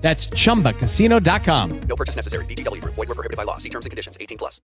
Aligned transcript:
That's 0.00 0.28
chumbacasino.com. 0.28 1.80
No 1.82 1.96
purchase 1.96 2.16
necessary. 2.16 2.44
VGW 2.46 2.80
Group. 2.80 2.94
Void 2.94 3.08
were 3.08 3.14
prohibited 3.14 3.36
by 3.36 3.44
law. 3.44 3.58
See 3.58 3.70
terms 3.70 3.86
and 3.86 3.90
conditions. 3.90 4.16
18 4.20 4.38
plus. 4.38 4.60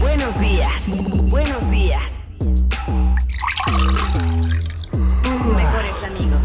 Buenos 0.00 0.38
días. 0.38 0.88
Buenos 1.28 1.70
días. 1.70 2.02
Mejores 5.56 6.04
amigos. 6.04 6.40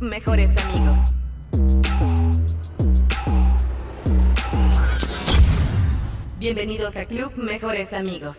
Mejores 0.00 0.50
amigos. 0.56 0.94
Bienvenidos 6.38 6.94
a 6.96 7.04
Club 7.06 7.32
Mejores 7.36 7.92
Amigos. 7.92 8.38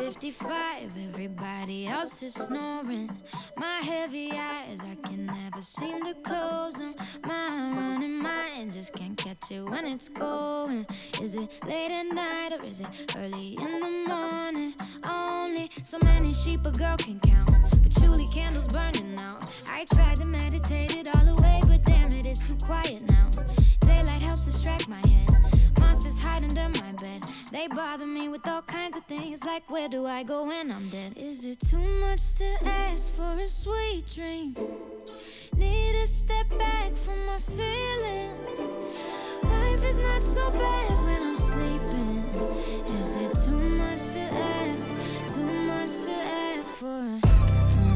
Four 0.00 0.06
and 0.06 0.14
fifty-five, 0.14 0.92
everybody 1.08 1.86
else 1.86 2.22
is 2.22 2.32
snoring. 2.32 3.10
My 3.58 3.80
heavy 3.82 4.30
eyes, 4.32 4.78
I 4.80 4.94
can 5.06 5.26
never 5.26 5.60
seem 5.60 6.02
to 6.06 6.14
close 6.14 6.76
them. 6.76 6.94
My 7.22 7.48
running 7.76 8.16
mind 8.16 8.72
just 8.72 8.94
can't 8.94 9.14
catch 9.18 9.50
it 9.50 9.62
when 9.62 9.84
it's 9.84 10.08
going. 10.08 10.86
Is 11.20 11.34
it 11.34 11.50
late 11.66 11.90
at 11.90 12.06
night 12.14 12.52
or 12.58 12.64
is 12.64 12.80
it 12.80 12.86
early 13.14 13.58
in 13.60 13.80
the 13.80 14.04
morning? 14.08 14.74
Only 15.04 15.70
so 15.82 15.98
many 16.02 16.32
sheep 16.32 16.64
a 16.64 16.70
girl 16.70 16.96
can 16.96 17.20
count, 17.20 17.50
but 17.82 17.94
truly 17.94 18.26
candles 18.32 18.68
burning 18.68 19.20
out. 19.20 19.46
I 19.68 19.84
tried 19.84 20.16
to 20.16 20.24
meditate 20.24 20.96
it 20.96 21.14
all 21.14 21.28
away, 21.28 21.60
but 21.66 21.82
damn 21.82 22.10
it, 22.12 22.24
it's 22.24 22.48
too 22.48 22.56
quiet 22.64 23.02
now. 23.10 23.30
Daylight 23.80 24.22
helps 24.22 24.46
distract 24.46 24.88
my 24.88 25.06
head. 25.06 25.59
Monsters 26.02 26.26
hide 26.26 26.44
under 26.44 26.80
my 26.80 26.92
bed. 26.92 27.26
They 27.52 27.68
bother 27.68 28.06
me 28.06 28.30
with 28.30 28.48
all 28.48 28.62
kinds 28.62 28.96
of 28.96 29.04
things 29.04 29.44
like 29.44 29.68
where 29.68 29.86
do 29.86 30.06
I 30.06 30.22
go 30.22 30.46
when 30.46 30.72
I'm 30.72 30.88
dead? 30.88 31.12
Is 31.14 31.44
it 31.44 31.60
too 31.60 31.76
much 32.00 32.36
to 32.36 32.46
ask 32.64 33.14
for 33.14 33.38
a 33.38 33.46
sweet 33.46 34.06
dream? 34.14 34.56
Need 35.54 35.92
to 36.00 36.06
step 36.06 36.48
back 36.58 36.92
from 36.94 37.26
my 37.26 37.36
feelings. 37.36 38.62
Life 39.42 39.84
is 39.84 39.98
not 39.98 40.22
so 40.22 40.50
bad 40.52 41.04
when 41.04 41.22
I'm 41.22 41.36
sleeping. 41.36 42.24
Is 42.98 43.16
it 43.16 43.36
too 43.44 43.60
much 43.60 44.12
to 44.14 44.20
ask? 44.20 44.88
Too 45.34 45.52
much 45.68 45.90
to 46.06 46.12
ask 46.12 46.72
for 46.72 46.86
a 46.86 47.89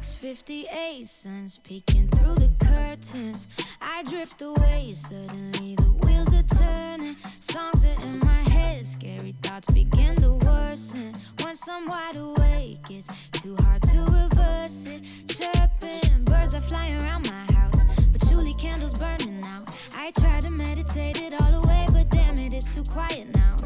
658 0.00 1.06
suns 1.06 1.58
peeking 1.58 2.08
through 2.08 2.36
the 2.36 2.50
curtains. 2.64 3.48
I 3.78 4.02
drift 4.04 4.40
away, 4.40 4.94
suddenly 4.94 5.74
the 5.74 5.92
wheels 6.02 6.32
are 6.32 6.42
turning. 6.42 7.16
Songs 7.40 7.84
are 7.84 8.02
in 8.02 8.18
my 8.20 8.40
head, 8.48 8.86
scary 8.86 9.32
thoughts 9.42 9.70
begin 9.70 10.16
to 10.22 10.30
worsen. 10.46 11.12
Once 11.40 11.68
I'm 11.68 11.86
wide 11.86 12.16
awake, 12.16 12.80
it's 12.88 13.28
too 13.42 13.54
hard 13.60 13.82
to 13.82 13.98
reverse 13.98 14.86
it. 14.86 15.02
Chirping, 15.28 16.24
birds 16.24 16.54
are 16.54 16.62
flying 16.62 16.98
around 17.02 17.26
my 17.26 17.52
house, 17.52 17.84
but 18.12 18.26
truly 18.26 18.54
candles 18.54 18.94
burning 18.94 19.44
out. 19.46 19.70
I 19.94 20.10
try 20.12 20.40
to 20.40 20.48
meditate 20.50 21.20
it 21.20 21.38
all 21.42 21.52
away, 21.62 21.86
but 21.92 22.08
damn 22.08 22.38
it, 22.38 22.54
it's 22.54 22.74
too 22.74 22.84
quiet 22.84 23.26
now. 23.34 23.56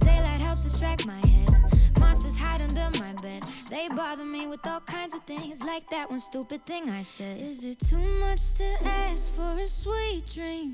Daylight 0.00 0.40
helps 0.40 0.64
distract 0.64 1.06
my 1.06 1.24
head. 1.28 1.65
Monsters 2.06 2.36
hide 2.36 2.62
under 2.62 2.88
my 3.00 3.12
bed. 3.14 3.44
They 3.68 3.88
bother 3.88 4.24
me 4.24 4.46
with 4.46 4.64
all 4.64 4.78
kinds 4.78 5.12
of 5.12 5.24
things, 5.24 5.60
like 5.64 5.90
that 5.90 6.08
one 6.08 6.20
stupid 6.20 6.64
thing 6.64 6.88
I 6.88 7.02
said. 7.02 7.40
Is 7.40 7.64
it 7.64 7.80
too 7.80 7.98
much 8.20 8.54
to 8.58 8.68
ask 8.84 9.34
for 9.34 9.58
a 9.58 9.66
sweet 9.66 10.22
dream? 10.32 10.72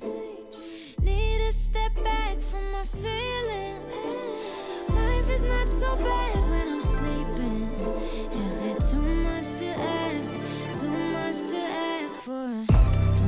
Need 1.00 1.38
to 1.38 1.53
step 1.53 1.94
back 2.04 2.37
from 2.38 2.70
my 2.72 2.82
feelings. 2.82 4.00
Life 4.91 5.31
is 5.31 5.43
not 5.43 5.69
so 5.69 5.97
bad 5.97 6.50
when 6.50 6.69
I'm 6.75 6.82
sleeping. 6.82 7.70
Is 8.44 8.60
it 8.60 8.78
too 8.91 9.00
much 9.00 9.56
to 9.60 9.69
ask? 9.69 10.34
Too 10.81 10.99
much 11.16 11.38
to 11.53 11.59
ask 11.59 12.20
for 12.20 12.32
a 12.32 13.22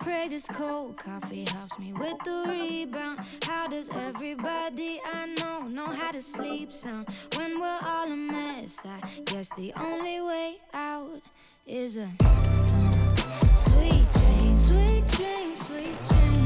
pray 0.00 0.28
this 0.28 0.46
cold 0.46 0.96
coffee 0.96 1.44
helps 1.44 1.78
me 1.78 1.92
with 1.92 2.16
the 2.24 2.44
rebound. 2.48 3.20
How 3.42 3.68
does 3.68 3.88
everybody 3.90 5.00
I 5.12 5.26
know 5.26 5.62
know 5.62 5.86
how 5.86 6.10
to 6.10 6.22
sleep 6.22 6.72
sound 6.72 7.06
when 7.36 7.60
we're 7.60 7.80
all 7.82 8.10
a 8.10 8.16
mess? 8.16 8.84
I 8.84 9.00
guess 9.26 9.50
the 9.54 9.72
only 9.76 10.20
way 10.20 10.56
out 10.72 11.20
is 11.66 11.96
a 11.96 12.08
uh, 12.24 13.54
sweet 13.54 14.06
dream, 14.12 14.56
sweet 14.56 15.06
dream, 15.08 15.54
sweet 15.54 16.08
dream 16.08 16.39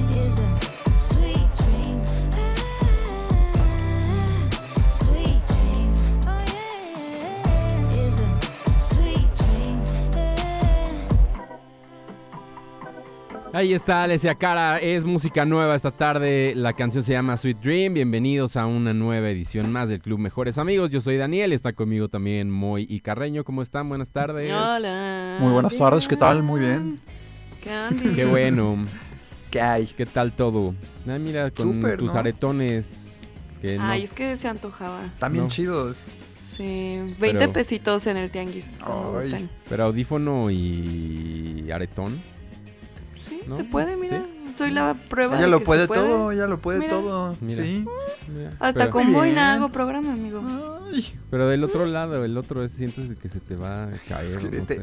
Ahí 13.54 13.72
está, 13.72 14.03
Alessia 14.03 14.34
Cara, 14.34 14.78
es 14.78 15.04
música 15.04 15.44
nueva 15.44 15.76
esta 15.76 15.92
tarde, 15.92 16.54
la 16.56 16.72
canción 16.72 17.04
se 17.04 17.12
llama 17.12 17.37
Sweet 17.37 17.59
Dream, 17.59 17.94
bienvenidos 17.94 18.56
a 18.56 18.66
una 18.66 18.92
nueva 18.92 19.31
edición 19.31 19.70
más 19.70 19.88
del 19.88 20.00
Club 20.00 20.19
Mejores 20.19 20.59
Amigos, 20.59 20.91
yo 20.91 21.00
soy 21.00 21.19
Daniel, 21.19 21.53
está 21.53 21.72
conmigo 21.72 22.09
también 22.09 22.50
Moy 22.50 22.84
y 22.91 22.98
Carreño, 22.98 23.44
¿cómo 23.44 23.62
están? 23.62 23.88
Buenas 23.88 24.10
tardes. 24.10 24.50
Hola. 24.53 25.37
Muy 25.38 25.53
buenas 25.53 25.76
tardes, 25.76 26.09
¿qué 26.09 26.16
tal? 26.16 26.42
Muy 26.42 26.62
bien. 26.62 26.98
¿Qué 28.16 28.25
bueno, 28.25 28.84
¿Qué 29.53 29.60
hay? 29.60 29.86
¿qué 29.86 30.04
tal 30.04 30.32
todo? 30.32 30.75
Ah, 31.09 31.16
mira, 31.21 31.48
con 31.53 31.81
tus 31.97 32.12
¿no? 32.12 32.19
aretones, 32.19 33.21
que 33.62 33.78
no- 33.78 33.84
Ay, 33.84 34.03
es 34.03 34.12
que 34.12 34.36
se 34.36 34.48
antojaba. 34.48 35.03
También 35.21 35.44
No. 35.44 35.50
chidos. 35.50 36.03
Sí, 36.41 36.98
20 37.21 37.38
Pero- 37.38 37.53
pesitos 37.53 38.09
en 38.09 38.16
el 38.16 38.31
tianguis. 38.32 38.74
pero 39.68 39.84
audífono 39.84 40.51
y 40.51 41.71
aretón. 41.72 42.34
Se 43.56 43.64
puede, 43.64 43.96
mira. 43.96 44.18
¿Sí? 44.18 44.54
Soy 44.56 44.70
la 44.70 44.94
prueba. 44.94 45.34
Ella 45.34 45.44
de 45.46 45.50
lo 45.50 45.58
que 45.58 45.64
puede 45.64 45.86
se 45.88 45.94
todo, 45.94 46.30
ella 46.32 46.46
lo 46.46 46.58
puede 46.58 46.78
Mira. 46.78 46.91
todo. 46.91 47.36
Mira. 47.41 47.62
Sí. 47.64 47.84
Mira, 48.34 48.50
Hasta 48.60 48.72
pero, 48.80 48.91
con 48.91 49.12
Boina 49.12 49.54
hago 49.54 49.68
programa, 49.70 50.12
amigo. 50.12 50.41
Ay, 50.92 51.12
pero 51.30 51.48
del 51.48 51.64
otro 51.64 51.86
lado, 51.86 52.24
el 52.24 52.38
otro 52.38 52.62
es 52.64 52.70
sientes 52.72 53.18
que 53.18 53.28
se 53.28 53.41
te 53.41 53.56
va 53.56 53.84
a 53.84 53.88
caer, 54.08 54.38
Sí, 54.41 54.46
no 54.52 54.64
te- 54.64 54.76
sé. 54.76 54.82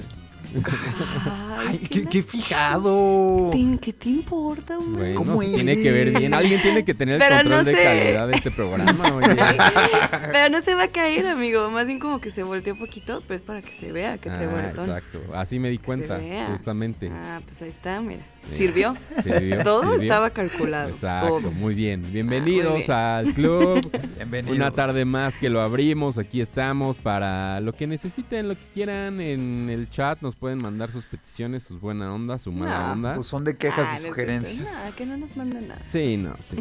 Ay, 0.53 1.67
ay, 1.69 1.77
¿qué 1.77 1.87
qué, 1.89 2.03
la- 2.03 2.09
qué 2.09 2.21
fijado. 2.23 3.49
¿Te- 3.53 3.77
¿Qué 3.79 3.93
te 3.93 4.09
importa, 4.09 4.77
hombre? 4.77 5.13
Bueno, 5.13 5.15
¿Cómo 5.15 5.41
se 5.41 5.47
tiene 5.53 5.81
que 5.81 5.91
ver 5.91 6.17
bien. 6.17 6.33
Alguien 6.33 6.61
tiene 6.61 6.83
que 6.83 6.93
tener 6.93 7.21
el 7.21 7.27
control 7.29 7.49
no 7.49 7.63
de 7.63 7.71
sé. 7.71 7.83
calidad 7.83 8.27
de 8.27 8.35
este 8.35 8.51
programa, 8.51 9.03
oye. 9.15 9.27
Pero 10.31 10.49
no 10.49 10.61
se 10.61 10.73
va 10.75 10.83
a 10.83 10.87
caer, 10.89 11.27
amigo. 11.27 11.69
Más 11.69 11.87
bien 11.87 11.99
como 11.99 12.19
que 12.19 12.31
se 12.31 12.43
volteó 12.43 12.73
un 12.73 12.79
poquito, 12.79 13.21
pues 13.27 13.41
para 13.41 13.61
que 13.61 13.71
se 13.71 13.91
vea 13.93 14.17
que 14.17 14.29
trae 14.29 14.45
Ah, 14.47 14.49
bonetón. 14.51 14.85
exacto. 14.89 15.19
Así 15.35 15.59
me 15.59 15.69
di 15.69 15.77
se 15.77 15.83
cuenta, 15.83 16.17
vea. 16.17 16.47
justamente. 16.51 17.09
Ah, 17.13 17.39
pues 17.45 17.61
ahí 17.61 17.69
está, 17.69 18.01
mira. 18.01 18.21
Sirvió. 18.51 18.95
Sirvió, 19.23 19.63
Todo 19.63 19.81
sirvió. 19.83 20.01
estaba 20.01 20.29
calculado. 20.31 20.89
Exacto, 20.89 21.27
Todo. 21.27 21.51
muy 21.51 21.73
bien. 21.73 22.03
Bienvenidos 22.11 22.75
bien. 22.75 22.91
al 22.91 23.33
club. 23.33 23.79
Bienvenidos. 24.17 24.55
Una 24.57 24.71
tarde 24.71 25.05
más 25.05 25.37
que 25.37 25.49
lo 25.49 25.61
abrimos. 25.61 26.17
Aquí 26.17 26.41
estamos 26.41 26.97
para 26.97 27.61
lo 27.61 27.73
que 27.73 27.87
necesiten, 27.87 28.49
lo 28.49 28.55
que 28.55 28.65
quieran. 28.73 29.21
En 29.21 29.69
el 29.69 29.89
chat 29.89 30.21
nos 30.21 30.35
pueden 30.35 30.61
mandar 30.61 30.91
sus 30.91 31.05
peticiones, 31.05 31.63
sus 31.63 31.79
buena 31.79 32.13
onda, 32.13 32.39
su 32.39 32.51
mala 32.51 32.87
No, 32.87 32.91
onda. 32.93 33.15
Pues 33.15 33.27
son 33.27 33.43
de 33.45 33.55
quejas 33.55 33.87
Ah, 33.89 33.93
y 33.93 33.97
es 33.97 34.01
sugerencias. 34.03 34.93
que 34.97 35.05
no 35.05 35.17
nos 35.17 35.35
manden 35.37 35.67
nada. 35.69 35.81
Sí, 35.87 36.17
no, 36.17 36.33
sí. 36.43 36.57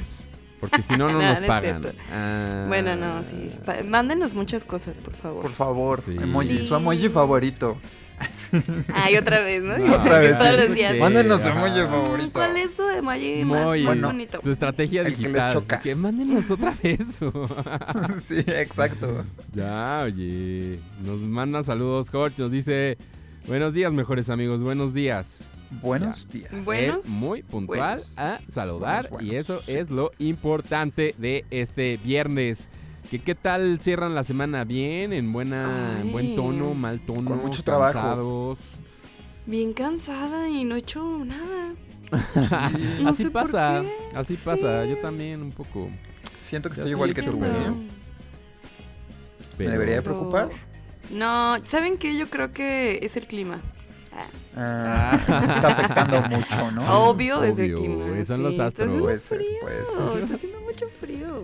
Porque 0.60 0.82
si 0.82 0.92
no, 0.96 1.08
no 1.10 1.18
No, 1.22 1.34
nos 1.34 1.44
pagan. 1.46 1.82
Ah. 2.12 2.66
Bueno, 2.68 2.94
no, 2.94 3.24
sí. 3.24 3.50
Pa- 3.64 3.82
Mándenos 3.82 4.34
muchas 4.34 4.64
cosas, 4.64 4.98
por 4.98 5.14
favor. 5.14 5.42
Por 5.42 5.52
favor, 5.52 6.02
Sí. 6.04 6.16
emoji, 6.20 6.62
su 6.62 6.74
emoji 6.76 7.08
favorito. 7.08 7.78
Ay, 8.94 9.16
otra 9.16 9.40
vez, 9.40 9.62
¿no? 9.62 9.74
Otra 9.94 10.18
vez, 10.18 10.38
Todos 10.38 10.56
los 10.56 10.74
días. 10.74 10.96
Mándenos 10.98 11.40
su 11.40 11.48
emoji 11.48 11.80
favorito. 11.80 12.30
¿Cuál 12.32 12.56
es 12.56 12.70
su 12.76 12.88
emoji 12.88 13.44
más, 13.44 13.64
Bueno. 13.64 14.08
bonito? 14.08 14.40
Su 14.42 14.50
estrategia 14.50 15.02
El 15.02 15.06
que 15.16 15.22
les 15.22 15.32
digital. 15.32 15.52
choca. 15.52 15.80
Que 15.80 15.94
mándenos 15.94 16.50
otra 16.50 16.74
vez. 16.82 16.98
sí, 18.24 18.38
exacto. 18.46 19.24
ya, 19.52 20.02
oye. 20.04 20.78
Nos 21.04 21.20
manda 21.20 21.62
saludos, 21.62 22.10
Jorge. 22.10 22.42
Nos 22.42 22.50
dice: 22.50 22.98
Buenos 23.46 23.74
días, 23.74 23.92
mejores 23.92 24.28
amigos. 24.30 24.62
Buenos 24.62 24.92
días. 24.94 25.44
Buenos 25.82 26.28
días. 26.28 26.50
Buenos. 26.64 27.04
Es 27.04 27.10
muy 27.10 27.42
puntual 27.44 27.78
buenos. 27.98 28.18
a 28.18 28.40
saludar 28.52 29.08
Buenos, 29.08 29.22
y 29.22 29.26
buenos, 29.36 29.50
eso 29.50 29.62
sí. 29.62 29.72
es 29.78 29.88
lo 29.90 30.10
importante 30.18 31.14
de 31.18 31.44
este 31.50 31.96
viernes. 31.98 32.68
¿Qué, 33.10 33.18
¿Qué 33.18 33.34
tal 33.34 33.80
cierran 33.80 34.14
la 34.14 34.22
semana? 34.24 34.64
¿Bien? 34.64 35.12
¿En 35.12 35.32
buena, 35.32 35.98
en 36.00 36.12
buen 36.12 36.36
tono? 36.36 36.74
¿Mal 36.74 37.00
tono? 37.00 37.28
Con 37.28 37.40
mucho 37.42 37.62
trabajo. 37.64 37.92
cansados? 37.94 38.58
Bien 39.46 39.72
cansada 39.72 40.48
y 40.48 40.64
no 40.64 40.76
he 40.76 40.78
hecho 40.78 41.24
nada. 41.24 41.72
No 43.00 43.08
así 43.10 43.24
sé 43.24 43.30
por 43.30 43.42
pasa, 43.44 43.82
qué. 43.82 44.16
así 44.16 44.36
Sí. 44.36 44.42
pasa. 44.44 44.84
Yo 44.84 44.96
también 44.98 45.42
un 45.42 45.50
poco. 45.52 45.88
Siento 46.40 46.68
que 46.68 46.74
estoy 46.74 46.90
igual 46.92 47.14
que 47.14 47.22
tú. 47.22 47.30
¿eh? 47.30 47.40
pero- 47.40 47.76
¿Me 49.58 49.66
debería 49.66 50.02
preocupar? 50.02 50.48
No, 51.10 51.56
¿saben 51.64 51.98
qué? 51.98 52.16
Yo 52.16 52.28
creo 52.30 52.52
que 52.52 53.00
es 53.02 53.16
el 53.16 53.26
clima. 53.26 53.60
Ah, 54.56 55.18
se 55.46 55.52
está 55.52 55.68
afectando 55.68 56.20
mucho, 56.22 56.70
¿no? 56.72 57.08
Obvio, 57.08 57.42
es 57.44 57.56
el 57.58 57.74
Obvio, 57.76 57.78
clima. 57.78 58.24
son 58.24 58.42
los 58.42 58.58
astros. 58.58 58.86
haciendo 58.88 59.04
Puede 59.04 59.18
ser, 59.18 59.38
frío. 59.38 59.50
puede 59.60 59.76
ser. 59.84 60.22
Está 60.24 60.34
haciendo 60.34 60.60
mucho 60.60 60.86
frío. 61.00 61.42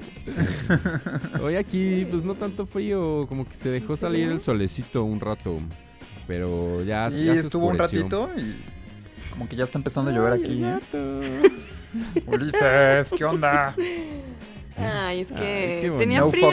Hoy 1.45 1.57
aquí, 1.57 2.07
pues 2.11 2.25
no 2.25 2.35
tanto 2.35 2.67
frío, 2.67 3.27
como 3.29 3.47
que 3.49 3.55
se 3.55 3.71
dejó 3.71 3.93
¿En 3.93 3.99
salir 3.99 4.29
el 4.31 4.43
solecito 4.43 5.05
un 5.05 5.21
rato. 5.21 5.59
Pero 6.27 6.83
ya. 6.83 7.09
Sí, 7.11 7.25
ya 7.27 7.35
se 7.35 7.41
estuvo 7.41 7.67
un 7.69 7.79
ratito 7.79 8.29
y 8.37 8.57
como 9.31 9.49
que 9.49 9.55
ya 9.57 9.65
está 9.65 9.79
empezando 9.79 10.11
a 10.11 10.15
llover 10.15 10.33
Ay, 10.33 10.43
aquí, 10.43 10.65
¿eh? 10.65 11.51
Ulises, 12.27 13.11
¿qué 13.17 13.25
onda? 13.25 13.75
Ay, 14.79 15.21
es 15.21 15.31
Ay, 15.33 15.37
que 15.39 15.77
bonito. 15.85 15.99
tenía 15.99 16.21
No 16.21 16.31
frío. 16.31 16.51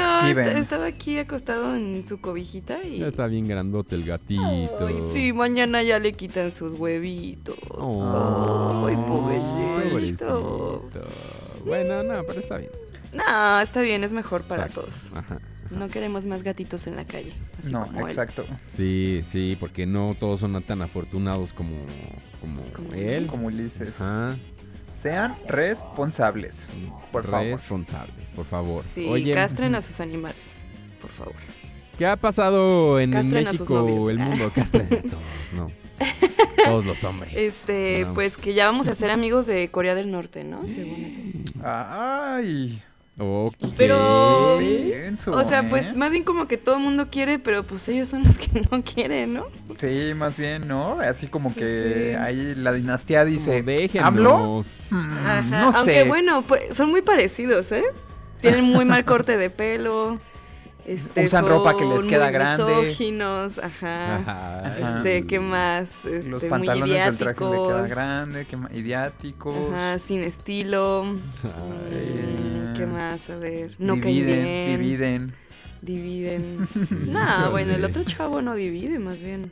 Estaba 0.55 0.85
aquí 0.85 1.17
acostado 1.17 1.75
en 1.75 2.07
su 2.07 2.21
cobijita 2.21 2.81
y. 2.83 2.99
Ya 2.99 3.07
está 3.07 3.27
bien 3.27 3.47
grandote 3.47 3.95
el 3.95 4.05
gatito. 4.05 4.87
Ay, 4.87 4.95
sí, 5.11 5.33
mañana 5.33 5.83
ya 5.83 5.99
le 5.99 6.13
quitan 6.13 6.51
sus 6.51 6.79
huevitos. 6.79 7.57
Oh, 7.71 8.85
Ay, 8.87 8.95
pobrecito. 8.95 9.89
pobrecito. 9.91 10.89
Bueno, 11.65 12.03
no, 12.03 12.23
pero 12.25 12.39
está 12.39 12.57
bien. 12.57 12.71
No, 13.13 13.59
está 13.59 13.81
bien, 13.81 14.03
es 14.03 14.11
mejor 14.11 14.41
para 14.43 14.63
Exacto. 14.67 14.81
todos. 14.81 15.11
Ajá. 15.15 15.39
No 15.71 15.87
queremos 15.87 16.25
más 16.25 16.43
gatitos 16.43 16.87
en 16.87 16.95
la 16.95 17.05
calle. 17.05 17.33
Así 17.59 17.71
No, 17.71 17.85
como 17.85 18.01
él. 18.01 18.07
exacto. 18.07 18.45
Sí, 18.63 19.23
sí, 19.27 19.57
porque 19.59 19.85
no 19.85 20.15
todos 20.19 20.39
son 20.39 20.61
tan 20.63 20.81
afortunados 20.81 21.51
como, 21.53 21.75
como, 22.41 22.61
Como 22.75 22.93
él. 22.93 23.27
Como 23.27 23.47
Ulises. 23.47 23.99
Ajá. 23.99 24.35
Sean 25.03 25.35
responsables, 25.49 26.69
por 27.11 27.25
favor. 27.25 27.59
Responsables, 27.59 28.31
por 28.33 28.45
favor. 28.45 28.83
Sí, 28.85 29.05
Oye, 29.09 29.33
castren 29.33 29.75
a 29.75 29.81
sus 29.83 29.99
animales, 29.99 30.57
por 31.01 31.11
favor. 31.11 31.35
¿qué 31.97 32.07
ha 32.07 32.15
pasado 32.15 32.99
en 32.99 33.11
Castren 33.11 33.47
a 33.47 33.53
sus 33.53 33.69
México, 33.69 34.09
el 34.09 34.17
mundo? 34.17 34.51
Castren 34.55 34.87
a 34.87 35.01
todos, 35.01 35.13
no. 35.53 35.67
Todos 36.65 36.85
los 36.85 37.03
hombres. 37.03 37.33
Este, 37.35 38.05
No. 38.07 38.13
pues 38.13 38.37
que 38.37 38.53
ya 38.53 38.65
vamos 38.65 38.87
a 38.87 38.95
ser 38.95 39.11
amigos 39.11 39.45
de 39.45 39.67
Corea 39.69 39.93
del 39.93 40.09
Norte, 40.09 40.43
¿no? 40.45 40.63
Según 40.69 41.03
eso. 41.05 41.19
Ay, 41.63 42.81
Ok. 43.19 43.55
Pero-. 43.77 44.55
O 44.57 45.43
sea, 45.45 45.59
¿eh? 45.61 45.67
pues 45.69 45.95
más 45.95 46.11
bien 46.11 46.23
como 46.23 46.47
que 46.47 46.57
todo 46.57 46.75
el 46.77 46.81
mundo 46.81 47.09
quiere, 47.11 47.37
pero 47.37 47.63
pues 47.63 47.87
ellos 47.87 48.09
son 48.09 48.23
los 48.23 48.37
que 48.37 48.61
no 48.71 48.83
quieren, 48.83 49.33
¿no? 49.35 49.47
Sí, 49.77 50.13
más 50.15 50.37
bien, 50.39 50.67
¿no? 50.67 50.99
Así 50.99 51.27
como 51.27 51.53
que 51.53 52.13
Sí. 52.13 52.19
ahí 52.19 52.55
la 52.55 52.73
dinastía 52.73 53.23
dice. 53.25 53.63
¿hablo? 54.01 54.65
Mm, 54.89 54.97
Ajá, 55.25 55.41
no 55.61 55.71
Aunque 55.77 55.93
sé. 55.93 56.03
bueno, 56.05 56.41
pues 56.41 56.75
son 56.75 56.89
muy 56.89 57.01
parecidos, 57.03 57.71
¿eh? 57.71 57.83
Tienen 58.41 58.65
muy 58.65 58.83
mal 58.85 59.05
corte 59.05 59.37
de 59.37 59.49
pelo. 59.49 60.19
Este, 60.85 61.23
Usan 61.23 61.47
ropa 61.47 61.77
que 61.77 61.85
les 61.85 62.03
queda 62.03 62.25
muy 62.25 62.33
grande. 62.33 62.75
misóginos, 62.75 63.57
ajá. 63.57 64.17
Ajá. 64.17 64.97
Este, 64.97 65.25
¿qué 65.25 65.39
más? 65.39 66.03
Este, 66.03 66.29
Los 66.29 66.41
muy 66.41 66.49
pantalones 66.49 67.05
del 67.05 67.17
traje 67.17 67.45
le 67.45 67.51
queda 67.63 67.87
grande, 67.87 68.45
que 68.45 68.57
ma- 68.57 68.69
idiáticos. 68.73 69.55
Ajá, 69.73 69.99
sin 69.99 70.23
estilo. 70.23 71.05
Ay. 71.43 72.42
¿Qué 72.73 72.85
más? 72.85 73.29
A 73.29 73.37
ver. 73.37 73.71
No 73.79 73.93
caen 73.99 74.07
dividen, 74.15 74.43
bien. 74.43 74.79
dividen. 74.81 75.33
Dividen. 75.81 76.57
no, 77.13 77.51
bueno, 77.51 77.73
el 77.75 77.83
otro 77.85 78.03
chavo 78.03 78.41
no 78.41 78.55
divide, 78.55 78.99
más 78.99 79.21
bien. 79.21 79.51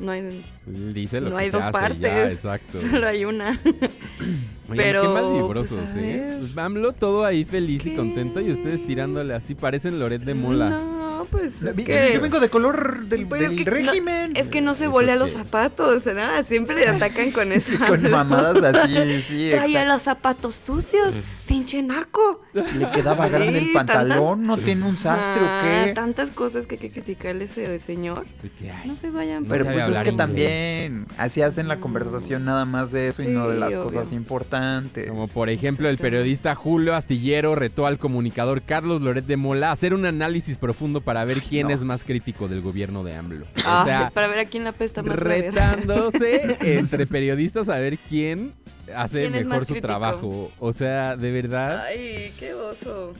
No 0.00 0.10
hay, 0.10 0.42
Dice 0.66 1.20
lo 1.20 1.30
no 1.30 1.36
que 1.36 1.42
hay 1.44 1.50
se 1.50 1.56
dos 1.56 1.66
hace, 1.66 1.72
ya, 1.72 1.80
partes. 1.80 2.32
exacto. 2.32 2.80
solo 2.90 3.06
hay 3.06 3.24
una. 3.24 3.60
Oye, 4.68 4.82
Pero, 4.82 5.02
qué 5.02 5.08
malvibrosos, 5.08 5.78
pues, 5.92 5.96
¿eh? 5.96 6.36
Pues, 6.40 6.56
AMLO 6.56 6.92
todo 6.92 7.24
ahí 7.24 7.44
feliz 7.44 7.84
y 7.86 7.94
contento 7.94 8.40
y 8.40 8.50
ustedes 8.52 8.84
tirándole 8.86 9.34
así, 9.34 9.54
parecen 9.54 9.98
Loret 10.00 10.22
de 10.22 10.34
Mola. 10.34 10.70
No, 10.70 11.26
pues 11.30 11.62
es 11.62 11.76
que... 11.76 12.10
Yo 12.14 12.20
vengo 12.20 12.40
de 12.40 12.48
color 12.48 13.06
del, 13.06 13.26
Pues 13.26 13.42
es 13.42 13.50
del 13.50 13.58
que 13.58 13.64
no- 13.64 13.70
régimen. 13.70 14.36
Es 14.36 14.48
que 14.48 14.60
no 14.60 14.74
se 14.74 14.84
¿Eso 14.84 14.92
volea 14.92 15.14
los 15.16 15.32
zapatos, 15.32 16.06
¿no? 16.06 16.42
Siempre 16.42 16.76
le 16.76 16.88
atacan 16.88 17.30
con 17.30 17.52
eso. 17.52 17.72
Con 17.86 18.10
mamadas 18.10 18.62
así, 18.62 19.22
sí, 19.28 19.48
Traía 19.50 19.80
exacto. 19.82 19.92
los 19.92 20.02
zapatos 20.02 20.54
sucios, 20.54 21.14
pinche 21.52 21.82
naco. 21.82 22.40
Le 22.54 22.90
quedaba 22.90 23.28
grande 23.28 23.58
el 23.58 23.72
pantalón, 23.72 24.46
no 24.46 24.58
tiene 24.58 24.84
un 24.86 24.96
sastre 24.96 25.42
Ah, 25.44 25.60
o 25.60 25.86
qué. 25.86 25.92
Tantas 25.94 26.30
cosas 26.30 26.66
que 26.66 26.74
hay 26.76 26.80
que 26.80 26.90
criticarle 26.90 27.42
a 27.42 27.44
ese 27.44 27.78
señor. 27.78 28.24
De 28.42 28.48
que, 28.50 28.70
ay, 28.70 28.88
No 28.88 28.96
se 28.96 29.10
vayan. 29.10 29.42
No 29.42 29.48
Pero 29.48 29.64
pues 29.66 29.76
es 29.88 30.00
que 30.00 30.10
inglés. 30.10 30.16
también 30.16 31.06
así 31.18 31.42
hacen 31.42 31.68
la 31.68 31.78
conversación 31.78 32.44
nada 32.44 32.64
más 32.64 32.92
de 32.92 33.08
eso 33.08 33.22
y 33.22 33.28
no 33.28 33.48
de 33.48 33.58
las 33.58 33.70
obvio. 33.74 33.84
cosas 33.84 34.12
importantes. 34.12 35.08
Como 35.08 35.28
por 35.28 35.50
ejemplo 35.50 35.88
el 35.88 35.98
periodista 35.98 36.54
Julio 36.54 36.94
Astillero 36.94 37.54
retó 37.54 37.86
al 37.86 37.98
comunicador 37.98 38.62
Carlos 38.62 39.02
Loret 39.02 39.26
de 39.26 39.36
Mola 39.36 39.68
a 39.68 39.72
hacer 39.72 39.94
un 39.94 40.06
análisis 40.06 40.56
profundo 40.56 41.00
para 41.00 41.24
ver 41.24 41.40
quién 41.42 41.68
no. 41.68 41.74
es 41.74 41.82
más 41.82 42.04
crítico 42.04 42.48
del 42.48 42.60
gobierno 42.62 43.04
de 43.04 43.14
AMLO. 43.14 43.46
Ah, 43.64 43.82
o 43.82 43.86
sea, 43.86 44.10
para 44.14 44.26
ver 44.26 44.38
a 44.40 44.44
quién 44.46 44.64
la 44.64 44.72
pesta 44.72 45.02
más. 45.02 45.16
retándose 45.18 46.56
entre 46.62 47.06
periodistas 47.06 47.68
a 47.68 47.78
ver 47.78 47.98
quién 47.98 48.52
hace 48.94 49.20
¿Quién 49.22 49.34
es 49.34 49.46
mejor 49.46 49.66
su 49.66 49.72
crítico? 49.72 49.86
trabajo. 49.88 50.50
O 50.58 50.72
sea, 50.72 51.16
de 51.16 51.30
verdad. 51.30 51.84
Ay, 51.86 52.32
qué 52.38 52.54
oso. 52.54 53.14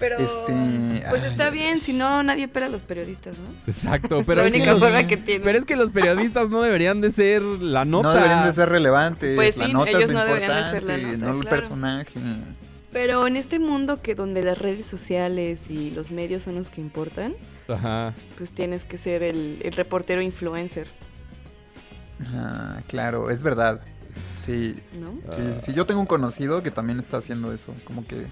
Pero, 0.00 0.16
Este, 0.16 0.52
pues 1.10 1.24
ay. 1.24 1.30
está 1.30 1.50
bien, 1.50 1.80
si 1.80 1.92
no, 1.92 2.22
nadie 2.22 2.46
pela 2.46 2.66
a 2.66 2.68
los 2.68 2.82
periodistas, 2.82 3.36
¿no? 3.36 3.46
Exacto, 3.72 4.22
pero 4.26 4.42
la 4.42 4.46
es, 4.46 4.52
que 4.52 4.58
única 4.58 4.70
los, 4.72 4.80
forma 4.80 5.06
que 5.08 5.16
tienen. 5.16 5.42
pero 5.42 5.58
es 5.58 5.64
que 5.64 5.74
los 5.74 5.90
periodistas 5.90 6.50
no 6.50 6.62
deberían 6.62 7.00
de 7.00 7.10
ser 7.10 7.42
la 7.42 7.84
nota. 7.84 8.08
No 8.08 8.14
deberían 8.14 8.44
de 8.44 8.52
ser 8.52 8.68
relevantes. 8.68 9.34
Pues 9.34 9.56
la 9.56 9.66
no 9.66 9.72
nota 9.80 9.90
ellos 9.90 10.02
es 10.04 10.10
lo 10.10 10.18
no 10.20 10.24
deberían 10.24 10.50
de 10.64 10.70
ser 10.70 10.82
la 10.84 10.98
importante, 10.98 11.16
nota, 11.18 11.32
no 11.32 11.38
el 11.40 11.40
claro. 11.48 11.56
personaje. 11.56 12.20
Pero 12.92 13.26
en 13.26 13.36
este 13.36 13.58
mundo 13.58 14.00
que 14.00 14.14
donde 14.14 14.44
las 14.44 14.58
redes 14.58 14.86
sociales 14.86 15.68
y 15.70 15.90
los 15.90 16.12
medios 16.12 16.44
son 16.44 16.54
los 16.54 16.70
que 16.70 16.80
importan, 16.80 17.34
Ajá. 17.66 18.14
pues 18.36 18.52
tienes 18.52 18.84
que 18.84 18.98
ser 18.98 19.24
el, 19.24 19.58
el 19.62 19.72
reportero 19.72 20.22
influencer, 20.22 20.86
Ajá, 22.20 22.82
claro, 22.88 23.30
es 23.30 23.42
verdad. 23.42 23.80
Sí, 24.36 24.76
¿no? 25.00 25.12
sí, 25.32 25.42
sí, 25.60 25.72
yo 25.74 25.84
tengo 25.86 26.00
un 26.00 26.06
conocido 26.06 26.62
que 26.62 26.70
también 26.70 26.98
está 26.98 27.18
haciendo 27.18 27.52
eso, 27.52 27.74
como 27.84 28.06
que 28.06 28.26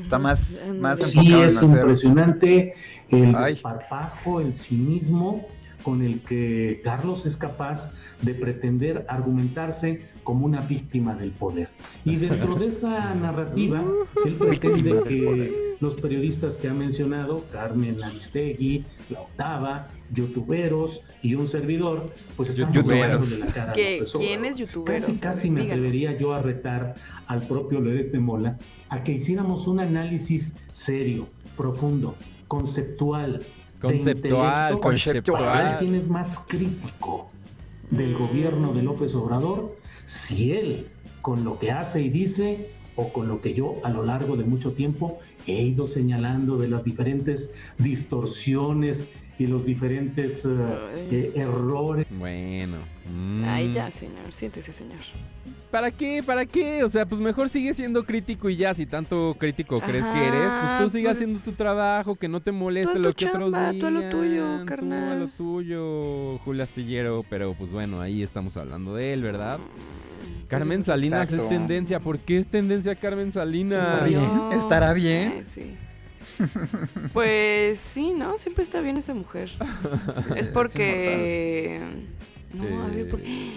está 0.00 0.18
más, 0.18 0.70
más 0.78 0.98
Sí, 1.00 1.18
enfocado 1.18 1.44
es 1.44 1.52
en 1.52 1.58
hacer. 1.64 1.78
impresionante 1.80 2.74
el 3.10 3.34
Ay. 3.36 3.54
desparpajo, 3.54 4.40
el 4.40 4.56
cinismo 4.56 5.46
con 5.82 6.02
el 6.02 6.20
que 6.22 6.80
Carlos 6.84 7.24
es 7.24 7.36
capaz 7.38 7.90
de 8.20 8.34
pretender 8.34 9.06
argumentarse 9.08 10.06
como 10.24 10.44
una 10.44 10.60
víctima 10.60 11.14
del 11.14 11.30
poder. 11.30 11.70
Y 12.04 12.16
dentro 12.16 12.54
de 12.54 12.66
esa 12.66 13.14
narrativa, 13.14 13.82
él 14.26 14.34
pretende 14.34 15.02
que 15.04 15.76
los 15.80 15.94
periodistas 15.94 16.58
que 16.58 16.68
ha 16.68 16.74
mencionado, 16.74 17.44
Carmen 17.50 18.02
Aristegui, 18.02 18.84
La 19.08 19.22
Octava, 19.22 19.88
youtuberos 20.14 21.00
y 21.22 21.34
un 21.34 21.48
servidor, 21.48 22.10
pues 22.36 22.48
están 22.50 22.72
Youtuberos. 22.72 23.38
la 23.40 23.46
cara 23.46 23.72
a 23.72 23.74
¿Qué- 23.74 23.98
López 23.98 24.12
¿Quién 24.12 24.44
es 24.44 24.56
youtuber? 24.56 25.00
Casi, 25.00 25.16
casi 25.18 25.50
me 25.50 25.62
díganos. 25.62 25.78
atrevería 25.80 26.18
yo 26.18 26.32
a 26.32 26.40
retar 26.42 26.94
al 27.26 27.42
propio 27.46 27.80
Loret 27.80 28.10
de 28.10 28.18
Mola 28.18 28.56
a 28.88 29.02
que 29.04 29.12
hiciéramos 29.12 29.66
un 29.66 29.80
análisis 29.80 30.54
serio, 30.72 31.26
profundo, 31.56 32.14
conceptual. 32.48 33.38
de 33.38 33.80
Conceptual, 33.80 34.72
intelecto, 34.72 34.80
Conceptual. 34.80 35.42
para 35.44 35.68
ver 35.70 35.78
quién 35.78 35.94
es 35.94 36.06
más 36.08 36.38
crítico 36.46 37.30
del 37.90 38.14
gobierno 38.14 38.72
de 38.74 38.82
López 38.82 39.14
Obrador, 39.14 39.74
si 40.06 40.52
él, 40.52 40.86
con 41.22 41.44
lo 41.44 41.58
que 41.58 41.70
hace 41.70 42.02
y 42.02 42.10
dice, 42.10 42.68
o 42.96 43.10
con 43.12 43.26
lo 43.28 43.40
que 43.40 43.54
yo 43.54 43.76
a 43.84 43.88
lo 43.90 44.04
largo 44.04 44.36
de 44.36 44.44
mucho 44.44 44.72
tiempo 44.72 45.18
he 45.46 45.62
ido 45.62 45.86
señalando 45.86 46.58
de 46.58 46.68
las 46.68 46.84
diferentes 46.84 47.52
distorsiones 47.78 49.06
y 49.40 49.46
los 49.46 49.64
diferentes 49.64 50.44
eh, 50.44 50.48
eh, 51.10 51.32
errores. 51.34 52.06
Bueno. 52.10 52.76
mm. 53.10 53.44
Ay, 53.44 53.72
ya, 53.72 53.90
señor, 53.90 54.30
siéntese, 54.32 54.72
señor. 54.74 54.98
¿Para 55.70 55.90
qué? 55.90 56.22
¿Para 56.24 56.44
qué? 56.44 56.84
O 56.84 56.90
sea, 56.90 57.06
pues 57.06 57.20
mejor 57.22 57.48
sigue 57.48 57.72
siendo 57.72 58.04
crítico 58.04 58.50
y 58.50 58.56
ya, 58.56 58.74
si 58.74 58.84
tanto 58.84 59.34
crítico 59.38 59.80
crees 59.80 60.04
que 60.04 60.26
eres, 60.26 60.52
pues 60.52 60.78
tú 60.82 60.90
sigue 60.90 61.04
pues- 61.04 61.16
haciendo 61.16 61.40
tu 61.40 61.52
trabajo, 61.52 62.16
que 62.16 62.28
no 62.28 62.40
te 62.40 62.52
moleste 62.52 62.98
lo 62.98 63.14
que 63.14 63.26
otros 63.26 63.46
digan. 63.46 63.78
tú 63.78 63.86
a 63.86 63.90
lo 63.90 64.10
tuyo, 64.10 64.56
Tú 64.56 64.62
a 64.62 64.66
carnal. 64.66 65.20
lo 65.20 65.28
tuyo, 65.28 66.38
Julio 66.44 66.62
Astillero, 66.64 67.24
pero 67.30 67.54
pues 67.54 67.72
bueno, 67.72 68.00
ahí 68.02 68.22
estamos 68.22 68.56
hablando 68.58 68.94
de 68.94 69.14
él, 69.14 69.22
¿verdad? 69.22 69.58
Carmen 70.48 70.82
Salinas 70.82 71.30
Exacto. 71.30 71.44
es 71.44 71.48
tendencia, 71.48 71.98
¿por 72.00 72.18
qué 72.18 72.38
es 72.38 72.48
tendencia 72.48 72.94
Carmen 72.96 73.32
Salinas? 73.32 73.88
Está 73.94 74.04
bien, 74.04 74.30
estará 74.58 74.92
bien. 74.92 75.34
Ay, 75.38 75.44
sí. 75.54 75.76
Pues 77.12 77.80
sí, 77.80 78.12
¿no? 78.12 78.38
Siempre 78.38 78.64
está 78.64 78.80
bien 78.80 78.96
esa 78.96 79.14
mujer. 79.14 79.50
Sí, 79.50 80.24
Es 80.36 80.48
porque... 80.48 81.80
No, 82.54 82.82
a 82.82 82.86
ver, 82.88 83.08
¿por 83.08 83.20
Eh, 83.22 83.52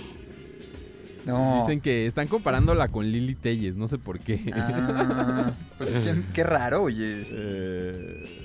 No. 1.25 1.61
Dicen 1.61 1.81
que 1.81 2.05
están 2.05 2.27
comparándola 2.27 2.87
con 2.89 3.09
Lili 3.11 3.35
Telles, 3.35 3.75
no 3.75 3.87
sé 3.87 3.97
por 3.97 4.19
qué. 4.19 4.51
Ah, 4.53 5.51
pues 5.77 5.91
qué, 5.99 6.21
qué 6.33 6.43
raro, 6.43 6.83
oye. 6.83 7.25
Eh, 7.29 8.42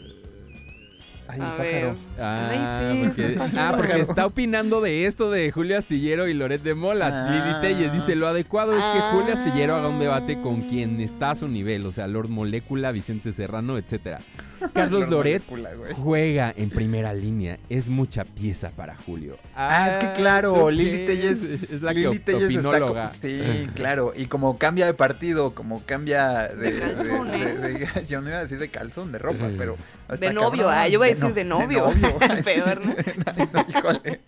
Ay, 1.28 1.40
A 1.42 1.54
ver. 1.56 1.94
Ah, 2.18 2.48
Ay, 2.50 2.92
sí, 2.94 3.04
porque, 3.06 3.32
está 3.32 3.50
ah, 3.68 3.72
porque 3.76 4.00
está 4.00 4.26
opinando 4.26 4.80
de 4.80 5.06
esto 5.06 5.30
de 5.30 5.52
Julio 5.52 5.76
Astillero 5.78 6.26
y 6.26 6.34
Loret 6.34 6.62
de 6.62 6.74
Mola. 6.74 7.26
Ah. 7.26 7.30
Lili 7.30 7.60
Telles 7.60 7.92
dice, 7.92 8.16
lo 8.16 8.26
adecuado 8.28 8.72
es 8.72 8.82
que 8.82 9.00
Julio 9.12 9.34
Astillero 9.34 9.76
haga 9.76 9.88
un 9.88 9.98
debate 9.98 10.36
Ah. 10.38 10.42
con 10.42 10.62
quien 10.62 11.00
está 11.00 11.32
a 11.32 11.34
su 11.36 11.46
nivel, 11.48 11.84
o 11.86 11.92
sea, 11.92 12.06
Lord 12.06 12.28
Molécula, 12.30 12.90
Vicente 12.92 13.32
Serrano, 13.32 13.76
etcétera. 13.78 14.18
Carlos 14.74 15.00
Lord 15.08 15.10
Loret 15.10 15.42
juega 15.96 16.52
en 16.56 16.70
primera 16.70 17.12
línea, 17.12 17.58
es 17.68 17.88
mucha 17.88 18.24
pieza 18.24 18.70
para 18.70 18.96
Julio. 18.96 19.36
Ah, 19.56 19.88
es 19.90 19.96
que 19.98 20.06
¿tú 20.06 20.14
claro, 20.16 20.70
Lili? 20.70 21.04
Telles, 21.06 21.42
es 21.44 21.82
la 21.82 21.92
Lili 21.92 22.12
que 22.12 22.18
Telles 22.20 22.54
está 22.54 22.68
opinóloga. 22.68 23.04
co- 23.04 23.12
Sí, 23.12 23.68
claro. 23.74 24.12
Y 24.16 24.26
como 24.26 24.58
cambia 24.58 24.86
de 24.86 24.94
partido, 24.94 25.54
como 25.54 25.82
cambia 25.84 26.48
de. 26.48 26.72
De 26.72 26.80
calzones. 26.80 27.62
de- 27.62 27.78
de- 27.86 28.06
yo 28.08 28.20
no 28.20 28.28
iba 28.28 28.38
a 28.38 28.42
decir 28.42 28.58
de 28.58 28.68
calzón, 28.68 29.12
de 29.12 29.18
ropa, 29.18 29.46
Eh. 29.48 29.54
pero. 29.56 29.76
está 30.10 30.26
De 30.26 30.32
novio, 30.32 30.64
cabrón. 30.66 30.74
ah, 30.84 30.88
yo 30.88 30.94
iba 30.94 31.04
a 31.06 31.08
decir 31.08 31.24
no- 31.28 31.34
de 31.34 31.44
novio. 31.44 31.86
Ay, 32.20 32.36
sí. 32.38 32.42
Peor, 32.44 32.86
¿no? 32.86 32.94
No, 33.52 33.66
híjole. 33.68 34.20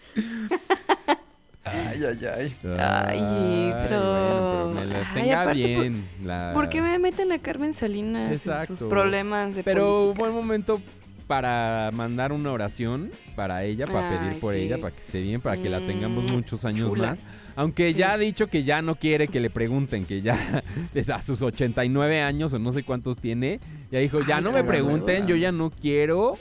Ay, 1.64 2.00
ay, 2.08 2.18
ay. 2.38 2.56
Ay, 2.78 3.74
pero- 3.82 4.70
bueno, 4.70 4.70
pero 4.72 4.72
me 4.74 4.86
la 4.86 4.98
ay, 5.00 5.04
tenga 5.14 5.42
aparte, 5.42 5.60
¿por- 5.74 5.82
bien. 5.82 6.04
la- 6.24 6.50
¿Por 6.54 6.68
qué 6.70 6.80
me 6.80 6.98
meten 6.98 7.32
a 7.32 7.38
Carmen 7.38 7.74
Salinas 7.74 8.46
en 8.46 8.66
sus 8.66 8.80
problemas 8.88 9.54
de 9.54 9.62
Pero 9.62 10.00
política? 10.12 10.20
buen 10.20 10.34
momento 10.34 10.80
para 11.26 11.90
mandar 11.92 12.32
una 12.32 12.50
oración 12.50 13.10
para 13.36 13.62
ella, 13.64 13.84
para 13.86 14.10
Ay, 14.10 14.18
pedir 14.18 14.40
por 14.40 14.54
sí. 14.54 14.60
ella, 14.62 14.78
para 14.78 14.94
que 14.94 15.00
esté 15.00 15.20
bien, 15.20 15.40
para 15.40 15.56
que 15.60 15.68
la 15.68 15.78
tengamos 15.80 16.24
Mm, 16.24 16.34
muchos 16.34 16.64
años 16.64 16.88
chula. 16.88 17.10
más. 17.10 17.18
Aunque 17.56 17.88
Sí. 17.92 17.98
ya 17.98 18.12
ha 18.12 18.18
dicho 18.18 18.46
que 18.48 18.64
ya 18.64 18.80
no 18.82 18.94
quiere 18.96 19.28
que 19.28 19.38
le 19.38 19.50
pregunten, 19.50 20.06
que 20.06 20.22
ya 20.22 20.36
es 20.94 21.08
a 21.10 21.20
sus 21.22 21.42
89 21.42 22.20
años 22.22 22.52
o 22.54 22.58
no 22.58 22.72
sé 22.72 22.82
cuántos 22.84 23.18
tiene, 23.18 23.60
ya 23.92 23.98
dijo, 24.00 24.24
ya 24.26 24.38
Ay, 24.38 24.44
no 24.44 24.50
me 24.50 24.64
pregunten, 24.64 25.26
yo 25.26 25.36
ya 25.36 25.52
no 25.52 25.70
quiero 25.70 26.36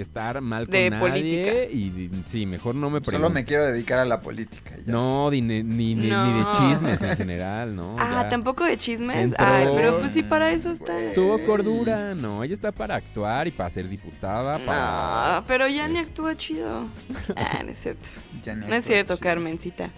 estar 0.00 0.40
mal 0.40 0.66
con 0.66 0.72
De 0.72 0.90
nadie 0.90 1.08
política. 1.08 1.64
y 1.72 2.10
sí, 2.28 2.46
mejor 2.46 2.74
no 2.74 2.90
me 2.90 3.00
pregunten. 3.00 3.20
Solo 3.22 3.30
me 3.34 3.44
quiero 3.44 3.66
dedicar 3.66 3.98
a 3.98 4.04
la 4.04 4.20
política. 4.20 4.72
ya. 4.76 4.92
No, 4.92 5.30
ni, 5.30 5.40
ni, 5.40 5.62
ni- 5.62 5.94
ni 5.94 6.06
de 6.08 6.10
No. 6.10 6.52
chismes 6.58 7.00
en 7.02 7.16
general, 7.16 7.74
¿no? 7.74 7.96
Ah, 7.98 8.22
Ya. 8.24 8.28
tampoco 8.28 8.64
de 8.64 8.76
chismes. 8.76 9.16
Entró- 9.32 9.36
Ay, 9.46 9.68
pero 9.76 9.98
pues 10.00 10.12
sí, 10.12 10.22
para 10.22 10.52
eso 10.52 10.70
está. 10.70 10.92
Tuvo 11.14 11.38
cordura, 11.44 12.14
no, 12.14 12.42
ella 12.44 12.54
está 12.54 12.72
para 12.72 12.96
actuar 12.96 13.48
y 13.48 13.50
para 13.50 13.70
ser 13.70 13.88
diputada, 13.88 14.58
para... 14.58 15.40
No, 15.40 15.46
pero 15.46 15.66
ya 15.68 15.88
ni 15.88 15.98
actúa 15.98 16.34
chido. 16.34 16.86
Ah, 17.36 17.62
no 17.64 17.70
es 17.72 17.78
cierto. 17.80 18.06
Ya 18.42 18.54
ni 18.54 18.66
No 18.66 18.74
es 18.74 18.84
cierto, 18.84 19.14
chido. 19.14 19.22
Carmencita. 19.24 19.90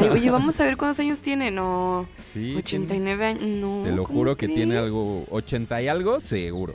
Ay, 0.00 0.08
oye, 0.08 0.30
vamos 0.30 0.58
a 0.60 0.64
ver 0.64 0.76
cuántos 0.76 1.00
años 1.00 1.20
tiene. 1.20 1.50
No, 1.50 2.06
Sí, 2.32 2.40
tiene- 2.40 2.58
89 2.58 3.26
años. 3.26 3.42
No. 3.42 3.82
Te 3.84 3.90
lo 3.90 4.04
¿cómo 4.04 4.18
juro 4.18 4.36
que 4.36 4.48
tiene 4.48 4.76
algo 4.78 5.24
80 5.30 5.80
y 5.82 5.88
algo, 5.88 6.20
seguro. 6.20 6.74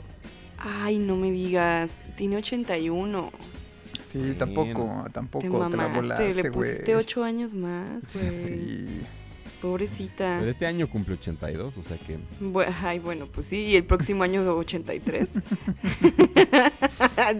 Ay, 0.64 0.98
no 0.98 1.16
me 1.16 1.30
digas. 1.30 1.92
Tiene 2.16 2.36
81. 2.36 3.30
Sí, 4.06 4.34
tampoco, 4.38 5.02
Te 5.06 5.10
tampoco 5.10 5.46
te, 5.46 5.76
la 5.76 5.88
mamaste. 5.88 5.96
volaste, 6.00 6.34
Le 6.34 6.50
güey. 6.50 6.52
pusiste 6.52 6.96
8 6.96 7.24
años 7.24 7.54
más, 7.54 8.02
güey. 8.14 8.38
Sí. 8.38 9.02
Pobrecita. 9.60 10.36
Pero 10.40 10.50
este 10.50 10.66
año 10.66 10.88
cumple 10.90 11.14
82, 11.14 11.76
o 11.78 11.82
sea 11.84 11.96
que... 11.96 12.18
Ay, 12.82 12.98
bueno, 12.98 13.26
pues 13.32 13.46
sí. 13.46 13.58
Y 13.58 13.76
el 13.76 13.84
próximo 13.84 14.24
año 14.24 14.42
83. 14.56 15.28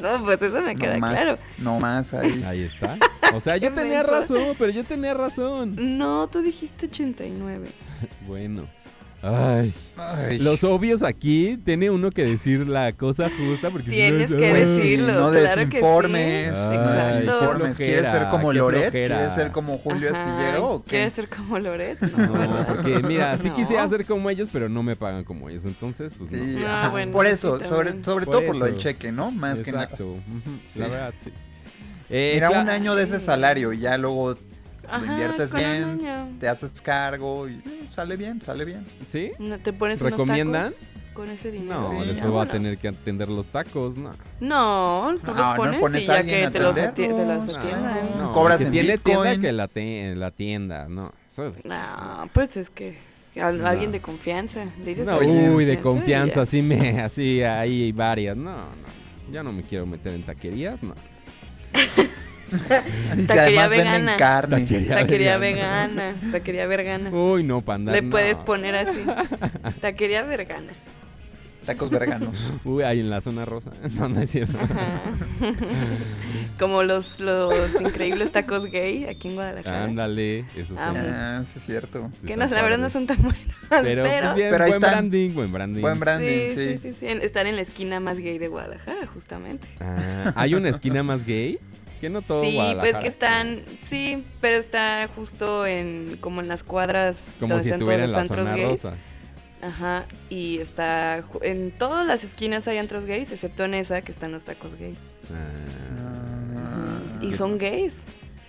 no, 0.01 0.25
pues 0.25 0.41
eso 0.41 0.61
me 0.61 0.77
queda 0.77 0.95
no 0.95 1.01
más, 1.01 1.13
claro. 1.13 1.39
No 1.59 1.81
más 1.81 2.15
ahí. 2.15 2.45
Ahí 2.45 2.63
está. 2.63 2.97
O 3.35 3.41
sea, 3.41 3.57
yo 3.57 3.73
tenía 3.75 4.05
razón, 4.05 4.55
pero 4.57 4.71
yo 4.71 4.85
tenía 4.85 5.15
razón. 5.15 5.75
No, 5.99 6.29
tú 6.29 6.43
dijiste 6.43 6.87
89. 6.87 7.69
Bueno. 8.27 8.67
Ay. 9.23 9.73
Ay. 9.97 10.39
Los 10.41 10.65
obvios 10.65 11.05
aquí, 11.05 11.57
tiene 11.65 11.91
uno 11.91 12.11
que 12.11 12.25
decir 12.25 12.67
la 12.67 12.93
cosa 12.93 13.31
justa 13.31 13.71
porque... 13.71 13.91
si 13.91 13.97
no 13.97 14.03
Tienes 14.19 14.31
que 14.35 14.53
decirlo, 14.53 15.13
no 15.13 15.31
claro 15.31 15.55
que 15.55 15.61
sí. 15.61 15.65
desinformes, 15.67 16.59
Ay, 16.59 16.79
desinformes. 16.79 17.77
¿Quieres 17.77 18.11
ser 18.11 18.29
como 18.29 18.53
Loret? 18.53 18.91
¿Quieres 18.91 19.35
ser 19.35 19.53
como 19.53 19.79
Julio 19.79 20.11
Ajá, 20.13 20.21
Astillero 20.25 20.69
o 20.71 20.83
qué? 20.83 20.91
¿Quieres 20.91 21.13
ser 21.15 21.29
como 21.29 21.59
Loret? 21.59 22.01
No, 22.01 22.67
porque 22.67 22.99
mira, 23.07 23.39
sí 23.41 23.49
No. 23.51 23.55
quisiera 23.55 23.87
ser 23.87 24.05
como 24.07 24.29
ellos, 24.29 24.49
pero 24.53 24.69
no 24.69 24.83
me 24.83 24.97
pagan 24.97 25.23
como 25.23 25.49
ellos. 25.49 25.65
Entonces, 25.67 26.13
pues 26.19 26.31
Sí, 26.31 26.57
no. 26.61 26.67
Ah, 26.67 26.89
bueno, 26.91 27.13
por 27.13 27.27
sí, 27.27 27.33
eso, 27.33 27.61
sobre, 27.65 27.91
también. 27.91 28.05
sobre 28.05 28.25
Por 28.27 28.35
todo 28.35 28.45
por 28.47 28.57
lo 28.57 28.65
del 28.65 28.77
cheque, 28.77 29.13
¿no? 29.13 29.31
Más 29.31 29.61
que 29.61 29.71
nada. 29.71 29.89
La 30.77 30.89
verdad, 30.89 31.15
sí. 31.23 31.31
Eh, 32.11 32.33
Mira, 32.35 32.51
un 32.61 32.69
año 32.69 32.95
de 32.97 33.05
ese 33.05 33.21
salario 33.21 33.73
y 33.73 33.79
ya 33.79 33.97
luego 33.97 34.37
Ajá, 34.93 35.05
lo 35.07 35.13
inviertes 35.13 35.53
bien, 35.53 36.37
te 36.39 36.49
haces 36.49 36.81
cargo 36.81 37.49
y 37.49 37.55
eh, 37.55 37.87
sale 37.91 38.17
bien, 38.17 38.41
sale 38.43 38.65
bien. 38.65 38.85
¿Sí? 39.11 39.31
No, 39.39 39.59
¿Te 39.59 39.73
pones 39.73 40.01
unos 40.01 40.13
¿Recomiendan? 40.13 40.65
tacos 40.73 40.87
con 41.15 41.29
ese 41.31 41.51
dinero? 41.51 41.81
No, 41.83 41.89
Sí, 42.03 42.09
después 42.09 42.31
voy 42.31 42.47
a 42.47 42.51
tener 42.51 42.79
que 42.79 42.89
atender 42.89 43.29
los 43.29 43.49
tacos, 43.49 43.97
no. 43.97 44.11
No, 44.41 45.13
tú 45.25 45.31
No, 45.31 45.35
los 45.35 45.47
no 45.49 45.55
pones, 45.57 45.81
pones 45.81 46.03
y 46.03 46.11
a 46.11 46.15
ya 46.15 46.21
alguien 46.21 46.39
que 46.41 46.47
a 46.47 46.51
te 46.51 46.59
los, 46.61 46.75
te 46.75 46.83
atiendan. 46.83 47.47
No. 48.19 48.33
Cobras 48.33 48.59
que 48.59 48.65
en 48.67 48.73
tiene 48.73 48.99
tienda 48.99 49.23
Bitcoin. 49.23 49.41
que 49.41 49.53
la, 49.53 49.69
te- 49.69 50.15
la 50.15 50.31
tienda, 50.31 50.89
no. 50.89 51.13
Eso- 51.31 51.53
No, 51.65 52.31
pues 52.35 52.57
es 52.57 52.71
que 52.71 52.99
No. 53.35 53.67
alguien 53.67 53.93
de 53.93 54.01
confianza. 54.01 54.65
Le 54.79 54.85
dices 54.85 55.07
No, 55.07 55.19
uy, 55.19 55.65
de 55.65 55.81
confianza, 55.81 56.43
así 56.43 56.61
me, 56.63 57.01
así 57.01 57.43
hay 57.43 57.93
varias, 57.93 58.37
no, 58.37 58.53
no. 58.57 58.93
Ya 59.33 59.43
no 59.43 59.53
me 59.53 59.63
quiero 59.63 59.87
meter 59.87 60.15
en 60.15 60.23
taquerías, 60.25 60.83
no. 60.83 60.95
Y 63.17 63.21
si 63.23 63.27
Taquería 63.27 63.65
además 63.65 63.71
venden 63.71 63.93
vegana. 64.07 64.17
carne. 64.17 64.61
Taquería. 64.61 64.95
Taquería 64.97 65.39
vegana. 65.39 66.05
vegana. 66.13 66.33
Taquería 66.33 66.67
vegana. 66.67 67.11
Uy, 67.11 67.43
no, 67.45 67.61
para 67.63 67.77
andar, 67.77 67.95
Le 67.95 68.03
no. 68.03 68.11
puedes 68.11 68.39
poner 68.39 68.75
así. 68.77 69.01
Taquería 69.81 70.23
vegana. 70.23 70.73
Tacos 71.67 71.91
veganos. 71.91 72.35
Uy, 72.65 72.83
ahí 72.83 72.99
en 72.99 73.09
la 73.09 73.21
zona 73.21 73.45
rosa. 73.45 73.71
No, 73.93 74.09
no 74.09 74.21
es 74.21 74.31
cierto. 74.31 74.59
Ajá. 74.61 74.99
Como 76.59 76.83
los, 76.83 77.21
los 77.21 77.55
increíbles 77.81 78.33
tacos 78.33 78.65
gay 78.71 79.05
aquí 79.05 79.29
en 79.29 79.35
Guadalajara. 79.35 79.85
Ándale, 79.85 80.45
son. 80.67 80.77
Ah, 80.79 81.45
sí 81.47 81.59
es 81.61 81.65
cierto. 81.65 82.11
Que 82.27 82.37
no, 82.37 82.47
la 82.49 82.63
verdad 82.63 82.79
no 82.79 82.91
son 82.91 83.07
tan 83.07 83.19
buenos. 83.23 83.39
Pero, 83.71 84.03
pues, 84.05 84.35
bien, 84.35 84.49
Pero 84.51 84.65
ahí 84.65 84.71
buen 84.71 84.83
están. 84.83 84.91
branding, 84.91 85.31
buen 85.35 85.53
branding. 85.53 85.81
Buen 85.83 86.01
branding, 86.01 86.49
sí, 86.49 86.55
sí. 86.55 86.55
sí, 86.73 86.79
sí, 86.83 86.93
sí. 86.99 87.07
En- 87.07 87.23
Están 87.23 87.47
en 87.47 87.55
la 87.57 87.63
esquina 87.63 88.01
más 88.01 88.19
gay 88.19 88.39
de 88.39 88.49
Guadalajara, 88.49 89.07
justamente. 89.07 89.69
Ah, 89.81 90.33
¿Hay 90.35 90.55
una 90.55 90.69
esquina 90.69 91.03
más 91.05 91.25
gay? 91.25 91.59
Que 92.03 92.11
no 92.11 92.21
todo 92.21 92.43
sí, 92.43 92.59
pues 92.81 92.99
que 92.99 93.07
están, 93.09 93.63
sí, 93.83 94.25
pero 94.43 94.57
está 94.59 95.09
justo 95.17 95.65
en 95.65 96.19
como 96.21 96.41
en 96.43 96.49
las 96.49 96.63
cuadras 96.65 97.25
Como 97.41 97.55
donde 97.55 97.65
si 97.65 97.71
están 97.71 97.81
todos 97.81 97.95
en 97.95 98.01
los 98.03 98.13
la 98.13 98.21
antros 98.21 98.47
zona 98.47 98.57
gays. 98.57 98.83
rosa. 98.83 98.97
Ajá, 99.63 100.05
y 100.29 100.59
está 100.59 101.23
en 101.43 101.71
todas 101.71 102.05
las 102.07 102.25
esquinas 102.25 102.67
hay 102.67 102.79
antros 102.79 103.05
gays, 103.07 103.31
excepto 103.31 103.65
en 103.65 103.75
esa 103.75 104.03
que 104.03 104.11
están 104.13 104.33
los 104.33 104.45
tacos 104.45 104.75
gay. 104.75 104.97
Ah, 105.33 106.59
Ah, 106.59 107.23
Y 107.25 107.33
son 107.33 107.57
gays. 107.57 107.99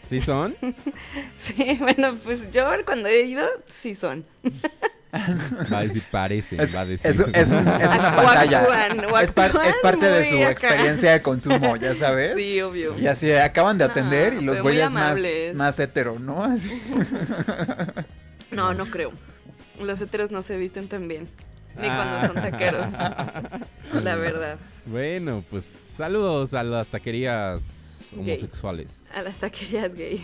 ¿Sí 0.08 0.20
son? 0.20 0.56
Sí, 1.38 1.78
bueno, 1.80 2.16
pues 2.24 2.52
yo 2.52 2.66
cuando 2.86 3.08
he 3.08 3.22
ido, 3.22 3.46
sí 3.68 3.94
son. 3.96 4.26
Va 5.72 5.78
a 5.80 5.84
decir 5.84 6.04
parece, 6.10 6.56
Es, 6.62 6.76
va 6.76 6.82
a 6.82 6.86
decir. 6.88 7.10
es, 7.12 7.20
un- 7.20 7.36
es 7.36 7.52
un- 7.52 7.68
es 7.68 7.94
una 7.94 8.16
pantalla. 8.16 8.64
es, 9.22 9.32
par- 9.32 9.46
actúan 9.52 9.66
es 9.68 9.78
parte 9.82 10.06
de 10.08 10.26
su 10.26 10.38
acá. 10.38 10.50
experiencia 10.52 11.12
de 11.12 11.22
consumo, 11.22 11.76
ya 11.76 11.94
sabes. 11.94 12.36
Sí, 12.36 12.60
obvio. 12.62 12.96
Y 12.98 13.06
así 13.06 13.32
acaban 13.32 13.78
de 13.78 13.86
No, 13.86 13.92
atender 13.92 14.34
y 14.34 14.42
los 14.44 14.60
güeyes 14.62 14.92
más, 14.92 15.20
más 15.54 15.80
hetero, 15.80 16.18
¿no? 16.20 16.44
Así. 16.44 16.72
No, 18.52 18.74
no 18.74 18.86
creo. 18.86 19.12
Los 19.82 20.00
heteros 20.02 20.30
no 20.32 20.44
se 20.44 20.58
visten 20.58 20.88
tan 20.88 21.08
bien. 21.08 21.28
Ni 21.80 21.88
Ah. 21.90 22.20
cuando 22.22 22.28
son 22.42 22.52
taqueros. 22.52 22.86
La 24.04 24.16
verdad. 24.16 24.58
Bueno, 24.86 25.44
pues 25.50 25.64
saludos 25.98 26.54
a 26.54 26.62
las 26.64 26.88
taquerías 26.88 27.62
homosexuales. 28.16 28.88
A 29.14 29.22
las 29.22 29.38
taquerías 29.38 29.94
gay. 29.94 30.20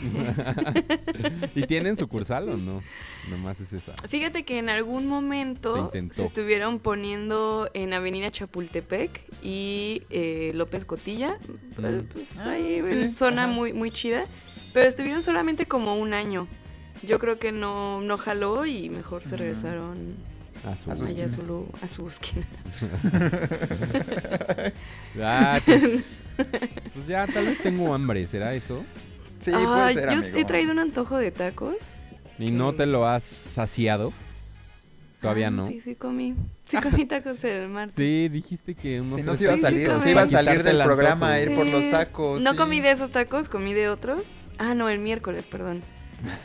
¿Y 1.55 1.67
tienen 1.67 1.95
sucursal 1.95 2.49
o 2.49 2.57
no? 2.57 2.81
Nomás 3.29 3.59
es 3.59 3.71
esa. 3.73 3.93
Fíjate 4.07 4.43
que 4.43 4.57
en 4.57 4.69
algún 4.69 5.05
momento 5.05 5.91
se, 6.11 6.23
estuvieron 6.23 6.79
poniendo 6.79 7.69
en 7.75 7.93
Avenida 7.93 8.31
Chapultepec 8.31 9.21
y 9.43 10.01
eh, 10.09 10.51
López 10.55 10.85
Cotilla, 10.85 11.37
pero, 11.79 12.01
pues, 12.11 12.39
ahí 12.39 12.81
sí, 12.83 12.91
en 12.93 13.15
zona 13.15 13.43
ajá. 13.43 13.53
muy, 13.53 13.73
muy 13.73 13.91
chida, 13.91 14.25
pero 14.73 14.87
estuvieron 14.87 15.21
solamente 15.21 15.67
como 15.67 15.95
un 15.95 16.15
año. 16.15 16.47
Yo 17.03 17.19
creo 17.19 17.37
que 17.37 17.51
no, 17.51 18.01
no 18.01 18.17
jaló 18.17 18.65
y 18.65 18.89
mejor 18.89 19.23
se 19.23 19.37
regresaron 19.37 20.15
A 20.65 20.75
su, 20.75 20.91
A 20.91 20.95
su 20.95 21.03
a 21.03 21.05
esquina. 21.05 21.29
su, 21.29 21.67
a 21.81 21.87
su 21.87 22.09
esquina. 22.09 22.45
Ah, 25.21 25.59
pues, 25.65 26.21
pues 26.93 27.07
ya, 27.07 27.27
tal 27.27 27.45
vez 27.45 27.59
tengo 27.61 27.93
hambre, 27.93 28.25
¿será 28.27 28.53
eso? 28.53 28.83
Sí, 29.39 29.51
puede 29.51 29.93
ser, 29.93 30.05
yo 30.05 30.17
amigo. 30.19 30.37
he 30.37 30.45
traído 30.45 30.71
un 30.71 30.79
antojo 30.79 31.17
de 31.17 31.31
tacos. 31.31 31.75
¿Y 32.37 32.51
no 32.51 32.73
te 32.73 32.85
lo 32.85 33.05
has 33.07 33.23
saciado? 33.23 34.11
Todavía 35.21 35.47
Ah, 35.47 35.51
no. 35.51 35.67
Sí, 35.67 35.81
sí 35.81 35.95
comí. 35.95 36.35
Sí 36.69 36.77
comí 36.77 37.05
tacos 37.07 37.43
el 37.45 37.67
martes. 37.67 37.95
Sí, 37.95 38.29
dijiste 38.29 38.75
que 38.75 39.01
unos 39.01 39.15
Si 39.15 39.23
no 39.23 39.35
se 39.35 39.45
iba 39.45 39.53
a 39.53 39.55
Sí, 39.55 39.59
sí, 39.61 39.65
salir, 39.65 39.87
comí. 39.87 39.99
se 40.01 40.11
iba 40.11 40.21
a 40.21 40.27
salir 40.27 40.61
del 40.63 40.79
el 40.79 40.83
programa 40.85 41.31
a 41.31 41.41
ir 41.41 41.55
por 41.55 41.65
los 41.65 41.85
Sí. 41.85 41.89
tacos. 41.89 42.41
No 42.41 42.51
sí. 42.51 42.57
comí 42.57 42.79
de 42.79 42.91
esos 42.91 43.09
tacos, 43.11 43.49
comí 43.49 43.73
de 43.73 43.89
otros. 43.89 44.21
Ah, 44.59 44.75
no, 44.75 44.87
el 44.87 44.99
miércoles, 44.99 45.47
perdón. 45.47 45.81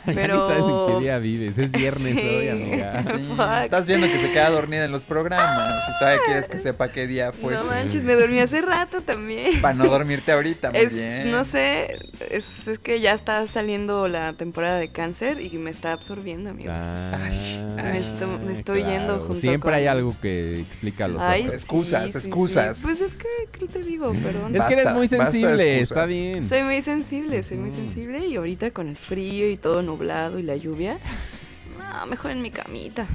Ya 0.07 0.13
Pero... 0.13 0.35
ni 0.35 0.53
sabes 0.53 0.65
en 0.65 0.95
qué 0.95 1.03
día 1.03 1.17
vives. 1.19 1.57
Es 1.57 1.71
viernes 1.71 2.13
Sí. 2.13 2.19
hoy, 2.27 2.49
amiga. 2.49 3.03
Sí, 3.03 3.63
estás 3.63 3.87
viendo 3.87 4.07
que 4.07 4.17
se 4.19 4.31
queda 4.31 4.49
dormida 4.49 4.85
en 4.85 4.91
los 4.91 5.05
programas 5.05 5.83
y 5.89 5.99
todavía 5.99 6.21
quieres 6.25 6.49
que 6.49 6.59
sepa 6.59 6.91
qué 6.91 7.07
día 7.07 7.31
fue. 7.31 7.53
No 7.53 7.63
manches, 7.65 8.03
me 8.03 8.13
dormí 8.15 8.39
hace 8.39 8.61
rato 8.61 9.01
también. 9.01 9.61
Para 9.61 9.73
no 9.73 9.85
dormirte 9.87 10.31
ahorita, 10.31 10.71
muy 10.71 10.79
Es, 10.79 10.93
bien. 10.93 11.31
no 11.31 11.43
sé, 11.45 11.97
es, 12.31 12.67
es 12.67 12.79
que 12.79 12.99
ya 12.99 13.13
está 13.13 13.45
saliendo 13.47 14.07
la 14.07 14.33
temporada 14.33 14.77
de 14.79 14.89
cáncer 14.89 15.41
y 15.41 15.49
me 15.57 15.69
está 15.71 15.91
absorbiendo, 15.93 16.49
amigos. 16.51 16.73
Ah, 16.77 17.17
Me 17.83 17.97
esto- 17.97 18.27
me 18.27 18.53
estoy 18.53 18.83
yendo 18.83 19.19
junto 19.19 19.41
Siempre 19.41 19.59
con- 19.59 19.73
hay 19.73 19.87
algo 19.87 20.15
que 20.21 20.59
explica 20.59 21.07
los 21.07 21.21
Ay, 21.21 21.41
otros. 21.43 21.55
Excusas, 21.55 22.15
excusas. 22.15 22.77
sí. 22.77 22.83
Pues 22.85 23.01
es 23.01 23.13
que, 23.13 23.27
¿qué 23.59 23.67
te 23.67 23.79
digo? 23.83 24.11
Perdón. 24.13 24.55
Es 24.55 24.63
que 24.63 24.73
eres 24.73 24.93
muy 24.93 25.07
sensible, 25.07 25.79
está 25.81 26.05
bien. 26.05 26.47
Soy 26.47 26.63
muy 26.63 26.81
sensible, 26.81 27.43
soy 27.43 27.57
muy 27.57 27.71
sensible 27.71 28.25
y 28.27 28.35
ahorita 28.35 28.71
con 28.71 28.89
el 28.89 28.95
frío 28.95 29.49
y 29.49 29.57
todo 29.65 29.81
nublado 29.81 30.37
y 30.37 30.43
la 30.43 30.55
lluvia, 30.55 30.99
no, 31.79 32.05
mejor 32.05 32.29
en 32.29 32.43
mi 32.43 32.51
camita. 32.51 33.07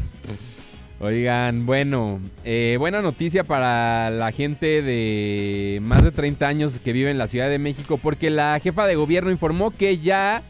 Oigan, 0.99 1.65
bueno, 1.65 2.19
eh, 2.45 2.75
buena 2.77 3.01
noticia 3.03 3.45
para 3.45 4.11
la 4.11 4.33
gente 4.33 4.83
de 4.83 5.79
más 5.81 6.03
de 6.03 6.11
30 6.11 6.49
años 6.49 6.81
que 6.83 6.93
vive 6.93 7.09
en 7.09 7.19
la 7.19 7.29
Ciudad 7.29 7.49
de 7.49 7.61
México, 7.61 7.99
porque 7.99 8.31
la 8.31 8.59
jefa 8.59 8.89
de 8.89 8.97
gobierno 8.97 9.31
informó 9.31 9.71
que 9.71 9.99
ya 9.99 10.43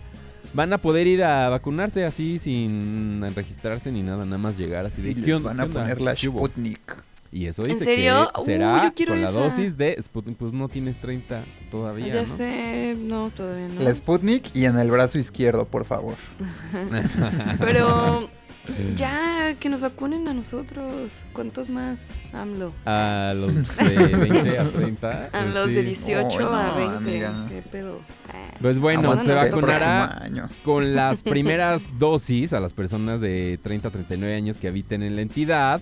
van 0.54 0.72
a 0.72 0.78
poder 0.78 1.06
ir 1.06 1.22
a 1.22 1.50
vacunarse 1.50 2.06
así 2.06 2.38
sin 2.38 3.22
registrarse 3.34 3.92
ni 3.92 4.02
nada, 4.02 4.24
nada 4.24 4.38
más 4.38 4.56
llegar 4.56 4.86
así 4.86 5.02
de 5.02 5.10
Y 5.10 5.14
¿qué 5.16 5.32
les 5.32 5.42
van 5.42 5.60
a 5.60 5.66
poner 5.66 6.00
la. 6.00 6.16
Sputnik. 6.16 7.09
Y 7.32 7.46
eso 7.46 7.64
¿En 7.64 7.72
dice 7.74 7.84
serio? 7.84 8.30
que 8.34 8.40
Uh, 8.40 8.44
será 8.44 8.92
quiero 8.96 9.12
con 9.12 9.22
la 9.22 9.30
esa. 9.30 9.38
dosis 9.38 9.76
de 9.76 9.96
Sputnik, 10.02 10.36
pues 10.36 10.52
no 10.52 10.68
tienes 10.68 10.96
30 10.96 11.44
todavía, 11.70 12.08
ya 12.08 12.22
¿no? 12.24 12.36
sé, 12.36 12.96
no, 12.98 13.30
todavía 13.30 13.68
no. 13.68 13.80
La 13.82 13.94
Sputnik 13.94 14.54
y 14.56 14.64
en 14.64 14.78
el 14.78 14.90
brazo 14.90 15.18
izquierdo, 15.18 15.64
por 15.64 15.84
favor. 15.84 16.16
Pero 17.58 18.28
ya, 18.96 19.54
que 19.58 19.68
nos 19.68 19.80
vacunen 19.80 20.28
a 20.28 20.34
nosotros. 20.34 21.20
¿Cuántos 21.32 21.68
más? 21.70 22.10
AMLO. 22.32 22.72
A 22.84 23.32
los 23.36 23.54
de 23.76 24.06
20 24.28 24.58
a 24.58 24.64
30. 24.68 25.24
A 25.26 25.28
pues 25.30 25.54
los 25.54 25.66
sí. 25.68 25.74
de 25.74 25.82
18 25.84 26.26
Oh, 26.36 26.40
no, 26.40 26.54
a 26.54 26.76
20. 26.76 26.96
amiga. 26.96 27.46
¿Qué 27.48 27.62
pedo? 27.62 28.00
Ah. 28.28 28.50
Pues 28.60 28.78
bueno, 28.78 29.02
Aguanta 29.12 29.24
se 29.24 29.32
vacunará 29.34 30.48
con 30.64 30.94
las 30.94 31.22
primeras 31.22 31.80
dosis 31.98 32.52
a 32.52 32.60
las 32.60 32.72
personas 32.72 33.20
de 33.20 33.58
30 33.62 33.88
a 33.88 33.90
39 33.90 34.34
años 34.34 34.56
que 34.58 34.68
habiten 34.68 35.02
en 35.02 35.16
la 35.16 35.22
entidad. 35.22 35.80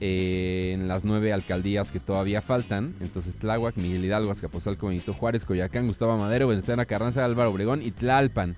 Eh, 0.00 0.72
en 0.74 0.88
las 0.88 1.04
nueve 1.04 1.32
alcaldías 1.32 1.90
que 1.90 2.00
todavía 2.00 2.40
faltan. 2.40 2.94
Entonces, 3.00 3.36
Tláhuac, 3.36 3.76
Miguel 3.76 4.04
Hidalgo, 4.04 4.30
Azcapotzalco, 4.30 4.88
Benito 4.88 5.12
Juárez, 5.12 5.44
Coyacán, 5.44 5.86
Gustavo 5.86 6.16
Madero, 6.16 6.48
Venezuela, 6.48 6.84
Carranza, 6.84 7.24
Álvaro 7.24 7.50
Obregón 7.50 7.82
y 7.82 7.90
Tlalpan. 7.90 8.54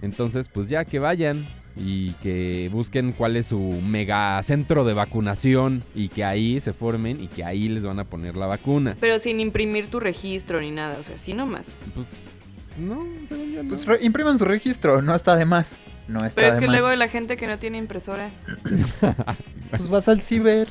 Entonces, 0.00 0.48
pues 0.48 0.68
ya 0.68 0.84
que 0.84 0.98
vayan 0.98 1.46
y 1.76 2.12
que 2.14 2.68
busquen 2.72 3.12
cuál 3.12 3.36
es 3.36 3.46
su 3.46 3.80
mega 3.86 4.42
centro 4.42 4.84
de 4.84 4.94
vacunación 4.94 5.82
y 5.94 6.08
que 6.08 6.24
ahí 6.24 6.60
se 6.60 6.72
formen 6.72 7.22
y 7.22 7.28
que 7.28 7.44
ahí 7.44 7.68
les 7.68 7.84
van 7.84 7.98
a 7.98 8.04
poner 8.04 8.36
la 8.36 8.46
vacuna. 8.46 8.96
Pero 9.00 9.18
sin 9.18 9.40
imprimir 9.40 9.86
tu 9.86 10.00
registro 10.00 10.60
ni 10.60 10.70
nada, 10.70 10.98
o 10.98 11.04
sea, 11.04 11.14
así 11.14 11.32
nomás. 11.32 11.74
Pues 11.94 12.06
no, 12.80 13.06
según 13.28 13.52
yo 13.52 13.62
no. 13.62 13.68
Pues 13.68 13.86
impriman 14.02 14.38
su 14.38 14.44
registro, 14.44 15.02
no 15.02 15.14
está 15.14 15.36
de 15.36 15.44
más. 15.44 15.76
No 16.08 16.24
está 16.24 16.34
Pero 16.36 16.48
es 16.48 16.54
de 16.54 16.60
que 16.60 16.66
más. 16.66 16.78
luego 16.80 16.96
la 16.96 17.08
gente 17.08 17.36
que 17.36 17.46
no 17.46 17.58
tiene 17.58 17.78
impresora. 17.78 18.30
Pues 19.70 19.88
vas 19.88 20.06
al 20.08 20.20
ciber. 20.20 20.68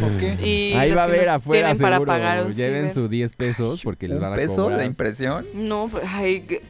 ¿Por 0.00 0.10
qué? 0.18 0.34
Y 0.44 0.72
Ahí 0.74 0.90
va 0.92 1.02
a 1.02 1.04
haber 1.04 1.26
no 1.26 1.32
afuera 1.34 1.68
tienen 1.68 1.82
para 1.82 1.96
seguro. 1.96 2.12
pagar 2.12 2.50
Lleven 2.52 2.80
ciber. 2.90 2.94
sus 2.94 3.10
10 3.10 3.32
pesos 3.34 3.80
porque 3.84 4.08
les 4.08 4.18
van 4.20 4.30
¿Un 4.30 4.34
a 4.34 4.36
peso 4.36 4.62
cobrar. 4.64 4.78
de 4.80 4.84
impresión? 4.86 5.46
No, 5.54 5.86
pues, 5.90 6.02
ay, 6.12 6.40
que- 6.40 6.62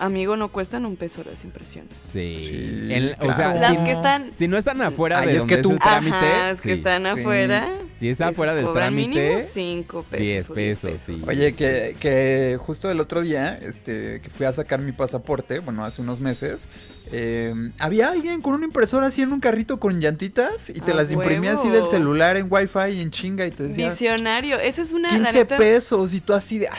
amigo, 0.00 0.36
no 0.36 0.48
cuestan 0.48 0.84
un 0.86 0.96
peso 0.96 1.22
las 1.28 1.44
impresiones. 1.44 1.90
Sí. 2.12 2.38
Sí, 2.42 2.88
En- 2.92 3.16
O 3.20 3.34
sea. 3.36 3.54
Las 3.54 3.76
si, 3.78 3.84
que 3.84 3.92
están... 3.92 4.30
si 4.36 4.48
no 4.48 4.56
están 4.58 4.80
afuera 4.82 5.20
Ay, 5.20 5.26
de 5.26 5.32
es 5.32 5.38
donde 5.38 5.56
que 5.56 5.62
tú- 5.62 5.68
es 5.70 5.74
el 5.74 5.80
trámite, 5.80 6.16
Ajá, 6.16 6.48
las 6.48 6.60
que 6.60 6.68
sí. 6.68 6.74
están 6.78 7.02
Sí. 7.02 7.08
afuera. 7.20 7.72
Si 8.00 8.08
es 8.08 8.20
afuera 8.20 8.54
del 8.54 8.72
trámite, 8.72 9.08
mínimo 9.08 9.40
5 9.40 10.02
pesos. 10.10 10.22
10 10.26 10.50
o 10.50 10.54
10 10.54 10.78
pesos, 10.78 11.00
sí. 11.02 11.18
Oye, 11.28 11.54
que, 11.54 11.96
que 12.00 12.58
justo 12.60 12.90
el 12.90 13.00
otro 13.00 13.22
día, 13.22 13.56
este, 13.62 14.20
que 14.20 14.28
fui 14.30 14.44
a 14.46 14.52
sacar 14.52 14.80
mi 14.80 14.92
pasaporte, 14.92 15.60
bueno, 15.60 15.84
hace 15.84 16.02
unos 16.02 16.20
meses, 16.20 16.68
eh, 17.12 17.54
había 17.78 18.10
alguien 18.10 18.42
con 18.42 18.54
una 18.54 18.64
impresora 18.66 19.06
así 19.06 19.22
en 19.22 19.32
un 19.32 19.40
carrito 19.40 19.78
con 19.78 20.00
llantitas 20.00 20.70
y 20.70 20.80
te 20.80 20.92
¡A 20.92 20.94
las 20.94 21.12
imprimía 21.12 21.52
así 21.52 21.68
huevo! 21.68 21.82
del 21.82 21.90
celular 21.90 22.36
en 22.36 22.48
wifi 22.50 22.90
y 22.94 23.00
en 23.00 23.10
chinga 23.10 23.46
y 23.46 23.50
te 23.52 23.62
decía 23.64 23.90
Visionario. 23.90 24.58
Esa 24.58 24.82
es 24.82 24.92
una... 24.92 25.08
la 25.08 25.14
15 25.16 25.32
neta, 25.38 25.56
pesos 25.56 26.12
y 26.14 26.20
tú 26.20 26.32
así 26.34 26.58
de, 26.58 26.68
"Ah, 26.68 26.74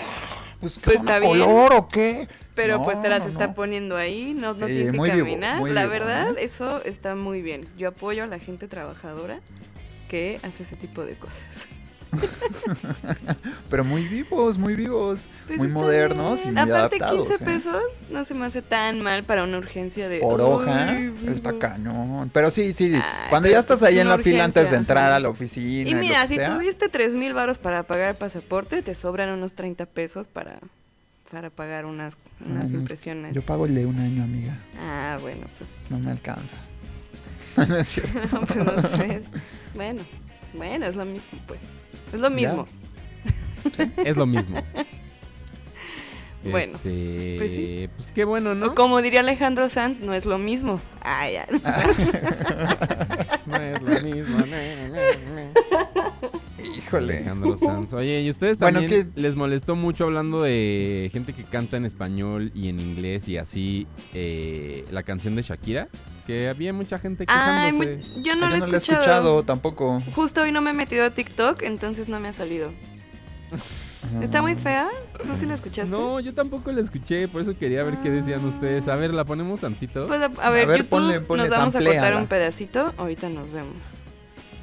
pues, 0.59 0.75
¿qué 0.77 0.83
Pues 0.85 0.95
está 0.97 1.19
bien. 1.19 1.31
color 1.39 1.73
o 1.73 1.87
qué? 1.87 2.27
Pero 2.55 2.77
No, 2.79 2.85
pues 2.85 3.01
te 3.01 3.09
las 3.09 3.23
no, 3.23 3.27
está 3.29 3.47
no. 3.47 3.53
poniendo 3.53 3.97
ahí, 3.97 4.33
no, 4.33 4.53
no 4.53 4.55
Sí, 4.55 4.73
tienes 4.73 4.91
que 4.93 5.11
vivo, 5.11 5.25
caminar. 5.25 5.61
la 5.61 5.81
vivo, 5.81 5.91
verdad, 5.91 6.29
¿no? 6.31 6.37
eso 6.37 6.83
está 6.83 7.13
muy 7.15 7.41
bien. 7.41 7.67
Yo 7.77 7.89
apoyo 7.89 8.23
a 8.23 8.27
la 8.27 8.39
gente 8.39 8.67
trabajadora 8.67 9.39
que 10.09 10.39
hace 10.43 10.63
ese 10.63 10.75
tipo 10.75 11.03
de 11.03 11.15
cosas. 11.15 11.43
Pero 13.69 13.83
muy 13.83 14.07
vivos, 14.07 14.57
muy 14.57 14.75
vivos, 14.75 15.27
Pues 15.47 15.59
muy 15.59 15.67
modernos 15.69 16.45
y 16.45 16.51
muy 16.51 16.61
Aparte, 16.61 16.97
adaptados. 16.97 17.27
15 17.27 17.43
¿eh? 17.43 17.45
pesos 17.45 17.83
no 18.09 18.23
se 18.23 18.33
me 18.33 18.45
hace 18.45 18.61
tan 18.61 19.01
mal 19.01 19.23
para 19.23 19.43
una 19.43 19.57
urgencia 19.57 20.07
de... 20.09 20.19
Por 20.19 20.41
hoja, 20.41 20.95
"Uy, 20.97 21.13
está 21.33 21.53
uy". 21.53 21.59
cañón. 21.59 22.29
Pero 22.33 22.51
sí, 22.51 22.73
sí, 22.73 22.93
Ay, 22.95 23.01
cuando 23.29 23.49
ya 23.49 23.59
estás 23.59 23.79
pues 23.79 23.89
ahí 23.89 23.95
es 23.97 24.01
en 24.01 24.09
la 24.09 24.17
fila 24.17 24.43
antes 24.43 24.71
de 24.71 24.77
entrar 24.77 25.11
a 25.11 25.19
la 25.19 25.29
oficina, 25.29 25.89
Y 25.89 25.95
mira, 25.95 26.25
si 26.27 26.35
sea, 26.35 26.53
tuviste 26.55 26.89
3 26.89 27.13
mil 27.13 27.33
baros 27.33 27.57
para 27.57 27.83
pagar 27.83 28.11
el 28.11 28.15
pasaporte, 28.15 28.81
te 28.81 28.95
sobran 28.95 29.29
unos 29.29 29.53
30 29.53 29.85
pesos 29.85 30.27
para, 30.27 30.59
para 31.31 31.49
pagar 31.49 31.85
unas, 31.85 32.17
unas 32.45 32.71
no, 32.71 32.79
impresiones. 32.79 33.33
Yo 33.33 33.41
pago 33.41 33.65
el 33.65 33.75
de 33.75 33.85
un 33.85 33.99
año, 33.99 34.23
amiga. 34.23 34.55
Ah, 34.79 35.17
bueno, 35.21 35.47
pues, 35.57 35.71
No 35.89 35.99
me 35.99 36.11
alcanza. 36.11 36.57
no 37.67 37.77
es 37.77 37.87
cierto. 37.87 38.39
pues 38.47 38.57
no 38.57 38.81
sé. 38.97 39.21
Bueno, 39.73 40.01
bueno, 40.57 40.85
es 40.85 40.95
lo 40.95 41.05
mismo, 41.05 41.39
pues. 41.47 41.63
Es 42.13 42.19
lo 42.19 42.29
mismo. 42.29 42.67
es 43.97 44.15
lo 44.17 44.25
mismo. 44.25 44.61
Bueno, 46.51 46.75
Este, 46.75 47.35
pues 47.39 47.51
sí. 47.53 47.89
Pues 47.97 48.11
qué 48.11 48.23
bueno, 48.23 48.53
¿no? 48.53 48.67
O 48.67 48.75
como 48.75 49.01
diría 49.01 49.21
Alejandro 49.21 49.67
Sanz, 49.67 49.99
no 50.01 50.13
es 50.13 50.25
lo 50.25 50.37
mismo. 50.37 50.79
Ah, 51.01 51.27
ya. 51.31 51.47
No 53.47 53.55
es 53.55 53.81
lo 53.81 54.01
mismo. 54.01 54.37
no, 54.37 54.45
no, 54.45 54.97
no. 55.33 56.34
Híjole. 56.97 57.17
Alejandro 57.17 57.57
Sanz. 57.57 57.93
Oye, 57.93 58.21
¿y 58.21 58.29
ustedes 58.29 58.57
Bueno, 58.59 58.79
también 58.81 59.11
les 59.15 59.35
molestó 59.35 59.75
mucho 59.75 60.05
hablando 60.05 60.41
de 60.43 61.09
gente 61.13 61.33
que 61.33 61.43
canta 61.43 61.77
en 61.77 61.85
español 61.85 62.51
y 62.53 62.69
en 62.69 62.79
inglés 62.79 63.27
y 63.27 63.37
así 63.37 63.87
eh, 64.13 64.85
la 64.91 65.03
canción 65.03 65.35
de 65.35 65.41
Shakira? 65.41 65.87
Que 66.27 66.47
había 66.49 66.73
mucha 66.73 66.97
gente 66.97 67.25
Ay, 67.27 67.71
quejándose. 67.71 67.97
mu- 68.15 68.23
yo 68.23 68.35
no 68.35 68.41
Yo 68.41 68.47
lo 68.49 68.57
no 68.57 68.65
he 68.65 68.67
lo 68.69 68.73
he 68.73 68.77
escuchado. 68.77 69.01
escuchado 69.01 69.43
tampoco. 69.43 70.01
Justo 70.15 70.41
hoy 70.41 70.51
no 70.51 70.61
me 70.61 70.71
he 70.71 70.73
metido 70.73 71.05
a 71.05 71.09
TikTok, 71.11 71.61
entonces 71.63 72.09
no 72.09 72.19
me 72.19 72.27
ha 72.29 72.33
salido. 72.33 72.71
¿Está 74.21 74.41
muy 74.41 74.55
fea? 74.55 74.87
¿Tú 75.25 75.35
sí 75.35 75.45
la 75.47 75.55
escuchaste? 75.55 75.89
No, 75.91 76.19
yo 76.19 76.33
tampoco 76.33 76.71
la 76.71 76.81
escuché, 76.81 77.27
por 77.27 77.41
eso 77.41 77.57
quería 77.57 77.83
ver 77.83 77.97
qué 78.03 78.11
decían 78.11 78.43
ustedes. 78.45 78.87
A 78.87 78.95
ver, 78.95 79.13
la 79.13 79.23
ponemos 79.25 79.61
tantito. 79.61 80.05
Pues 80.07 80.21
a, 80.21 80.25
a 80.25 80.49
ver, 80.51 80.65
A 80.65 80.67
ver, 80.67 80.77
YouTube, 80.79 80.89
ponle- 80.89 81.21
ponle, 81.21 81.43
nos 81.47 81.51
vamos 81.57 81.75
a 81.75 81.79
cortar 81.79 82.15
un 82.15 82.27
pedacito. 82.27 82.93
Ahorita 82.97 83.29
nos 83.29 83.51
vemos. 83.51 83.79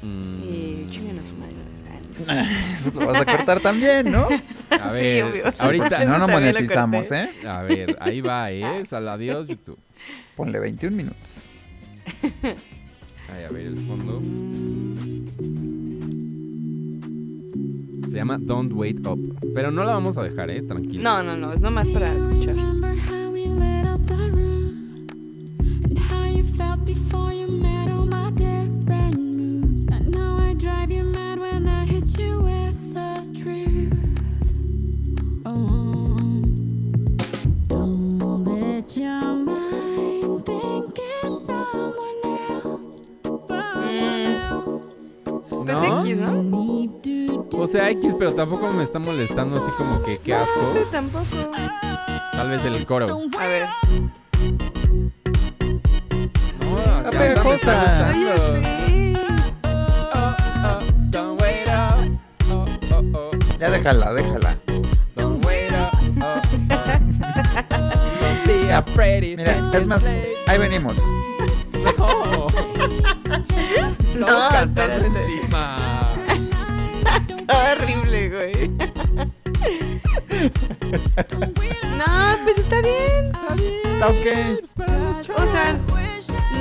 Mm, 0.01 0.43
Y 0.43 0.87
chinguen 0.89 1.19
a 1.19 1.23
su 1.23 1.33
madre. 1.35 1.53
Eso 2.73 2.91
lo 2.99 3.07
vas 3.07 3.21
a 3.21 3.25
cortar 3.25 3.59
también, 3.59 4.11
¿no? 4.11 4.27
a 4.69 4.87
Sí, 4.95 5.01
ver, 5.01 5.23
obvio. 5.23 5.43
ahorita. 5.59 5.89
Si 5.89 6.05
no, 6.05 6.17
no 6.19 6.27
también 6.27 6.45
lo 6.45 6.51
monetizamos. 6.53 7.11
¿eh? 7.11 7.29
A 7.47 7.61
ver, 7.63 7.97
ahí 7.99 8.21
va, 8.21 8.51
¿eh? 8.51 8.85
Sal, 8.87 9.07
adiós, 9.07 9.47
YouTube. 9.47 9.77
Ponle 10.35 10.59
21 10.59 10.95
minutos. 10.95 11.19
Ay, 12.43 13.43
a 13.47 13.49
ver 13.51 13.67
el 13.67 13.77
fondo. 13.77 14.21
Se 18.09 18.17
llama 18.17 18.37
Don't 18.39 18.71
Wait 18.73 19.05
Up. 19.07 19.19
Pero 19.55 19.71
no 19.71 19.83
la 19.83 19.93
vamos 19.93 20.17
a 20.17 20.23
dejar, 20.23 20.51
¿eh? 20.51 20.61
Tranquilo. 20.61 21.01
No, 21.03 21.23
no, 21.23 21.35
no, 21.35 21.53
es 21.53 21.61
nomás 21.61 21.87
para 21.87 22.13
escuchar. 22.13 22.55
Pues 45.65 45.81
¿No? 45.81 45.99
X, 46.05 46.17
¿no? 46.17 47.61
O 47.61 47.67
sea, 47.67 47.89
X, 47.91 48.15
pero 48.17 48.33
tampoco 48.33 48.71
me 48.73 48.83
está 48.83 48.99
molestando 48.99 49.57
así 49.63 49.71
como 49.77 50.01
que 50.03 50.17
qué 50.17 50.31
No 50.33 50.37
asco. 50.39 50.73
sé 50.73 50.85
tampoco. 50.91 51.25
Tal 52.31 52.49
vez 52.49 52.65
el 52.65 52.85
coro. 52.85 53.19
A 53.39 53.45
ver. 53.47 53.67
No, 56.59 57.03
ya 57.03 57.09
pegajosa. 57.19 57.73
me 57.73 57.85
está 57.85 58.09
Oye, 58.09 58.31
gustando. 58.31 58.67
sí. 58.87 59.13
Oh, 60.13 60.35
oh, 60.65 60.79
don't 61.09 61.41
wait 61.41 61.67
up. 61.67 61.99
Oh, 62.51 62.65
oh, 62.91 63.17
oh. 63.17 63.31
Ya 63.59 63.69
déjala, 63.69 64.13
déjala. 64.13 64.57
Don't 65.15 65.45
wait 65.45 65.71
up. 65.71 65.91
Don't 68.19 68.47
be 68.47 68.71
afraid 68.71 69.23
if 69.23 69.37
Mira, 69.37 69.71
es 69.73 69.85
más, 69.85 70.03
ahí 70.47 70.57
venimos. 70.57 70.97
No. 71.97 72.47
No, 74.15 74.49
cantando 74.49 75.05
encima. 75.05 75.77
Está 77.39 77.73
horrible, 77.73 78.29
güey. 78.29 78.71
No, 81.97 82.37
pues 82.43 82.57
está 82.57 82.81
bien. 82.81 83.31
Está 83.85 84.07
ok. 84.09 84.25
O 85.37 85.51
sea, 85.51 85.77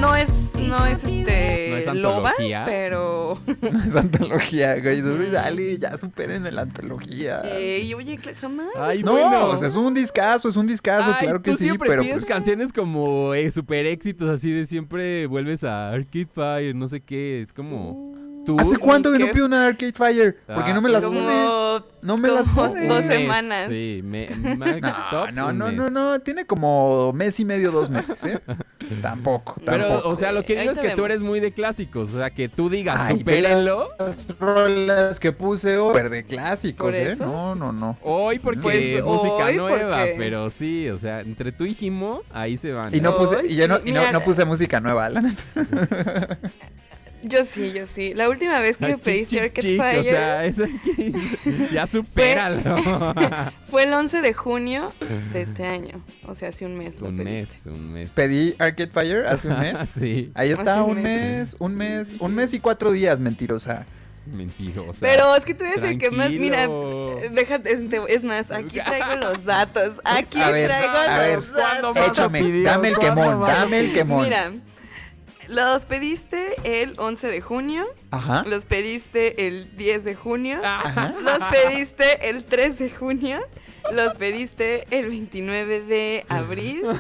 no 0.03 0.17
es, 0.17 0.55
no 0.61 0.85
es 0.85 1.05
este 1.05 1.69
No 1.71 1.77
es 1.77 1.87
loba, 1.95 2.31
antología. 2.31 2.65
pero 2.67 3.41
No 3.63 3.79
es 3.79 3.97
antología, 3.97 4.79
güey. 4.81 5.01
Duro 5.01 5.25
y 5.25 5.31
dale, 5.31 5.79
ya 5.79 5.97
superen 5.97 6.43
la 6.55 6.63
antología. 6.63 7.41
Ey, 7.43 7.95
oye, 7.95 8.19
jamás. 8.41 8.67
Ay, 8.77 9.03
No, 9.03 9.13
bueno. 9.13 9.45
o 9.51 9.57
sea, 9.57 9.69
es 9.69 9.77
un 9.77 9.95
discazo, 9.95 10.49
es 10.49 10.57
un 10.57 10.67
discazo, 10.67 11.11
Ay, 11.15 11.25
claro 11.25 11.41
que 11.41 11.53
tú 11.53 11.57
sí, 11.57 11.65
siempre 11.65 11.89
pero 11.89 12.03
pides 12.03 12.17
pues. 12.17 12.27
canciones 12.27 12.73
como 12.73 13.33
eh, 13.35 13.51
super 13.51 13.87
éxitos, 13.87 14.29
así 14.29 14.51
de 14.51 14.67
siempre 14.67 15.27
vuelves 15.27 15.63
a 15.65 15.91
Arcade 15.91 16.27
Fire, 16.27 16.75
no 16.75 16.89
sé 16.89 17.01
qué, 17.01 17.41
es 17.43 17.53
como... 17.53 18.13
Tú, 18.45 18.57
¿Hace 18.59 18.77
cuánto 18.77 19.13
que 19.13 19.19
no 19.21 19.31
pido 19.31 19.47
una 19.47 19.67
Arcade 19.69 19.93
Fire? 19.93 20.37
¿Por 20.47 20.65
qué 20.65 20.71
Ah, 20.73 20.75
no 20.75 20.81
me 20.83 20.89
las 20.91 21.03
como 21.05 21.21
pones? 21.21 21.83
No 22.03 22.17
me 22.17 22.29
las 22.29 22.49
pones. 22.49 22.89
dos 22.89 23.05
semanas. 23.05 23.69
Sí, 23.71 24.01
me, 24.03 24.29
No, 24.31 25.31
no, 25.33 25.53
no, 25.53 25.71
no, 25.71 25.91
no, 25.91 26.19
tiene 26.21 26.45
como 26.45 27.13
mes 27.13 27.39
y 27.39 27.45
medio, 27.45 27.71
dos 27.71 27.89
meses, 27.91 28.25
¿eh? 28.25 28.41
tampoco, 29.03 29.55
Pero, 29.65 29.87
tampoco. 29.87 30.09
o 30.09 30.17
sea, 30.17 30.33
lo 30.33 30.43
que 30.45 30.59
digo 30.59 30.73
es 30.73 30.79
que 30.79 30.91
tú 30.91 31.05
eres 31.05 31.21
muy 31.21 31.39
de 31.39 31.53
clásicos, 31.53 32.13
o 32.15 32.19
sea, 32.19 32.31
que 32.31 32.49
tú 32.49 32.69
digas, 32.69 32.99
Ay, 33.01 33.19
supérenlo. 33.19 33.87
Las 34.01 34.27
rolas 34.39 35.21
que 35.21 35.31
puse 35.31 35.77
hoy, 35.79 35.89
súper 35.91 36.11
de 36.11 36.25
clásicos, 36.25 36.87
¿Por 36.91 36.95
¿eh? 36.95 37.15
No, 37.17 37.55
no, 37.55 37.71
no. 37.73 37.97
Hoy 38.03 38.41
porque 38.41 38.61
Pues, 38.61 39.05
música 39.05 39.47
hoy 39.47 39.57
nueva, 39.57 39.99
porque- 39.99 40.15
pero 40.19 40.51
sí, 40.51 40.89
o 40.89 40.99
sea, 40.99 41.21
entre 41.21 41.53
tú 41.53 41.65
y 41.65 41.75
Jimo, 41.75 42.23
ahí 42.33 42.59
se 42.59 42.73
van. 42.73 42.93
Y 42.95 43.01
no 43.01 43.17
puse, 43.17 43.39
y 43.47 43.55
yo 43.55 43.69
no, 43.69 43.79
y 43.85 43.93
no 43.93 44.21
puse 44.25 44.45
música 44.45 44.81
nueva, 44.81 45.09
la 45.11 45.21
neta. 45.23 45.43
Yo 47.25 47.45
sí, 47.45 47.73
yo 47.73 47.87
sí. 47.87 48.15
La 48.15 48.29
última 48.29 48.59
vez 48.59 48.77
que 48.77 48.87
Ay, 48.87 48.93
chic, 48.95 49.03
pediste 49.05 49.37
chic, 49.37 49.43
Arcade 49.43 49.63
chic, 49.63 49.81
Fire 49.81 49.99
O 50.01 50.03
sea, 50.05 50.45
eso 50.47 50.65
que- 50.65 51.69
ya 51.73 51.87
supéralo. 51.87 53.15
fue 53.71 53.83
el 53.85 53.93
11 53.93 54.21
de 54.23 54.33
junio 54.35 54.93
de 55.33 55.43
este 55.43 55.65
año. 55.67 56.03
O 56.27 56.35
sea, 56.35 56.49
hace 56.49 56.67
un 56.67 56.77
mes 56.77 57.01
lo 57.01 57.09
un 57.09 57.17
pediste. 57.19 57.55
mes, 57.71 57.79
un 57.79 57.93
mes. 57.93 58.11
Pedí 58.11 58.55
Arcade 58.59 58.91
Fire 58.91 59.27
hace 59.27 59.49
un 59.49 59.59
mes. 59.61 59.77
sí, 59.99 60.31
Ahí 60.35 60.51
está, 60.51 60.83
un 60.83 60.97
un 60.99 61.03
mes. 61.03 61.23
mes, 61.23 61.57
un 61.59 61.75
mes, 61.77 62.15
un 62.19 62.35
mes 62.35 62.53
y 62.55 62.61
cuatro 62.61 62.91
días, 62.91 63.21
mentirosa. 63.21 63.87
mentirosa. 64.27 64.99
Pero 65.01 65.35
es 65.37 65.45
que 65.45 65.55
tú 65.55 65.65
eres 65.65 65.83
el 65.85 65.99
que 65.99 66.11
más. 66.11 66.31
Mira, 66.31 66.67
déjate. 67.33 67.77
te- 67.77 68.01
Es 68.15 68.25
más, 68.25 68.51
aquí 68.51 68.79
traigo 68.81 69.15
los 69.21 69.45
datos. 69.45 69.93
Aquí 70.05 70.41
A 70.41 70.51
ver, 70.51 70.67
traigo 70.69 70.93
a 70.97 71.07
los 71.07 71.17
ver, 71.19 71.53
¿cuándo 71.53 71.93
datos. 71.93 72.07
lo 72.07 72.13
Échame, 72.13 72.63
dame 72.63 72.89
el 72.89 72.97
¿Cuándo 72.97 73.21
quemón, 73.23 73.41
lo 73.41 73.47
dame 73.47 73.79
el 73.81 73.93
quemón. 73.93 74.23
Mira, 74.25 74.53
los 75.49 75.85
pediste 75.85 76.83
el 76.83 76.95
11 76.99 77.29
de 77.29 77.41
junio. 77.41 77.87
Ajá. 78.11 78.45
Los 78.47 78.65
pediste 78.65 79.47
el 79.47 79.77
10 79.77 80.05
de 80.05 80.15
junio. 80.15 80.61
Ajá. 80.63 81.15
Los 81.21 81.39
pediste 81.51 82.29
el 82.29 82.45
3 82.45 82.79
de 82.79 82.91
junio. 82.91 83.41
Los 83.93 84.15
pediste 84.15 84.87
el 84.91 85.09
29 85.09 85.81
de 85.83 86.25
abril. 86.29 86.83
Los 86.83 86.99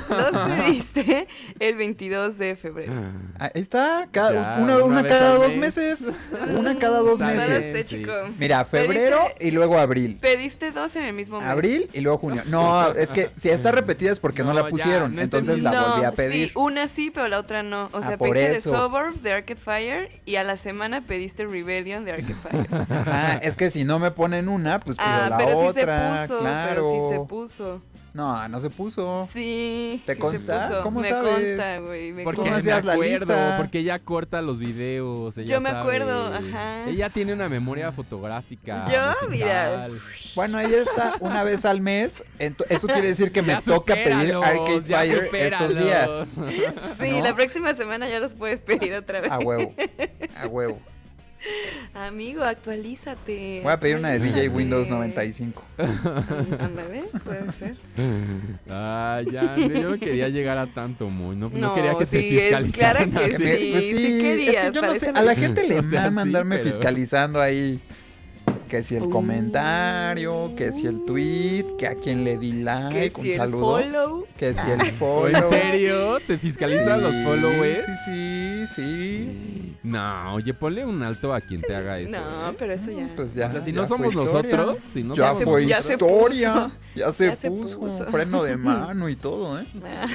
pediste 0.56 1.26
el 1.58 1.76
22 1.76 2.38
de 2.38 2.56
febrero. 2.56 2.92
Ahí 3.38 3.50
está, 3.54 4.08
cada- 4.10 4.56
Ya, 4.56 4.62
una, 4.62 4.76
una 4.76 4.84
una 4.84 5.02
vez 5.02 5.12
cada 5.12 5.34
dos 5.34 5.56
mes. 5.56 5.76
meses. 5.76 6.08
Una 6.56 6.78
cada 6.78 6.98
dos 7.00 7.20
No 7.20 7.28
lo 7.28 7.34
meses. 7.34 7.66
sé, 7.72 7.78
sí. 7.78 7.96
chico. 7.96 8.12
Mira, 8.38 8.64
febrero 8.64 9.18
Pediste- 9.18 9.46
y 9.46 9.50
luego 9.52 9.78
abril. 9.78 10.18
Pediste 10.20 10.70
dos 10.70 10.94
en 10.96 11.04
el 11.04 11.12
mismo 11.14 11.40
mes. 11.40 11.48
Abril 11.48 11.88
y 11.92 12.00
luego 12.00 12.18
junio. 12.18 12.42
No, 12.46 12.92
es 12.92 13.12
que 13.12 13.30
si 13.34 13.48
está 13.48 13.72
repetida 13.72 14.12
es 14.12 14.20
porque 14.20 14.42
no, 14.42 14.48
No, 14.48 14.54
la 14.54 14.62
ya, 14.62 14.68
pusieron. 14.68 15.14
no 15.14 15.22
entonces 15.22 15.56
entendí. 15.58 15.76
la 15.76 15.82
volví 15.88 16.04
a 16.04 16.12
pedir. 16.12 16.48
Sí, 16.48 16.52
una 16.56 16.88
sí, 16.88 17.10
pero 17.10 17.28
la 17.28 17.38
otra 17.38 17.62
no. 17.62 17.88
O 17.92 17.98
Ah, 17.98 18.02
sea, 18.06 18.18
por 18.18 18.30
pediste 18.32 18.56
eso. 18.56 18.70
The 18.72 18.76
Suburbs 18.78 19.22
de 19.22 19.32
Arcade 19.32 19.56
Fire 19.60 20.10
y 20.26 20.36
a 20.36 20.44
la 20.44 20.56
semana 20.56 21.00
pediste 21.02 21.44
Rebellion 21.46 22.04
de 22.04 22.12
Arcade 22.12 22.34
Fire. 22.42 22.66
Ajá, 22.90 23.34
es 23.42 23.56
que 23.56 23.70
si 23.70 23.84
no 23.84 23.98
me 23.98 24.10
ponen 24.10 24.48
una, 24.48 24.80
pues 24.80 24.96
pido 24.96 25.08
ah, 25.08 25.28
la 25.30 25.38
pero 25.38 25.60
sí 25.60 25.66
otra. 25.68 26.16
se 26.26 26.28
puso. 26.32 26.40
claro. 26.40 26.68
Pero 26.68 26.81
sí 26.90 26.98
se 27.08 27.20
puso. 27.20 27.80
No, 28.14 28.46
no 28.48 28.60
se 28.60 28.68
puso. 28.68 29.26
Sí. 29.30 30.02
¿Te 30.04 30.12
sí 30.14 30.20
se 30.20 30.26
consta? 30.26 30.68
puso. 30.68 30.82
¿Cómo 30.82 31.00
me 31.00 31.08
sabes? 31.08 31.32
consta, 31.56 31.78
güey. 31.80 32.12
me 32.12 32.24
Porque 32.24 32.40
¿Cómo 32.42 32.50
me 32.50 32.56
consta. 32.62 32.82
la 32.82 32.92
acuerdo, 32.92 33.10
lista? 33.18 33.54
porque 33.56 33.78
ella 33.78 33.98
corta 34.00 34.42
los 34.42 34.58
videos. 34.58 35.38
ella 35.38 35.54
Yo 35.54 35.60
me 35.62 35.70
sabe. 35.70 35.80
acuerdo, 35.80 36.26
ajá. 36.26 36.88
Ella 36.90 37.08
tiene 37.08 37.32
una 37.32 37.48
memoria 37.48 37.90
fotográfica. 37.90 38.86
Yo, 38.92 39.28
mira. 39.30 39.88
Bueno, 40.34 40.58
ahí 40.58 40.74
está, 40.74 41.14
una 41.20 41.42
vez 41.42 41.64
al 41.64 41.80
mes. 41.80 42.22
Eso 42.68 42.86
quiere 42.86 43.08
decir 43.08 43.32
que 43.32 43.40
me 43.42 43.54
Ya 43.54 43.60
toca 43.62 43.94
pedir 43.94 44.34
Arcade 44.34 44.82
Fire 44.82 45.24
supéralos. 45.26 45.70
estos 45.70 45.84
días. 45.84 46.10
Sí, 47.00 47.10
¿No? 47.12 47.24
la 47.24 47.34
próxima 47.34 47.72
semana 47.74 48.08
ya 48.10 48.20
los 48.20 48.34
puedes 48.34 48.60
pedir 48.60 48.92
otra 48.94 49.22
vez. 49.22 49.32
A 49.32 49.38
huevo. 49.38 49.72
A 50.36 50.46
huevo. 50.48 50.78
Amigo, 51.94 52.42
actualízate. 52.44 53.60
Voy 53.62 53.72
a 53.72 53.78
pedir 53.80 53.96
una 53.96 54.10
de 54.10 54.18
DJ. 54.18 54.48
Windows 54.48 54.88
95. 54.88 55.64
Ándale, 55.78 57.04
puede 57.24 57.52
ser. 57.52 57.76
Ah, 58.70 59.20
ya, 59.30 59.56
yo 59.56 59.90
no 59.90 59.98
quería 59.98 60.28
llegar 60.28 60.58
a 60.58 60.66
tanto, 60.66 61.08
muy. 61.10 61.36
No, 61.36 61.50
no 61.50 61.58
No, 61.58 61.74
quería 61.74 61.94
que 61.98 62.06
te 62.06 62.20
sí, 62.20 62.38
es 62.38 62.42
fiscalizaran 62.44 63.10
claro 63.10 63.28
que. 63.28 63.38
Me- 63.38 63.56
Sí, 63.58 63.68
pues 63.72 63.88
sí 63.88 63.96
sí, 63.96 64.20
querías, 64.22 64.56
es 64.56 64.64
que 64.70 64.72
yo 64.72 64.82
no 64.82 64.94
sé, 64.94 65.10
a 65.14 65.22
la 65.22 65.34
gente 65.34 65.66
le 65.66 65.78
O 65.80 65.82
sea, 65.82 66.02
mama 66.04 66.22
sí, 66.22 66.28
andarme 66.28 66.56
pero- 66.58 66.68
fiscalizando 66.70 67.40
ahí. 67.40 67.80
Que 68.72 68.82
si 68.82 68.96
el 68.96 69.02
Uh. 69.02 69.10
comentario, 69.10 70.50
que 70.56 70.72
si 70.72 70.86
el 70.86 71.04
tweet, 71.04 71.76
que 71.76 71.86
a 71.88 71.94
quien 71.94 72.24
le 72.24 72.38
di 72.38 72.52
like, 72.62 73.10
Que 73.10 73.20
un 73.20 73.22
si 73.26 73.30
el 73.32 73.36
saludo. 73.36 73.76
follow. 73.76 74.26
Que 74.38 74.54
si 74.54 74.70
el 74.70 74.80
¿O 74.80 74.84
follow. 74.94 75.42
¿En 75.42 75.48
serio? 75.50 76.18
¿Te 76.26 76.38
fiscalizan 76.38 77.02
los 77.02 77.14
followers? 77.22 77.84
Sí, 77.84 77.92
sí, 78.06 78.74
sí. 78.74 79.76
No, 79.82 80.36
oye, 80.36 80.54
ponle 80.54 80.86
un 80.86 81.02
alto 81.02 81.34
a 81.34 81.42
quien 81.42 81.60
te 81.60 81.76
haga 81.76 81.98
eso. 81.98 82.12
No, 82.18 82.50
¿eh? 82.50 82.54
pero 82.58 82.72
eso 82.72 82.90
ya. 82.90 83.10
Pues 83.14 83.34
ya. 83.34 83.48
o 83.48 83.52
sea, 83.52 83.62
si 83.62 83.72
ya 83.72 83.82
no 83.82 83.86
somos 83.88 84.06
historia. 84.14 84.32
nosotros, 84.56 84.76
si 84.90 85.02
no 85.02 85.14
ya 85.14 85.28
somos 85.34 85.44
fue 85.44 85.66
ya 85.66 85.82
se 85.82 85.92
historia. 85.92 86.70
Ya 86.94 87.12
se 87.12 87.26
Ya 87.26 87.36
se 87.36 87.50
puso. 87.50 87.78
puso. 87.78 88.06
Freno 88.06 88.42
de 88.42 88.56
mano 88.56 89.06
y 89.10 89.16
todo, 89.16 89.60
¿eh? 89.60 89.66
Ah. 89.84 90.06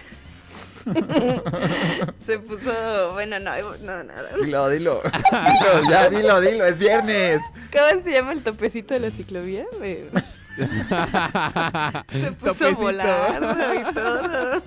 Se 2.25 2.39
puso. 2.39 3.11
Bueno, 3.13 3.39
no, 3.39 3.51
no, 3.81 4.03
nada. 4.03 4.29
Dilo, 4.41 4.69
dilo. 4.69 5.01
Dilo, 5.03 5.89
ya, 5.89 6.09
dilo, 6.09 6.41
dilo. 6.41 6.65
Es 6.65 6.79
viernes. 6.79 7.41
¿Cómo 7.71 8.03
se 8.03 8.11
llama 8.11 8.33
el 8.33 8.41
topecito 8.43 8.93
de 8.93 8.99
la 9.01 9.11
ciclovía? 9.11 9.65
Me- 9.79 10.05
Se 10.57 12.31
puso 12.31 12.53
Topecito. 12.53 12.65
a 12.65 12.71
volar 12.71 13.75
y 13.75 13.93
todo. 13.93 14.61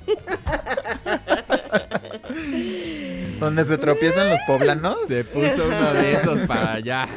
Donde 3.40 3.64
se 3.64 3.78
tropiezan 3.78 4.28
los 4.30 4.38
poblanos. 4.46 4.96
Se 5.08 5.24
puso 5.24 5.64
uno 5.66 5.92
de 5.94 6.12
esos 6.14 6.40
para 6.40 6.72
allá. 6.74 7.08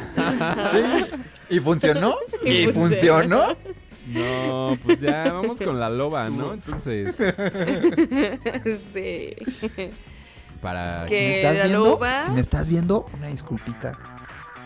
Sí. 0.71 1.05
¿Y 1.49 1.59
funcionó? 1.59 2.15
Y 2.43 2.51
¿Y 2.63 2.67
funcionó? 2.71 3.55
No, 4.07 4.77
pues 4.83 4.99
ya 4.99 5.31
vamos 5.33 5.57
con 5.57 5.79
la 5.79 5.89
loba, 5.89 6.29
¿no? 6.29 6.53
Entonces, 6.53 7.15
Sí. 8.93 9.29
para... 10.61 11.05
¿Qué? 11.07 11.15
Si 11.17 11.23
me 11.25 11.35
estás 11.35 11.57
la 11.59 11.63
viendo, 11.67 11.83
loba? 11.85 12.21
si 12.21 12.31
me 12.31 12.41
estás 12.41 12.69
viendo, 12.69 13.05
una 13.13 13.27
disculpita. 13.27 13.97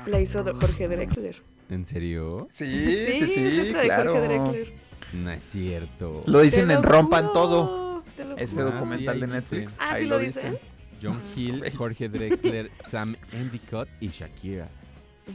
La 0.05 0.19
hizo 0.19 0.43
Jorge 0.43 0.87
Drexler. 0.87 1.41
¿En 1.69 1.85
serio? 1.85 2.47
Sí, 2.49 2.65
sí, 2.65 3.23
es 3.23 3.33
sí, 3.33 3.41
de 3.43 3.71
claro. 3.81 4.13
Jorge 4.13 4.27
Drexler. 4.27 4.73
No 5.13 5.31
es 5.31 5.43
cierto. 5.43 6.23
Lo 6.25 6.39
dicen 6.41 6.67
Te 6.67 6.73
en 6.73 6.81
lo 6.81 6.87
Rompan 6.89 7.27
juro, 7.27 7.33
Todo. 7.33 8.03
te 8.15 8.25
lo 8.25 8.37
Ese 8.37 8.55
juro. 8.55 8.67
Ah, 8.69 8.71
documental 8.71 9.15
sí, 9.15 9.21
de 9.21 9.27
Netflix. 9.27 9.77
Ah, 9.79 9.91
ahí 9.93 10.03
¿sí 10.03 10.09
lo 10.09 10.19
dicen? 10.19 10.57
John 11.01 11.21
Hill, 11.35 11.63
Jorge 11.77 12.09
Drexler, 12.09 12.71
Sam 12.89 13.15
Endicott 13.31 13.87
y 13.99 14.07
Shakira. 14.09 14.67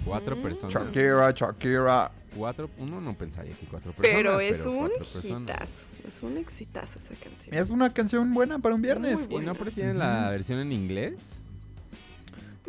Cuatro 0.05 0.41
personas. 0.43 0.73
Shakira, 0.75 1.31
Shakira. 1.33 2.11
Cuatro, 2.37 2.71
uno 2.79 2.99
no 3.01 3.15
pensaría 3.15 3.53
que 3.55 3.67
cuatro 3.67 3.93
personas. 3.93 4.17
Pero 4.17 4.41
es 4.41 4.65
un 4.65 4.91
hitazo. 5.23 5.87
Es 6.09 6.23
un 6.23 6.39
exitazo 6.39 6.99
esa 6.99 7.15
canción. 7.15 7.55
Es 7.55 7.69
una 7.69 7.93
canción 7.93 8.33
buena 8.33 8.59
para 8.59 8.75
un 8.75 8.81
viernes. 8.83 9.29
¿Y 9.31 9.39
no 9.41 9.55
prefieren 9.55 9.99
la 9.99 10.31
versión 10.31 10.59
en 10.61 10.73
inglés? 10.73 11.15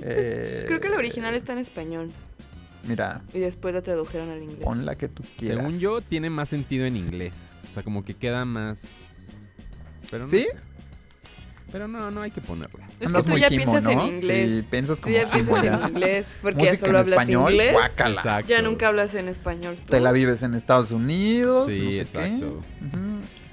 Eh, 0.01 0.63
Creo 0.67 0.81
que 0.81 0.89
la 0.89 0.97
original 0.97 1.33
está 1.35 1.53
en 1.53 1.59
español. 1.59 2.11
Mira, 2.85 3.21
Y 3.33 3.39
después 3.39 3.73
la 3.73 3.81
tradujeron 3.81 4.29
al 4.31 4.41
inglés. 4.43 4.59
pon 4.61 4.85
la 4.85 4.95
que 4.95 5.07
tú 5.07 5.23
quieras. 5.37 5.59
Según 5.59 5.79
yo, 5.79 6.01
tiene 6.01 6.29
más 6.29 6.49
sentido 6.49 6.85
en 6.85 6.97
inglés. 6.97 7.33
O 7.69 7.73
sea, 7.73 7.83
como 7.83 8.03
que 8.03 8.13
queda 8.13 8.43
más. 8.43 8.81
Pero 10.11 10.23
no 10.25 10.29
¿Sí? 10.29 10.41
sé. 10.41 10.55
Pero 11.73 11.87
no, 11.87 12.11
no 12.11 12.21
hay 12.21 12.29
que 12.31 12.39
ponerla. 12.39 12.85
Es 12.99 13.11
que 13.11 13.23
tú 13.23 13.29
muy 13.31 13.41
ya 13.41 13.49
piensas 13.49 13.85
en 13.87 13.99
inglés. 13.99 14.49
Sí, 14.51 14.67
piensas 14.69 14.97
Tú 14.99 15.03
como 15.05 15.15
ya 15.15 15.27
Jimo 15.27 15.55
piensas 15.55 15.63
ya. 15.63 15.73
en 15.73 15.89
inglés. 15.89 16.25
Porque 16.41 16.59
ya 16.59 16.65
Música 16.71 16.77
solo 16.85 16.91
en 16.91 16.95
hablas 17.03 17.09
español, 17.19 17.51
inglés. 17.51 17.73
guácala. 17.73 18.15
Exacto. 18.15 18.47
Ya 18.49 18.61
nunca 18.61 18.87
hablas 18.87 19.15
en 19.15 19.27
español. 19.27 19.77
tú. 19.83 19.91
Te 19.91 19.99
la 19.99 20.11
vives 20.11 20.43
en 20.43 20.53
Estados 20.53 20.91
Unidos, 20.91 21.73
Sí, 21.73 21.79
no 21.79 21.91
sé 21.91 22.01
exacto. 22.03 22.61
qué. 22.91 22.95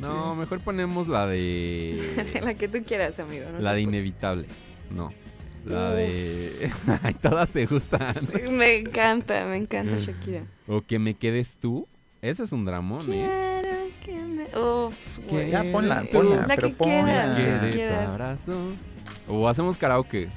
No, 0.00 0.32
sí. 0.34 0.38
mejor 0.38 0.60
ponemos 0.60 1.08
la 1.08 1.26
de. 1.26 2.40
la 2.44 2.54
que 2.54 2.68
tú 2.68 2.82
quieras, 2.86 3.18
amigo. 3.18 3.46
no 3.52 3.58
la 3.58 3.72
de. 3.72 3.80
Inevitable. 3.80 4.44
No. 4.90 5.08
La 5.64 5.90
de. 5.92 6.70
Ay, 7.02 7.14
todas 7.14 7.48
te 7.48 7.64
gustan. 7.66 8.14
Me 8.50 8.76
encanta, 8.76 9.46
me 9.46 9.56
encanta 9.56 9.96
Shakira. 9.98 10.42
O 10.68 10.82
que 10.82 10.98
me 10.98 11.14
quedes 11.14 11.56
tú. 11.58 11.88
Ese 12.22 12.42
es 12.42 12.52
un 12.52 12.64
dramón, 12.64 13.00
¿eh? 13.12 13.90
Quiero 14.04 14.28
que 14.28 14.34
me... 14.34 14.44
Uf, 14.58 15.18
güey. 15.28 15.50
Ya 15.50 15.64
ponla, 15.72 16.04
ponla, 16.12 16.46
La 16.46 16.54
pero 16.56 16.68
que 16.68 16.74
quieras. 16.74 17.36
ponla. 17.36 17.60
Te 17.62 17.70
quieras. 17.70 18.08
abrazo. 18.08 18.60
O 19.28 19.48
hacemos 19.48 19.76
karaoke. 19.76 20.28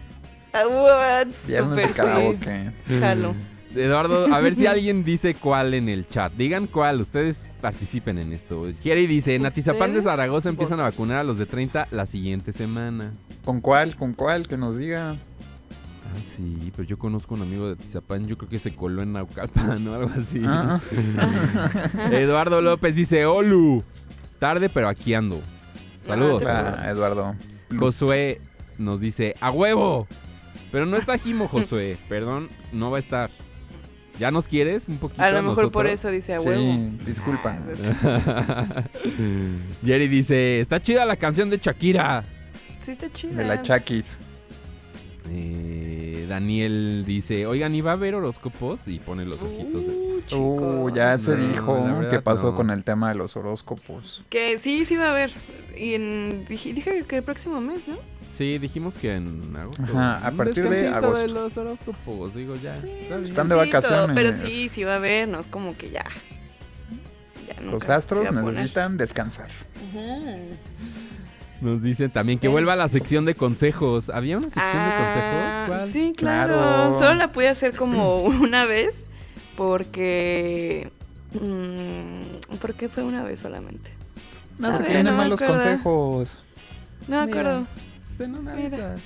What? 0.54 1.28
Viernes 1.48 1.70
Súper 1.70 1.88
de 1.88 1.94
karaoke. 1.94 2.72
sí. 2.88 3.00
Jalo. 3.00 3.36
Eduardo, 3.76 4.32
a 4.32 4.40
ver 4.40 4.54
si 4.56 4.68
alguien 4.68 5.04
dice 5.04 5.34
cuál 5.34 5.74
en 5.74 5.90
el 5.90 6.08
chat. 6.08 6.32
Digan 6.34 6.68
cuál, 6.68 7.02
ustedes 7.02 7.48
participen 7.60 8.20
en 8.20 8.32
esto. 8.32 8.68
Jerry 8.84 9.08
dice, 9.08 9.34
en 9.34 9.48
Atizapán 9.48 9.96
de. 9.96 10.02
Zaragoza 10.04 10.50
empiezan 10.50 10.80
a 10.80 10.84
vacunar 10.84 11.18
a 11.18 11.24
los 11.24 11.40
de 11.40 11.48
30 11.48 11.88
la 11.90 12.06
siguiente 12.06 12.52
semana. 12.54 13.12
¿Con 13.44 13.62
cuál? 13.62 13.96
¿Con 13.96 14.14
cuál? 14.14 14.48
Que 14.48 14.58
nos 14.58 14.78
diga. 14.78 15.16
Ah, 16.14 16.18
sí, 16.36 16.72
pero 16.76 16.88
yo 16.88 16.98
conozco 16.98 17.36
un 17.36 17.42
amigo 17.42 17.68
de 17.68 17.74
Atizapán, 17.74 18.28
yo 18.28 18.38
creo 18.38 18.50
que 18.50 18.60
se 18.60 18.76
coló 18.76 19.02
en 19.02 19.14
Naucalpan 19.14 19.88
o 19.88 19.96
algo 19.96 20.12
así. 20.18 20.42
Ah, 20.46 20.80
Eduardo 22.12 22.62
López 22.62 22.96
dice, 22.96 23.26
Olu, 23.26 23.84
tarde 24.40 24.70
pero 24.70 24.90
aquí 24.90 25.14
ando. 25.14 25.40
Saludos. 26.06 26.44
ah, 26.46 26.76
Eduardo. 26.90 27.36
Josué 27.78 28.42
nos 28.78 29.00
dice, 29.00 29.36
a 29.40 29.52
huevo. 29.52 30.08
Pero 30.72 30.86
no 30.86 30.98
está 30.98 31.18
Jimo, 31.18 31.48
Josué. 31.48 31.98
Perdón, 32.10 32.50
no 32.72 32.92
va 32.92 32.98
a 32.98 33.00
estar. 33.00 33.30
¿Ya 34.20 34.30
nos 34.30 34.48
quieres 34.48 34.88
un 34.88 34.98
poquito? 34.98 35.22
A 35.22 35.30
lo 35.30 35.42
mejor 35.42 35.72
por 35.72 35.88
eso 35.88 36.10
dice 36.10 36.36
a 36.36 36.40
huevo. 36.40 36.62
Sí, 36.62 36.98
disculpa. 37.06 37.58
Jerry 39.86 40.08
dice, 40.08 40.60
está 40.60 40.82
chida 40.82 41.06
la 41.06 41.16
canción 41.16 41.50
de 41.50 41.58
Shakira. 41.58 42.24
Sí, 42.84 42.92
está 42.92 43.12
chida. 43.12 43.42
De 43.42 43.46
la 43.46 43.62
Chakis. 43.62 44.18
Eh, 45.30 46.26
Daniel 46.28 47.04
dice, 47.06 47.46
oigan, 47.46 47.74
¿y 47.76 47.82
va 47.82 47.92
a 47.92 47.94
haber 47.96 48.16
horóscopos? 48.16 48.88
Y 48.88 49.00
pone 49.00 49.26
los 49.26 49.42
ojitos. 49.42 49.82
de- 49.88 50.04
Uh, 50.36 50.84
Uh, 50.86 50.90
ya 50.96 51.18
se 51.18 51.36
No, 51.36 51.48
dijo 51.48 52.10
qué 52.10 52.22
pasó 52.22 52.52
no. 52.52 52.56
con 52.56 52.70
el 52.70 52.84
tema 52.86 53.10
de 53.10 53.16
los 53.16 53.36
horóscopos. 53.36 54.24
Que 54.30 54.58
sí, 54.58 54.86
sí 54.86 54.96
va 54.96 55.08
a 55.08 55.12
haber. 55.12 55.32
Y 55.78 55.96
en, 55.96 56.46
dije, 56.48 56.74
dije 56.74 57.04
que 57.08 57.18
el 57.18 57.24
próximo 57.24 57.60
mes, 57.60 57.88
¿no? 57.90 57.96
Sí, 58.34 58.58
dijimos 58.58 58.94
que 58.96 59.16
en 59.16 59.54
agosto. 59.56 59.84
Ajá, 59.84 60.26
a 60.26 60.32
partir 60.32 60.68
de 60.70 60.88
agosto. 60.88 61.28
de 61.28 61.34
los 61.34 61.58
horóscopos, 61.58 62.34
digo, 62.34 62.56
ya. 62.56 62.76
Están 62.78 63.50
de 63.50 63.56
vacaciones. 63.56 64.16
pero 64.16 64.32
sí, 64.34 64.70
sí 64.70 64.84
va 64.84 64.94
a 64.94 64.98
haber, 64.98 65.28
no 65.28 65.40
es 65.42 65.48
como 65.48 65.76
que 65.78 65.90
ya. 65.92 66.06
ya 67.48 67.62
Los 67.62 67.88
astros 67.90 68.32
necesitan 68.34 68.98
descansar. 68.98 69.50
Ujú. 69.92 70.36
Nos 71.64 71.82
dicen 71.82 72.12
también 72.12 72.40
que 72.40 72.48
vuelva 72.50 72.74
a 72.74 72.76
la 72.76 72.90
sección 72.90 73.26
de 73.26 73.36
consejos. 73.36 74.10
¿Había 74.10 74.38
una 74.38 74.48
sección 74.48 74.66
Ah, 74.68 74.86
de 74.90 75.04
consejos? 75.06 75.68
¿Cuál? 75.80 75.90
Sí, 75.90 76.14
claro. 76.16 76.54
Claro. 76.56 77.00
Solo 77.00 77.14
la 77.16 77.32
pude 77.32 77.48
hacer 77.50 77.76
como 77.76 78.22
una 78.24 78.66
vez 78.66 79.06
porque... 79.56 80.92
mm, 81.34 82.56
¿Por 82.60 82.74
qué 82.74 82.90
fue 82.90 83.04
una 83.04 83.24
vez 83.24 83.40
solamente? 83.40 83.92
Una 84.60 84.78
sección 84.78 84.98
de 84.98 85.04
No 85.06 85.12
me 85.12 85.18
malos 85.18 85.42
acuerdo. 85.42 85.62
consejos. 85.64 86.38
No 87.08 87.26
me 87.26 87.32
acuerdo. 87.32 87.66
De 88.18 88.28
Mira. 88.28 88.68
esas. 88.68 89.00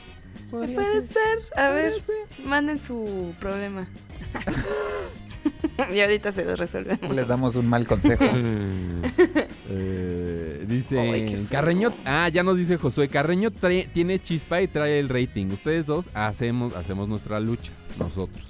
Podría 0.52 0.76
Puede 0.76 1.02
ser. 1.08 1.14
ser. 1.14 1.60
A 1.60 1.70
ver, 1.70 2.02
ser. 2.02 2.16
manden 2.46 2.80
su 2.80 3.34
problema. 3.40 3.88
y 5.94 6.00
ahorita 6.02 6.32
se 6.32 6.44
los 6.44 6.58
resolvemos. 6.60 7.14
Les 7.16 7.28
damos 7.28 7.56
un 7.56 7.68
mal 7.70 7.86
consejo. 7.88 8.24
Eh, 8.26 9.48
dice. 10.78 11.44
Carreño. 11.50 11.90
Ah, 12.06 12.30
ya 12.30 12.44
nos 12.44 12.58
dice 12.58 12.78
Josué. 12.78 13.08
Carreño 13.10 13.52
trae- 13.52 13.88
tiene 13.94 14.20
chispa 14.20 14.62
y 14.62 14.68
trae 14.68 15.00
el 15.00 15.10
rating. 15.10 15.48
Ustedes 15.48 15.86
dos 15.86 16.10
hacemos, 16.14 16.76
hacemos 16.76 17.08
nuestra 17.08 17.40
lucha. 17.40 17.72
Nosotros. 18.00 18.44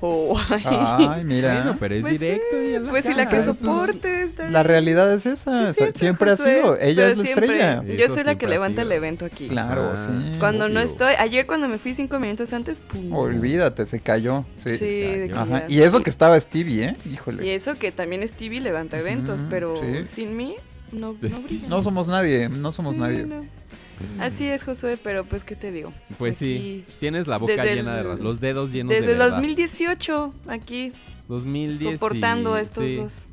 Oh, 0.00 0.38
ay. 0.48 0.62
Ay, 0.64 1.24
mira. 1.24 1.54
Bueno, 1.54 1.76
pero 1.80 1.96
es 1.96 2.02
Pues 2.02 2.20
directo 2.20 2.46
sí, 2.52 2.56
y 2.56 2.78
la 2.78 2.88
Pues 2.88 3.04
sí, 3.04 3.14
la 3.14 3.28
que. 3.28 3.34
Pues, 3.34 3.46
soporte. 3.46 4.22
está 4.22 4.48
La 4.48 4.62
realidad 4.62 5.12
es 5.12 5.26
esa. 5.26 5.72
Sí, 5.72 5.74
cierto, 5.74 5.98
siempre 5.98 6.30
Josué, 6.30 6.52
ha 6.52 6.54
sido. 6.62 6.78
Ella 6.80 6.94
pero 7.02 7.08
es 7.10 7.18
la 7.18 7.24
siempre. 7.24 7.46
estrella. 7.46 7.82
Eso 7.84 7.96
Yo 7.98 8.14
soy 8.14 8.22
la 8.22 8.34
que 8.36 8.46
levanta 8.46 8.82
el 8.82 8.92
evento 8.92 9.24
aquí. 9.24 9.48
Claro, 9.48 9.90
Ah, 9.92 10.06
sí. 10.08 10.36
Cuando 10.38 10.68
no 10.68 10.78
estoy, 10.78 11.14
ayer 11.18 11.46
cuando 11.46 11.66
me 11.66 11.78
fui 11.78 11.94
cinco 11.94 12.20
minutos 12.20 12.52
antes, 12.52 12.80
pum. 12.80 13.12
Olvídate, 13.12 13.86
se 13.86 13.98
cayó. 13.98 14.44
Sí. 14.62 14.78
Sí, 14.78 14.84
de 15.00 15.30
que 15.30 15.34
Ajá. 15.34 15.64
Y 15.68 15.80
eso 15.80 16.00
que 16.00 16.10
estaba 16.10 16.38
Stevie, 16.38 16.84
¿eh? 16.90 16.96
Y 17.04 17.14
Híjole. 17.14 17.54
eso 17.56 17.74
que 17.76 17.90
también 17.90 18.26
Stevie 18.28 18.60
levanta 18.60 18.98
eventos, 19.00 19.44
pero 19.50 19.74
sí. 19.74 20.04
sin 20.06 20.36
mí 20.36 20.54
no, 20.92 21.14
no 21.20 21.40
brilla. 21.42 21.68
No 21.68 21.82
somos 21.82 22.08
nadie, 22.08 22.48
no 22.48 22.72
somos 22.72 22.94
Sí, 22.94 23.00
nadie. 23.00 23.26
no. 23.26 23.44
Así 24.20 24.46
es, 24.46 24.62
Josué, 24.62 24.96
pero 25.02 25.24
pues, 25.24 25.42
¿qué 25.42 25.56
te 25.56 25.72
digo? 25.72 25.92
Pues 26.18 26.36
Aquí, 26.36 26.84
sí. 26.86 26.94
Tienes 27.00 27.26
la 27.26 27.36
boca 27.36 27.54
Desde 27.56 27.74
llena 27.76 27.94
de 27.96 28.02
el- 28.02 28.06
ra- 28.06 28.14
los 28.16 28.38
dedos 28.40 28.70
llenos 28.72 28.90
Desde 28.90 29.08
de 29.08 29.12
verdad. 29.18 29.30
2018, 29.30 30.32
aquí, 30.46 30.92
2010 31.26 31.94
soportando 31.94 32.54
a 32.54 32.60
estos 32.60 32.84
sí. 32.84 32.96
dos. 32.96 33.26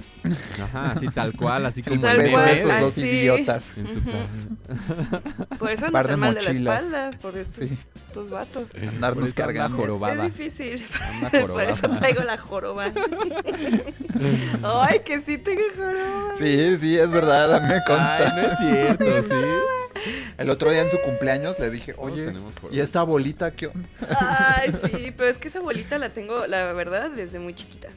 Ajá, 0.59 0.93
así 0.93 1.07
tal 1.09 1.33
cual, 1.33 1.67
así 1.67 1.83
como 1.83 2.01
Tal 2.01 2.15
el 2.15 2.21
beso 2.23 2.31
cual, 2.33 2.45
de 2.47 2.53
estos 2.53 2.79
dos 2.79 2.91
así. 2.97 3.01
idiotas. 3.07 3.77
en 3.77 3.93
su 3.93 4.03
casa. 4.03 5.47
Por 5.59 5.69
eso 5.71 5.85
no 5.85 5.91
Par 5.91 6.07
de 6.07 6.17
mal 6.17 6.33
de 6.33 6.41
la 6.59 6.79
espalda, 6.79 7.11
por 7.21 7.37
estos, 7.37 7.69
Sí. 7.69 7.77
Estos 8.15 8.29
vatos. 8.29 8.63
Andarnos 8.75 8.99
Por 9.01 9.27
eso 9.27 9.41
anda 9.41 9.45
cargando. 9.45 9.77
jorobada. 9.77 10.25
Es 10.25 10.37
difícil. 10.37 10.85
Por 11.47 11.63
eso 11.63 11.89
traigo 11.99 12.23
la 12.23 12.37
joroba. 12.37 12.85
Ay, 14.63 14.99
que 15.05 15.21
sí 15.21 15.37
tengo 15.37 15.61
joroba. 15.75 16.33
Sí, 16.35 16.77
sí, 16.77 16.97
es 16.97 17.11
verdad, 17.11 17.55
a 17.55 17.59
mí 17.59 17.67
me 17.67 17.75
Ay, 17.75 17.81
consta. 17.85 18.33
no 18.35 18.41
es 18.41 18.57
cierto, 18.59 19.23
sí. 19.23 20.09
El 20.37 20.49
otro 20.49 20.71
día 20.71 20.81
en 20.81 20.89
su 20.91 20.99
cumpleaños 20.99 21.59
le 21.59 21.69
dije, 21.69 21.93
oye, 21.97 22.33
¿y 22.71 22.79
esta 22.79 23.03
bolita 23.03 23.51
qué 23.51 23.67
onda? 23.67 23.87
Ay, 24.19 24.73
sí, 24.85 25.13
pero 25.17 25.29
es 25.29 25.37
que 25.37 25.47
esa 25.47 25.59
bolita 25.59 25.97
la 25.97 26.09
tengo, 26.09 26.47
la 26.47 26.71
verdad, 26.73 27.09
desde 27.09 27.39
muy 27.39 27.53
chiquita. 27.53 27.89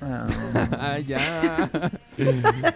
Ah, 0.00 0.98
ya. 1.06 1.70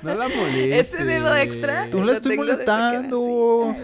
No 0.03 0.15
la 0.15 0.29
molestes. 0.29 0.95
Ese 0.95 1.05
dedo 1.05 1.35
extra. 1.35 1.91
Tú 1.91 1.99
lo 1.99 2.07
la 2.07 2.13
estoy 2.13 2.37
molestando. 2.37 3.75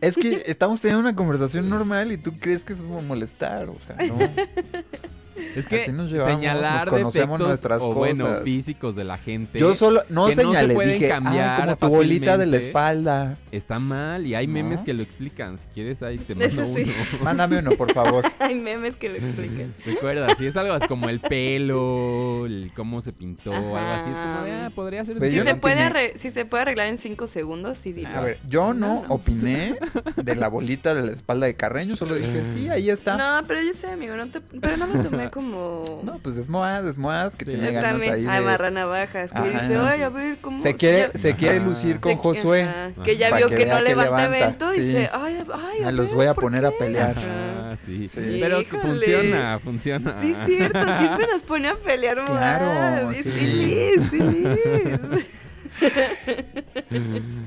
es 0.00 0.16
que 0.16 0.42
estamos 0.46 0.80
teniendo 0.80 1.00
una 1.00 1.16
conversación 1.16 1.68
normal 1.68 2.12
y 2.12 2.18
tú 2.18 2.32
crees 2.36 2.64
que 2.64 2.72
es 2.72 2.80
como 2.80 3.02
molestar, 3.02 3.68
o 3.68 3.76
sea, 3.80 3.96
no. 4.06 4.16
Es 5.56 5.66
que 5.66 5.76
Así 5.76 5.92
nos 5.92 6.10
llevamos, 6.10 6.34
señalar 6.34 6.86
nos 6.86 6.94
conocemos 6.94 7.38
defectos 7.38 7.48
nuestras 7.48 7.82
o 7.82 7.92
bueno, 7.94 8.26
cosas. 8.26 8.42
físicos 8.44 8.96
de 8.96 9.04
la 9.04 9.18
gente 9.18 9.58
Yo 9.58 9.74
solo, 9.74 10.02
no 10.08 10.26
que 10.26 10.34
no 10.36 10.42
se 10.52 10.58
señalé, 10.58 10.74
pueden 10.74 10.92
dije, 10.94 11.08
cambiar 11.08 11.50
ah, 11.50 11.64
como 11.64 11.76
tu 11.76 11.88
bolita 11.88 12.36
de 12.38 12.46
la 12.46 12.52
fácilmente". 12.58 12.66
espalda. 12.66 13.36
está 13.50 13.78
mal 13.78 14.26
y 14.26 14.34
hay 14.34 14.46
No. 14.46 14.52
memes 14.54 14.82
que 14.82 14.92
lo 14.94 15.02
explican. 15.02 15.58
Si 15.58 15.66
quieres 15.74 16.02
ahí 16.02 16.18
te 16.18 16.32
Eso 16.44 16.60
mando 16.62 16.74
sí. 16.76 16.82
uno. 16.82 16.92
Mándame 17.24 17.58
uno, 17.58 17.72
por 17.72 17.92
favor. 17.92 18.24
Hay 18.40 18.54
memes 18.56 18.96
que 18.96 19.08
lo 19.08 19.16
explican. 19.16 19.72
Recuerda, 19.86 20.34
si 20.36 20.46
es 20.46 20.56
algo 20.56 20.74
así 20.74 20.86
como 20.88 21.08
el 21.08 21.20
pelo, 21.20 22.46
el 22.46 22.72
cómo 22.74 23.00
se 23.00 23.12
pintó, 23.12 23.50
o 23.52 23.54
algo 23.54 23.76
así, 23.76 24.10
es 24.10 24.16
como 24.16 24.38
Ajá. 24.40 24.66
ah, 24.66 24.70
podría 24.74 25.04
ser 25.04 25.16
Pues 25.18 25.30
Si 25.30 25.38
se, 25.38 25.44
no 25.54 25.60
puede 25.60 26.18
si 26.18 26.30
se 26.30 26.44
puede 26.44 26.62
arreglar 26.62 26.88
en 26.88 26.98
5 26.98 27.26
segundos, 27.26 27.78
sí 27.78 27.92
digo. 27.92 28.08
A 28.14 28.20
ver, 28.20 28.38
yo 28.48 28.74
no, 28.74 28.82
No, 29.02 29.02
no. 29.08 29.14
opiné 29.14 29.76
de 30.16 30.34
la 30.36 30.48
bolita 30.48 30.94
de 30.94 31.02
la 31.06 31.12
espalda 31.12 31.46
de 31.46 31.54
Carreño, 31.54 31.96
solo 31.96 32.14
dije, 32.16 32.44
sí, 32.44 32.68
ahí 32.68 32.90
está. 32.90 33.16
No, 33.16 33.46
pero 33.46 33.62
yo 33.62 33.72
sé, 33.74 33.88
amigo, 33.88 34.16
no 34.16 34.28
te, 34.28 34.40
pero 34.40 34.76
no 34.76 34.86
me 34.86 35.02
tomé 35.02 35.21
como... 35.30 35.84
No, 36.02 36.18
pues 36.18 36.36
es 36.36 36.48
Moaz, 36.48 36.84
es 36.84 36.98
Moaz, 36.98 37.34
que 37.34 37.44
Sí. 37.44 37.50
tiene 37.52 37.72
ganas 37.72 38.00
ahí 38.02 38.22
de... 38.24 38.30
amarra 38.30 38.70
navajas, 38.70 39.30
que 39.30 39.38
Ajá. 39.38 39.48
dice, 39.60 39.76
ay, 39.76 40.02
a 40.02 40.08
ver, 40.08 40.36
¿cómo...? 40.40 40.62
Se 40.62 40.74
quiere, 40.74 41.10
se 41.18 41.34
quiere 41.36 41.60
lucir 41.60 42.00
con 42.00 42.12
se- 42.12 42.18
Josué. 42.18 42.62
ajá, 42.62 42.90
que 43.04 43.16
ya 43.16 43.34
vio 43.36 43.48
que 43.48 43.66
no 43.66 43.80
levanta, 43.80 44.10
levanta, 44.28 44.36
evento 44.36 44.72
y 44.74 44.76
sí. 44.76 44.80
dice, 44.82 45.10
ay, 45.12 45.36
a- 45.36 45.54
ay, 45.54 45.82
a 45.84 45.88
Ah, 45.88 45.92
los 45.92 46.08
ver, 46.08 46.16
voy 46.16 46.26
a 46.26 46.34
¿por 46.34 46.44
poner 46.44 46.64
a 46.66 46.70
qué? 46.70 46.76
pelear. 46.78 47.10
Ajá. 47.18 47.72
Ah, 47.72 47.76
sí. 47.84 48.08
Sí. 48.08 48.38
Pero 48.40 48.60
Híjole. 48.60 48.82
funciona, 48.82 49.58
funciona. 49.62 50.16
Sí, 50.20 50.30
es 50.32 50.38
cierto, 50.46 50.78
siempre 50.98 51.26
nos 51.32 51.42
pone 51.42 51.68
a 51.68 51.76
pelear 51.76 52.24
Claro, 52.24 53.14
sí. 53.14 53.20
Es 53.28 53.34
feliz, 53.34 54.10
feliz. 54.10 55.26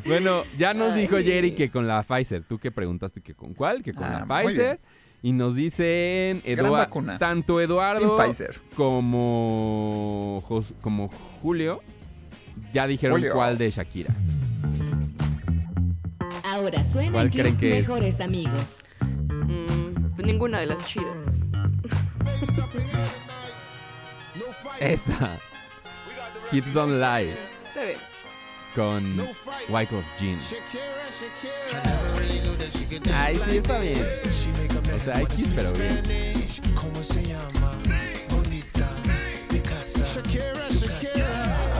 Bueno, 0.05 0.43
ya 0.57 0.73
nos 0.73 0.93
Ay. 0.93 1.01
dijo 1.01 1.17
Jerry 1.17 1.51
que 1.53 1.69
con 1.69 1.88
la 1.88 2.03
Pfizer. 2.03 2.43
Tú 2.43 2.57
que 2.57 2.71
preguntaste 2.71 3.21
que 3.21 3.33
con 3.33 3.53
cuál, 3.53 3.83
que 3.83 3.93
con 3.93 4.03
Ah, 4.05 4.25
la 4.27 4.41
muy 4.41 4.45
Pfizer. 4.53 4.79
Y 5.25 5.31
nos 5.31 5.55
dicen 5.55 6.43
Gran 6.45 6.67
Edua- 6.67 6.77
vacuna. 6.81 7.17
tanto 7.17 7.59
Eduardo 7.59 8.15
como, 8.75 10.43
Jos- 10.47 10.75
como 10.81 11.09
Julio 11.41 11.81
ya 12.71 12.85
dijeron 12.85 13.17
Julio. 13.17 13.33
cuál 13.33 13.57
de 13.57 13.71
Shakira. 13.71 14.13
Ahora 16.43 16.83
suena 16.83 17.13
¿Cuál 17.13 17.25
en 17.25 17.31
Club 17.31 17.41
creen 17.41 17.57
que 17.57 17.79
es? 17.79 17.88
Mejores 17.88 18.21
Amigos. 18.21 18.77
Mm, 19.01 20.21
ninguna 20.23 20.59
de 20.59 20.67
las 20.67 20.85
chidas. 20.85 21.07
Esa. 24.79 25.39
Hips 26.51 26.71
Don't 26.71 26.93
Lie 27.01 27.31
Está 27.31 27.83
bien. 27.83 27.97
con 28.75 29.27
Wyckoff 29.69 30.05
Jean. 30.19 30.38
Ay, 33.11 33.39
sí, 33.49 33.57
está 33.57 33.79
bien. 33.79 34.05
O 34.95 34.99
sea, 34.99 35.21
X, 35.21 35.43
pero 35.53 35.71
bien. 35.73 36.01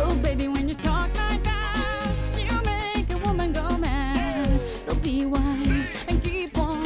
Oh, 0.04 0.16
baby, 0.22 0.48
when 0.50 0.68
you 0.68 0.76
talk 0.76 1.10
like 1.16 1.42
that, 1.44 2.12
you 2.38 2.52
make 2.66 3.10
a 3.10 3.18
woman 3.26 3.54
go 3.54 3.78
mad. 3.78 4.60
So 4.82 4.94
be 4.96 5.26
wise 5.26 5.92
and 6.10 6.22
keep 6.22 6.58
on 6.58 6.84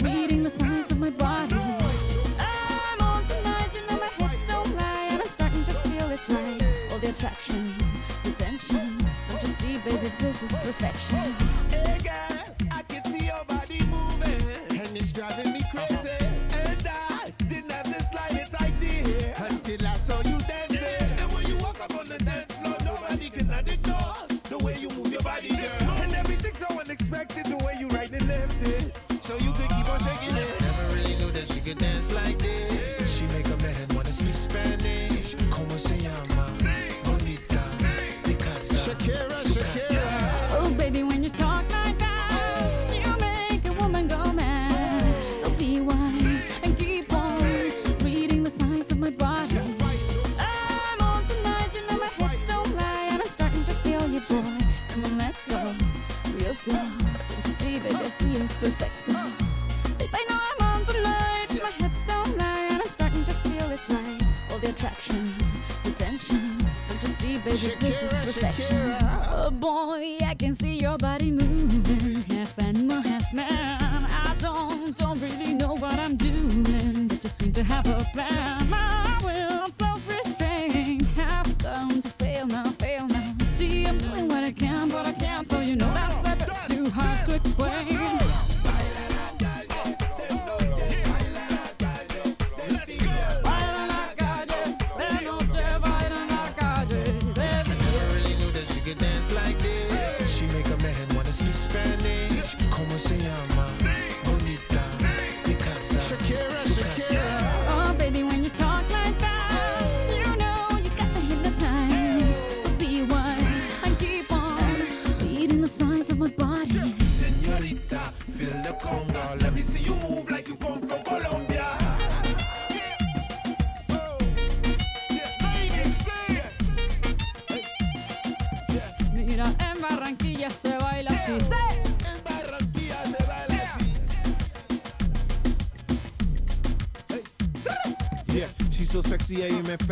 reading 0.00 0.42
the 0.42 0.50
signs 0.50 0.90
of 0.90 0.98
my 0.98 1.10
body. 1.10 1.54
I'm 1.54 3.00
on 3.00 3.24
tonight, 3.26 3.70
you 3.72 3.86
know 3.88 4.00
my 4.00 4.08
hips 4.08 4.42
don't 4.46 4.74
lie, 4.74 5.08
and 5.12 5.22
I'm 5.22 5.28
starting 5.28 5.64
to 5.66 5.72
feel 5.72 6.10
it's 6.10 6.28
right. 6.28 6.62
All 6.90 6.98
the 6.98 7.10
attraction, 7.10 7.74
the 8.24 8.32
tension. 8.32 8.98
Don't 9.28 9.40
you 9.40 9.48
see, 9.48 9.78
baby, 9.78 10.10
this 10.18 10.42
is 10.42 10.52
perfection. 10.56 11.34
Hey 11.70 11.98
girl, 12.02 12.56
I 12.72 12.82
can 12.82 13.04
see 13.04 13.26
your 13.26 13.44
body 13.44 13.80
moving, 13.86 14.80
and 14.80 14.96
it's 14.96 15.12
driving 15.12 15.52
me 15.52 15.59
perfect. 58.60 58.92
Babe, 59.98 60.08
I 60.12 60.26
know 60.28 60.38
I'm 60.50 60.66
on 60.66 60.84
tonight. 60.84 61.48
My 61.62 61.70
hips 61.70 62.04
don't 62.04 62.36
lie, 62.36 62.68
and 62.70 62.82
I'm 62.82 62.88
starting 62.88 63.24
to 63.24 63.32
feel 63.32 63.70
it's 63.70 63.88
right. 63.88 64.22
All 64.50 64.58
the 64.58 64.68
attraction, 64.68 65.32
the 65.84 65.92
tension. 65.92 66.58
Don't 66.88 67.02
you 67.02 67.08
see, 67.08 67.38
baby, 67.38 67.74
this 67.80 68.02
is 68.02 68.12
perfection. 68.12 68.76
Oh 69.32 69.50
boy, 69.50 70.18
I 70.24 70.34
can 70.34 70.54
see 70.54 70.78
your 70.78 70.98
body 70.98 71.30
moving, 71.30 71.59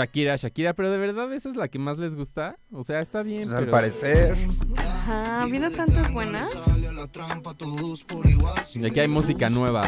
Shakira, 0.00 0.36
Shakira, 0.36 0.72
pero 0.72 0.90
de 0.90 0.96
verdad 0.96 1.30
esa 1.34 1.50
es 1.50 1.56
la 1.56 1.68
que 1.68 1.78
más 1.78 1.98
les 1.98 2.14
gusta. 2.14 2.56
O 2.72 2.84
sea, 2.84 3.00
está 3.00 3.22
bien. 3.22 3.44
Pues 3.44 3.54
al 3.54 3.68
parecer. 3.68 4.34
Ajá, 4.78 5.42
habiendo 5.42 5.70
tantas 5.70 6.10
buenas. 6.10 6.48
Y 8.74 8.86
aquí 8.86 9.00
hay 9.00 9.08
música 9.08 9.50
nueva. 9.50 9.82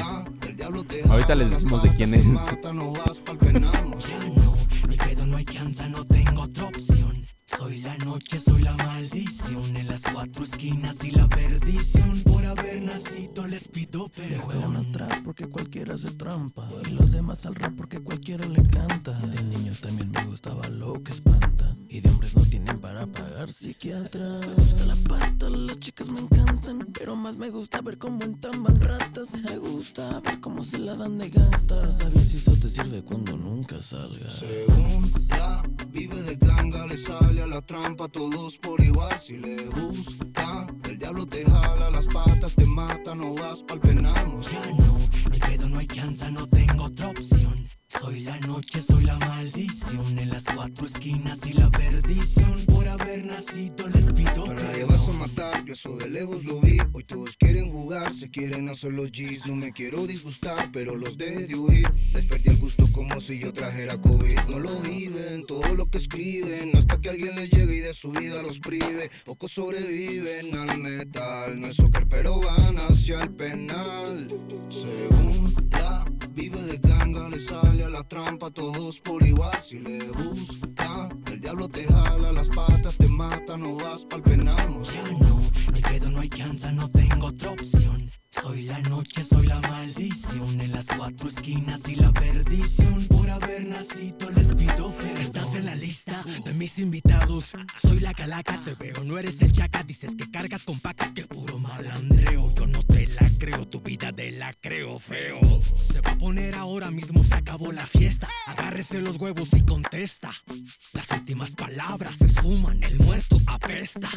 Ahorita 1.08 1.34
les 1.34 1.48
decimos 1.48 1.82
de 1.82 1.88
quién 1.96 2.12
es. 2.12 2.26
Soy 7.58 7.80
la 7.80 7.96
noche, 7.98 8.38
soy 8.38 8.62
la 8.62 8.74
maldición. 8.76 9.76
En 9.76 9.86
las 9.86 10.02
cuatro 10.02 10.44
esquinas 10.44 11.04
y 11.04 11.10
la 11.10 11.28
perdición. 11.28 12.22
Por 12.22 12.44
haber 12.46 12.82
nacido 12.82 13.46
les 13.46 13.68
pido 13.68 14.08
perdón. 14.08 14.76
al 14.76 14.92
trap 14.92 15.22
porque 15.24 15.46
cualquiera 15.48 15.96
se 15.96 16.10
trampa. 16.12 16.68
Y 16.86 16.90
los 16.90 17.12
demás 17.12 17.46
al 17.46 17.54
rap 17.54 17.74
porque 17.76 18.00
cualquiera 18.00 18.46
le 18.46 18.62
canta. 18.62 19.12
De 19.12 19.42
niño 19.42 19.72
también 19.80 20.10
me 20.10 20.24
gustaba 20.24 20.68
lo 20.68 21.02
que 21.02 21.12
espanta. 21.12 21.76
Y 21.92 22.00
de 22.00 22.08
hombres 22.08 22.34
no 22.34 22.42
tienen 22.44 22.80
para 22.80 23.06
pagar 23.06 23.52
psiquiatra. 23.52 24.26
Me 24.40 24.54
gusta 24.54 24.86
la 24.86 24.96
pasta, 25.06 25.50
las 25.50 25.78
chicas 25.78 26.08
me 26.08 26.20
encantan. 26.20 26.86
Pero 26.94 27.16
más 27.16 27.36
me 27.36 27.50
gusta 27.50 27.82
ver 27.82 27.98
cómo 27.98 28.24
entamban 28.24 28.80
ratas. 28.80 29.34
Me 29.42 29.58
gusta 29.58 30.20
ver 30.20 30.40
cómo 30.40 30.64
se 30.64 30.78
la 30.78 30.94
dan 30.96 31.18
de 31.18 31.28
gasta. 31.28 31.92
Sabes 31.98 32.30
si 32.30 32.38
eso 32.38 32.52
te 32.52 32.70
sirve 32.70 33.04
cuando 33.04 33.36
nunca 33.36 33.82
salga. 33.82 34.30
Según 34.30 35.12
la 35.28 35.62
vive 35.88 36.22
de 36.22 36.36
ganga, 36.36 36.86
le 36.86 36.96
sale 36.96 37.42
a 37.42 37.46
la 37.46 37.60
trampa, 37.60 38.08
todos 38.08 38.56
por 38.56 38.80
igual. 38.80 39.18
Si 39.18 39.36
le 39.36 39.66
gusta, 39.66 40.66
el 40.84 40.96
diablo 40.96 41.26
te 41.26 41.44
jala 41.44 41.90
las 41.90 42.06
patas, 42.06 42.54
te 42.54 42.64
mata, 42.64 43.14
no 43.14 43.34
vas 43.34 43.62
pa'l 43.64 43.80
penal. 43.80 44.40
Ya 44.50 44.66
no, 44.78 44.98
mi 45.30 45.38
pedo 45.38 45.68
no 45.68 45.78
hay 45.78 45.88
chance, 45.88 46.32
no 46.32 46.46
tengo 46.46 46.84
otra 46.84 47.10
opción. 47.10 47.68
Soy 48.00 48.20
la 48.20 48.38
noche, 48.40 48.80
soy 48.80 49.04
la 49.04 49.18
maldición 49.18 50.18
en 50.18 50.30
las 50.30 50.44
cuatro 50.44 50.86
esquinas 50.86 51.46
y 51.46 51.52
la 51.52 51.70
perdición. 51.70 52.64
Por 52.66 52.88
haber 52.88 53.24
nacido 53.24 53.88
les 53.88 54.12
pido 54.12 54.46
Para 54.46 54.58
perdón. 54.60 54.88
vas 54.88 55.08
a 55.08 55.12
matar, 55.12 55.64
yo 55.64 55.72
eso 55.74 55.96
de 55.96 56.08
lejos 56.08 56.44
lo 56.44 56.60
vi. 56.60 56.78
Hoy 56.92 57.04
todos 57.04 57.36
quieren 57.36 57.70
jugar, 57.70 58.12
se 58.12 58.30
quieren 58.30 58.68
hacer 58.68 58.92
los 58.92 59.10
G's. 59.12 59.46
No 59.46 59.56
me 59.56 59.72
quiero 59.72 60.06
disgustar, 60.06 60.70
pero 60.72 60.96
los 60.96 61.18
de 61.18 61.54
huir. 61.54 61.88
Les 62.14 62.24
perdí 62.26 62.50
el 62.50 62.58
gusto 62.58 62.88
como 62.92 63.20
si 63.20 63.38
yo 63.38 63.52
trajera 63.52 64.00
COVID. 64.00 64.38
No 64.48 64.58
lo 64.58 64.80
viven, 64.80 65.44
todo 65.46 65.74
lo 65.74 65.88
que 65.90 65.98
escriben. 65.98 66.76
Hasta 66.76 67.00
que 67.00 67.10
alguien 67.10 67.36
les 67.36 67.50
llegue 67.50 67.76
y 67.76 67.80
de 67.80 67.94
su 67.94 68.12
vida 68.12 68.42
los 68.42 68.58
prive. 68.58 69.10
Pocos 69.24 69.52
sobreviven 69.52 70.56
al 70.56 70.78
metal. 70.78 71.60
No 71.60 71.66
es 71.68 71.76
soccer, 71.76 72.06
pero 72.08 72.40
van 72.40 72.76
hacia 72.78 73.22
el 73.22 73.30
penal. 73.32 74.28
Según 74.70 75.54
la 75.70 75.91
vive 76.32 76.60
de 76.62 76.78
ganga, 76.78 77.28
le 77.28 77.38
sale 77.38 77.84
a 77.84 77.90
la 77.90 78.02
trampa. 78.04 78.50
Todos 78.50 79.00
por 79.00 79.22
igual, 79.26 79.60
si 79.60 79.78
le 79.78 80.08
busca. 80.10 81.08
El 81.26 81.40
diablo 81.40 81.68
te 81.68 81.84
jala 81.84 82.32
las 82.32 82.48
patas, 82.48 82.96
te 82.96 83.08
mata. 83.08 83.56
No 83.56 83.76
vas 83.76 84.04
pa'l 84.06 84.22
penal, 84.22 84.72
no 84.72 84.82
Ya 84.82 85.04
no, 85.12 85.40
hay 85.74 85.82
pedo, 85.82 86.10
no 86.10 86.20
hay 86.20 86.28
chance, 86.28 86.72
no 86.72 86.88
tengo 86.90 87.26
otra 87.26 87.50
opción. 87.50 88.10
Soy 88.30 88.62
la 88.62 88.80
noche, 88.80 89.22
soy 89.22 89.46
la 89.46 89.60
maldición 89.60 90.60
en 90.60 90.72
las 90.72 90.88
cuatro 90.88 91.28
esquinas 91.28 91.88
y 91.88 91.94
la 91.96 92.10
perdición. 92.12 93.06
Haber 93.32 93.64
les 93.64 94.54
pido 94.54 94.94
perdón. 94.94 95.16
Estás 95.18 95.54
en 95.54 95.64
la 95.64 95.74
lista 95.74 96.22
de 96.44 96.52
mis 96.52 96.78
invitados. 96.78 97.52
Soy 97.74 98.00
la 98.00 98.12
calaca, 98.12 98.60
te 98.62 98.74
veo, 98.74 99.04
no 99.04 99.18
eres 99.18 99.40
el 99.40 99.52
chaca. 99.52 99.82
Dices 99.82 100.14
que 100.16 100.30
cargas 100.30 100.64
con 100.64 100.78
pacas, 100.80 101.12
que 101.12 101.24
puro 101.24 101.58
malandreo. 101.58 102.52
Yo 102.54 102.66
no 102.66 102.82
te 102.82 103.06
la 103.06 103.26
creo, 103.38 103.66
tu 103.66 103.80
vida 103.80 104.12
te 104.12 104.32
la 104.32 104.52
creo 104.52 104.98
feo. 104.98 105.40
Se 105.74 106.00
va 106.00 106.10
a 106.10 106.18
poner 106.18 106.54
ahora 106.54 106.90
mismo, 106.90 107.18
se 107.18 107.34
acabó 107.34 107.72
la 107.72 107.86
fiesta. 107.86 108.28
Agárrese 108.46 109.00
los 109.00 109.16
huevos 109.16 109.54
y 109.54 109.62
contesta. 109.64 110.32
Las 110.92 111.10
últimas 111.10 111.54
palabras 111.54 112.16
se 112.16 112.26
esfuman, 112.26 112.82
el 112.82 112.98
muerto 112.98 113.38
apesta. 113.46 114.10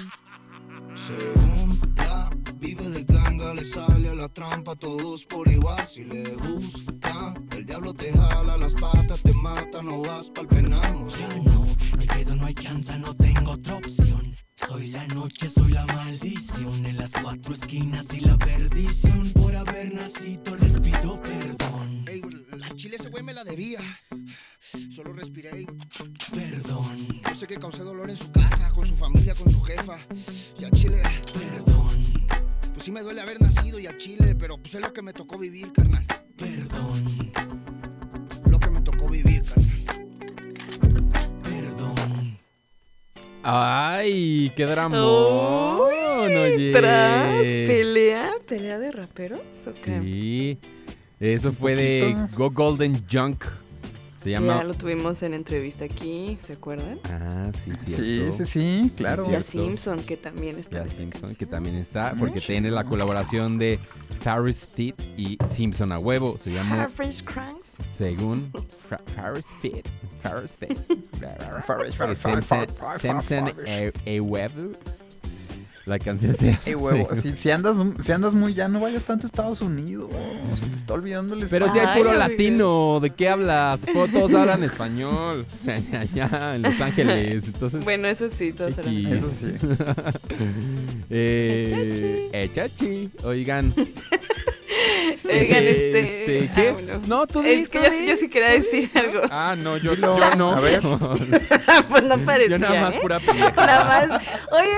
Según 0.96 1.78
la 1.98 2.30
vive 2.56 2.90
de 2.90 3.04
ganga, 3.04 3.54
le 3.54 3.66
sale 3.66 4.10
a 4.10 4.16
la 4.16 4.30
trampa, 4.30 4.76
todos 4.76 5.26
por 5.26 5.48
igual. 5.48 5.86
Si 5.86 6.06
le 6.06 6.24
gusta, 6.36 7.34
el 7.52 7.66
diablo 7.66 7.94
te 7.94 8.12
jala 8.14 8.58
las 8.58 8.74
patas, 8.74 9.22
te 9.22 9.34
mata, 9.34 9.84
no 9.84 10.02
vas 10.02 10.30
pa'l 10.30 10.48
penal. 10.48 10.94
No 10.98 11.08
Ya 11.10 11.28
no, 11.38 11.68
hay 12.00 12.08
pedo, 12.08 12.36
no 12.36 12.46
hay 12.46 12.54
chance, 12.54 12.98
no 12.98 13.14
tengo 13.16 13.52
otra 13.52 13.76
opción. 13.76 14.36
Soy 14.56 14.88
la 14.88 15.06
noche, 15.08 15.50
soy 15.50 15.72
la 15.72 15.86
maldición 15.88 16.86
en 16.86 16.98
las 16.98 17.12
cuatro 17.22 17.54
esquinas 17.54 18.14
y 18.14 18.22
la 18.22 18.38
perdición. 18.38 19.32
Por 19.34 19.54
haber 19.56 19.94
nacido 19.94 20.56
les 20.56 20.80
pido 20.80 21.22
perdón. 21.22 21.75
Me 23.26 23.34
la 23.34 23.44
debía. 23.44 23.80
Solo 24.92 25.12
respiré. 25.14 25.62
y- 25.62 25.66
Perdón, 26.34 27.08
Yo 27.28 27.36
sé 27.36 27.48
que 27.48 27.56
causé 27.58 27.84
dolor 27.84 28.10
en 28.10 28.16
su 28.16 28.32
casa, 28.32 28.70
con 28.72 28.86
su 28.86 28.96
familia, 28.96 29.34
con 29.36 29.52
su 29.52 29.62
jefa. 29.62 29.98
Y 30.60 30.66
a 30.66 30.72
Chile, 30.72 31.02
perdón, 31.34 32.04
pues 32.74 32.84
sí 32.84 32.92
me 32.92 33.02
duele 33.02 33.22
haber 33.22 33.42
nacido 33.42 33.80
y 33.80 33.88
a 33.88 33.98
Chile, 33.98 34.36
pero 34.36 34.58
pues 34.58 34.76
es 34.76 34.82
lo 34.82 34.94
que 34.94 35.02
me 35.02 35.12
tocó 35.14 35.38
vivir, 35.38 35.72
carnal. 35.74 36.06
perdón, 36.38 37.32
Lo 38.50 38.60
que 38.60 38.70
me 38.70 38.82
tocó 38.82 39.10
vivir, 39.10 39.42
carnal. 39.44 39.86
perdón. 41.44 42.38
Ay, 43.44 44.52
qué 44.56 44.66
oye. 46.54 46.74
Tras 46.74 47.42
pelea, 47.42 48.34
pelea 48.48 48.80
de 48.80 48.92
raperos. 48.92 49.40
¿o 49.68 49.72
qué? 49.84 50.00
Sí. 50.02 50.60
Eso 51.20 51.52
fue 51.54 51.76
de. 51.76 52.16
Go 52.36 52.50
Golden 52.52 53.04
Junk. 53.10 53.44
Se 54.22 54.32
llama. 54.32 54.58
Ya 54.58 54.64
lo 54.64 54.74
tuvimos 54.74 55.22
en 55.22 55.36
entrevista 55.36 55.86
aquí, 55.86 56.38
¿se 56.44 56.54
acuerdan? 56.54 57.00
Ah, 57.04 57.52
sí, 57.64 57.72
Sí, 57.86 57.94
cierto. 57.94 58.38
sí, 58.38 58.46
sí, 58.46 58.92
claro. 58.98 59.30
Y 59.30 59.36
a. 59.36 59.42
Simpson, 59.44 60.02
que 60.04 60.18
también 60.18 60.58
está. 60.58 60.84
Esta 60.84 60.96
Simpson, 60.98 61.36
que 61.36 61.46
también 61.46 61.76
está, 61.76 62.16
porque 62.18 62.42
tiene 62.42 62.72
la 62.72 62.86
colaboración 62.86 63.60
de 63.60 63.80
Faris 64.22 64.68
Fit 64.74 65.00
y 65.16 65.38
Simpson 65.48 65.92
a 65.92 66.00
huevo. 66.00 66.40
Se 66.44 66.52
llama 66.52 66.90
French 66.90 67.24
Cranks. 67.24 67.74
según 67.96 68.52
Fa- 68.90 69.00
Faris 69.16 69.46
Fit. 69.62 69.86
Faris 70.24 70.52
Fit. 70.60 70.76
Faris, 71.66 71.96
Faris, 71.96 72.18
Simpson, 72.18 72.42
Faris, 72.42 72.72
Faris, 73.02 73.26
Faris. 73.28 73.94
a 74.08 74.22
huevo. 74.22 74.72
La 75.86 76.00
canción 76.00 76.36
se. 76.36 76.58
Ey, 76.66 76.74
huevo, 76.74 77.08
según- 77.12 77.22
si, 77.22 77.36
si 77.36 77.52
andas, 77.52 77.78
si 78.00 78.12
andas 78.12 78.34
muy 78.34 78.56
ya, 78.56 78.68
no 78.68 78.80
vayas 78.80 79.04
tanto 79.04 79.28
a 79.28 79.30
Estados 79.30 79.62
Unidos. 79.62 80.10
Se 80.60 80.66
te 80.66 80.76
está 80.76 80.96
olvidando 80.96 81.36
el 81.36 81.46
Pero 81.48 81.72
si 81.72 81.78
hay 81.78 81.86
Ay, 81.90 81.98
puro 82.00 82.10
amigo. 82.10 82.28
latino, 82.28 83.00
¿de 83.02 83.10
qué 83.12 83.30
hablas? 83.30 83.82
Todos 83.94 84.34
hablan 84.34 84.64
español. 84.64 85.46
Allá 85.94 86.56
en 86.56 86.64
Los 86.64 86.82
Ángeles. 86.82 87.44
Entonces, 87.46 87.84
Bueno, 87.84 88.08
eso 88.08 88.30
sí, 88.32 88.52
todos 88.52 88.76
eran 88.80 88.96
X. 88.98 89.12
Eso 89.12 89.30
sí. 89.30 89.54
eh, 91.12 92.30
Echachi. 92.34 93.12
Oigan. 93.24 93.74
Oigan, 95.26 95.64
este. 95.64 96.44
Este, 96.44 96.52
¿qué? 96.56 96.70
ah, 96.70 96.74
bueno. 96.74 97.02
No, 97.08 97.28
tú 97.28 97.42
Es 97.42 97.70
que 97.70 97.80
yo, 97.80 97.92
sí- 97.92 98.08
yo 98.08 98.18
sí 98.18 98.28
quería 98.30 98.50
decir 98.50 98.90
algo. 98.96 99.22
Ah, 99.30 99.56
no, 99.58 99.78
yo, 99.78 99.96
Dilo. 99.96 100.18
yo 100.20 100.36
no. 100.36 100.52
A 100.54 100.60
ver. 100.60 100.82
pues 100.82 102.04
no 102.04 102.18
parecía. 102.20 102.58
Yo 102.58 102.60
nada 102.60 102.82
más 102.82 102.94
¿eh? 102.96 103.00
pura 103.02 103.20
pendeja. 103.20 103.52
Nada 103.56 104.08
más. 104.08 104.22
Oye. 104.52 104.72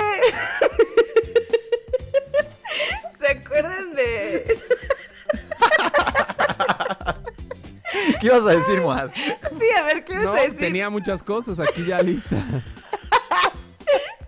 ¿Se 3.27 3.33
acuerdan 3.37 3.93
de.? 3.93 4.57
¿Qué 8.21 8.27
ibas 8.27 8.41
a 8.43 8.49
decir, 8.57 8.81
Moad? 8.81 9.09
Sí, 9.13 9.65
a 9.77 9.83
ver, 9.83 10.03
¿qué 10.05 10.13
ibas 10.13 10.25
No, 10.25 10.33
a 10.33 10.41
decir? 10.41 10.57
tenía 10.57 10.89
muchas 10.89 11.21
cosas 11.23 11.59
aquí 11.59 11.85
ya 11.85 12.01
listas. 12.01 12.39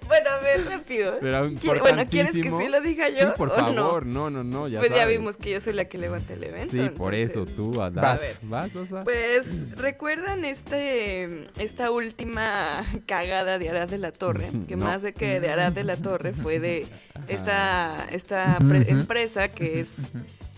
Bueno, 0.09 0.29
a 0.31 0.39
ver, 0.41 0.59
rápido. 0.69 1.17
Pero 1.21 1.49
¿Qui- 1.51 1.79
Bueno, 1.79 2.03
¿quieres 2.09 2.33
que 2.33 2.49
sí 2.51 2.67
lo 2.67 2.81
diga 2.81 3.07
yo? 3.09 3.19
Sí, 3.19 3.25
por 3.37 3.49
o 3.49 3.55
favor. 3.55 4.05
No? 4.05 4.29
No, 4.29 4.29
no, 4.29 4.43
no. 4.43 4.67
Ya 4.67 4.79
pues 4.79 4.91
ya 4.93 5.05
vimos 5.05 5.37
que 5.37 5.51
yo 5.51 5.59
soy 5.61 5.73
la 5.73 5.85
que 5.85 5.97
levanta 5.97 6.33
el 6.33 6.43
evento. 6.43 6.71
Sí, 6.71 6.89
por 6.97 7.13
eso 7.15 7.45
tú 7.45 7.71
vas. 7.71 7.93
Vas. 7.93 8.39
Vas, 8.43 8.73
vas, 8.73 8.89
vas. 8.89 9.03
Pues, 9.05 9.69
¿recuerdan 9.77 10.43
este 10.45 11.47
esta 11.57 11.91
última 11.91 12.83
cagada 13.05 13.57
de 13.59 13.69
Arad 13.69 13.87
de 13.87 13.99
la 13.99 14.11
Torre? 14.11 14.49
Que 14.67 14.75
No. 14.75 14.85
más 14.85 15.01
de 15.03 15.13
que 15.13 15.39
de 15.39 15.49
Arad 15.51 15.71
de 15.71 15.83
la 15.83 15.95
Torre 15.97 16.33
fue 16.33 16.59
de 16.59 16.87
esta, 17.27 18.05
esta 18.11 18.57
empresa 18.87 19.47
que 19.49 19.79
es, 19.79 19.97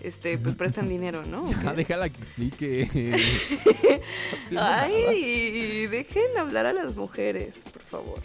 este, 0.01 0.37
pues 0.37 0.55
prestan 0.55 0.87
dinero, 0.89 1.23
¿no? 1.25 1.43
¿O 1.43 1.51
Ya, 1.63 1.71
qué? 1.71 1.77
déjala 1.77 2.09
que 2.09 2.21
explique. 2.21 3.19
Ay, 4.57 5.87
dejen 5.87 6.37
hablar 6.37 6.65
a 6.65 6.73
las 6.73 6.95
mujeres, 6.95 7.59
por 7.73 7.81
favor. 7.83 8.19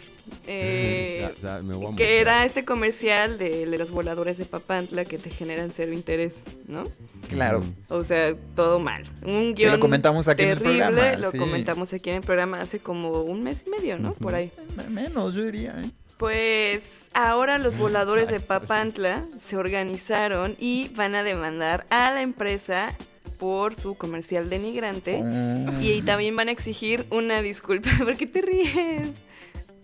Eh, 0.45 1.31
Ya, 1.43 1.57
ya, 1.57 1.61
me 1.63 1.73
voy 1.75 1.93
a 1.93 1.95
que 1.95 2.19
era 2.19 2.45
este 2.45 2.63
comercial 2.65 3.37
de, 3.37 3.65
de 3.65 3.77
los 3.77 3.91
voladores 3.91 4.37
de 4.37 4.45
Papantla 4.45 5.05
que 5.05 5.17
te 5.17 5.29
generan 5.29 5.71
cero 5.73 5.93
interés, 5.93 6.43
¿no? 6.67 6.83
Claro. 7.29 7.63
O 7.89 8.03
sea, 8.03 8.33
todo 8.55 8.79
mal. 8.79 9.03
Un 9.23 9.53
Que 9.55 9.65
lo 9.65 9.71
guion 9.71 9.79
comentamos 9.79 10.27
aquí 10.27 10.43
en 10.43 10.49
el 10.49 10.57
terrible, 10.59 10.85
programa, 10.85 11.17
Lo 11.17 11.31
sí. 11.31 11.37
comentamos 11.37 11.93
aquí 11.93 12.09
en 12.09 12.17
el 12.17 12.21
programa 12.23 12.61
hace 12.61 12.79
como 12.79 13.21
un 13.21 13.43
mes 13.43 13.63
y 13.65 13.69
medio, 13.69 13.97
¿no? 13.99 14.13
Por 14.13 14.35
ahí. 14.35 14.51
Menos, 14.89 15.35
yo 15.35 15.43
diría, 15.43 15.75
¿eh? 15.83 15.91
Pues 16.17 17.09
ahora 17.13 17.59
los 17.59 17.77
voladores 17.77 18.29
de 18.29 18.39
Papantla 18.39 19.23
se 19.39 19.55
organizaron 19.57 20.55
y 20.59 20.87
van 20.95 21.13
a 21.13 21.23
demandar 21.23 21.85
a 21.91 22.11
la 22.11 22.21
empresa 22.23 22.95
por 23.37 23.75
su 23.75 23.93
comercial 23.95 24.49
denigrante 24.49 25.21
Oh. 25.23 25.79
y 25.81 26.01
también 26.01 26.35
van 26.35 26.47
a 26.47 26.51
exigir 26.51 27.05
una 27.11 27.43
disculpa. 27.43 27.91
¿Por 27.99 28.17
qué 28.17 28.25
te 28.25 28.41
ríes? 28.41 29.09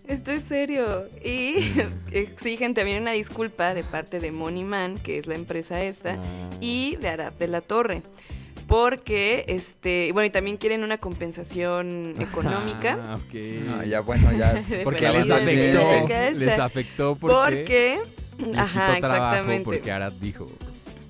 Esto 0.06 0.32
es 0.32 0.44
serio. 0.44 1.08
Y 1.24 1.72
exigen 2.12 2.74
también 2.74 3.02
una 3.02 3.12
disculpa 3.12 3.74
de 3.74 3.82
parte 3.84 4.20
de 4.20 4.32
Money 4.32 4.64
Man, 4.64 4.98
que 4.98 5.18
es 5.18 5.26
la 5.26 5.34
empresa 5.34 5.82
esta, 5.82 6.18
y 6.60 6.96
de 6.96 7.08
Arad 7.08 7.32
de 7.32 7.48
la 7.48 7.60
Torre. 7.60 8.02
Porque, 8.66 9.44
este, 9.48 10.10
bueno, 10.12 10.26
y 10.26 10.30
también 10.30 10.56
quieren 10.56 10.84
una 10.84 10.98
compensación 10.98 12.14
económica. 12.20 12.98
Ah, 13.02 13.16
ok. 13.16 13.34
No, 13.66 13.84
ya, 13.84 14.00
bueno, 14.00 14.32
ya. 14.32 14.62
Porque 14.84 15.08
les 15.08 15.30
afectó. 15.30 16.38
Les 16.38 16.58
afectó 16.58 17.14
porque. 17.16 18.00
Porque, 18.38 18.58
ajá, 18.58 18.96
exactamente. 18.96 19.64
Porque 19.64 19.92
Arad 19.92 20.12
dijo. 20.12 20.48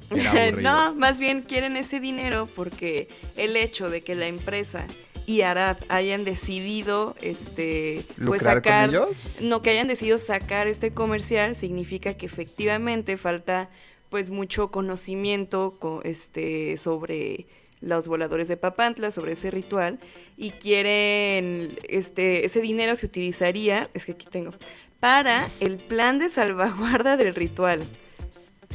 que 0.08 0.20
era 0.20 0.30
aburrido. 0.30 0.60
no, 0.62 0.94
más 0.94 1.18
bien 1.18 1.42
quieren 1.42 1.76
ese 1.76 1.98
dinero 1.98 2.48
porque 2.54 3.08
el 3.36 3.56
hecho 3.56 3.88
de 3.88 4.02
que 4.02 4.14
la 4.14 4.26
empresa 4.26 4.86
y 5.26 5.40
Arad 5.42 5.78
hayan 5.88 6.24
decidido 6.24 7.16
este 7.22 8.04
pues 8.16 8.42
¿Lucrar 8.42 8.54
con 8.56 8.62
sacar 8.64 8.88
ellos? 8.90 9.30
no 9.40 9.62
que 9.62 9.70
hayan 9.70 9.88
decidido 9.88 10.18
sacar 10.18 10.66
este 10.68 10.92
comercial 10.92 11.56
significa 11.56 12.14
que 12.14 12.26
efectivamente 12.26 13.16
falta 13.16 13.70
pues 14.10 14.30
mucho 14.30 14.70
conocimiento 14.70 15.76
co- 15.78 16.02
este 16.04 16.76
sobre 16.76 17.46
los 17.80 18.06
voladores 18.08 18.48
de 18.48 18.56
Papantla 18.56 19.10
sobre 19.10 19.32
ese 19.32 19.50
ritual 19.50 19.98
y 20.36 20.50
quieren 20.52 21.76
este 21.88 22.44
ese 22.44 22.60
dinero 22.60 22.96
se 22.96 23.06
utilizaría 23.06 23.88
es 23.94 24.04
que 24.06 24.12
aquí 24.12 24.26
tengo 24.30 24.52
para 25.00 25.50
el 25.60 25.76
plan 25.78 26.18
de 26.18 26.28
salvaguarda 26.28 27.16
del 27.16 27.34
ritual 27.34 27.84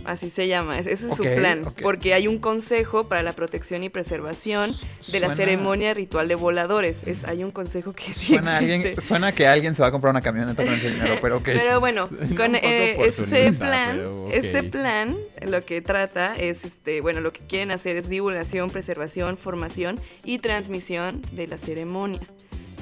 Así 0.06 0.30
se 0.30 0.48
llama, 0.48 0.80
ese 0.80 0.94
es 0.94 1.16
su 1.16 1.24
plan, 1.24 1.62
porque 1.82 2.14
hay 2.14 2.28
un 2.28 2.40
consejo 2.40 3.04
para 3.06 3.22
la 3.22 3.34
protección 3.34 3.84
y 3.84 3.90
preservación 3.90 4.72
de 5.12 5.20
la 5.20 5.36
ceremonia 5.36 5.94
ritual 5.94 6.28
de 6.28 6.36
voladores. 6.36 7.06
Es, 7.06 7.24
hay 7.26 7.44
un 7.44 7.52
consejo 7.52 7.94
que 7.94 8.14
sí 8.14 8.34
Suena, 8.34 8.58
a 8.58 8.60
existe. 8.60 8.76
alguien, 8.76 9.02
suena 9.02 9.32
que 9.34 9.48
alguien 9.48 9.76
se 9.76 9.82
va 9.82 9.90
a 9.90 9.92
comprar 9.92 10.12
una 10.12 10.22
camioneta 10.22 10.64
con 10.64 10.74
ese 10.74 10.92
dinero, 10.92 11.18
pero 11.22 11.38
ok. 11.38 11.50
Pero 11.60 11.80
bueno, 11.80 12.08
con 12.38 12.56
eh, 12.56 12.98
ese 13.06 13.52
plan, 13.54 14.02
ese 14.32 14.64
plan 14.64 15.18
lo 15.42 15.66
que 15.66 15.82
trata 15.82 16.36
es 16.36 16.64
este, 16.64 17.02
bueno, 17.02 17.22
lo 17.22 17.34
que 17.34 17.42
quieren 17.42 17.72
hacer 17.72 17.98
es 17.98 18.10
divulgación, 18.10 18.70
preservación, 18.72 19.38
formación 19.38 20.00
y 20.24 20.40
transmisión 20.40 21.22
de 21.32 21.48
la 21.48 21.58
ceremonia. 21.58 22.22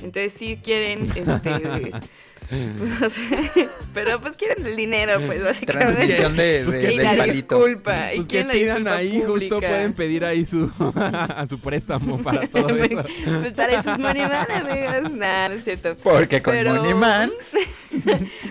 Entonces 0.03 0.33
sí 0.33 0.59
quieren 0.63 1.09
este 1.15 1.91
pues, 2.49 2.99
no 3.01 3.09
sé, 3.09 3.69
pero 3.93 4.21
pues 4.21 4.35
quieren 4.35 4.65
el 4.65 4.75
dinero, 4.75 5.19
pues 5.25 5.43
básicamente. 5.43 5.93
Transmisión 5.95 6.37
de, 6.37 6.61
Pues 6.65 6.81
de- 6.81 6.87
que 6.87 6.93
y 6.93 6.97
la 6.97 7.09
palito. 7.17 7.33
disculpa, 7.33 8.13
y 8.13 8.15
Pues 8.17 8.27
que 8.27 8.31
quieren 8.31 8.47
la 8.47 8.53
disculpa 8.53 8.95
ahí, 8.95 9.23
justo 9.25 9.59
pueden 9.59 9.93
pedir 9.93 10.25
ahí 10.25 10.45
su, 10.45 10.71
a 10.95 11.45
su 11.49 11.59
préstamo 11.59 12.21
para 12.21 12.47
todo 12.47 12.69
eso. 12.69 13.03
Pues 13.41 13.53
para 13.53 13.79
eso 13.79 13.91
es 13.91 13.99
Money 13.99 14.21
Man, 14.23 14.47
amigos. 14.51 15.11
Nah, 15.13 15.49
no 15.49 15.55
es 15.55 15.63
cierto. 15.63 15.95
Porque 16.03 16.41
con 16.41 16.53
Pero- 16.53 16.75
Money 16.75 16.93
Man 16.93 17.31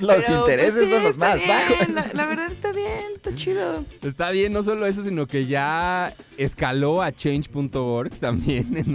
los 0.01 0.25
Pero, 0.25 0.39
intereses 0.41 0.75
pues, 0.75 0.89
sí, 0.89 0.95
son 0.95 1.03
los 1.05 1.19
más 1.19 1.37
bien, 1.37 1.49
bajos. 1.49 1.89
La, 1.91 2.11
la 2.13 2.27
verdad 2.27 2.51
está 2.51 2.73
bien, 2.73 3.01
está 3.15 3.35
chido. 3.35 3.85
Está 4.03 4.31
bien, 4.31 4.53
no 4.53 4.63
solo 4.63 4.87
eso, 4.87 5.03
sino 5.05 5.27
que 5.27 5.47
ya 5.47 6.15
escaló 6.39 7.03
a 7.03 7.13
change.org 7.13 8.11
también. 8.19 8.77
en 8.77 8.93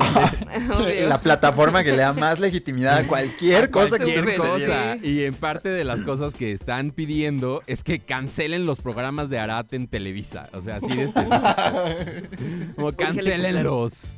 donde-. 0.67 1.07
La 1.07 1.21
plataforma 1.21 1.83
que 1.83 1.91
le 1.91 1.97
da 1.99 2.13
más 2.13 2.39
legitimidad 2.39 2.97
a 2.97 3.07
cualquier 3.07 3.69
cosa 3.69 3.97
que 3.99 4.15
esté 4.15 4.31
sucediendo. 4.33 4.73
Y 5.01 5.23
en 5.23 5.35
parte 5.35 5.69
de 5.69 5.83
las 5.83 6.01
cosas 6.01 6.33
que 6.33 6.51
están 6.51 6.91
pidiendo 6.91 7.61
es 7.67 7.83
que 7.83 7.99
cancelen 7.99 8.65
los 8.65 8.79
programas 8.79 9.29
de 9.29 9.39
Arate 9.39 9.75
en 9.75 9.87
Televisa. 9.87 10.49
O 10.53 10.61
sea, 10.61 10.77
así 10.77 10.87
de 10.95 11.03
específico. 11.03 11.41
Como 12.75 12.91
cancelenlos. 12.93 14.17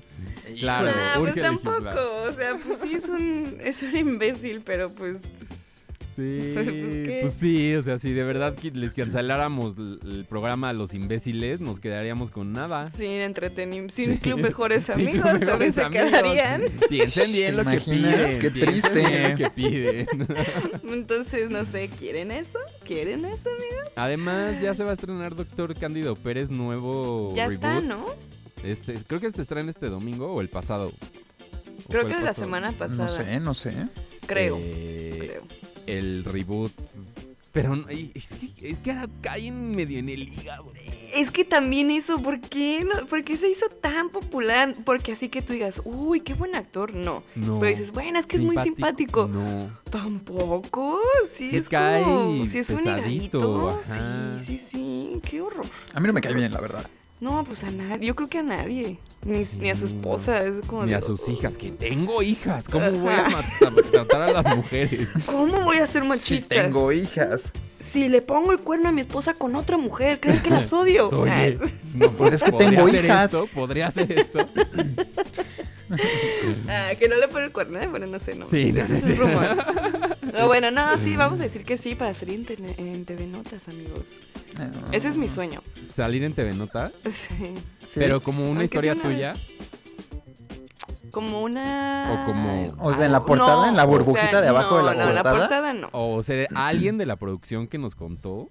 Claro, 0.59 0.91
Nah, 0.91 1.19
pues 1.19 1.35
tampoco. 1.35 2.23
O 2.27 2.31
sea, 2.33 2.55
pues 2.65 2.79
sí 2.81 2.93
es 2.93 3.07
un, 3.07 3.57
es 3.63 3.83
un 3.83 3.95
imbécil, 3.97 4.61
pero 4.61 4.91
pues. 4.91 5.17
Sí, 6.15 6.51
Pues, 6.53 6.67
¿qué? 6.67 7.19
pues 7.23 7.33
sí, 7.39 7.75
o 7.75 7.83
sea, 7.83 7.97
si 7.97 8.11
de 8.11 8.23
verdad 8.23 8.55
les 8.61 8.93
canceláramos 8.93 9.75
el 9.77 10.25
programa 10.29 10.69
a 10.69 10.73
los 10.73 10.93
imbéciles, 10.93 11.59
nos 11.61 11.79
quedaríamos 11.79 12.29
con 12.31 12.53
nada. 12.53 12.89
Sin 12.89 13.11
entretenimiento, 13.11 13.93
sin 13.95 14.13
Sí. 14.13 14.17
club 14.19 14.39
mejores 14.41 14.89
amigos, 14.89 15.13
Club 15.13 15.23
también 15.23 15.47
Mejores 15.47 15.75
se 15.75 15.83
Amigos. 15.83 16.09
quedarían. 16.09 16.61
Piensen 16.89 17.31
bien 17.31 17.55
¿Te 17.55 17.63
lo 17.63 17.69
que 17.71 17.79
piden. 17.79 18.39
Qué 18.39 18.51
triste. 18.51 18.99
bien 18.99 19.31
lo 19.31 19.37
que 19.37 19.49
piden. 19.49 20.07
Entonces, 20.83 21.49
no 21.49 21.65
sé, 21.65 21.89
¿quieren 21.89 22.31
eso? 22.31 22.59
¿Quieren 22.85 23.25
eso, 23.25 23.49
amigos? 23.49 23.89
Además, 23.95 24.61
ya 24.61 24.73
se 24.73 24.83
va 24.83 24.91
a 24.91 24.93
estrenar 24.93 25.35
Doctor 25.35 25.73
Cándido 25.75 26.15
Pérez 26.15 26.49
nuevo 26.49 27.33
Ya 27.35 27.47
reboot. 27.47 27.53
está, 27.55 27.79
¿no? 27.81 28.05
Este, 28.63 28.95
creo 29.07 29.19
que 29.19 29.29
se 29.31 29.41
estrena 29.41 29.69
este 29.71 29.87
domingo 29.89 30.31
o 30.33 30.41
el 30.41 30.49
pasado. 30.49 30.87
¿O 31.85 31.89
Creo 31.89 32.07
que 32.07 32.19
la 32.19 32.33
semana 32.33 32.71
pasada. 32.71 33.03
No 33.03 33.09
sé, 33.09 33.39
no 33.39 33.53
sé. 33.53 33.73
Creo. 34.25 34.57
Eh, 34.59 35.17
creo. 35.19 35.41
El 35.87 36.23
reboot. 36.23 36.71
Pero 37.51 37.75
no- 37.75 37.87
es 37.87 38.29
que, 38.29 38.67
es 38.69 38.79
que 38.79 38.91
ahora 38.91 39.07
caen 39.21 39.75
medio 39.75 39.99
en 39.99 40.09
el 40.09 40.23
hígado. 40.27 40.71
Es 41.13 41.29
que 41.29 41.45
también 41.45 41.91
eso, 41.91 42.19
¿por 42.19 42.41
qué, 42.41 42.83
no? 42.83 43.05
¿por 43.05 43.23
qué 43.23 43.37
se 43.37 43.47
hizo 43.47 43.67
tan 43.69 44.09
popular? 44.09 44.73
Porque 44.83 45.11
así 45.11 45.29
que 45.29 45.43
tú 45.43 45.53
digas, 45.53 45.79
uy, 45.85 46.21
qué 46.21 46.33
buen 46.33 46.55
actor, 46.55 46.95
no. 46.95 47.23
No. 47.35 47.59
Pero 47.59 47.69
dices, 47.69 47.91
bueno, 47.91 48.17
es 48.17 48.25
que 48.25 48.37
es 48.37 48.41
muy 48.41 48.57
simpático. 48.57 49.27
No. 49.27 49.69
Tampoco, 49.91 50.99
sí, 51.31 51.55
es 51.55 51.69
cae 51.69 52.03
como, 52.03 52.43
sí 52.47 52.57
es 52.57 52.69
un 52.71 52.77
pesadito, 52.77 53.37
higadito. 53.37 53.79
Sí, 54.39 54.45
sí, 54.45 54.57
sí, 54.57 55.21
qué 55.23 55.41
horror. 55.41 55.67
A 55.93 55.99
mí 55.99 56.07
no 56.07 56.13
me 56.13 56.21
cae 56.21 56.33
bien, 56.33 56.51
la 56.51 56.59
verdad. 56.59 56.89
No, 57.23 57.45
pues 57.45 57.63
a 57.63 57.71
nadie, 57.71 58.05
yo 58.07 58.15
creo 58.15 58.27
que 58.27 58.39
a 58.39 58.43
nadie. 58.43 58.99
Ni, 59.25 59.43
ni 59.59 59.69
a 59.69 59.75
su 59.75 59.85
esposa, 59.85 60.43
es 60.45 60.55
como 60.67 60.83
Ni 60.83 60.89
de, 60.89 60.97
a 60.97 61.01
sus 61.01 61.25
hijas, 61.29 61.57
que 61.57 61.71
tengo 61.71 62.21
hijas. 62.21 62.65
¿Cómo 62.67 62.83
Ajá. 62.85 62.91
voy 62.97 63.13
a 63.13 63.29
matar- 63.29 63.83
tratar 63.91 64.21
a 64.23 64.31
las 64.41 64.57
mujeres? 64.57 65.07
¿Cómo 65.25 65.61
voy 65.61 65.77
a 65.77 65.87
ser 65.87 66.01
Si 66.03 66.07
machista? 66.09 66.49
tengo 66.63 66.91
hijas. 66.91 67.53
Si 67.79 68.09
le 68.09 68.21
pongo 68.21 68.51
el 68.51 68.59
cuerno 68.59 68.89
a 68.89 68.91
mi 68.91 68.99
esposa 68.99 69.35
con 69.35 69.55
otra 69.55 69.77
mujer, 69.77 70.19
¿creen 70.19 70.41
que 70.41 70.49
las 70.49 70.73
odio? 70.73 71.07
Oye, 71.07 71.57
no, 71.95 72.11
Pues 72.11 72.33
es 72.33 72.43
que 72.43 72.51
¿podría 72.51 72.69
tengo 72.71 72.87
hacer 72.87 73.05
hijas. 73.05 73.33
esto? 73.33 73.47
¿Podría 73.53 73.87
hacer 73.87 74.11
esto? 74.11 74.39
Ah, 76.67 76.91
que 76.97 77.07
no 77.07 77.15
le 77.17 77.27
pone 77.27 77.45
el 77.45 77.51
cuerno, 77.51 77.79
¿eh? 77.79 77.87
Bueno, 77.87 78.05
no 78.07 78.19
sé, 78.19 78.35
no. 78.35 78.47
Sí, 78.47 78.73
Este 78.75 78.83
no, 78.87 78.95
es 78.95 79.03
sí. 79.03 79.11
un 79.11 79.17
rumor. 79.17 79.57
No, 80.33 80.47
bueno, 80.47 80.71
no, 80.71 80.97
sí, 80.97 81.15
vamos 81.15 81.39
a 81.39 81.43
decir 81.43 81.63
que 81.63 81.77
sí 81.77 81.93
para 81.93 82.13
salir 82.15 82.43
en, 82.77 83.05
TV 83.05 83.27
Notas, 83.27 83.67
amigos. 83.67 84.17
Ese 84.91 85.07
es 85.09 85.15
mi 85.15 85.29
sueño. 85.29 85.61
¿Salir 85.93 86.23
en 86.23 86.33
TV 86.33 86.53
Nota? 86.53 86.91
Sí. 87.03 87.53
Sí. 87.85 87.99
Pero 87.99 88.23
como 88.23 88.41
una 88.43 88.61
Aunque 88.61 88.65
historia 88.65 88.93
una 88.93 89.01
tuya. 89.03 89.33
Como 91.11 91.43
una. 91.43 92.11
O 92.23 92.25
como- 92.25 92.73
O 92.79 92.93
sea, 92.95 93.05
en 93.05 93.11
la 93.11 93.19
portada, 93.23 93.69
en 93.69 93.75
la 93.75 93.83
o 93.83 93.87
sea, 93.89 93.97
burbujita 93.97 94.41
de 94.41 94.47
abajo 94.47 94.77
de 94.77 94.83
la 94.83 94.93
no, 94.95 94.99
no, 95.01 95.05
portada. 95.13 95.33
la 95.35 95.39
portada 95.39 95.73
no. 95.73 95.89
O 95.91 96.23
ser 96.23 96.47
alguien 96.55 96.97
de 96.97 97.05
la 97.05 97.17
producción 97.17 97.67
que 97.67 97.77
nos 97.77 97.93
contó. 97.93 98.49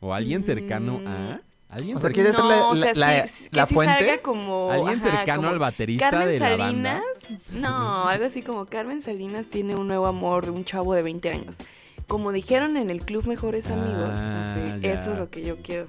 O 0.00 0.12
alguien 0.12 0.44
cercano 0.44 1.00
a. 1.06 1.40
¿Alguien 1.72 1.96
O 1.96 2.00
sea? 2.00 2.10
¿quieres 2.10 2.36
ser 2.36 2.44
la, 2.44 2.56
No, 2.56 2.68
o 2.68 2.76
sea, 2.76 2.92
la- 2.94 3.26
sí, 3.26 3.48
que 3.50 3.56
la 3.56 3.66
sí 3.66 3.74
fuente? 3.74 3.98
salga 3.98 4.18
como, 4.22 4.70
¿Alguien 4.70 5.00
ajá, 5.00 5.16
cercano 5.16 5.36
como 5.42 5.52
al 5.54 5.58
baterista 5.58 6.10
Carmen 6.10 6.28
de 6.28 6.38
la 6.38 6.56
banda? 6.56 7.02
Salinas, 7.22 7.40
no, 7.52 8.08
algo 8.08 8.24
así 8.26 8.42
como 8.42 8.66
Carmen 8.66 9.00
Salinas 9.00 9.46
tiene 9.48 9.74
un 9.74 9.88
nuevo 9.88 10.06
amor 10.06 10.44
de 10.44 10.50
un 10.50 10.64
chavo 10.66 10.92
de 10.94 11.02
20 11.02 11.30
años. 11.30 11.58
Como 12.12 12.30
dijeron 12.30 12.76
en 12.76 12.90
el 12.90 13.00
club 13.00 13.26
Mejores 13.26 13.70
Amigos, 13.70 14.10
Ah, 14.12 14.52
así, 14.76 14.86
eso 14.86 15.14
es 15.14 15.18
lo 15.18 15.30
que 15.30 15.42
yo 15.42 15.56
quiero. 15.62 15.86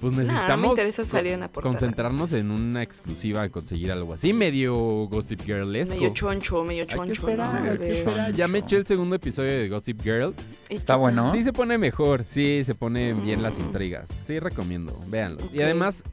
Pues 0.00 0.12
no 0.12 0.18
me 0.18 0.22
necesitamos 0.22 0.70
interesa 0.70 1.04
salir 1.04 1.32
en 1.32 1.48
concentrarnos 1.48 2.32
en 2.34 2.52
una 2.52 2.84
exclusiva, 2.84 3.48
conseguir 3.48 3.90
algo 3.90 4.12
así, 4.14 4.32
medio 4.32 4.76
Gossip 5.08 5.42
Girlesco. 5.42 5.96
Medio 5.96 6.10
choncho, 6.14 6.62
medio 6.62 6.82
Hay 6.82 6.86
que 6.86 6.94
choncho, 6.94 7.12
esperar, 7.14 7.64
¿no? 7.64 7.70
hay 7.72 7.78
que 7.78 7.88
esperar. 7.88 8.32
Ya 8.32 8.46
me 8.46 8.58
eché 8.60 8.76
el 8.76 8.86
segundo 8.86 9.16
episodio 9.16 9.58
de 9.58 9.68
Gossip 9.68 10.00
Girl. 10.04 10.34
Está 10.68 10.94
bueno. 10.94 11.32
Sí 11.32 11.42
se 11.42 11.52
pone 11.52 11.78
mejor, 11.78 12.22
sí 12.28 12.62
se 12.62 12.76
ponen 12.76 13.24
bien 13.24 13.42
las 13.42 13.58
Mm. 13.58 13.62
intrigas. 13.62 14.08
Sí 14.24 14.38
recomiendo, 14.38 14.96
véanlos. 15.08 15.52
Y 15.52 15.56
Ok. 15.56 15.64
además 15.64 16.04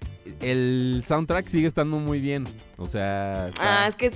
el 0.41 1.03
soundtrack 1.05 1.47
sigue 1.47 1.67
estando 1.67 1.97
muy 1.99 2.19
bien. 2.19 2.47
O 2.77 2.87
sea, 2.87 3.49
está- 3.49 3.83
Ah, 3.83 3.87
es 3.87 3.93
que 3.93 4.11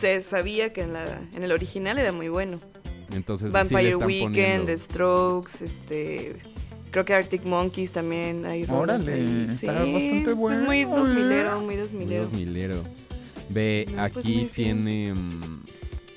se 0.00 0.20
sabía 0.20 0.74
que 0.74 0.82
en, 0.82 0.92
la, 0.92 1.18
en 1.34 1.42
el 1.42 1.50
original 1.52 1.96
era 1.98 2.12
muy 2.12 2.28
bueno. 2.28 2.58
Entonces 3.10 3.48
sí 3.48 3.52
le 3.52 3.58
Vampire 3.62 3.88
están 3.90 4.06
Weekend, 4.06 4.32
poniendo. 4.34 4.66
The 4.66 4.78
Strokes, 4.78 5.64
este... 5.64 6.36
Creo 6.90 7.04
que 7.06 7.14
Arctic 7.14 7.44
Monkeys 7.46 7.90
también 7.92 8.44
hay 8.44 8.66
rolas 8.66 9.02
Órale, 9.02 9.12
ahí. 9.14 9.46
está 9.48 9.82
Sí, 9.84 9.92
bastante 9.92 10.30
Es 10.30 10.36
muy 10.36 10.84
bueno, 10.84 10.96
dos 10.96 11.08
¿eh? 11.08 11.12
milero, 11.14 11.60
muy 11.62 11.76
dos 11.76 11.92
Muy 11.92 12.04
milero. 12.04 12.30
2000ero. 12.30 12.82
Ve, 13.48 13.86
No, 13.88 13.96
pues 13.96 14.16
aquí 14.18 14.28
muy 14.28 14.36
bien. 14.44 14.50
tiene 14.54 15.14
mm, 15.14 15.62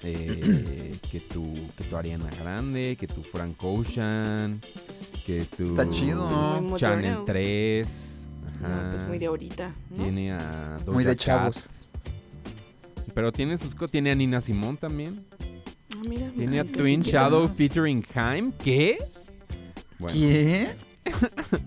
eh, 0.04 0.92
que 1.10 1.20
tu 1.22 1.54
que 1.78 1.84
tu 1.86 1.96
Ariana 1.96 2.30
Grande, 2.30 2.98
que 3.00 3.08
tu 3.08 3.24
Frank 3.24 3.56
Ocean, 3.64 4.60
que 5.26 5.46
tu 5.56 5.66
Está 5.68 5.90
chido. 5.90 6.28
Pues 6.28 6.62
muy 6.64 6.78
Channel 6.80 7.02
moderno. 7.06 7.24
3. 7.26 8.22
No, 8.62 8.68
Ajá. 8.68 8.92
pues 8.92 9.08
muy 9.08 9.18
de 9.18 9.26
ahorita. 9.28 9.74
¿no? 9.92 10.04
Tiene 10.04 10.32
a 10.34 10.78
Muy 10.88 11.04
Doja 11.06 11.10
de 11.10 11.16
Cat, 11.16 11.18
chavos. 11.26 11.70
Pero 13.14 13.32
tiene 13.32 13.58
sus 13.58 13.74
co- 13.76 13.88
tiene 13.88 14.12
a 14.12 14.16
Nina 14.16 14.42
Simón 14.42 14.76
también. 14.78 15.26
Ah, 16.06 16.10
mira, 16.10 16.32
Tiene 16.38 16.60
a 16.60 16.64
Twin 16.66 17.02
Shadow 17.02 17.48
featuring 17.48 18.06
Haim. 18.14 18.52
¿Qué? 18.52 18.98
Bueno, 20.00 20.14
¿Qué? 20.18 20.70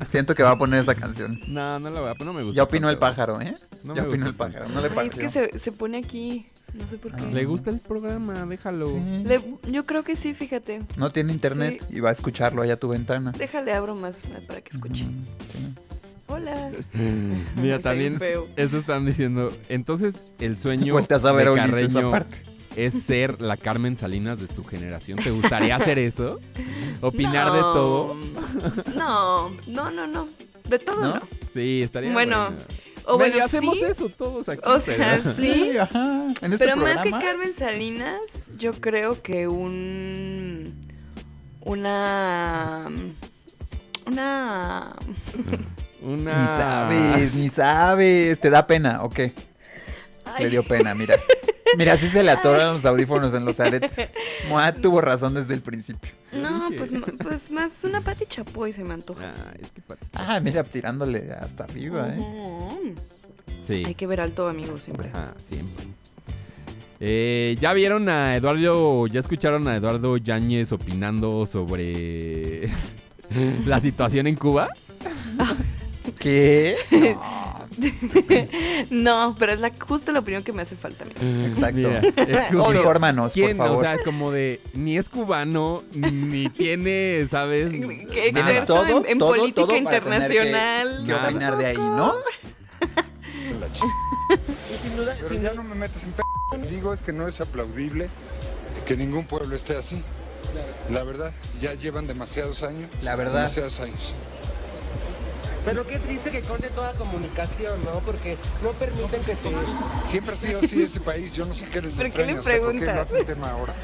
Siento 0.08 0.34
que 0.34 0.42
va 0.42 0.52
a 0.52 0.58
poner 0.58 0.82
esa 0.82 0.94
canción. 0.94 1.40
No, 1.46 1.78
no 1.78 1.90
la 1.90 2.00
voy 2.00 2.10
a 2.10 2.24
no 2.24 2.32
me 2.32 2.42
gusta. 2.42 2.56
Ya 2.56 2.62
opinó 2.64 2.90
el 2.90 2.98
pájaro, 2.98 3.40
¿eh? 3.40 3.56
No 3.84 3.94
ya 3.94 4.02
me 4.02 4.08
opinó 4.08 4.26
gusta 4.26 4.46
el 4.46 4.52
pájaro. 4.52 4.68
No 4.68 4.80
le 4.80 4.88
Ay, 4.96 5.08
es 5.08 5.14
que 5.14 5.28
se, 5.28 5.58
se 5.58 5.72
pone 5.72 5.98
aquí. 5.98 6.46
No 6.74 6.86
sé 6.88 6.98
por 6.98 7.14
qué. 7.14 7.22
Le 7.22 7.44
gusta 7.46 7.70
el 7.70 7.80
programa, 7.80 8.44
déjalo. 8.46 8.88
Sí. 8.88 9.00
Le- 9.24 9.42
yo 9.70 9.86
creo 9.86 10.02
que 10.04 10.16
sí, 10.16 10.34
fíjate. 10.34 10.82
No 10.96 11.10
tiene 11.10 11.32
internet 11.32 11.82
y 11.90 12.00
va 12.00 12.10
a 12.10 12.12
escucharlo 12.12 12.62
allá 12.62 12.74
a 12.74 12.76
tu 12.76 12.88
ventana. 12.88 13.32
Déjale 13.32 13.72
abro 13.72 13.94
más 13.94 14.18
eh, 14.24 14.44
para 14.46 14.60
que 14.60 14.70
escuche. 14.70 15.04
Mm, 15.04 15.24
sí. 15.50 15.74
Hola. 16.26 16.70
Mira, 17.56 17.78
también 17.82 18.18
eso 18.56 18.78
están 18.78 19.06
diciendo. 19.06 19.56
Entonces, 19.68 20.26
el 20.40 20.58
sueño 20.58 20.92
Volteas 20.92 21.24
a 21.24 21.32
ver 21.32 21.48
a 21.48 21.52
de 21.52 21.60
Ulises 21.60 21.70
Carreño 21.70 22.08
aparte. 22.08 22.38
Es 22.76 22.94
ser 23.02 23.40
la 23.40 23.56
Carmen 23.56 23.96
Salinas 23.98 24.40
de 24.40 24.46
tu 24.46 24.64
generación. 24.64 25.18
¿Te 25.18 25.30
gustaría 25.30 25.76
hacer 25.76 25.98
eso? 25.98 26.40
¿Opinar 27.00 27.52
de 27.52 27.60
todo? 27.60 28.16
No, 28.96 29.50
no, 29.66 29.90
no, 29.90 30.06
no. 30.06 30.28
De 30.68 30.78
todo 30.78 31.00
¿No? 31.00 31.14
no. 31.14 31.22
Sí, 31.52 31.82
estaría 31.82 32.12
Bueno, 32.12 32.50
bueno. 32.50 32.62
O 33.10 33.16
bueno, 33.16 33.42
hacemos 33.42 33.78
sí, 33.78 33.84
eso 33.86 34.10
todos 34.10 34.48
aquí. 34.50 34.60
O 34.66 34.78
sea, 34.80 34.96
pero- 34.96 35.16
sí. 35.32 35.78
ajá. 35.78 36.26
En 36.42 36.52
este 36.52 36.58
Pero 36.58 36.76
más 36.76 37.00
que. 37.00 37.10
Carmen 37.10 37.54
Salinas, 37.54 38.50
yo 38.58 38.74
creo 38.74 39.22
que 39.22 39.48
un. 39.48 40.74
Una. 41.62 42.86
Una. 44.06 44.94
Una... 46.02 46.42
Ni 46.42 46.46
sabes, 46.62 47.34
ni 47.34 47.48
sabes. 47.48 48.38
¿Te 48.40 48.50
da 48.50 48.66
pena 48.66 49.02
o 49.02 49.08
qué? 49.10 49.32
Ay, 50.36 50.44
Le 50.44 50.50
dio 50.50 50.62
pena, 50.62 50.94
mira. 50.94 51.16
Mira, 51.76 51.92
así 51.92 52.08
se 52.08 52.22
le 52.22 52.30
atoran 52.30 52.74
los 52.74 52.84
audífonos 52.86 53.34
en 53.34 53.44
los 53.44 53.60
aretes. 53.60 54.10
Moa 54.48 54.72
tuvo 54.72 55.00
razón 55.02 55.34
desde 55.34 55.52
el 55.54 55.60
principio. 55.60 56.10
No, 56.32 56.70
pues, 56.76 56.90
pues 57.22 57.50
más 57.50 57.84
una 57.84 58.00
Pati 58.00 58.24
Chapoy 58.26 58.72
se 58.72 58.84
me 58.84 58.94
antoja. 58.94 59.34
Ah, 59.36 59.52
es 59.60 59.70
que 59.72 59.82
Pati- 59.82 60.06
Ah, 60.14 60.40
mira, 60.40 60.64
tirándole 60.64 61.30
hasta 61.32 61.64
arriba, 61.64 62.08
¿eh? 62.10 62.94
Sí. 63.66 63.82
Hay 63.84 63.94
que 63.94 64.06
ver 64.06 64.20
alto, 64.22 64.48
amigo, 64.48 64.78
siempre. 64.80 65.08
Ajá, 65.10 65.34
siempre. 65.44 65.84
Eh, 67.00 67.56
¿Ya 67.60 67.72
vieron 67.74 68.08
a 68.08 68.34
Eduardo, 68.34 69.06
ya 69.06 69.20
escucharon 69.20 69.68
a 69.68 69.76
Eduardo 69.76 70.16
Yáñez 70.16 70.72
opinando 70.72 71.46
sobre 71.46 72.70
la 73.66 73.78
situación 73.80 74.26
en 74.26 74.36
Cuba? 74.36 74.68
¿Qué? 76.18 76.76
No, 77.14 77.57
pero 79.38 79.52
es 79.52 79.60
la, 79.60 79.72
justo 79.78 80.12
la 80.12 80.18
opinión 80.20 80.42
que 80.42 80.52
me 80.52 80.62
hace 80.62 80.76
falta. 80.76 81.04
amigo. 81.04 81.46
Exacto. 81.46 81.76
Mira, 81.76 82.00
es 82.16 82.46
justo- 82.48 82.74
Infórmanos, 82.74 83.34
por 83.34 83.54
favor. 83.56 83.78
O 83.78 83.80
sea, 83.80 83.98
como 84.02 84.30
de, 84.30 84.60
ni 84.74 84.96
es 84.98 85.08
cubano, 85.08 85.84
ni 85.94 86.48
tiene, 86.48 87.26
¿sabes? 87.30 87.70
Que 87.70 88.32
Nada. 88.32 88.50
experto 88.50 88.74
Todo, 88.74 88.98
en, 89.04 89.06
en 89.10 89.18
todo, 89.18 89.30
política 89.30 89.66
todo 89.66 89.76
internacional. 89.76 91.02
Que 91.04 91.12
Nada. 91.12 91.28
opinar 91.28 91.56
de 91.58 91.66
ahí, 91.66 91.76
¿no? 91.76 92.14
Pero 95.28 95.40
ya 95.40 95.54
no 95.54 95.62
me 95.62 95.74
metes 95.74 96.04
en 96.04 96.12
p. 96.12 96.22
Digo 96.70 96.92
es 96.94 97.02
que 97.02 97.12
no 97.12 97.26
es 97.28 97.40
aplaudible 97.40 98.08
que 98.86 98.96
ningún 98.96 99.24
pueblo 99.24 99.54
esté 99.54 99.76
así. 99.76 100.02
La 100.90 101.02
verdad, 101.04 101.30
ya 101.60 101.74
llevan 101.74 102.06
demasiados 102.06 102.62
años. 102.62 102.88
La 103.02 103.16
verdad. 103.16 103.34
Demasiados 103.42 103.80
años. 103.80 104.14
Pero 105.70 105.86
qué 105.86 105.98
triste 105.98 106.30
que 106.30 106.40
corte 106.42 106.68
toda 106.70 106.92
comunicación, 106.92 107.84
¿no? 107.84 108.00
Porque 108.00 108.36
no 108.62 108.70
permiten 108.72 109.22
que 109.22 109.36
se... 109.36 109.50
Siempre 110.06 110.34
ha 110.34 110.38
sido 110.38 110.60
así 110.60 110.82
ese 110.82 111.00
país. 111.00 111.32
Yo 111.34 111.44
no 111.46 111.52
sé 111.52 111.66
qué 111.66 111.80
les 111.82 111.94
¿Pero 111.94 112.12
qué 112.12 112.26
le 112.26 112.32
extraña. 112.32 112.40
o 112.40 112.42
sea, 112.42 112.60
¿Por 112.72 112.78
qué 112.78 112.90
hacen 112.90 113.26
tema 113.26 113.50
ahora? 113.50 113.74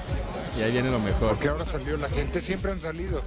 Y 0.58 0.62
ahí 0.62 0.72
viene 0.72 0.90
lo 0.90 0.98
mejor. 1.00 1.30
Porque 1.30 1.48
ahora 1.48 1.64
salió 1.64 1.96
la 1.96 2.08
gente. 2.08 2.40
Siempre 2.40 2.72
han 2.72 2.80
salido. 2.80 3.22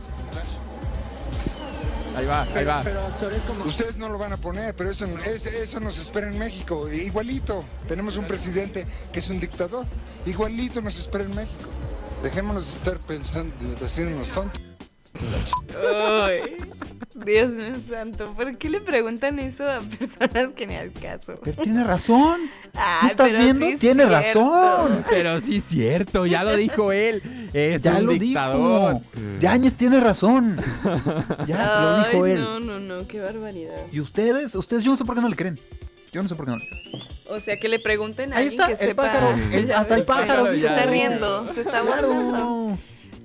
Ahí 2.16 2.26
va, 2.26 2.44
ahí 2.56 2.66
va. 2.66 2.82
Pero 2.84 3.02
actores 3.02 3.42
como... 3.44 3.64
Ustedes 3.66 3.98
no 3.98 4.10
lo 4.10 4.18
van 4.18 4.34
a 4.34 4.38
poner, 4.38 4.76
pero 4.76 4.90
eso, 4.90 5.06
es- 5.26 5.46
eso 5.46 5.80
nos 5.80 6.00
espera 6.00 6.28
en 6.28 6.38
México. 6.40 6.90
Igualito. 6.90 7.64
Tenemos 7.88 8.18
un 8.18 8.26
presidente 8.26 8.88
que 9.14 9.20
es 9.20 9.30
un 9.30 9.40
dictador. 9.40 9.86
Igualito 10.26 10.82
nos 10.82 10.98
espera 11.00 11.26
en 11.26 11.36
México. 11.36 11.70
Dejémonos 12.24 12.66
de 12.66 12.74
estar 12.74 12.98
pensando, 13.00 13.54
de 13.80 13.86
haciéndonos 13.86 14.30
tontos. 14.30 14.60
Ay, 16.24 16.58
Dios 17.26 17.50
mío 17.52 17.76
santo, 17.88 18.34
¿por 18.36 18.58
qué 18.58 18.70
le 18.70 18.80
preguntan 18.82 19.40
eso 19.40 19.70
a 19.70 19.80
personas 19.82 20.50
que 20.56 20.68
ni 20.68 20.76
al 20.76 20.92
caso? 20.92 21.34
Pero 21.44 21.62
tiene 21.62 21.84
razón. 21.84 22.42
Ay, 22.74 23.00
¿No 23.04 23.08
estás 23.10 23.28
pero 23.30 23.40
viendo? 23.44 23.66
sí 23.66 23.72
es 23.74 23.80
tiene 23.80 24.06
cierto. 24.08 24.14
razón. 24.50 25.06
Pero 25.10 25.42
sí 25.42 25.58
es 25.58 25.64
cierto, 25.66 26.26
ya 26.26 26.44
lo 26.44 26.56
dijo 26.56 26.92
él. 26.92 27.50
Es 27.54 27.84
Ya 27.84 27.98
un 27.98 28.06
lo 28.06 28.12
dictador. 28.14 28.94
dijo. 28.94 29.04
Yañez 29.40 29.74
tiene 29.76 30.00
razón. 30.00 30.58
Ya 31.48 31.82
lo 31.82 32.04
dijo 32.06 32.26
él. 32.26 32.42
No, 32.42 32.60
no, 32.60 32.80
no, 32.80 33.08
qué 33.08 33.20
barbaridad. 33.20 33.82
Y 33.92 34.00
ustedes, 34.00 34.56
ustedes, 34.56 34.84
yo 34.84 34.92
no 34.92 34.98
sé 34.98 35.06
por 35.06 35.16
qué 35.16 35.22
no 35.22 35.30
le 35.30 35.36
creen. 35.36 35.60
Yo 36.12 36.24
no 36.24 36.30
sé 36.30 36.36
por 36.36 36.46
qué 36.46 36.52
no 36.52 36.58
le 36.58 36.68
creen. 36.68 37.04
O 37.30 37.40
sea, 37.40 37.60
que 37.60 37.68
le 37.68 37.80
pregunten 37.80 38.32
a 38.32 38.38
Ahí 38.38 38.44
alguien 38.48 38.62
está, 38.62 38.68
que 38.68 38.84
el 38.84 38.90
sepa. 38.90 39.04
pájaro, 39.04 39.36
el- 39.52 39.72
hasta 39.74 39.96
el 39.96 40.04
pájaro 40.06 40.46
Se 40.46 40.52
dijo. 40.54 40.68
está 40.68 40.86
riendo, 40.86 41.54
se 41.54 41.62
está 41.62 41.82
Claro. 41.82 42.08
burlando. 42.14 42.78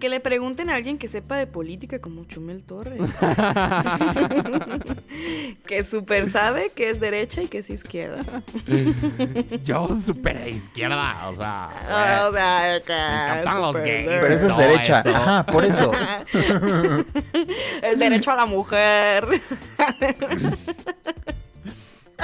Que 0.02 0.08
le 0.08 0.18
pregunten 0.18 0.68
a 0.68 0.74
alguien 0.74 0.98
que 0.98 1.06
sepa 1.06 1.36
de 1.36 1.46
política 1.46 2.00
como 2.00 2.24
Chumel 2.24 2.64
Torres. 2.64 2.98
que 5.64 5.84
súper 5.84 6.28
sabe 6.28 6.70
que 6.74 6.90
es 6.90 6.98
derecha 6.98 7.40
y 7.42 7.46
que 7.46 7.58
es 7.58 7.70
izquierda. 7.70 8.24
Yo 9.62 9.86
súper 10.04 10.42
de 10.42 10.50
izquierda, 10.50 11.28
o 11.28 11.36
sea. 11.36 11.70
Ah, 11.88 12.26
o 12.28 12.32
sea, 12.32 12.62
Me 12.64 12.76
encantan 12.78 13.62
los 13.62 13.76
gays. 13.76 14.08
Pero 14.08 14.34
eso 14.34 14.48
es 14.48 14.56
derecha. 14.56 15.00
eso. 15.06 15.10
Ajá, 15.10 15.46
por 15.46 15.64
eso. 15.64 15.92
El 17.82 17.96
derecho 18.00 18.32
a 18.32 18.34
la 18.34 18.46
mujer. 18.46 19.24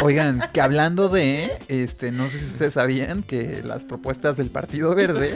Oigan, 0.03 0.42
que 0.53 0.61
hablando 0.61 1.09
de, 1.09 1.59
este, 1.68 2.12
no 2.12 2.28
sé 2.28 2.38
si 2.38 2.46
ustedes 2.46 2.74
sabían 2.74 3.22
que 3.22 3.62
las 3.64 3.84
propuestas 3.84 4.36
del 4.36 4.51
Partido 4.51 4.94
Verde. 4.94 5.34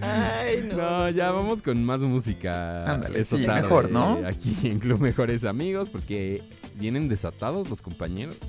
Ay, 0.00 0.68
no. 0.68 0.76
No, 0.76 1.10
ya 1.10 1.32
vamos 1.32 1.62
con 1.62 1.84
más 1.84 2.00
música. 2.00 2.84
Ándale, 2.90 3.24
sí, 3.24 3.44
tarde, 3.44 3.62
mejor, 3.62 3.90
¿no? 3.90 4.20
Aquí 4.26 4.56
en 4.64 4.78
Club 4.78 5.00
Mejores 5.00 5.44
Amigos, 5.44 5.88
porque 5.88 6.42
vienen 6.74 7.08
desatados 7.08 7.68
los 7.68 7.82
compañeros. 7.82 8.36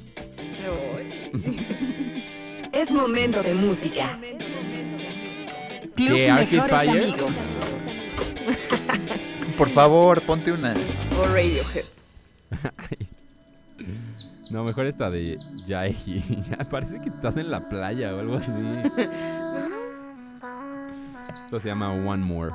Es 2.74 2.92
momento 2.92 3.42
de 3.42 3.56
música. 3.56 4.20
Club 5.96 6.14
¿Qué, 6.14 6.30
Arcade 6.30 6.52
Mejores 6.52 6.82
Fire? 6.82 7.04
Amigos. 7.04 7.38
Por 9.58 9.70
favor, 9.70 10.22
ponte 10.22 10.52
una. 10.52 10.76
O 11.20 11.26
Radiohead. 11.26 11.97
No, 14.50 14.64
mejor 14.64 14.86
esta 14.86 15.10
de. 15.10 15.38
Ya 15.66 15.84
parece 16.70 17.00
que 17.00 17.10
estás 17.10 17.38
en 17.38 17.52
la 17.52 17.68
playa 17.68 18.16
o 18.16 18.20
algo 18.20 18.38
así. 18.38 18.52
Esto 21.44 21.60
se 21.60 21.68
llama 21.68 21.92
One 21.92 22.24
More. 22.24 22.52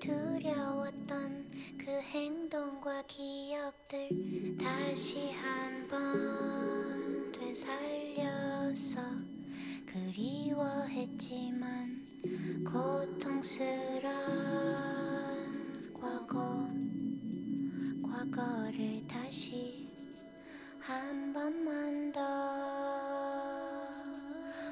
두려웠던 0.00 1.50
그 1.76 1.90
행동과 1.90 3.02
기억들 3.06 4.08
다시 4.58 5.30
한번 5.32 7.30
되살려서 7.32 9.00
그리워했지만 9.86 11.64
고통스런 12.64 14.12
과거 15.94 16.68
과거를 18.02 19.06
다시 19.08 19.86
한 20.80 21.32
번만 21.32 22.12
더, 22.12 22.20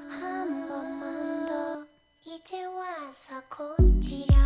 한 0.09 0.69
번만 0.69 1.47
더. 1.47 1.87
이제 2.25 2.65
와서 2.65 3.41
고치려 3.51 4.46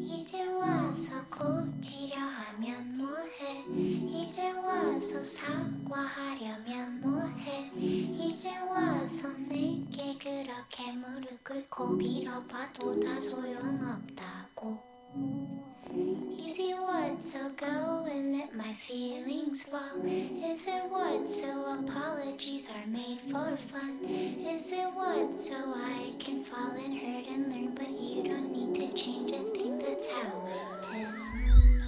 이제 0.00 0.44
와서 0.46 1.12
고치려 1.30 2.16
하면 2.16 2.94
뭐해? 2.96 3.64
이제 3.68 4.50
와서 4.52 5.22
사과하려면 5.22 7.00
뭐해? 7.00 7.70
이제 7.76 8.56
와서 8.60 9.28
내게 9.48 10.16
그렇게 10.18 10.92
무릎 10.92 11.44
꿇고 11.44 11.98
빌어봐도 11.98 13.00
다 13.00 13.20
소용없다고. 13.20 14.07
Easy 15.15 16.71
what 16.73 17.21
so 17.21 17.49
go 17.57 18.07
and 18.11 18.37
let 18.37 18.55
my 18.55 18.73
feelings 18.73 19.63
fall. 19.63 20.05
Is 20.05 20.67
it 20.67 20.83
what 20.89 21.27
so 21.27 21.79
apologies 21.79 22.69
are 22.71 22.87
made 22.87 23.19
for 23.31 23.57
fun? 23.57 23.99
Is 24.05 24.71
it 24.71 24.85
what 24.93 25.35
so 25.37 25.55
I 25.55 26.13
can 26.19 26.43
fall 26.43 26.73
and 26.85 26.93
hurt 26.93 27.27
and 27.27 27.51
learn, 27.51 27.73
but 27.73 27.89
you 27.89 28.23
don't 28.23 28.51
need 28.51 28.75
to 28.75 28.93
change 28.95 29.31
a 29.31 29.39
thing. 29.57 29.79
That's 29.79 30.11
how 30.11 30.47
it 30.47 30.95
is. 30.95 31.78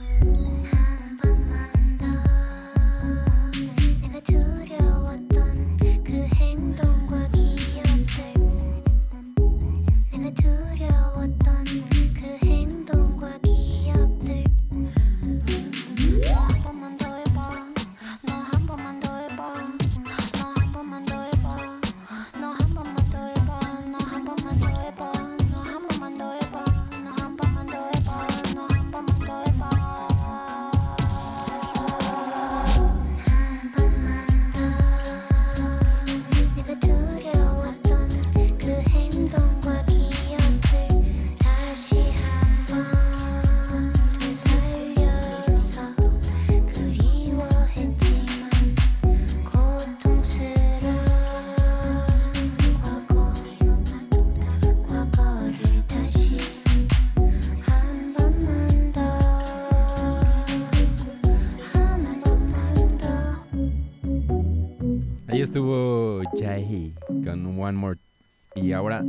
Y 68.72 68.74
ahora 68.74 69.04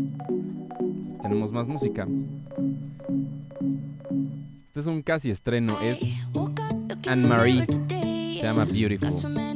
tenemos 1.22 1.52
más 1.52 1.68
música. 1.68 2.08
Este 4.66 4.80
es 4.80 4.86
un 4.88 5.02
casi 5.02 5.30
estreno. 5.30 5.78
Es 5.80 6.00
Anne 7.06 7.28
Marie. 7.28 7.64
Se 7.68 8.42
llama 8.42 8.64
Beautiful. 8.64 9.51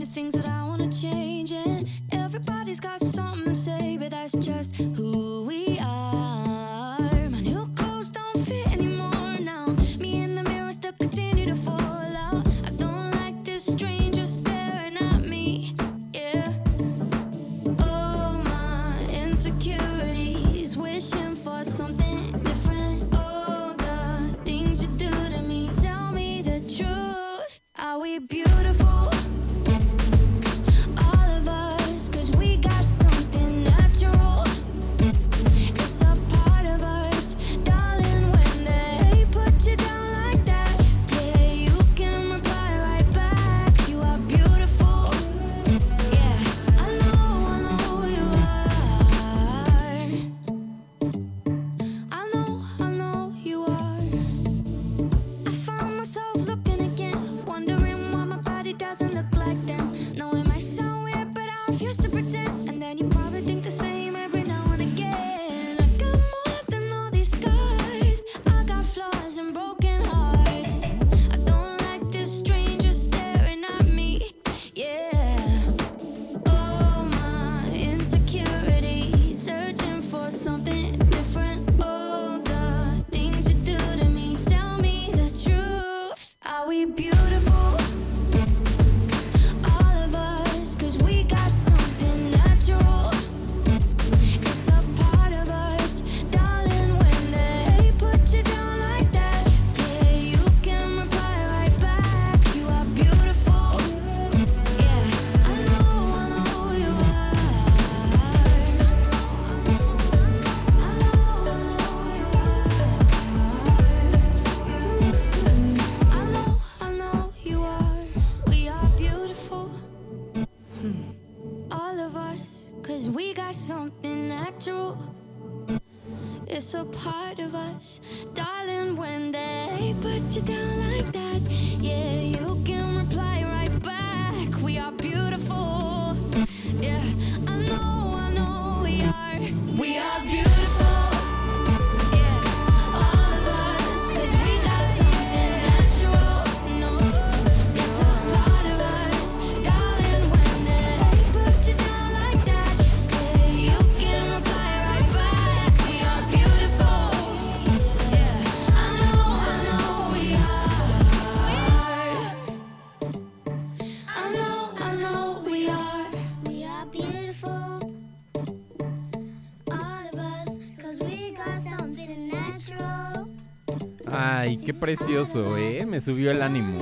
Precioso, 174.87 175.57
¿eh? 175.59 175.85
Me 175.85 176.01
subió 176.01 176.31
el 176.31 176.41
ánimo. 176.43 176.79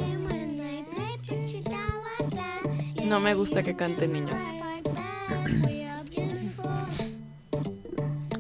No 3.07 3.19
me 3.19 3.33
gusta 3.35 3.63
que 3.63 3.75
canten 3.75 4.13
niños. 4.13 4.35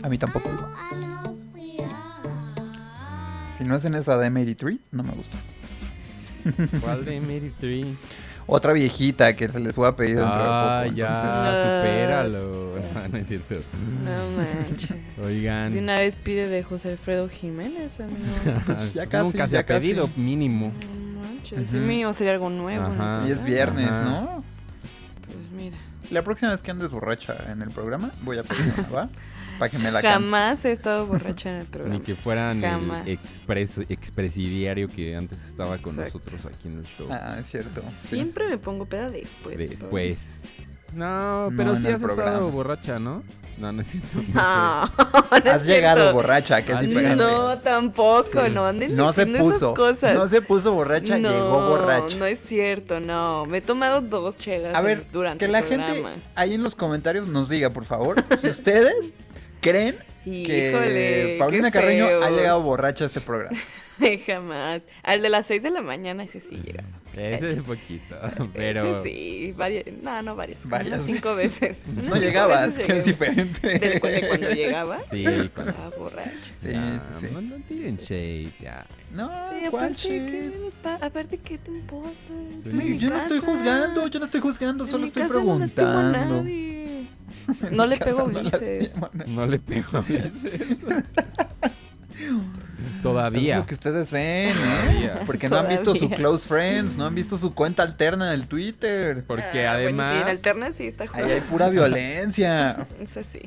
A 0.02 0.08
mí 0.10 0.18
tampoco. 0.18 0.50
Si 3.56 3.64
no 3.64 3.76
es 3.76 3.84
en 3.86 3.94
esa 3.94 4.18
de 4.18 4.28
Mary 4.28 4.54
Tree, 4.54 4.78
no 4.92 5.02
me 5.02 5.12
gusta. 5.12 5.38
¿Cuál 6.82 7.06
de 7.06 7.20
Mary 7.22 7.50
Tree? 7.58 7.94
Otra 8.46 8.74
viejita 8.74 9.34
que 9.34 9.48
se 9.48 9.60
les 9.60 9.74
voy 9.76 9.88
a 9.88 9.96
pedir 9.96 10.16
dentro 10.16 10.34
Ah, 10.36 10.80
de 10.82 10.88
poco. 10.90 10.98
ya, 10.98 11.06
entonces- 11.08 11.64
supéralo. 11.64 12.53
No 13.30 13.36
es 13.36 13.46
cierto. 13.46 13.66
No 14.04 14.36
manches. 14.36 14.90
Oigan. 15.22 15.72
De 15.72 15.78
una 15.80 15.98
vez 15.98 16.14
pide 16.16 16.48
de 16.48 16.62
José 16.62 16.90
Alfredo 16.92 17.28
Jiménez, 17.28 18.00
amigo. 18.00 18.18
Pues 18.66 18.94
ya 18.94 19.06
casi, 19.06 19.32
Nunca 19.32 19.46
se 19.46 19.52
ya 19.54 19.60
ha 19.60 19.62
casi. 19.64 19.88
pedido, 19.88 20.10
mínimo. 20.16 20.72
No 21.16 21.22
manches, 21.22 21.68
sí, 21.70 21.76
mínimo 21.78 22.12
sería 22.12 22.32
algo 22.34 22.50
nuevo. 22.50 22.88
¿no? 22.88 23.26
Y 23.26 23.30
es 23.30 23.44
viernes, 23.44 23.88
Ajá. 23.90 24.04
¿no? 24.04 24.44
Pues 25.26 25.50
mira. 25.56 25.76
La 26.10 26.22
próxima 26.22 26.50
vez 26.52 26.62
que 26.62 26.70
andes 26.70 26.90
borracha 26.90 27.34
en 27.50 27.62
el 27.62 27.70
programa, 27.70 28.10
voy 28.22 28.38
a 28.38 28.42
pedir 28.42 28.72
una, 28.76 28.88
¿va? 28.88 29.08
Para 29.58 29.70
que 29.70 29.78
me 29.78 29.90
la 29.92 30.02
cantes. 30.02 30.12
Jamás 30.12 30.64
he 30.64 30.72
estado 30.72 31.06
borracha 31.06 31.48
en 31.50 31.60
el 31.60 31.66
programa. 31.66 31.94
Ni 31.98 32.00
que 32.04 32.16
fueran 32.16 32.60
Jamás. 32.60 33.06
el 33.06 33.12
expres, 33.12 33.78
expresidiario 33.88 34.88
que 34.88 35.14
antes 35.14 35.38
estaba 35.48 35.78
con 35.78 35.94
Exacto. 35.94 36.18
nosotros 36.24 36.52
aquí 36.52 36.68
en 36.68 36.78
el 36.78 36.84
show. 36.84 37.06
Ah, 37.10 37.36
es 37.40 37.46
cierto. 37.50 37.80
sí. 38.02 38.08
Siempre 38.16 38.48
me 38.48 38.58
pongo 38.58 38.84
peda 38.84 39.10
después. 39.10 39.56
Después. 39.56 40.16
No, 40.94 41.48
pero 41.56 41.74
en 41.74 41.82
sí 41.82 41.88
has 41.88 42.00
programa. 42.00 42.30
estado 42.32 42.50
borracha, 42.50 42.98
¿no? 42.98 43.22
No, 43.58 43.70
no 43.72 43.82
es 43.82 43.86
cierto. 43.88 44.08
No, 44.32 44.86
No, 45.34 45.38
no 45.44 45.50
Has 45.50 45.64
llegado 45.66 45.96
cierto. 46.00 46.12
borracha, 46.14 46.62
que 46.64 46.72
es 46.72 46.78
Ah, 46.78 46.80
diferente. 46.82 47.16
No, 47.16 47.58
tampoco, 47.58 48.44
Sí. 48.44 48.50
no 48.52 48.66
anden 48.66 48.96
No 48.96 49.12
se 49.12 49.22
esas 49.22 49.36
puso. 49.40 49.74
cosas. 49.74 50.14
No 50.16 50.26
se 50.26 50.42
puso 50.42 50.72
borracha, 50.72 51.18
No, 51.18 51.30
llegó 51.30 51.68
borracha. 51.68 52.16
No 52.16 52.26
es 52.26 52.40
cierto, 52.40 52.98
no. 53.00 53.46
Me 53.46 53.58
he 53.58 53.60
tomado 53.60 54.00
dos 54.00 54.36
chelas 54.36 54.74
A 54.74 54.80
ver, 54.80 55.06
durante 55.12 55.44
que 55.46 55.50
la 55.52 55.60
el 55.60 55.64
gente 55.66 56.04
ahí 56.34 56.54
en 56.54 56.62
los 56.62 56.74
comentarios 56.74 57.28
nos 57.28 57.48
diga, 57.48 57.70
por 57.70 57.84
favor, 57.84 58.24
si 58.36 58.48
ustedes 58.48 59.14
creen 59.60 59.98
que 60.24 60.70
Híjole, 60.70 61.36
Paulina 61.38 61.70
Carreño 61.70 62.06
ha 62.24 62.30
llegado 62.30 62.60
borracha 62.62 63.04
a 63.04 63.06
este 63.06 63.20
programa. 63.20 63.56
Jamás. 64.26 64.86
Al 65.02 65.22
de 65.22 65.28
las 65.28 65.46
6 65.46 65.62
de 65.62 65.70
la 65.70 65.82
mañana, 65.82 66.24
ese 66.24 66.40
sí 66.40 66.56
llega. 66.56 66.84
Ese 67.16 67.50
es 67.50 67.62
poquito, 67.62 68.16
pero... 68.54 69.00
Ese 69.00 69.08
sí, 69.08 69.54
varias, 69.56 69.84
no, 70.02 70.20
no 70.22 70.34
varias, 70.34 70.68
Varias 70.68 71.04
cinco 71.04 71.36
veces. 71.36 71.78
No 71.94 72.02
cinco 72.02 72.16
llegabas, 72.16 72.66
veces 72.76 72.86
que 72.86 72.98
es 72.98 73.04
diferente. 73.04 73.78
¿De, 73.78 74.00
cu- 74.00 74.06
de 74.08 74.26
cuando 74.28 74.50
llegaba? 74.50 75.00
Sí, 75.10 75.22
cuando- 75.54 75.70
Estaba 75.72 75.90
borracho. 75.96 76.30
Sí, 76.58 76.72
Ya, 76.72 76.98
sí, 77.00 77.06
sí. 77.20 77.26
No, 77.32 77.40
no 77.40 77.56
tiren 77.68 77.96
shade, 77.96 78.50
ya. 78.60 78.84
No, 79.12 79.28
Sí, 79.28 79.66
¿cuál 79.70 79.84
aparte? 79.84 80.02
¿qué 80.08 80.52
me 80.64 80.70
pa- 80.82 81.06
aparte, 81.06 81.38
¿qué 81.38 81.58
te 81.58 81.70
importa? 81.70 82.10
Sí, 82.68 82.98
yo 82.98 83.10
no 83.10 83.16
estoy 83.16 83.38
juzgando, 83.38 84.08
yo 84.08 84.18
no 84.18 84.24
estoy 84.24 84.40
juzgando, 84.40 84.86
solo 84.88 85.06
estoy 85.06 85.22
no 85.22 85.28
preguntando. 85.28 86.42
nadie. 86.42 87.06
No 87.70 87.86
le 87.86 87.96
pego 87.98 88.26
no 88.26 88.40
Ulises. 88.40 88.54
a 88.96 89.10
nadie. 89.14 89.32
No 89.32 89.46
le 89.46 89.58
pego 89.60 89.98
a 89.98 90.00
veces. 90.00 90.80
Todavía. 93.02 93.54
Es 93.54 93.60
lo 93.60 93.66
que 93.66 93.74
ustedes 93.74 94.10
ven, 94.10 94.50
¿eh? 94.50 94.54
Todavía. 94.54 95.20
Porque 95.26 95.48
no 95.48 95.56
han 95.58 95.68
visto 95.68 95.94
su 95.94 96.08
close 96.10 96.46
friends, 96.48 96.96
no 96.96 97.06
han 97.06 97.14
visto 97.14 97.36
su 97.38 97.54
cuenta 97.54 97.82
alterna 97.82 98.30
del 98.30 98.46
Twitter. 98.46 99.24
Porque 99.26 99.66
Ah, 99.66 99.74
bueno, 99.74 100.02
además. 100.02 100.12
sí, 100.14 100.22
en 100.22 100.28
alterna 100.28 100.72
sí 100.72 100.86
está 100.86 101.04
Ahí 101.04 101.08
jugando. 101.08 101.34
hay 101.34 101.40
pura 101.40 101.68
violencia. 101.70 102.86
Es 103.00 103.16
así. 103.16 103.40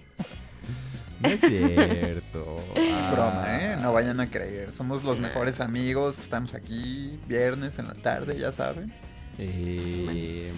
No 1.19 1.29
es 1.29 1.39
cierto. 1.41 2.63
Es 2.75 3.11
broma, 3.11 3.43
Ah. 3.45 3.57
¿eh? 3.59 3.77
No 3.81 3.91
vayan 3.91 4.19
a 4.19 4.29
creer. 4.29 4.71
Somos 4.71 5.03
los 5.03 5.17
mejores 5.19 5.61
amigos 5.61 6.17
que 6.17 6.21
estamos 6.21 6.53
aquí 6.53 7.19
viernes 7.27 7.79
en 7.79 7.88
la 7.88 7.95
tarde, 7.95 8.38
ya 8.38 8.51
saben. 8.51 8.93
Eh, 9.39 10.51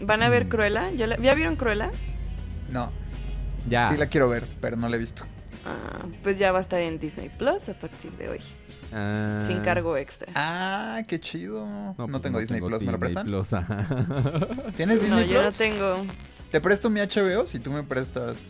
¿Van 0.00 0.22
a 0.22 0.28
ver 0.28 0.48
Cruella? 0.48 0.90
¿Ya, 0.90 1.06
la- 1.06 1.16
¿ya 1.18 1.32
vieron 1.34 1.56
Cruella? 1.56 1.90
No, 2.70 2.90
ya. 3.68 3.88
sí 3.88 3.96
la 3.96 4.06
quiero 4.06 4.28
ver, 4.28 4.46
pero 4.60 4.76
no 4.76 4.88
la 4.88 4.96
he 4.96 4.98
visto. 4.98 5.24
Ah, 5.64 6.06
pues 6.22 6.38
ya 6.38 6.50
va 6.52 6.58
a 6.58 6.60
estar 6.62 6.80
en 6.80 6.98
Disney 6.98 7.28
Plus 7.28 7.68
a 7.68 7.74
partir 7.74 8.10
de 8.12 8.28
hoy. 8.30 8.40
Ah. 8.92 9.42
Sin 9.46 9.60
cargo 9.60 9.96
extra. 9.96 10.32
Ah, 10.34 11.02
qué 11.06 11.20
chido. 11.20 11.64
No, 11.66 11.94
pues 12.08 12.22
tengo 12.22 12.38
Disney 12.40 12.60
Plus, 12.60 12.82
¿me 12.82 12.92
lo 12.92 12.98
Disney 12.98 12.98
prestan? 12.98 13.26
Plus, 13.26 13.52
ajá. 13.52 13.86
¿Tienes 14.76 14.96
No, 14.96 15.02
Disney 15.18 15.28
yo 15.28 15.42
no 15.42 15.48
Plus? 15.48 15.58
tengo. 15.58 15.96
Te 16.50 16.60
presto 16.60 16.90
mi 16.90 17.00
HBO 17.00 17.46
si 17.46 17.58
tú 17.60 17.70
me 17.70 17.82
prestas 17.82 18.48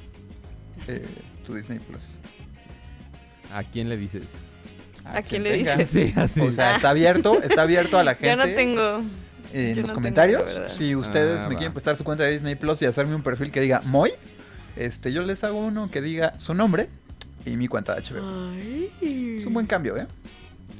eh, 0.88 1.06
tu 1.46 1.54
Disney 1.54 1.78
Plus. 1.78 2.02
¿A 3.52 3.62
quién 3.62 3.88
le 3.88 3.96
dices? 3.96 4.24
¿A 5.04 5.20
quién 5.22 5.42
le 5.42 5.52
tenga. 5.52 5.76
dices? 5.76 5.90
Sí, 5.92 6.12
así. 6.16 6.40
O 6.40 6.50
sea, 6.50 6.76
está 6.76 6.90
abierto, 6.90 7.40
está 7.42 7.62
abierto 7.62 7.98
a 7.98 8.04
la 8.04 8.12
gente. 8.16 8.26
Ya 8.26 8.36
no 8.36 8.46
tengo. 8.48 9.02
en 9.52 9.74
yo 9.74 9.80
los 9.82 9.88
no 9.90 9.94
comentarios. 9.94 10.54
tengo, 10.54 10.68
si 10.70 10.96
ustedes 10.96 11.40
Ah, 11.40 11.48
me 11.48 11.54
va. 11.54 11.58
quieren 11.58 11.72
prestar 11.72 11.96
su 11.96 12.04
cuenta 12.04 12.24
de 12.24 12.32
Disney 12.32 12.54
Plus 12.54 12.80
y 12.82 12.86
hacerme 12.86 13.14
un 13.14 13.22
perfil 13.22 13.50
que 13.52 13.60
diga 13.60 13.80
Moy, 13.84 14.10
este, 14.76 15.12
yo 15.12 15.22
les 15.22 15.44
hago 15.44 15.58
uno 15.58 15.90
que 15.90 16.00
diga 16.00 16.32
su 16.40 16.54
nombre 16.54 16.88
y 17.46 17.56
mi 17.56 17.68
cuenta 17.68 17.94
de 17.94 18.02
HBO. 18.02 18.50
Ay. 18.52 19.36
Es 19.38 19.46
un 19.46 19.54
buen 19.54 19.66
cambio, 19.66 19.96
¿eh? 19.96 20.06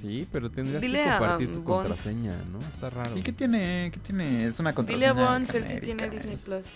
Sí, 0.01 0.27
pero 0.33 0.51
tendrías 0.51 0.83
Dile 0.83 1.05
que 1.05 1.09
a, 1.11 1.19
compartir 1.19 1.49
um, 1.49 1.55
tu 1.55 1.63
Bones. 1.63 1.89
contraseña, 1.89 2.33
¿no? 2.53 2.59
Está 2.61 2.91
raro. 2.91 3.17
¿Y 3.17 3.23
qué 3.23 3.33
tiene? 3.33 3.91
¿Qué 3.93 4.01
tiene? 4.01 4.47
Es 4.47 4.59
una 4.59 4.71
Dile 4.73 4.75
contraseña. 4.77 5.11
a 5.11 5.13
Bones, 5.13 5.55
él 5.55 5.63
sí 5.63 5.69
genérica, 5.69 5.85
tiene 5.87 6.05
¿eh? 6.05 6.11
Disney 6.11 6.37
Plus. 6.37 6.67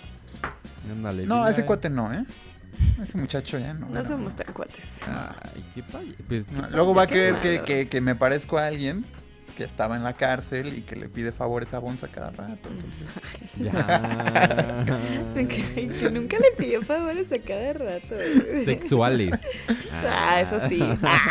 Ándale, 0.92 1.26
No, 1.26 1.38
dile 1.38 1.50
ese 1.50 1.64
cuate 1.64 1.90
no, 1.90 2.12
¿eh? 2.12 2.24
Ese 3.02 3.18
muchacho 3.18 3.58
ya 3.58 3.74
no. 3.74 3.88
No 3.88 4.04
somos 4.04 4.36
tan 4.36 4.52
cuates. 4.52 4.84
Ay, 5.06 5.64
qué 5.74 5.82
paye- 5.82 6.14
pues, 6.28 6.52
No, 6.52 6.68
Luego 6.70 6.94
va 6.94 7.02
a 7.02 7.06
qué 7.06 7.12
creer 7.36 7.40
que, 7.40 7.62
que, 7.64 7.88
que 7.88 8.00
me 8.00 8.14
parezco 8.14 8.58
a 8.58 8.66
alguien 8.66 9.04
que 9.56 9.64
estaba 9.64 9.96
en 9.96 10.02
la 10.04 10.12
cárcel 10.12 10.76
y 10.76 10.82
que 10.82 10.96
le 10.96 11.08
pide 11.08 11.32
favores 11.32 11.72
a 11.74 11.78
Bones 11.78 12.04
a 12.04 12.08
cada 12.08 12.30
rato. 12.30 12.68
Entonces, 12.68 13.06
Ya. 13.58 14.84
Me 15.34 15.46
cae 15.46 15.88
que 15.88 16.10
nunca 16.10 16.36
le 16.38 16.52
pidió 16.58 16.82
favores 16.82 17.32
a 17.32 17.38
cada 17.38 17.72
rato. 17.72 18.14
Sexuales. 18.64 19.34
Ah, 19.92 20.40
eso 20.40 20.60
sí. 20.68 20.76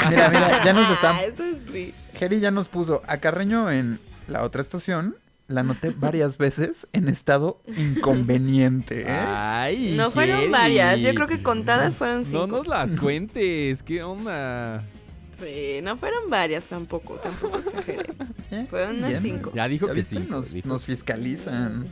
Mira, 0.09 0.29
mira, 0.29 0.63
ya 0.65 0.73
nos 0.73 0.89
están- 0.89 1.15
Ah, 1.17 1.23
Eso 1.23 1.43
sí. 1.71 1.93
Jerry 2.17 2.39
ya 2.39 2.49
nos 2.51 2.67
puso 2.69 3.01
a 3.07 3.17
Carreño 3.17 3.69
en 3.71 3.99
la 4.27 4.43
otra 4.43 4.61
estación. 4.61 5.15
La 5.47 5.61
noté 5.61 5.91
varias 5.91 6.39
veces 6.39 6.87
en 6.91 7.07
estado 7.07 7.61
inconveniente. 7.77 9.01
¿eh? 9.03 9.11
Ay, 9.11 9.93
No 9.95 10.09
fueron 10.09 10.39
Jerry. 10.39 10.51
varias, 10.51 11.01
yo 11.01 11.13
creo 11.13 11.27
que 11.27 11.43
contadas 11.43 11.95
fueron 11.97 12.25
cinco. 12.25 12.47
No 12.47 12.57
nos 12.57 12.67
las 12.67 12.89
cuentes, 12.99 13.83
¿qué 13.83 14.01
onda? 14.01 14.83
Sí, 15.39 15.79
no 15.83 15.97
fueron 15.97 16.29
varias 16.29 16.63
tampoco, 16.65 17.15
tampoco 17.15 17.57
exageré. 17.59 18.13
¿Eh? 18.51 18.65
Fueron 18.69 18.97
unas 18.97 19.09
Bien. 19.09 19.21
cinco. 19.21 19.51
Ya 19.53 19.67
dijo 19.67 19.87
¿Ya 19.87 19.93
que 19.93 20.03
sí. 20.03 20.19
Nos, 20.29 20.51
dijo. 20.53 20.67
nos 20.67 20.85
fiscalizan. 20.85 21.85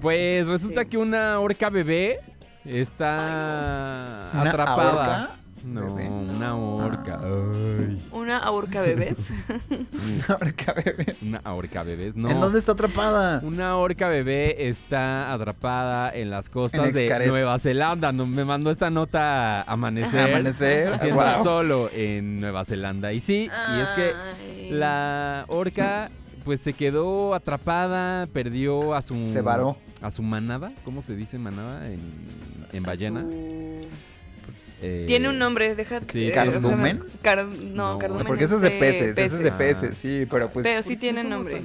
Pues 0.00 0.46
resulta 0.46 0.82
Sí. 0.82 0.88
que 0.90 0.98
una 0.98 1.40
orca 1.40 1.70
bebé 1.70 2.20
está 2.64 4.30
¿Una 4.34 4.50
atrapada. 4.50 5.36
Ahorca 5.64 5.80
No, 5.80 5.94
bebé? 5.94 6.08
una 6.08 6.56
orca. 6.56 7.20
Ay. 7.22 8.06
Una 8.12 8.38
ahorca 8.38 8.82
bebés. 8.82 9.28
Ahorca 10.28 10.72
bebé. 10.74 11.16
Una 11.22 11.40
orca 11.54 11.82
bebé. 11.82 12.12
No. 12.14 12.30
¿En 12.30 12.40
dónde 12.40 12.58
está 12.58 12.72
atrapada? 12.72 13.40
Una 13.44 13.76
orca 13.76 14.08
bebé 14.08 14.68
está 14.68 15.32
atrapada 15.32 16.14
en 16.14 16.30
las 16.30 16.48
costas 16.48 16.88
En 16.88 16.94
de. 16.94 17.26
Nueva 17.28 17.58
Zelanda. 17.58 18.12
No, 18.12 18.26
me 18.26 18.44
mandó 18.44 18.70
esta 18.70 18.90
nota 18.90 19.62
a 19.62 19.72
amanecer. 19.72 20.30
Amanecer, 20.30 20.92
Haciendo 20.94 21.22
wow. 21.22 21.42
solo 21.44 21.90
en 21.92 22.40
Nueva 22.40 22.64
Zelanda. 22.64 23.12
Y 23.12 23.20
sí, 23.20 23.48
y 23.76 23.80
es 23.80 23.88
que 23.96 24.70
la 24.72 25.44
orca 25.48 26.10
pues 26.44 26.60
se 26.60 26.72
quedó 26.72 27.34
atrapada, 27.34 28.26
perdió 28.32 28.94
a 28.94 29.02
su 29.02 29.26
Se 29.26 29.42
varó. 29.42 29.76
a 30.00 30.10
su 30.10 30.22
manada, 30.22 30.72
¿cómo 30.84 31.02
se 31.02 31.14
dice 31.14 31.38
manada 31.38 31.86
en, 31.90 32.00
en 32.72 32.82
ballena? 32.82 33.20
su- 33.20 33.80
Pues, 34.48 34.78
Eh, 34.80 35.04
Tiene 35.06 35.28
un 35.28 35.38
nombre, 35.38 35.74
deja. 35.74 36.00
sí, 36.10 36.28
eh, 36.28 36.32
¿Cardumen? 36.32 37.02
car- 37.20 37.44
no, 37.44 37.92
No, 37.94 37.98
cardumen. 37.98 38.26
Porque 38.26 38.44
ese 38.44 38.54
es 38.54 38.60
de 38.62 38.70
de 38.70 38.78
peces, 38.78 39.10
ese 39.18 39.24
es 39.24 39.38
de 39.40 39.50
Ah. 39.50 39.58
peces, 39.58 39.98
sí, 39.98 40.26
pero 40.30 40.48
pues... 40.50 40.64
Pero 40.64 40.82
sí 40.82 40.90
¿Por 40.90 40.94
qué 40.94 41.00
tiene 41.00 41.24
nombre. 41.24 41.62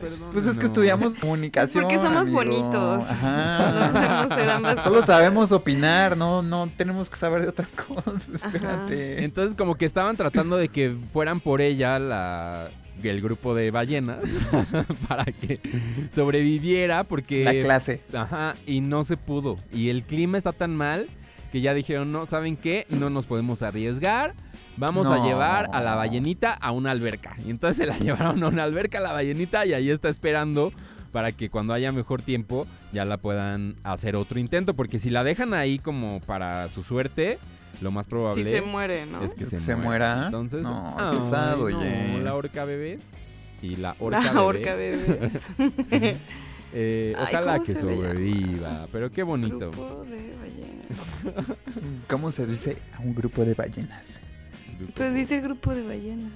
Perdón, 0.00 0.28
Pues 0.32 0.44
es 0.46 0.58
que 0.58 0.66
estudiamos 0.66 1.14
comunicación. 1.14 1.82
Porque 1.84 1.96
somos 1.98 2.28
amigo. 2.28 2.36
bonitos. 2.36 3.04
Ajá. 3.08 3.88
No 3.88 3.92
podemos 3.92 4.32
ser 4.34 4.50
ambas 4.50 4.82
Solo 4.84 5.02
sabemos 5.02 5.50
opinar, 5.52 6.16
no, 6.16 6.42
no 6.42 6.68
tenemos 6.76 7.08
que 7.08 7.16
saber 7.16 7.42
de 7.42 7.48
otras 7.48 7.70
cosas. 7.86 8.28
Espérate. 8.34 9.24
Entonces 9.24 9.56
como 9.56 9.76
que 9.76 9.84
estaban 9.86 10.16
tratando 10.16 10.56
de 10.56 10.68
que 10.68 10.94
fueran 11.12 11.40
por 11.40 11.60
ella 11.62 11.98
la 11.98 12.68
el 13.02 13.20
grupo 13.22 13.54
de 13.54 13.70
ballenas 13.70 14.18
para 15.08 15.24
que 15.26 15.60
sobreviviera 16.12 17.04
porque 17.04 17.44
La 17.44 17.52
clase. 17.60 18.00
Ajá, 18.12 18.56
y 18.66 18.80
no 18.80 19.04
se 19.04 19.16
pudo. 19.16 19.56
Y 19.72 19.88
el 19.90 20.02
clima 20.02 20.36
está 20.36 20.50
tan 20.52 20.74
mal 20.74 21.08
que 21.52 21.60
ya 21.60 21.74
dijeron, 21.74 22.12
no, 22.12 22.26
¿saben 22.26 22.56
qué? 22.56 22.86
No 22.90 23.10
nos 23.10 23.26
podemos 23.26 23.62
arriesgar. 23.62 24.34
Vamos 24.76 25.06
a 25.08 25.24
llevar 25.24 25.68
a 25.72 25.80
la 25.80 25.94
ballenita 25.96 26.52
a 26.52 26.70
una 26.70 26.92
alberca. 26.92 27.34
Y 27.44 27.50
entonces 27.50 27.76
se 27.78 27.86
la 27.86 27.98
llevaron 28.04 28.42
a 28.44 28.48
una 28.48 28.62
alberca 28.64 28.98
a 28.98 29.00
la 29.00 29.12
ballenita 29.12 29.66
y 29.66 29.72
ahí 29.72 29.90
está 29.90 30.08
esperando 30.08 30.72
para 31.12 31.32
que 31.32 31.48
cuando 31.50 31.72
haya 31.72 31.90
mejor 31.90 32.22
tiempo 32.22 32.66
ya 32.92 33.04
la 33.04 33.16
puedan 33.16 33.74
hacer 33.82 34.14
otro 34.14 34.38
intento. 34.38 34.74
Porque 34.74 34.98
si 34.98 35.10
la 35.10 35.24
dejan 35.24 35.52
ahí 35.54 35.78
como 35.78 36.20
para 36.20 36.68
su 36.68 36.82
suerte, 36.84 37.38
lo 37.80 37.90
más 37.90 38.06
probable 38.06 38.44
Si 38.44 38.50
se 38.50 38.60
muere, 38.60 39.06
¿no? 39.06 39.24
es 39.24 39.34
que 39.34 39.46
se, 39.46 39.58
¿Se 39.58 39.74
muera. 39.74 40.26
Entonces, 40.26 40.62
No, 40.62 40.94
ay, 40.98 41.16
pesado, 41.16 41.68
no, 41.70 41.76
oye. 41.78 42.20
La 42.22 42.34
orca 42.34 42.64
bebés 42.64 43.00
y 43.62 43.76
la 43.76 43.96
orca 44.00 44.20
La 44.20 44.30
bebé. 44.32 44.44
orca 44.44 44.74
bebés. 44.74 45.42
Eh, 46.72 47.14
Ay, 47.16 47.26
ojalá 47.28 47.52
¿cómo 47.54 47.64
que 47.64 47.74
sobreviva, 47.74 48.88
pero 48.92 49.10
qué 49.10 49.22
bonito. 49.22 49.70
Grupo 49.70 50.04
de 50.04 50.34
ballenas. 50.38 51.56
¿Cómo 52.08 52.30
se 52.30 52.46
dice 52.46 52.78
a 52.96 53.00
un 53.00 53.14
grupo 53.14 53.44
de 53.44 53.54
ballenas? 53.54 54.20
Pues 54.94 55.14
dice 55.14 55.40
grupo 55.40 55.74
de 55.74 55.82
ballenas. 55.82 56.32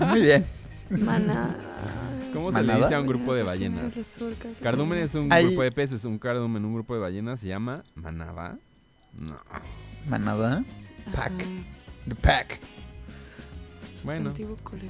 Muy 0.08 0.20
bien. 0.22 0.44
Manada. 0.90 1.56
¿Cómo 2.32 2.52
se 2.52 2.62
le 2.62 2.76
dice 2.76 2.94
a 2.94 3.00
un 3.00 3.06
grupo 3.06 3.34
de 3.34 3.42
Ballenas, 3.42 3.94
Cardumen 4.62 4.98
es 4.98 5.14
un 5.14 5.28
grupo 5.28 5.62
de 5.62 5.72
peces, 5.72 6.04
un 6.04 6.18
cardumen, 6.18 6.64
un 6.64 6.74
grupo 6.74 6.94
de 6.94 7.00
ballenas 7.00 7.40
se 7.40 7.48
llama 7.48 7.82
manada. 7.94 8.58
No. 9.18 9.36
Manada. 10.08 10.64
Pack. 11.12 11.32
Ajá. 11.32 11.50
The 12.08 12.14
pack. 12.14 12.60
Bueno, 14.06 14.32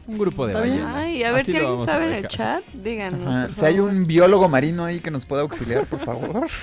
un 0.07 0.19
grupo 0.19 0.47
de 0.47 0.55
ballenas. 0.55 0.95
Ay, 0.95 1.23
a 1.25 1.33
ver 1.33 1.41
Así 1.41 1.51
si 1.53 1.57
alguien 1.57 1.85
sabe 1.87 2.07
en 2.07 2.13
el 2.13 2.29
chat, 2.29 2.63
díganos. 2.73 3.27
Ajá. 3.27 3.47
por 3.49 3.57
Si 3.57 3.65
hay 3.65 3.81
un 3.81 4.05
biólogo 4.07 4.49
marino 4.49 4.85
ahí 4.85 5.01
que 5.01 5.11
nos 5.11 5.27
pueda 5.27 5.43
auxiliar, 5.43 5.87
por 5.87 5.99
favor. 5.99 6.47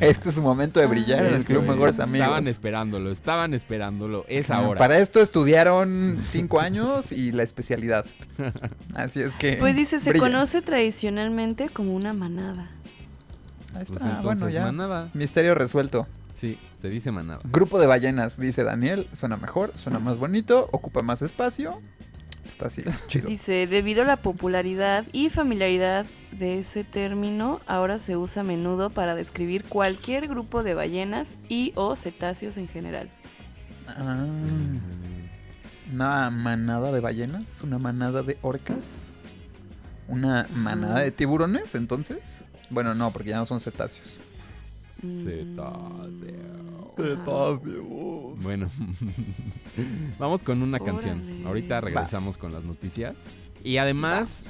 Este 0.00 0.30
es 0.30 0.34
su 0.34 0.42
momento 0.42 0.80
de 0.80 0.86
brillar 0.86 1.24
en 1.24 1.34
el 1.34 1.44
Club 1.44 1.62
es. 1.62 1.68
Mejores 1.68 2.00
Amigos. 2.00 2.24
Estaban 2.26 2.48
esperándolo, 2.48 3.10
estaban 3.12 3.54
esperándolo. 3.54 4.24
Es 4.26 4.50
ahora. 4.50 4.76
Para 4.76 4.98
esto 4.98 5.20
estudiaron 5.20 6.20
cinco 6.26 6.58
años 6.60 7.12
y 7.12 7.30
la 7.30 7.44
especialidad. 7.44 8.04
Así 8.94 9.20
es 9.20 9.36
que. 9.36 9.52
Pues 9.52 9.76
dice, 9.76 10.00
se 10.00 10.10
brilla. 10.10 10.26
conoce 10.26 10.62
tradicionalmente 10.62 11.68
como 11.68 11.94
una 11.94 12.12
manada. 12.12 12.68
Ahí 13.74 13.84
Pues 13.86 13.90
está, 13.90 14.04
entonces, 14.16 14.22
bueno, 14.24 14.48
ya. 14.48 14.62
manada. 14.64 15.10
Misterio 15.14 15.54
resuelto. 15.54 16.08
Sí, 16.38 16.56
se 16.80 16.88
dice 16.88 17.10
manada. 17.10 17.40
Grupo 17.50 17.80
de 17.80 17.86
ballenas, 17.86 18.38
dice 18.38 18.62
Daniel. 18.62 19.08
Suena 19.12 19.36
mejor, 19.36 19.72
suena 19.76 19.98
más 19.98 20.18
bonito, 20.18 20.68
ocupa 20.70 21.02
más 21.02 21.20
espacio. 21.20 21.80
Está 22.48 22.68
así, 22.68 22.84
chido. 23.08 23.28
Dice, 23.28 23.66
debido 23.66 24.02
a 24.02 24.04
la 24.04 24.16
popularidad 24.16 25.04
y 25.12 25.30
familiaridad 25.30 26.06
de 26.30 26.60
ese 26.60 26.84
término, 26.84 27.60
ahora 27.66 27.98
se 27.98 28.16
usa 28.16 28.42
a 28.42 28.44
menudo 28.44 28.90
para 28.90 29.16
describir 29.16 29.64
cualquier 29.64 30.28
grupo 30.28 30.62
de 30.62 30.74
ballenas 30.74 31.34
y 31.48 31.72
o 31.74 31.96
cetáceos 31.96 32.56
en 32.56 32.68
general. 32.68 33.10
Ah, 33.88 34.24
una 35.92 36.30
manada 36.30 36.92
de 36.92 37.00
ballenas, 37.00 37.62
una 37.62 37.78
manada 37.78 38.22
de 38.22 38.38
orcas, 38.42 39.12
una 40.06 40.46
manada 40.54 41.00
de 41.00 41.10
tiburones, 41.10 41.74
entonces. 41.74 42.44
Bueno, 42.70 42.94
no, 42.94 43.12
porque 43.12 43.30
ya 43.30 43.38
no 43.38 43.46
son 43.46 43.60
cetáceos. 43.60 44.18
Cetáceo. 45.00 46.94
Cetáceos. 46.96 48.42
Bueno, 48.42 48.70
vamos 50.18 50.42
con 50.42 50.62
una 50.62 50.78
canción. 50.80 51.20
Órale. 51.22 51.46
Ahorita 51.46 51.80
regresamos 51.80 52.36
con 52.36 52.52
las 52.52 52.64
noticias. 52.64 53.14
Y 53.64 53.76
además 53.78 54.44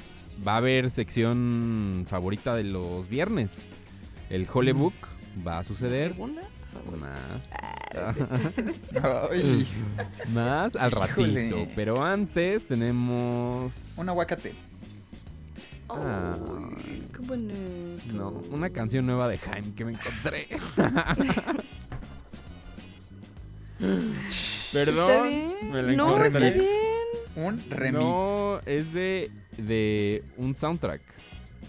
va 0.47 0.53
a 0.53 0.57
haber 0.57 0.89
sección 0.91 2.05
favorita 2.07 2.55
de 2.55 2.63
los 2.63 3.07
viernes. 3.09 3.65
El 4.29 4.47
Hollybook 4.51 4.93
va 5.45 5.55
a 5.55 5.57
¿La 5.57 5.63
suceder. 5.63 6.11
segunda? 6.13 6.43
Más. 6.99 7.49
Más 10.33 10.75
al 10.75 10.91
ratito. 10.91 11.21
Híjole. 11.21 11.71
Pero 11.75 12.03
antes 12.03 12.67
tenemos. 12.67 13.73
Un 13.97 14.09
aguacate. 14.09 14.53
Ah, 15.89 16.37
Qué 17.11 17.19
bonito. 17.19 18.13
no, 18.13 18.29
una 18.51 18.69
canción 18.69 19.05
nueva 19.05 19.27
de 19.27 19.37
Jaime 19.39 19.73
que 19.75 19.85
me 19.85 19.93
encontré. 19.93 20.47
Perdón. 24.73 25.09
¿Está 25.09 25.23
bien? 25.23 25.71
Me 25.71 25.83
la 25.83 25.91
No, 25.93 26.23
está 26.23 26.37
encontré. 26.47 26.51
bien. 26.59 26.65
Un 27.35 27.63
remix. 27.69 28.03
No, 28.03 28.59
es 28.65 28.93
de, 28.93 29.31
de 29.57 30.23
un 30.37 30.55
soundtrack. 30.55 31.01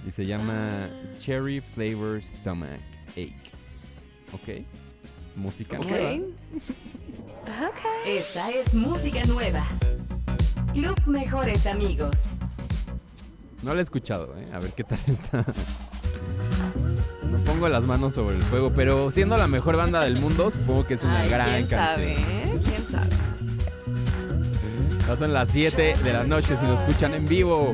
Y 0.06 0.10
se 0.10 0.26
llama 0.26 0.88
Ah. 0.90 1.18
Cherry 1.18 1.60
Flavor 1.60 2.20
Stomach 2.22 2.80
Ache. 3.10 3.34
¿Ok? 4.32 4.64
Música 5.36 5.78
Ok. 5.78 5.86
nueva. 5.88 6.12
Ok. 7.68 7.80
Esta 8.06 8.50
es 8.50 8.74
música 8.74 9.24
nueva. 9.26 9.64
Club 10.72 10.96
Mejores 11.06 11.66
Amigos. 11.66 12.16
No 13.62 13.74
la 13.74 13.80
he 13.80 13.82
escuchado, 13.82 14.34
¿eh? 14.38 14.48
A 14.54 14.58
ver 14.58 14.72
qué 14.72 14.84
tal 14.84 14.98
está. 15.06 15.44
No 17.30 17.38
pongo 17.44 17.68
las 17.68 17.84
manos 17.84 18.14
sobre 18.14 18.36
el 18.36 18.42
fuego, 18.42 18.72
pero 18.74 19.10
siendo 19.10 19.36
la 19.36 19.46
mejor 19.46 19.76
banda 19.76 20.02
del 20.02 20.16
mundo, 20.18 20.50
supongo 20.50 20.86
que 20.86 20.94
es 20.94 21.02
una 21.02 21.18
Ay, 21.20 21.28
gran 21.30 21.48
¿Quién 21.50 21.66
canción. 21.66 21.94
sabe? 21.94 22.12
eh? 22.12 22.60
¿Quién 22.64 22.86
sabe? 22.90 23.10
Ya 25.06 25.16
son 25.16 25.32
las 25.32 25.48
7 25.50 25.96
de 26.02 26.12
la 26.12 26.24
noche 26.24 26.56
si 26.56 26.66
lo 26.66 26.74
escuchan 26.78 27.14
en 27.14 27.26
vivo. 27.26 27.72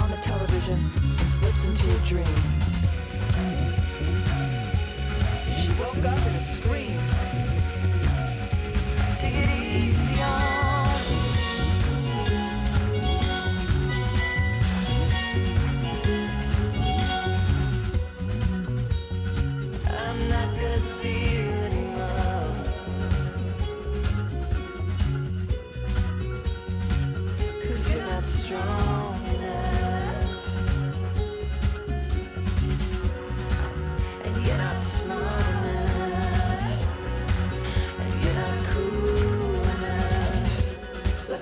On 0.00 0.10
the 0.10 0.16
television 0.16 0.78
and 1.18 1.30
slips 1.30 1.66
into 1.66 1.84
a 1.84 1.98
dream. 2.06 2.24
She 5.60 5.70
woke 5.78 6.04
up 6.04 6.26
in 6.26 6.34
a 6.34 6.40
scream. 6.40 7.09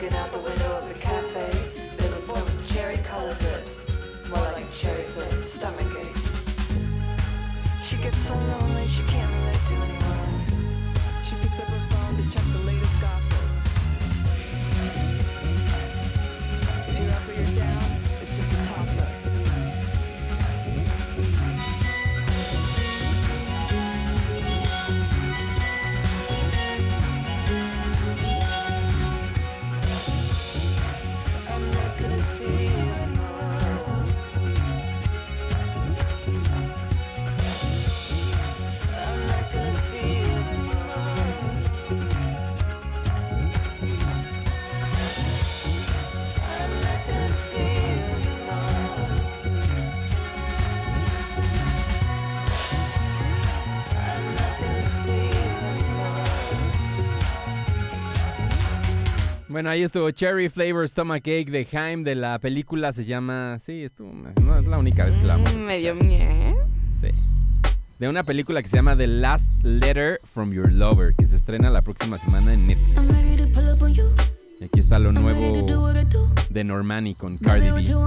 looking 0.01 0.17
up. 0.17 0.28
Bueno, 59.59 59.71
ahí 59.71 59.83
estuvo 59.83 60.09
Cherry 60.13 60.49
Flavor 60.51 60.89
Stomach 60.89 61.23
Ache 61.23 61.47
de 61.51 61.65
Jaime 61.65 62.05
de 62.05 62.15
la 62.15 62.39
película. 62.39 62.93
Se 62.93 63.05
llama. 63.05 63.59
Sí, 63.59 63.83
estuvo. 63.83 64.13
No 64.41 64.57
es 64.57 64.69
la 64.69 64.79
única 64.79 65.05
vez 65.05 65.17
que 65.17 65.25
la 65.25 65.35
vamos 65.35 65.53
a 65.53 65.59
Mm, 65.59 65.63
medio 65.65 65.93
escuchar. 65.95 66.09
mie, 66.09 66.51
¿eh? 66.51 66.57
Sí. 67.01 67.09
De 67.99 68.09
una 68.09 68.23
película 68.23 68.63
que 68.63 68.69
se 68.69 68.77
llama 68.77 68.97
The 68.97 69.09
Last 69.09 69.51
Letter 69.65 70.21
from 70.33 70.53
Your 70.53 70.71
Lover, 70.71 71.13
que 71.17 71.27
se 71.27 71.35
estrena 71.35 71.71
la 71.71 71.83
próxima 71.83 72.19
semana 72.19 72.55
en 72.55 72.69
Netflix. 72.69 72.97
I'm 73.01 73.09
ready 73.09 73.37
to 73.37 73.49
pull 73.49 73.69
up 73.69 73.83
on 73.83 73.93
you. 73.93 74.05
Y 74.61 74.65
aquí 74.67 74.79
está 74.79 75.01
lo 75.01 75.11
nuevo 75.11 75.89
de 76.51 76.63
Normani 76.63 77.17
con 77.17 77.37
Cardi 77.39 77.63
Baby, 77.69 77.73
what 77.73 77.83
you 77.83 77.99
B. 77.99 78.05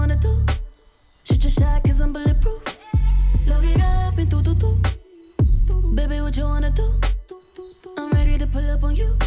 Baby, 5.96 6.22
what 6.22 6.32
you 6.38 6.46
wanna 6.46 6.70
do? 6.70 6.98
I'm 7.98 8.10
ready 8.14 8.38
to 8.38 8.48
pull 8.48 8.72
up 8.72 8.82
on 8.86 8.96
you. 8.96 9.18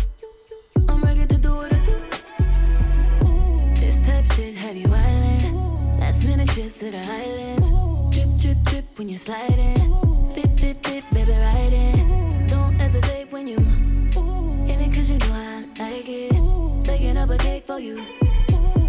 Have 4.74 4.82
you 4.82 4.88
wildin'. 4.88 6.00
Last 6.00 6.24
minute 6.24 6.48
trips 6.48 6.78
to 6.80 6.90
the 6.90 6.98
islands. 6.98 7.68
Drip, 8.14 8.28
drip, 8.38 8.58
drip 8.64 8.98
when 8.98 9.08
you're 9.08 9.18
sliding. 9.18 9.74
Dip, 10.34 10.56
dip, 10.56 10.82
dip, 10.82 11.04
baby, 11.10 11.32
ride 11.32 11.72
it. 11.72 12.48
Don't 12.48 12.74
hesitate 12.74 13.30
when 13.30 13.46
you 13.46 13.56
in 13.56 14.80
it 14.80 14.92
cause 14.94 15.10
you 15.10 15.18
know 15.18 15.32
I 15.32 15.90
like 15.90 16.08
it. 16.08 16.84
Baking 16.84 17.16
up 17.16 17.30
a 17.30 17.38
cake 17.38 17.66
for 17.66 17.78
you. 17.78 18.04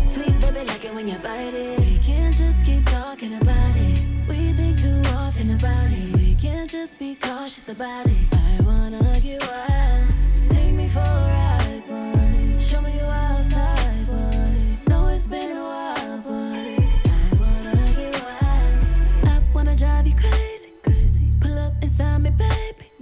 Sweet 0.07 0.39
baby, 0.39 0.63
like 0.65 0.85
it 0.85 0.93
when 0.95 1.07
you 1.07 1.17
bite 1.19 1.53
it. 1.53 1.79
We 1.79 1.97
can't 1.99 2.35
just 2.35 2.65
keep 2.65 2.83
talking 2.85 3.35
about 3.35 3.75
it. 3.75 4.05
We 4.27 4.53
think 4.53 4.79
too 4.79 5.01
often 5.17 5.51
about 5.55 5.89
it. 5.91 6.15
We 6.15 6.35
can't 6.35 6.69
just 6.69 6.97
be 6.97 7.15
cautious 7.15 7.69
about 7.69 8.07
it. 8.07 8.25
I 8.33 8.61
wanna 8.63 9.19
get 9.19 9.41
wild. 9.41 10.49
Take 10.49 10.73
me 10.73 10.87
for 10.87 10.99
a 10.99 11.27
ride, 11.35 11.83
boy. 11.87 12.59
Show 12.59 12.81
me 12.81 12.93
you 12.97 13.05
outside, 13.05 13.84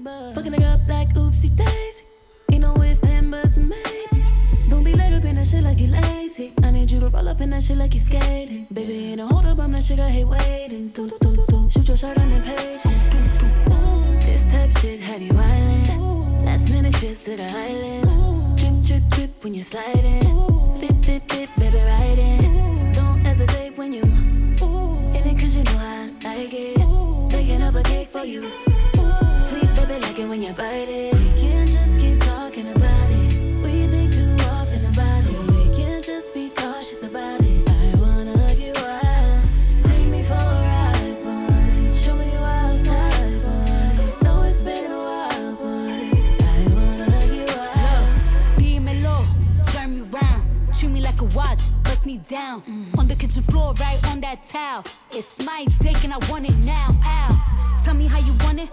baby. 0.03 0.35
Fucking 0.35 0.53
it 0.53 0.63
up 0.63 0.81
like 0.87 1.09
oopsie 1.15 1.55
daisy. 1.55 2.03
Ain't 2.51 2.61
no 2.61 2.75
if, 2.81 2.99
then, 3.01 3.31
buts, 3.31 3.57
and 3.57 3.69
maybes. 3.69 4.27
Don't 4.69 4.83
be 4.83 4.93
laid 4.93 5.13
up 5.13 5.23
in 5.23 5.35
that 5.35 5.47
shit 5.47 5.63
like 5.63 5.79
you 5.79 5.87
lazy. 5.87 6.53
I 6.63 6.71
need 6.71 6.91
you 6.91 6.99
to 6.99 7.09
roll 7.09 7.29
up 7.29 7.41
in 7.41 7.49
that 7.51 7.63
shit 7.63 7.77
like 7.77 7.93
you 7.93 7.99
skating. 7.99 8.67
Baby, 8.71 9.07
ain't 9.07 9.17
no 9.17 9.27
hold 9.27 9.45
up, 9.45 9.59
I'm 9.59 9.71
that 9.71 9.83
shit 9.83 9.99
I 9.99 10.09
hate 10.09 10.25
waiting. 10.25 10.89
Do, 10.89 11.07
do, 11.07 11.17
do, 11.21 11.45
do. 11.47 11.69
Shoot 11.69 11.87
your 11.87 11.97
shot, 11.97 12.17
I'm 12.19 12.31
impatient. 12.31 13.11
Do, 13.11 13.17
do. 13.39 13.73
Ooh, 13.73 14.19
This 14.19 14.51
type 14.51 14.71
shit 14.79 14.99
have 14.99 15.21
you 15.21 15.31
wildin'. 15.31 16.45
Last 16.45 16.69
minute 16.69 16.93
trips 16.95 17.23
to 17.25 17.37
the 17.37 17.43
islands. 17.43 18.13
Drip, 18.61 18.83
drip, 18.83 19.03
drip 19.09 19.43
when 19.43 19.53
you're 19.53 19.63
sliding. 19.63 20.79
Dip, 20.79 20.99
dip, 21.01 21.27
dip, 21.27 21.49
baby, 21.55 21.77
ride 21.77 22.19
it. 22.19 22.95
Don't 22.95 23.19
hesitate 23.19 23.77
when 23.77 23.93
you 23.93 24.03
in 24.03 25.23
it 25.27 25.39
cause 25.39 25.55
you 25.55 25.63
know 25.63 25.77
I 25.77 26.09
like 26.23 26.53
it. 26.53 27.29
Baking 27.31 27.61
up 27.61 27.75
a 27.75 27.83
cake 27.83 28.09
for 28.09 28.25
you 28.25 28.72
like 30.13 30.25
it 30.25 30.29
when 30.29 30.43
you 30.43 30.53
bite 30.53 30.89
it. 30.89 31.13
We 31.15 31.41
can't 31.41 31.69
just 31.69 31.99
keep 31.99 32.19
talking 32.19 32.69
about 32.69 33.09
it. 33.09 33.63
We 33.63 33.87
think 33.87 34.13
too 34.13 34.35
often 34.51 34.85
about 34.85 35.23
it. 35.23 35.39
We 35.51 35.75
can't 35.75 36.05
just 36.05 36.33
be 36.35 36.49
cautious 36.49 37.01
about 37.01 37.41
it. 37.41 37.67
I 37.67 37.95
wanna 37.97 38.55
get 38.55 38.75
wild. 38.75 39.43
Take 39.81 40.07
me 40.07 40.21
for 40.21 40.33
a 40.33 40.59
ride, 40.69 41.17
boy. 41.23 41.95
Show 41.95 42.15
me 42.15 42.31
you 42.31 42.37
outside, 42.37 43.41
boy. 43.41 44.23
Know 44.23 44.43
it's 44.43 44.61
been 44.61 44.91
a 44.91 45.01
while, 45.09 45.55
boy. 45.55 46.11
I 46.41 46.67
wanna 46.75 47.09
get 47.33 47.47
wild. 47.57 48.05
Look, 48.57 48.63
dímelo, 48.63 49.25
turn 49.71 49.95
me 49.95 50.01
round. 50.11 50.43
Treat 50.77 50.91
me 50.91 51.01
like 51.01 51.21
a 51.21 51.25
watch, 51.35 51.61
bust 51.83 52.05
me 52.05 52.19
down. 52.29 52.61
Mm. 52.61 52.99
On 52.99 53.07
the 53.07 53.15
kitchen 53.15 53.41
floor, 53.43 53.73
right 53.79 53.99
on 54.11 54.21
that 54.21 54.43
towel. 54.43 54.83
It's 55.11 55.43
my 55.43 55.65
dick 55.81 56.03
and 56.03 56.13
I 56.13 56.19
want 56.29 56.45
it 56.45 56.57
now. 56.63 56.89
Ow. 57.03 57.79
Tell 57.83 57.95
me 57.95 58.07
how 58.07 58.19
you 58.19 58.33
want 58.45 58.59
it 58.59 58.69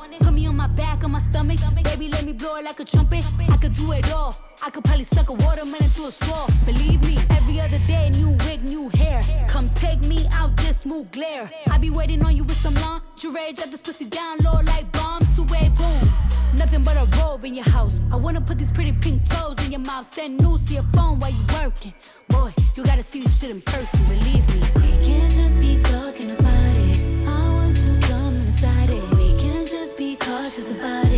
stomach. 1.21 1.59
Baby, 1.85 2.09
let 2.09 2.25
me 2.25 2.33
blow 2.33 2.57
it 2.57 2.65
like 2.65 2.81
a 2.81 2.85
trumpet. 2.85 3.25
I 3.49 3.57
could 3.57 3.75
do 3.75 3.93
it 3.93 4.13
all. 4.13 4.37
I 4.63 4.71
could 4.71 4.85
probably 4.85 5.05
suck 5.05 5.29
a 5.31 5.33
watermelon 5.33 5.89
through 5.95 6.09
a 6.09 6.11
straw. 6.11 6.47
Believe 6.67 7.01
me, 7.07 7.17
every 7.31 7.61
other 7.61 7.79
day, 7.87 8.11
new 8.11 8.31
wig, 8.47 8.63
new 8.63 8.89
hair. 8.91 9.23
Come 9.49 9.69
take 9.71 10.01
me 10.03 10.27
out 10.33 10.57
this 10.59 10.81
smooth 10.81 11.11
glare. 11.13 11.51
I 11.71 11.79
be 11.79 11.91
waiting 11.91 12.25
on 12.25 12.37
you 12.37 12.45
with 12.45 12.57
some 12.57 12.75
lingerie. 12.75 13.53
Drop 13.55 13.71
this 13.71 13.83
pussy 13.83 14.07
down 14.07 14.39
low 14.39 14.61
like 14.65 14.91
bombs. 14.93 15.39
Away, 15.39 15.71
boom. 15.77 16.09
Nothing 16.57 16.83
but 16.83 16.97
a 16.97 17.07
robe 17.19 17.45
in 17.45 17.55
your 17.55 17.69
house. 17.71 18.03
I 18.13 18.17
wanna 18.17 18.41
put 18.41 18.59
these 18.59 18.73
pretty 18.73 18.93
pink 18.93 19.27
toes 19.29 19.57
in 19.65 19.73
your 19.73 19.81
mouth. 19.81 20.05
Send 20.05 20.39
news 20.39 20.67
to 20.67 20.75
your 20.75 20.83
phone 20.95 21.19
while 21.21 21.31
you 21.31 21.45
working. 21.63 21.95
Boy, 22.29 22.53
you 22.77 22.85
gotta 22.85 23.03
see 23.03 23.21
this 23.23 23.41
shit 23.41 23.51
in 23.51 23.61
person, 23.63 24.05
believe 24.07 24.47
me. 24.55 24.61
We 24.77 25.05
can't 25.05 25.33
just 25.33 25.59
be 25.61 25.81
talking 25.83 26.31
about 26.33 26.75
it. 26.89 27.27
I 27.27 27.51
want 27.55 27.77
you 27.77 28.01
to 28.01 28.07
come 28.07 28.35
inside 28.35 28.91
it. 28.91 29.03
We 29.17 29.39
can't 29.41 29.69
just 29.69 29.97
be 29.97 30.17
cautious 30.17 30.71
about 30.71 31.07
it. 31.07 31.10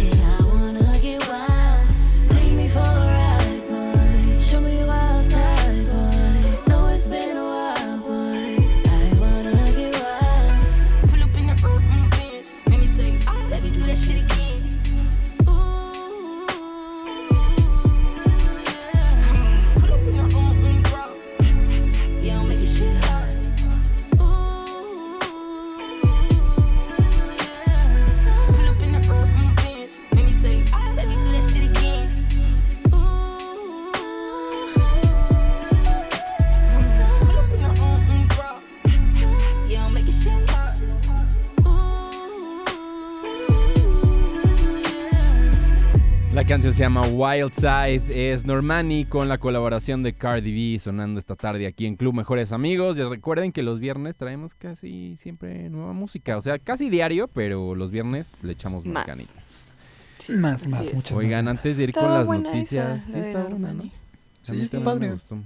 Canción 46.52 46.74
se 46.74 46.80
llama 46.80 47.06
Wild 47.06 47.54
Side, 47.54 48.32
es 48.34 48.44
Normani 48.44 49.06
con 49.06 49.26
la 49.26 49.38
colaboración 49.38 50.02
de 50.02 50.12
Cardi 50.12 50.74
B 50.74 50.78
sonando 50.78 51.18
esta 51.18 51.34
tarde 51.34 51.66
aquí 51.66 51.86
en 51.86 51.96
Club 51.96 52.12
Mejores 52.12 52.52
Amigos. 52.52 52.98
Y 52.98 53.02
recuerden 53.02 53.52
que 53.52 53.62
los 53.62 53.80
viernes 53.80 54.16
traemos 54.16 54.54
casi 54.54 55.16
siempre 55.22 55.70
nueva 55.70 55.94
música, 55.94 56.36
o 56.36 56.42
sea, 56.42 56.58
casi 56.58 56.90
diario, 56.90 57.26
pero 57.28 57.74
los 57.74 57.90
viernes 57.90 58.34
le 58.42 58.52
echamos 58.52 58.84
más 58.84 59.06
Más. 59.08 59.34
Más, 60.28 60.68
más, 60.68 60.92
muchas 60.92 61.12
Oigan, 61.12 61.46
más. 61.46 61.52
antes 61.52 61.78
de 61.78 61.84
ir 61.84 61.88
Estaba 61.88 62.22
con 62.26 62.42
las 62.42 62.44
noticias, 62.44 63.02
esa, 63.02 63.12
sí 63.14 63.18
está 63.18 63.44
buena, 63.44 63.72
¿no? 63.72 63.82
Sí, 64.42 64.60
está 64.60 64.78
también 64.82 64.82
me 64.82 64.84
padre. 64.84 65.12
gustó. 65.12 65.36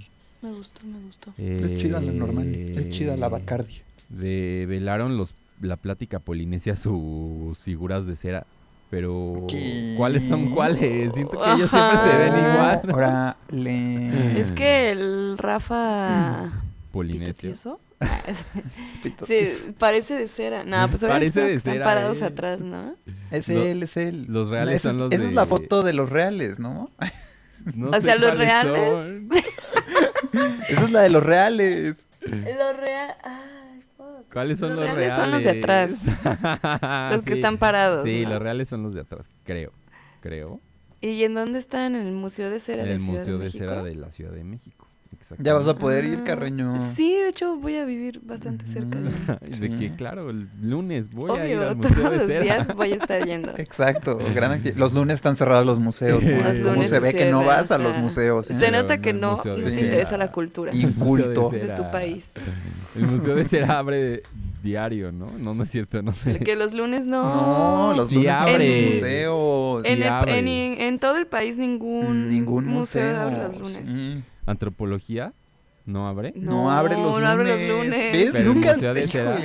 Me 0.41 0.51
gustó, 0.51 0.85
me 0.87 0.99
gustó. 1.05 1.33
Es 1.37 1.77
chida 1.77 2.01
la 2.01 2.11
Normani, 2.11 2.73
es 2.75 2.89
chida 2.89 3.15
la 3.15 3.29
Bacardi. 3.29 3.79
Develaron 4.09 5.15
los, 5.15 5.33
la 5.61 5.77
plática 5.77 6.19
polinesia 6.19 6.75
sus 6.75 7.59
figuras 7.59 8.05
de 8.05 8.17
cera. 8.17 8.45
Pero, 8.89 9.45
¿Qué? 9.49 9.95
¿cuáles 9.97 10.27
son 10.27 10.49
cuáles? 10.51 11.13
Siento 11.13 11.37
que 11.37 11.51
ellos 11.53 11.69
siempre 11.69 11.97
se 11.99 12.17
ven 12.17 12.33
igual. 12.37 12.81
Ahora 12.89 13.37
le. 13.49 14.39
Es 14.41 14.51
que 14.51 14.91
el 14.91 15.37
Rafa. 15.37 16.51
Polinesio. 16.91 17.53
Sí, 19.27 19.49
parece 19.79 20.13
de 20.13 20.27
cera. 20.27 20.63
No, 20.63 20.87
pues 20.87 21.01
ahora 21.01 21.15
Parece 21.15 21.41
de 21.41 21.55
están 21.55 21.73
cera, 21.73 21.85
parados 21.85 22.21
eh. 22.21 22.25
atrás, 22.25 22.59
¿no? 22.59 22.95
Es 23.31 23.49
él, 23.49 23.81
es 23.83 23.97
él. 23.97 24.25
los 24.29 24.49
reales 24.49 24.75
Esa 24.75 24.89
son 24.89 24.97
es- 24.97 25.01
los 25.01 25.13
Esa 25.13 25.23
es 25.23 25.29
de- 25.29 25.35
la 25.35 25.45
foto 25.47 25.81
de 25.83 25.93
los 25.93 26.09
reales, 26.11 26.59
¿no? 26.59 26.91
No 27.73 27.89
O 27.89 27.99
sea, 28.01 28.15
los 28.15 28.37
reales. 28.37 29.23
Esa 30.69 30.83
es 30.83 30.91
la 30.91 31.01
de 31.01 31.09
los 31.09 31.23
reales. 31.23 32.05
Los 32.21 32.77
reales. 32.77 33.15
Fuck. 33.23 33.56
¿Cuáles 34.31 34.59
son 34.59 34.75
Los 34.75 34.85
los, 34.85 34.93
reales 34.95 35.15
son 35.15 35.31
los 35.31 35.43
de 35.43 35.49
atrás. 35.51 35.91
Los 37.11 37.23
que 37.23 37.31
Sí. 37.31 37.37
están 37.39 37.57
parados, 37.57 38.03
Sí, 38.03 38.23
¿no? 38.23 38.31
los 38.31 38.41
reales 38.41 38.69
son 38.69 38.83
los 38.83 38.93
de 38.93 39.01
atrás, 39.01 39.25
creo. 39.43 39.71
Creo. 40.21 40.59
¿Y 41.01 41.23
en 41.23 41.33
dónde 41.33 41.59
están? 41.59 41.95
¿En 41.95 42.07
el 42.07 42.13
Museo 42.13 42.49
de 42.49 42.59
Cera 42.59 42.81
En 42.83 42.87
de 42.89 42.93
el 42.95 42.99
Ciudad 43.01 43.19
Museo 43.19 43.37
de? 43.37 43.49
Cera 43.49 43.83
de 43.83 43.95
la 43.95 44.11
Ciudad 44.11 44.31
de 44.31 44.43
México. 44.43 44.86
Ya 45.39 45.53
vas 45.53 45.67
a 45.67 45.77
poder 45.77 46.05
ir, 46.05 46.19
Ah, 46.21 46.23
Carreño. 46.25 46.75
Sí, 46.93 47.13
de 47.13 47.29
hecho 47.29 47.55
voy 47.57 47.75
a 47.75 47.85
vivir 47.85 48.21
bastante 48.23 48.65
cerca 48.65 48.97
de 48.99 49.69
que, 49.77 49.93
claro, 49.95 50.29
el 50.29 50.47
lunes 50.61 51.09
voy 51.11 51.31
a 51.37 51.45
ir 51.47 51.57
Obvio, 51.57 51.69
al 51.69 51.75
Museo 51.77 51.95
todos 51.95 52.11
de 52.11 52.17
los 52.17 52.27
Cera. 52.27 52.43
días 52.43 52.75
voy 52.75 52.91
a 52.91 52.95
estar 52.95 53.25
yendo. 53.25 53.51
Exacto, 53.57 54.17
gran 54.35 54.61
Los 54.75 54.93
lunes 54.93 55.15
están 55.15 55.35
cerrados 55.35 55.65
los 55.65 55.79
museos. 55.79 56.23
¿Cómo, 56.23 56.73
Los 56.75 56.87
se 56.87 56.99
ve 56.99 57.13
que 57.13 57.29
no 57.31 57.43
vas 57.43 57.71
a 57.71 57.77
los 57.77 57.95
museos? 57.97 58.49
eh? 58.49 58.57
Se 58.59 58.71
nota 58.71 58.95
no 58.97 59.01
que 59.01 59.13
no, 59.13 59.37
te 59.37 59.49
interesa 59.81 60.17
la 60.17 60.31
cultura 60.31 60.73
Inculto. 60.75 61.49
de 61.49 61.67
tu 61.75 61.91
país. 61.91 62.31
El 62.95 63.03
Museo 63.07 63.35
de 63.35 63.45
Cera 63.45 63.77
abre 63.79 64.23
diario, 64.63 65.11
¿no? 65.11 65.29
No, 65.37 65.53
no 65.53 65.63
es 65.63 65.69
cierto, 65.71 66.01
no 66.01 66.13
sé. 66.13 66.39
Que 66.39 66.55
los 66.55 66.73
lunes 66.73 67.05
no. 67.05 67.23
No, 67.89 67.93
los 67.95 68.09
Sí 68.09 68.15
lunes 68.15 68.31
no 68.33 68.39
abre. 68.39 68.55
hay 68.85 68.89
museos. 68.93 69.85
En, 69.85 69.95
Sí 69.97 70.01
el- 70.03 70.07
abre. 70.09 70.39
en, 70.39 70.47
en 70.81 70.99
todo 70.99 71.17
el 71.17 71.27
país 71.27 71.57
ningún, 71.57 72.29
Ningún 72.29 72.65
museo, 72.65 73.03
museo. 73.11 73.21
abre 73.21 73.37
los 73.37 73.59
lunes. 73.59 73.89
sí. 73.89 74.23
¿Antropología? 74.47 75.33
¿No 75.85 76.07
abre? 76.07 76.33
No, 76.35 76.71
abre 76.71 76.95
los 76.95 77.03
lunes. 77.05 77.21
no 77.21 77.27
abre 77.27 77.67
los 77.67 77.77
lunes. 77.77 78.13
¿Ves? 78.13 78.29
Pero 78.33 78.53
Nunca. 78.53 78.73
De 78.75 79.07
Cera-. 79.07 79.39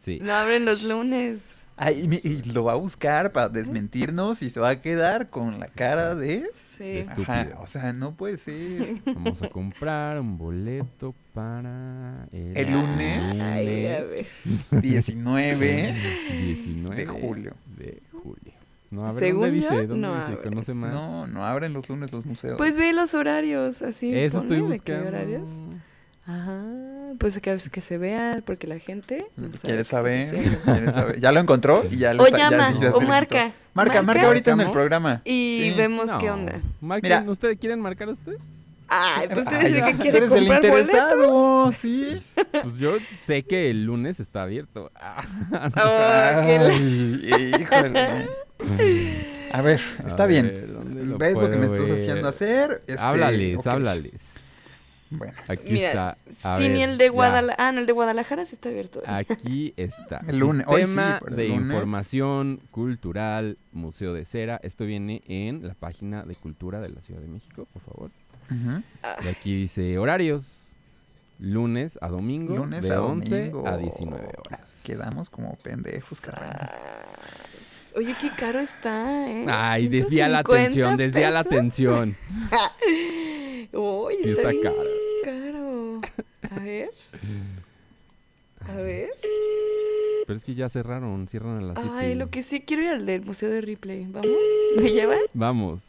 Sí. 0.00 0.18
No 0.22 0.32
abren 0.34 0.64
los 0.64 0.82
lunes. 0.82 1.40
Ay, 1.76 2.20
y 2.22 2.52
lo 2.52 2.64
va 2.64 2.72
a 2.72 2.76
buscar 2.76 3.32
para 3.32 3.48
desmentirnos 3.48 4.42
y 4.42 4.50
se 4.50 4.60
va 4.60 4.68
a 4.68 4.80
quedar 4.80 5.28
con 5.28 5.58
la 5.58 5.66
cara 5.68 6.14
de. 6.14 6.44
Sí. 6.76 6.98
Estúpido. 6.98 7.32
Ajá, 7.32 7.48
o 7.60 7.66
sea, 7.66 7.92
no 7.92 8.12
puede 8.14 8.36
ser. 8.36 8.96
Vamos 9.06 9.42
a 9.42 9.48
comprar 9.48 10.20
un 10.20 10.36
boleto 10.38 11.14
para 11.32 12.26
el, 12.30 12.56
¿El 12.56 12.72
lunes? 12.72 13.40
Ay, 13.40 13.82
ya 13.82 14.00
lunes 14.00 14.10
ves. 14.10 14.42
19 14.82 15.94
19 16.30 16.96
de 16.96 17.06
julio. 17.06 17.54
De 17.76 18.02
julio. 18.12 18.51
No, 18.92 19.06
a 19.06 19.12
ver, 19.12 19.24
Según 19.24 19.40
¿dónde 19.46 19.60
yo, 19.60 19.62
dice? 19.70 19.86
¿Dónde 19.86 20.06
no 20.06 20.14
dice? 20.16 20.32
abre. 20.32 20.42
¿Conoce 20.50 20.74
más? 20.74 20.92
No, 20.92 21.26
no 21.26 21.44
abren 21.44 21.72
los 21.72 21.88
lunes 21.88 22.12
los 22.12 22.26
museos. 22.26 22.58
Pues 22.58 22.76
ve 22.76 22.92
los 22.92 23.14
horarios, 23.14 23.80
así. 23.82 24.14
Eso 24.14 24.40
estoy 24.42 24.58
de 24.58 24.62
qué 24.62 24.68
buscando. 24.92 25.08
horarios. 25.08 25.50
Ajá. 26.26 26.62
Pues 27.18 27.38
que, 27.40 27.58
que 27.72 27.80
se 27.80 27.98
vea, 27.98 28.42
porque 28.44 28.66
la 28.66 28.78
gente. 28.78 29.26
no 29.36 29.46
sabe 29.52 29.58
¿Quieres 29.62 29.88
qué 29.88 29.96
saber? 29.96 30.18
estás 30.18 30.38
haciendo. 30.38 30.58
¿Quieres 30.64 30.94
saber? 30.94 31.20
Ya 31.20 31.32
lo 31.32 31.40
encontró 31.40 31.84
y 31.90 31.96
ya 31.96 32.12
le 32.14 32.20
O 32.20 32.26
está- 32.26 32.38
llama, 32.50 32.72
ya 32.80 32.90
o 32.94 33.00
marca. 33.00 33.52
Marca, 33.74 34.02
marca 34.02 34.26
ahorita 34.26 34.52
en 34.52 34.60
el 34.60 34.70
programa. 34.70 35.22
Y 35.24 35.70
Sí. 35.70 35.74
vemos 35.76 36.06
No. 36.10 36.18
qué 36.18 36.30
onda. 36.30 36.60
Marquen, 36.82 37.20
Mira. 37.20 37.30
¿ustedes 37.30 37.58
quieren 37.58 37.80
marcar 37.80 38.08
ustedes? 38.10 38.38
Ay, 38.94 39.26
pues 39.32 39.46
Ay, 39.46 39.72
dice 39.72 39.86
que 39.86 39.92
tú 39.94 39.98
quiere 40.02 40.18
eres 40.18 40.32
el 40.34 40.44
boletos. 40.46 40.64
interesado, 40.70 41.72
sí. 41.72 42.22
Pues 42.52 42.76
yo 42.78 42.92
sé 43.18 43.42
que 43.44 43.70
el 43.70 43.84
lunes 43.84 44.20
está 44.20 44.42
abierto. 44.42 44.90
Ah, 45.00 45.22
la- 45.74 46.40
Ay, 46.42 47.30
híjole. 47.58 48.28
A 49.52 49.60
ver, 49.62 49.80
está 50.06 50.22
A 50.24 50.26
bien. 50.26 50.46
ver, 50.46 50.72
¿dónde 50.72 51.04
lo 51.04 51.18
¿Ves 51.18 51.34
lo 51.34 51.50
que 51.50 51.56
me 51.56 51.66
estás 51.66 51.80
ver? 51.88 51.92
haciendo 51.92 52.28
hacer? 52.28 52.82
Este, 52.86 53.02
háblales, 53.02 53.58
ok. 53.58 53.66
háblales. 53.66 54.20
Bueno, 55.10 55.34
Aquí 55.46 55.72
Mira, 55.74 56.16
está. 56.32 56.54
A 56.54 56.56
sí, 56.56 56.62
ver, 56.62 56.72
ni 56.72 56.82
el 56.82 56.96
de. 56.96 57.10
Guadalajara. 57.10 57.68
Ah, 57.68 57.72
no, 57.72 57.80
el 57.80 57.86
de 57.86 57.92
Guadalajara 57.92 58.46
sí 58.46 58.54
está 58.54 58.70
abierto. 58.70 59.02
Aquí 59.06 59.74
está. 59.76 60.20
El 60.26 60.38
lunes, 60.38 60.64
hoy 60.66 60.86
sí, 60.86 60.96
de 60.96 61.48
lunes. 61.48 61.60
Información 61.64 62.60
Cultural 62.70 63.58
Museo 63.72 64.14
de 64.14 64.24
Cera. 64.24 64.58
Esto 64.62 64.86
viene 64.86 65.22
en 65.26 65.66
la 65.68 65.74
página 65.74 66.22
de 66.22 66.34
Cultura 66.34 66.80
de 66.80 66.88
la 66.88 67.02
Ciudad 67.02 67.20
de 67.20 67.28
México, 67.28 67.68
por 67.74 67.82
favor. 67.82 68.10
ujú. 68.50 68.82
Y 69.24 69.28
aquí 69.28 69.54
dice 69.54 69.98
horarios. 69.98 70.70
Lunes 71.38 71.98
a 72.00 72.08
domingo. 72.08 72.56
lunes 72.56 72.80
de 72.82 72.94
a 72.94 73.02
11 73.02 73.36
domingo. 73.50 73.68
a 73.68 73.76
19 73.76 74.28
horas. 74.46 74.82
Quedamos 74.84 75.28
como 75.28 75.56
pendejos, 75.56 76.20
carnal. 76.22 76.70
Oye, 77.94 78.14
qué 78.20 78.30
caro 78.30 78.60
está, 78.60 79.30
¿eh? 79.30 79.44
Ay, 79.48 79.88
desvía 79.88 80.28
la 80.28 80.38
150 80.42 80.62
atención, 80.62 80.96
desvía 80.96 81.30
la 81.30 81.40
atención. 81.40 82.16
Uy, 83.72 84.14
Sí 84.22 84.30
está, 84.30 84.50
caro. 84.62 84.82
caro. 85.24 86.00
A 86.50 86.58
ver. 86.60 86.90
A 88.68 88.76
ver. 88.76 89.10
Pero 90.26 90.38
es 90.38 90.44
que 90.44 90.54
ya 90.54 90.68
cerraron, 90.68 91.26
cierran 91.28 91.58
a 91.58 91.60
las 91.62 91.78
7. 91.78 91.90
Ay, 91.94 92.14
lo 92.14 92.30
que 92.30 92.42
sí 92.42 92.60
quiero 92.60 92.82
ir 92.84 92.88
al 92.90 93.06
del 93.06 93.22
Museo 93.22 93.50
de 93.50 93.60
Ripley. 93.60 94.06
¿Vamos? 94.08 94.30
¿Me 94.78 94.90
llevan? 94.92 95.18
Vamos. 95.34 95.84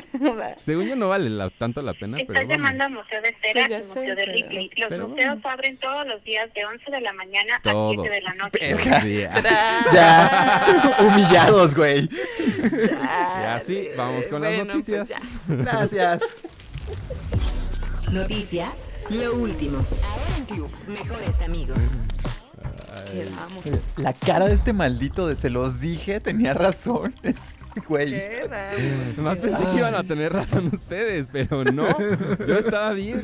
Según 0.64 0.86
yo 0.88 0.96
no 0.96 1.08
vale 1.08 1.28
la- 1.30 1.50
tanto 1.50 1.82
la 1.82 1.94
pena, 1.94 2.18
pero 2.26 2.32
Estás 2.40 2.42
vamos. 2.48 2.56
llamando 2.56 2.84
al 2.84 2.90
Museo 2.92 3.22
de 3.22 3.36
Cera 3.40 3.52
Pues 3.54 3.68
ya 3.68 3.78
y 3.78 3.82
sé, 3.82 3.88
Museo 3.88 4.02
de 4.02 4.14
pero- 4.16 4.32
Ripley. 4.32 4.70
Los 4.76 4.88
pero 4.88 5.08
museos 5.08 5.38
abren 5.44 5.76
todos 5.78 6.06
los 6.06 6.24
días 6.24 6.52
de 6.54 6.64
11 6.64 6.90
de 6.90 7.00
la 7.00 7.12
mañana 7.12 7.56
a 7.56 7.62
Todos. 7.62 7.94
7 8.02 8.10
de 8.10 8.20
la 8.22 8.34
noche. 8.34 8.76
Sí, 8.78 9.24
Ya, 9.92 10.96
humillados, 11.00 11.74
güey. 11.74 12.08
Y 12.08 13.44
así, 13.44 13.88
vamos 13.96 14.26
con 14.28 14.42
las 14.42 14.54
Bueno, 14.56 14.72
pues 14.74 14.88
noticias. 14.88 15.08
ya. 15.08 15.54
Gracias. 15.54 16.22
Noticias, 18.12 18.74
lo 19.10 19.34
último. 19.36 19.78
Ahora 19.78 20.36
en 20.38 20.44
Club 20.46 20.70
Mejores 20.86 21.38
Amigos. 21.40 21.78
Quedamos. 23.12 23.64
La 23.96 24.12
cara 24.12 24.46
de 24.46 24.54
este 24.54 24.72
maldito 24.72 25.26
de 25.28 25.36
se 25.36 25.50
los 25.50 25.80
dije, 25.80 26.20
tenía 26.20 26.52
razón. 26.54 27.14
Es, 27.22 27.54
güey. 27.88 28.14
Más 29.22 29.38
pensé 29.38 29.64
que 29.64 29.78
iban 29.78 29.94
a 29.94 30.02
tener 30.02 30.32
razón 30.32 30.70
ustedes, 30.72 31.28
pero 31.30 31.64
no. 31.64 31.86
Yo 32.46 32.58
estaba 32.58 32.92
bien. 32.92 33.20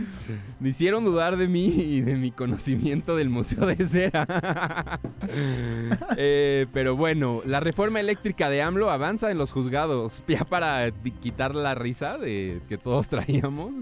Me 0.61 0.71
hicieron 0.71 1.05
dudar 1.05 1.37
de 1.37 1.49
mí 1.49 1.67
y 1.67 2.01
de 2.01 2.15
mi 2.17 2.31
conocimiento 2.31 3.17
del 3.17 3.29
Museo 3.29 3.67
de 3.67 3.77
Cera. 3.87 5.01
Eh, 6.17 6.67
pero 6.73 6.97
bueno, 6.97 7.41
la 7.45 7.59
reforma 7.59 7.99
eléctrica 7.99 8.49
de 8.49 8.63
AMLO 8.63 8.91
avanza 8.91 9.31
en 9.31 9.39
los 9.39 9.53
juzgados. 9.53 10.23
Ya 10.35 10.45
para 10.45 10.91
quitar 11.23 11.55
la 11.55 11.77
risa 11.77 12.19
de 12.19 12.61
que 12.69 12.77
todos 12.77 13.07
traíamos. 13.09 13.73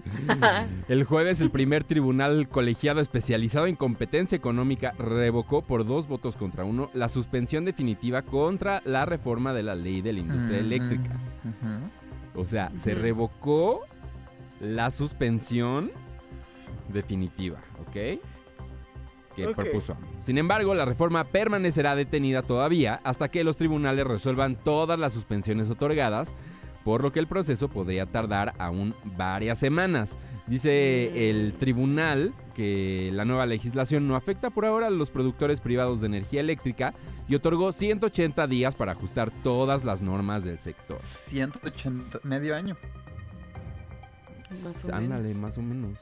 El 0.89 1.05
jueves 1.05 1.41
el 1.41 1.51
primer 1.51 1.85
tribunal 1.85 2.47
colegiado 2.49 3.01
especializado 3.01 3.67
en 3.67 3.77
competencia 3.77 4.37
económica 4.37 4.93
revocó 4.99 5.63
por 5.63 5.87
dos 5.87 6.09
votos 6.09 6.37
contra 6.37 6.65
uno 6.65 6.91
la 6.93 7.09
suspensión 7.09 7.65
definitiva 7.65 8.21
contra 8.21 8.83
la 8.85 9.07
reforma 9.07 9.55
de 9.55 9.63
la 9.63 9.75
ley 9.75 10.03
de 10.03 10.13
la 10.13 10.19
industria 10.21 10.52
Eléctrica. 10.59 11.11
O 12.35 12.45
sea, 12.45 12.70
se 12.77 12.95
revocó 12.95 13.81
la 14.61 14.91
suspensión 14.91 15.91
definitiva, 16.93 17.59
¿ok? 17.81 18.20
Que 19.35 19.49
propuso. 19.55 19.97
Sin 20.20 20.39
embargo, 20.39 20.74
la 20.74 20.85
reforma 20.85 21.24
permanecerá 21.24 21.97
detenida 21.97 22.43
todavía 22.43 23.01
hasta 23.03 23.29
que 23.29 23.45
los 23.45 23.57
tribunales 23.57 24.07
resuelvan 24.07 24.57
todas 24.57 24.99
las 24.99 25.12
suspensiones 25.12 25.70
otorgadas, 25.70 26.35
por 26.85 27.03
lo 27.03 27.12
que 27.12 27.20
el 27.20 27.27
proceso 27.27 27.69
podría 27.69 28.07
tardar 28.07 28.55
aún 28.59 28.95
varias 29.16 29.59
semanas. 29.59 30.16
Dice 30.47 31.31
el 31.31 31.52
tribunal 31.55 32.32
que 32.55 33.10
la 33.12 33.24
nueva 33.24 33.47
legislación 33.47 34.09
no 34.09 34.16
afecta 34.16 34.51
por 34.51 34.66
ahora 34.66 34.89
a 34.89 34.90
los 34.90 35.09
productores 35.10 35.60
privados 35.60 36.01
de 36.01 36.09
energía 36.09 36.40
eléctrica 36.40 36.94
y 37.28 37.35
otorgó 37.36 37.73
180 37.73 38.47
días 38.48 38.74
para 38.74 38.93
ajustar 38.93 39.31
todas 39.43 39.85
las 39.85 40.02
normas 40.02 40.44
del 40.44 40.59
sector. 40.59 40.98
180, 41.01 42.20
medio 42.24 42.55
año. 42.56 42.77
Más 44.64 44.85
o 44.85 44.94
Ándale, 44.94 45.28
menos. 45.28 45.40
más 45.40 45.59
o 45.59 45.62
menos. 45.62 45.98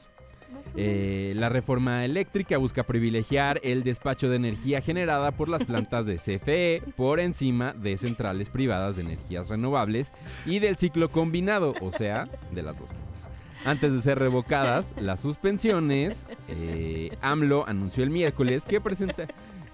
Más 0.53 0.67
o 0.67 0.73
Eh, 0.75 1.33
la 1.37 1.47
reforma 1.47 2.03
eléctrica 2.03 2.57
busca 2.57 2.83
privilegiar 2.83 3.61
el 3.63 3.83
despacho 3.83 4.29
de 4.29 4.35
energía 4.35 4.81
generada 4.81 5.31
por 5.31 5.47
las 5.47 5.63
plantas 5.63 6.05
de 6.05 6.15
CFE 6.17 6.83
por 6.97 7.19
encima 7.21 7.73
de 7.73 7.95
centrales 7.97 8.49
privadas 8.49 8.97
de 8.97 9.03
energías 9.03 9.47
renovables 9.47 10.11
y 10.45 10.59
del 10.59 10.75
ciclo 10.75 11.09
combinado, 11.09 11.73
o 11.79 11.91
sea, 11.93 12.27
de 12.51 12.63
las 12.63 12.77
dos. 12.77 12.89
Antes 13.65 13.93
de 13.93 14.01
ser 14.01 14.17
revocadas 14.19 14.93
las 14.99 15.19
suspensiones, 15.19 16.25
eh, 16.47 17.15
AMLO 17.21 17.67
anunció 17.67 18.03
el 18.03 18.09
miércoles 18.09 18.63
que 18.65 18.81
presenta... 18.81 19.27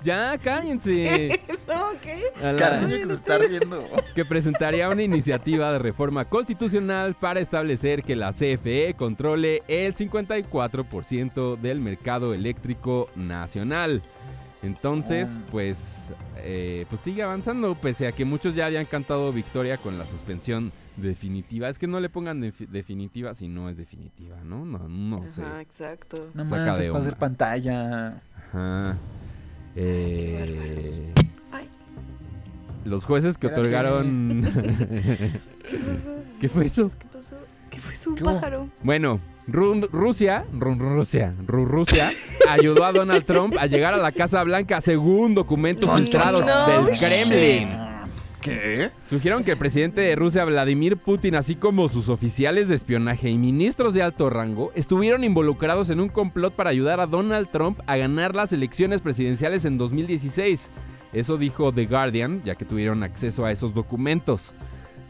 Ya, 0.03 0.37
cállense. 0.37 1.39
no, 1.67 1.85
¿qué? 2.03 2.21
A 2.45 2.51
la- 2.51 2.55
Cariño, 2.57 2.97
que 2.99 3.05
se 3.07 3.13
está 3.13 3.37
riendo. 3.39 3.83
que 4.13 4.25
presentaría 4.25 4.89
una 4.89 5.01
iniciativa 5.01 5.71
de 5.71 5.79
reforma 5.79 6.25
constitucional 6.25 7.15
para 7.15 7.39
establecer 7.39 8.03
que 8.03 8.15
la 8.15 8.31
CFE 8.31 8.93
controle 8.95 9.63
el 9.67 9.95
54% 9.95 11.57
del 11.57 11.79
mercado 11.81 12.33
eléctrico 12.35 13.07
nacional. 13.15 14.03
Entonces, 14.63 15.29
Ah. 15.31 15.41
pues, 15.51 16.13
eh, 16.37 16.85
pues 16.89 17.01
sigue 17.01 17.23
avanzando, 17.23 17.73
pese 17.75 18.07
a 18.07 18.11
que 18.11 18.25
muchos 18.25 18.53
ya 18.53 18.67
habían 18.67 18.85
cantado 18.85 19.31
victoria 19.31 19.77
con 19.77 19.97
la 19.97 20.05
suspensión 20.05 20.71
definitiva. 20.97 21.69
Es 21.69 21.79
que 21.79 21.87
no 21.87 21.99
le 21.99 22.09
pongan 22.09 22.41
defi- 22.41 22.67
definitiva 22.67 23.33
si 23.33 23.47
no 23.47 23.69
es 23.69 23.77
definitiva, 23.77 24.35
¿no? 24.43 24.65
No, 24.65 24.87
no 24.89 25.31
sé. 25.31 25.41
Ajá, 25.43 25.61
exacto. 25.61 26.27
No 26.33 26.43
Saca 26.45 26.65
más, 26.67 26.77
de 26.77 26.83
es 26.83 26.89
para 26.89 26.99
hacer 27.03 27.15
pantalla. 27.15 28.21
Ajá. 28.35 28.97
Eh, 29.75 31.13
Ay. 31.51 31.69
los 32.85 33.05
jueces 33.05 33.37
que 33.37 33.47
Espérate. 33.47 33.69
otorgaron... 33.69 34.41
¿Qué 35.69 35.77
pasó? 35.77 36.15
¿Qué 36.39 36.49
fue 36.49 36.65
eso? 36.65 36.89
¿Qué 36.99 37.07
pasó? 37.07 37.35
¿Qué 37.69 37.79
fue 37.79 37.95
su 37.95 38.15
¿Qué 38.15 38.23
hubo? 38.23 38.33
pájaro? 38.33 38.67
Bueno, 38.81 39.19
Ru- 39.47 39.87
Rusia, 39.91 40.45
Ru- 40.53 40.77
Rusia, 40.79 41.33
Ru- 41.45 41.65
Rusia 41.67 42.09
ayudó 42.49 42.85
a 42.85 42.91
Donald 42.91 43.23
Trump 43.23 43.55
a 43.59 43.67
llegar 43.67 43.93
a 43.93 43.97
la 43.97 44.11
Casa 44.11 44.43
Blanca 44.43 44.81
según 44.81 45.35
documentos 45.35 45.93
filtrados 45.95 46.43
No 46.45 46.67
del 46.85 46.97
Kremlin. 46.97 47.69
¿Qué? 48.41 48.91
Sugirieron 49.09 49.43
que 49.43 49.51
el 49.51 49.57
presidente 49.57 50.01
de 50.01 50.15
Rusia, 50.15 50.45
Vladimir 50.45 50.97
Putin, 50.97 51.35
así 51.35 51.55
como 51.55 51.89
sus 51.89 52.07
oficiales 52.07 52.67
de 52.67 52.75
espionaje 52.75 53.29
y 53.29 53.37
ministros 53.37 53.93
de 53.93 54.03
alto 54.03 54.29
rango, 54.29 54.71
estuvieron 54.75 55.23
involucrados 55.23 55.89
en 55.89 55.99
un 55.99 56.09
complot 56.09 56.53
para 56.53 56.69
ayudar 56.69 56.99
a 56.99 57.07
Donald 57.07 57.49
Trump 57.51 57.79
a 57.87 57.97
ganar 57.97 58.35
las 58.35 58.53
elecciones 58.53 59.01
presidenciales 59.01 59.65
en 59.65 59.77
2016. 59.77 60.69
Eso 61.13 61.37
dijo 61.37 61.71
The 61.71 61.85
Guardian, 61.85 62.43
ya 62.43 62.55
que 62.55 62.65
tuvieron 62.65 63.03
acceso 63.03 63.45
a 63.45 63.51
esos 63.51 63.73
documentos. 63.73 64.53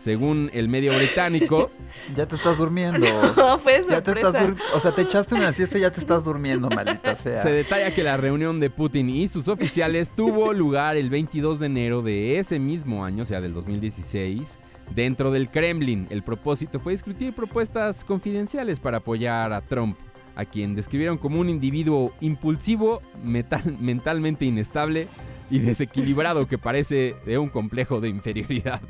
Según 0.07 0.49
el 0.53 0.69
medio 0.69 0.95
británico, 0.95 1.69
Ya 2.15 2.25
te 2.25 2.37
estás 2.37 2.57
durmiendo. 2.57 3.05
No, 3.35 3.59
fue 3.59 3.81
Ya 3.89 4.01
te 4.01 4.11
estás 4.11 4.31
sorpresa. 4.31 4.47
dur- 4.47 4.57
O 4.73 4.79
sea, 4.79 4.93
te 4.95 5.01
echaste 5.01 5.35
una 5.35 5.51
siesta 5.51 5.77
y 5.77 5.81
ya 5.81 5.91
te 5.91 5.99
estás 5.99 6.23
durmiendo, 6.23 6.69
maldita 6.69 7.13
sea. 7.23 7.43
Se 7.43 7.49
detalla 7.49 7.93
que 7.93 8.03
la 8.03 8.15
reunión 8.15 8.61
de 8.61 8.69
Putin 8.69 9.09
y 9.09 9.27
sus 9.27 9.49
oficiales 9.49 10.09
tuvo 10.15 10.53
lugar 10.53 10.95
el 10.95 11.09
22 11.09 11.59
de 11.59 11.65
enero 11.65 12.01
de 12.03 12.39
ese 12.39 12.57
mismo 12.57 13.03
año, 13.03 13.23
o 13.23 13.25
sea, 13.25 13.41
del 13.41 13.53
2016, 13.53 14.59
dentro 14.95 15.29
del 15.31 15.49
Kremlin. 15.49 16.07
El 16.09 16.23
propósito 16.23 16.79
fue 16.79 16.93
discutir 16.93 17.33
propuestas 17.33 18.05
confidenciales 18.05 18.79
para 18.79 18.99
apoyar 18.99 19.51
a 19.51 19.59
Trump, 19.59 19.97
a 20.37 20.45
quien 20.45 20.73
describieron 20.73 21.17
como 21.17 21.41
un 21.41 21.49
individuo 21.49 22.13
impulsivo, 22.21 23.01
metal- 23.25 23.75
mentalmente 23.81 24.45
inestable 24.45 25.09
y 25.49 25.59
desequilibrado 25.59 26.45
que 26.47 26.57
parece 26.57 27.15
de 27.25 27.37
un 27.37 27.47
complejo 27.49 28.01
de 28.01 28.09
inferioridad. 28.09 28.81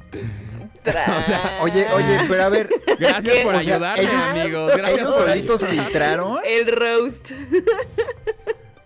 O 0.88 1.22
sea, 1.22 1.58
Oye, 1.62 1.88
oye, 1.94 2.20
pero 2.28 2.44
a 2.44 2.50
ver. 2.50 2.70
gracias 3.00 3.38
por 3.44 3.56
O 3.56 3.62
sea, 3.62 3.76
ayudarme, 3.76 4.04
ellos- 4.04 4.24
amigos. 4.32 4.72
Gracias 4.78 5.00
ellos 5.02 5.16
por 5.16 5.28
solitos 5.30 5.66
filtraron. 5.66 6.38
El 6.46 6.68
roast. 6.76 7.32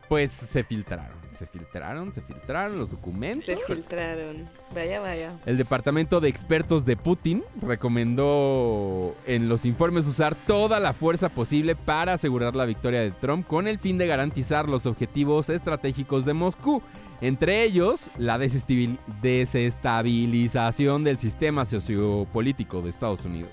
Pues 0.10 0.32
se 0.32 0.64
filtraron, 0.66 1.18
se 1.32 1.48
filtraron, 1.48 2.14
se 2.14 2.22
filtraron 2.22 2.78
los 2.78 2.92
documentos. 2.92 3.46
Se 3.46 3.56
filtraron. 3.56 4.44
Vaya, 4.76 5.00
vaya. 5.00 5.32
El 5.46 5.56
departamento 5.56 6.20
de 6.20 6.28
expertos 6.28 6.84
de 6.84 6.98
Putin 6.98 7.44
recomendó 7.62 9.16
en 9.26 9.48
los 9.48 9.66
informes 9.66 10.06
usar 10.08 10.36
toda 10.36 10.82
la 10.82 10.92
fuerza 10.92 11.30
posible 11.30 11.78
para 11.78 12.14
asegurar 12.14 12.58
la 12.58 12.66
victoria 12.66 13.00
de 13.02 13.12
Trump 13.12 13.48
con 13.48 13.68
el 13.70 13.80
fin 13.80 13.98
de 13.98 14.08
garantizar 14.08 14.68
los 14.68 14.86
objetivos 14.86 15.48
estratégicos 15.50 16.26
de 16.26 16.34
Moscú, 16.34 16.82
entre 17.22 17.64
ellos 17.64 18.02
la 18.18 18.38
desestabil- 18.38 18.98
desestabilización 19.22 21.04
del 21.04 21.20
sistema 21.20 21.66
sociopolítico 21.66 22.82
de 22.82 22.90
Estados 22.90 23.26
Unidos. 23.26 23.52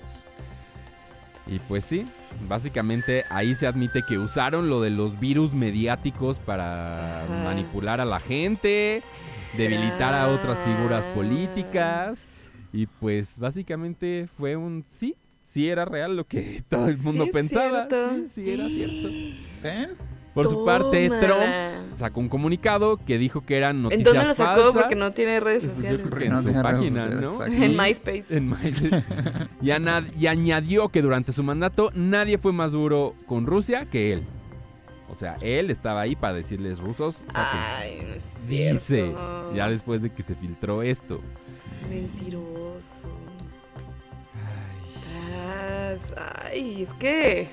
Y 1.47 1.57
pues 1.59 1.83
sí, 1.83 2.05
básicamente 2.47 3.23
ahí 3.31 3.55
se 3.55 3.65
admite 3.65 4.03
que 4.07 4.17
usaron 4.19 4.69
lo 4.69 4.81
de 4.81 4.91
los 4.91 5.19
virus 5.19 5.53
mediáticos 5.53 6.37
para 6.37 7.23
Ajá. 7.23 7.43
manipular 7.43 7.99
a 8.01 8.05
la 8.05 8.19
gente, 8.19 9.01
debilitar 9.57 10.13
a 10.13 10.27
otras 10.27 10.59
figuras 10.59 11.05
políticas. 11.07 12.19
Y 12.71 12.85
pues 12.85 13.29
básicamente 13.39 14.27
fue 14.37 14.55
un 14.55 14.85
sí, 14.91 15.15
sí 15.43 15.67
era 15.69 15.85
real 15.85 16.15
lo 16.15 16.25
que 16.27 16.61
todo 16.69 16.87
el 16.87 16.99
mundo 16.99 17.25
Sí 17.25 17.31
pensaba. 17.31 17.87
cierto. 17.87 18.15
Sí, 18.15 18.27
sí 18.35 18.49
era 18.51 18.67
cierto. 18.67 19.07
¿Ven? 19.63 19.89
Por 20.33 20.47
su 20.47 20.63
parte. 20.65 21.09
Trump 21.09 21.41
sacó 21.95 22.19
un 22.21 22.29
comunicado 22.29 22.97
que 22.97 23.17
dijo 23.17 23.41
que 23.41 23.57
eran 23.57 23.77
¿En 23.77 23.81
noticias 23.83 24.05
dónde 24.05 24.27
lo 24.27 24.33
sacó? 24.35 24.61
falsas. 24.61 24.81
Porque 24.81 24.95
no 24.95 25.11
tiene 25.11 25.39
redes 25.39 25.65
Pues 25.65 25.75
sociales. 25.75 26.05
en 26.21 26.29
no 26.31 26.41
su 26.41 26.53
página, 26.61 27.05
sociales, 27.05 27.19
¿no? 27.21 27.45
En 27.45 27.75
MySpace. 27.77 28.37
En 28.37 28.49
MySpace. 28.49 29.03
y, 29.61 30.27
añadió 30.27 30.89
que 30.89 31.01
durante 31.01 31.31
su 31.31 31.43
mandato 31.43 31.91
nadie 31.93 32.37
fue 32.37 32.53
más 32.53 32.71
duro 32.71 33.15
con 33.25 33.45
Rusia 33.45 33.85
que 33.85 34.13
él. 34.13 34.23
O 35.09 35.15
sea, 35.15 35.37
él 35.41 35.71
estaba 35.71 36.01
ahí 36.01 36.15
para 36.15 36.33
decirles 36.35 36.79
rusos, 36.79 37.25
sáquense. 37.33 37.75
Ay, 37.75 38.05
no 38.07 38.13
es 38.13 38.47
Dice, 38.47 39.11
ya 39.55 39.67
después 39.67 40.01
de 40.03 40.11
que 40.11 40.21
se 40.23 40.35
filtró 40.35 40.83
esto. 40.83 41.19
Mentiroso. 41.89 42.85
Tras. 45.03 45.99
Ay, 46.45 46.83
es 46.83 46.93
que. 46.93 47.49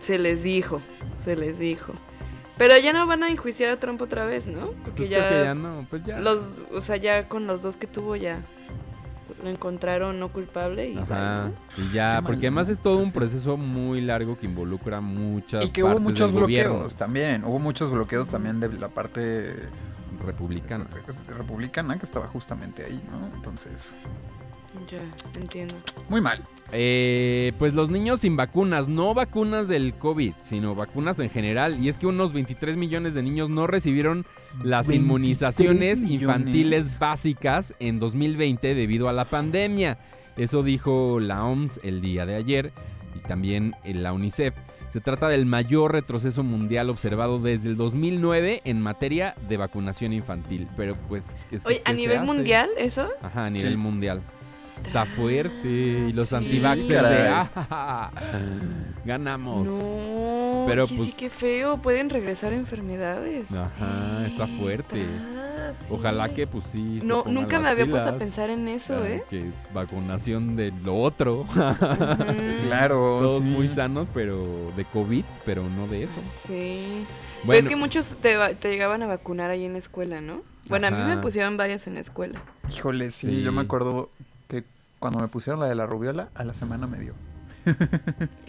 Se 0.00 0.18
les 0.18 0.42
dijo. 0.42 0.80
Se 1.24 1.36
les 1.36 1.58
dijo. 1.58 1.92
Pero 2.56 2.76
ya 2.76 2.92
no 2.92 3.06
van 3.06 3.22
a 3.22 3.28
enjuiciar 3.28 3.70
a 3.70 3.76
Trump 3.78 4.00
otra 4.02 4.24
vez, 4.24 4.46
¿no? 4.46 4.72
Porque 4.84 5.02
Pues 5.02 5.10
ya. 5.10 5.28
creo 5.28 5.40
que 5.42 5.44
ya 5.48 5.54
no, 5.54 5.86
pues 5.88 6.04
ya. 6.04 6.18
Los, 6.18 6.42
o 6.72 6.80
sea, 6.80 6.96
ya 6.96 7.24
con 7.24 7.46
los 7.46 7.62
dos 7.62 7.76
que 7.76 7.86
tuvo 7.86 8.16
ya. 8.16 8.40
Lo 9.44 9.50
encontraron 9.50 10.18
no 10.18 10.30
culpable 10.30 10.88
y. 10.90 10.98
Ajá. 10.98 11.50
Y 11.76 11.92
ya, 11.92 12.16
Qué 12.16 12.22
porque 12.22 12.50
mal, 12.50 12.64
además 12.64 12.68
es 12.70 12.78
todo 12.80 12.98
un 12.98 13.12
proceso 13.12 13.56
muy 13.56 14.00
largo 14.00 14.36
que 14.36 14.46
involucra 14.46 15.00
muchas 15.00 15.64
Y 15.64 15.68
que 15.68 15.84
hubo 15.84 16.00
muchos 16.00 16.32
bloqueos 16.32 16.66
gobierno 16.72 16.88
también. 16.96 17.44
Hubo 17.44 17.60
muchos 17.60 17.92
bloqueos 17.92 18.26
también 18.26 18.58
de 18.58 18.72
la 18.72 18.88
parte 18.88 19.54
republicana. 20.26 20.86
republicana 21.28 21.96
que 21.98 22.06
estaba 22.06 22.26
justamente 22.26 22.84
ahí, 22.84 23.00
¿no? 23.12 23.30
Entonces. 23.36 23.94
Ya, 24.90 24.98
entiendo. 25.40 25.74
Muy 26.08 26.20
mal. 26.20 26.42
Eh, 26.72 27.52
pues 27.58 27.72
los 27.74 27.90
niños 27.90 28.20
sin 28.20 28.36
vacunas, 28.36 28.88
no 28.88 29.14
vacunas 29.14 29.68
del 29.68 29.94
COVID, 29.94 30.34
sino 30.42 30.74
vacunas 30.74 31.18
en 31.18 31.30
general. 31.30 31.82
Y 31.82 31.88
es 31.88 31.96
que 31.96 32.06
unos 32.06 32.32
23 32.32 32.76
millones 32.76 33.14
de 33.14 33.22
niños 33.22 33.48
no 33.50 33.66
recibieron 33.66 34.26
las 34.62 34.86
23 34.86 35.00
inmunizaciones 35.02 35.98
millones. 36.00 36.22
infantiles 36.22 36.98
básicas 36.98 37.74
en 37.80 37.98
2020 37.98 38.74
debido 38.74 39.08
a 39.08 39.12
la 39.12 39.24
pandemia. 39.24 39.98
Eso 40.36 40.62
dijo 40.62 41.18
la 41.20 41.44
OMS 41.44 41.80
el 41.82 42.00
día 42.00 42.26
de 42.26 42.36
ayer 42.36 42.72
y 43.16 43.20
también 43.20 43.74
en 43.84 44.02
la 44.02 44.12
UNICEF. 44.12 44.54
Se 44.90 45.00
trata 45.00 45.28
del 45.28 45.44
mayor 45.46 45.92
retroceso 45.92 46.42
mundial 46.42 46.88
observado 46.88 47.38
desde 47.40 47.68
el 47.68 47.76
2009 47.76 48.62
en 48.64 48.80
materia 48.80 49.34
de 49.48 49.56
vacunación 49.56 50.12
infantil. 50.12 50.66
Pero 50.76 50.94
pues... 51.08 51.36
es 51.50 51.62
que, 51.62 51.68
Oye, 51.68 51.82
¿a 51.84 51.90
¿qué 51.90 51.90
se 51.90 51.96
nivel 51.96 52.18
hace? 52.18 52.26
mundial 52.26 52.70
eso? 52.78 53.06
Ajá, 53.22 53.46
a 53.46 53.50
nivel 53.50 53.72
Sí. 53.72 53.76
mundial. 53.76 54.22
Está 54.86 55.04
fuerte. 55.06 55.68
Y 55.68 56.12
los 56.12 56.28
sí. 56.28 56.36
de... 56.60 57.28
"Ah, 57.28 58.10
ganamos. 59.04 59.66
No, 59.66 60.64
Pero, 60.66 60.86
sí, 60.86 60.94
pues- 60.96 61.06
sí, 61.08 61.14
qué 61.16 61.28
feo. 61.30 61.76
Pueden 61.78 62.10
regresar 62.10 62.52
enfermedades. 62.52 63.46
Ajá, 63.52 64.26
está 64.26 64.46
fuerte. 64.46 65.06
Ah, 65.34 65.72
sí. 65.72 65.86
Ojalá 65.90 66.28
que 66.30 66.46
pues 66.46 66.64
sí. 66.72 67.00
No, 67.02 67.24
nunca 67.26 67.54
las 67.54 67.62
me 67.62 67.68
había 67.68 67.86
puesto 67.90 68.08
a 68.10 68.16
pensar 68.18 68.50
en 68.50 68.68
eso, 68.68 69.04
¿eh? 69.04 69.22
Que 69.28 69.50
vacunación 69.74 70.56
de 70.56 70.72
lo 70.84 70.96
otro. 71.00 71.44
Claro. 72.62 72.96
Todos 73.22 73.42
sí. 73.42 73.48
muy 73.48 73.68
sanos, 73.68 74.08
pero 74.12 74.44
de 74.76 74.84
COVID, 74.84 75.24
pero 75.44 75.62
no 75.76 75.86
de 75.86 76.04
eso. 76.04 76.12
Sí. 76.46 77.04
Pero 77.06 77.46
Bueno. 77.46 77.60
es 77.60 77.66
que 77.68 77.76
muchos 77.76 78.06
te, 78.20 78.36
llegaban 78.68 79.02
a 79.02 79.06
vacunar 79.06 79.50
ahí 79.50 79.64
en 79.64 79.72
la 79.72 79.78
escuela, 79.78 80.20
¿no? 80.20 80.42
Bueno, 80.68 80.88
a 80.88 80.90
mí 80.90 81.02
me 81.04 81.16
pusieron 81.18 81.56
varias 81.56 81.86
en 81.86 81.94
la 81.94 82.00
escuela. 82.00 82.42
Híjole, 82.70 83.10
sí, 83.10 83.28
Sí. 83.36 83.42
yo 83.42 83.52
me 83.52 83.62
acuerdo 83.62 84.10
cuando 84.98 85.20
me 85.20 85.28
pusieron 85.28 85.60
la 85.60 85.66
de 85.66 85.74
la 85.74 85.86
rubiola, 85.86 86.28
a 86.34 86.44
la 86.44 86.54
semana 86.54 86.86
me 86.86 86.98
dio. 86.98 87.14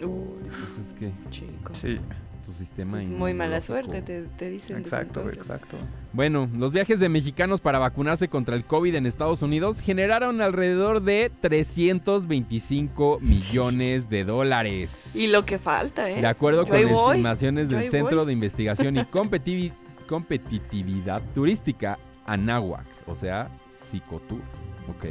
Uy, 0.00 0.48
Pues 0.48 0.88
es 0.88 0.94
que 0.98 1.10
chico. 1.30 1.72
Sí, 1.74 1.98
tu 2.46 2.52
sistema 2.54 2.98
Es 2.98 3.08
muy 3.08 3.34
mala 3.34 3.60
suerte, 3.60 4.00
te, 4.02 4.22
te 4.22 4.48
dicen. 4.50 4.78
exacto, 4.78 5.28
exacto. 5.28 5.76
Bueno, 6.12 6.48
los 6.56 6.72
viajes 6.72 6.98
de 7.00 7.08
mexicanos 7.08 7.60
para 7.60 7.78
vacunarse 7.78 8.28
contra 8.28 8.56
el 8.56 8.64
COVID 8.64 8.94
en 8.94 9.06
Estados 9.06 9.42
Unidos 9.42 9.80
generaron 9.80 10.40
alrededor 10.40 11.02
de 11.02 11.30
325 11.40 13.18
millones 13.20 14.08
de 14.08 14.24
dólares. 14.24 15.14
Y 15.14 15.26
lo 15.26 15.44
que 15.44 15.58
falta, 15.58 16.10
¿eh? 16.10 16.20
De 16.20 16.26
acuerdo 16.26 16.64
Yo 16.64 16.72
con 16.72 16.92
voy, 16.92 17.10
estimaciones 17.16 17.68
yo 17.70 17.78
del 17.78 17.90
Centro 17.90 18.18
voy. 18.18 18.26
de 18.26 18.32
Investigación 18.32 18.96
y 18.96 19.04
Competitividad 20.08 21.22
Turística, 21.34 21.98
ANAHUAC, 22.26 22.84
o 23.06 23.14
sea, 23.14 23.48
Psicotur. 23.70 24.40
Ok. 24.88 25.04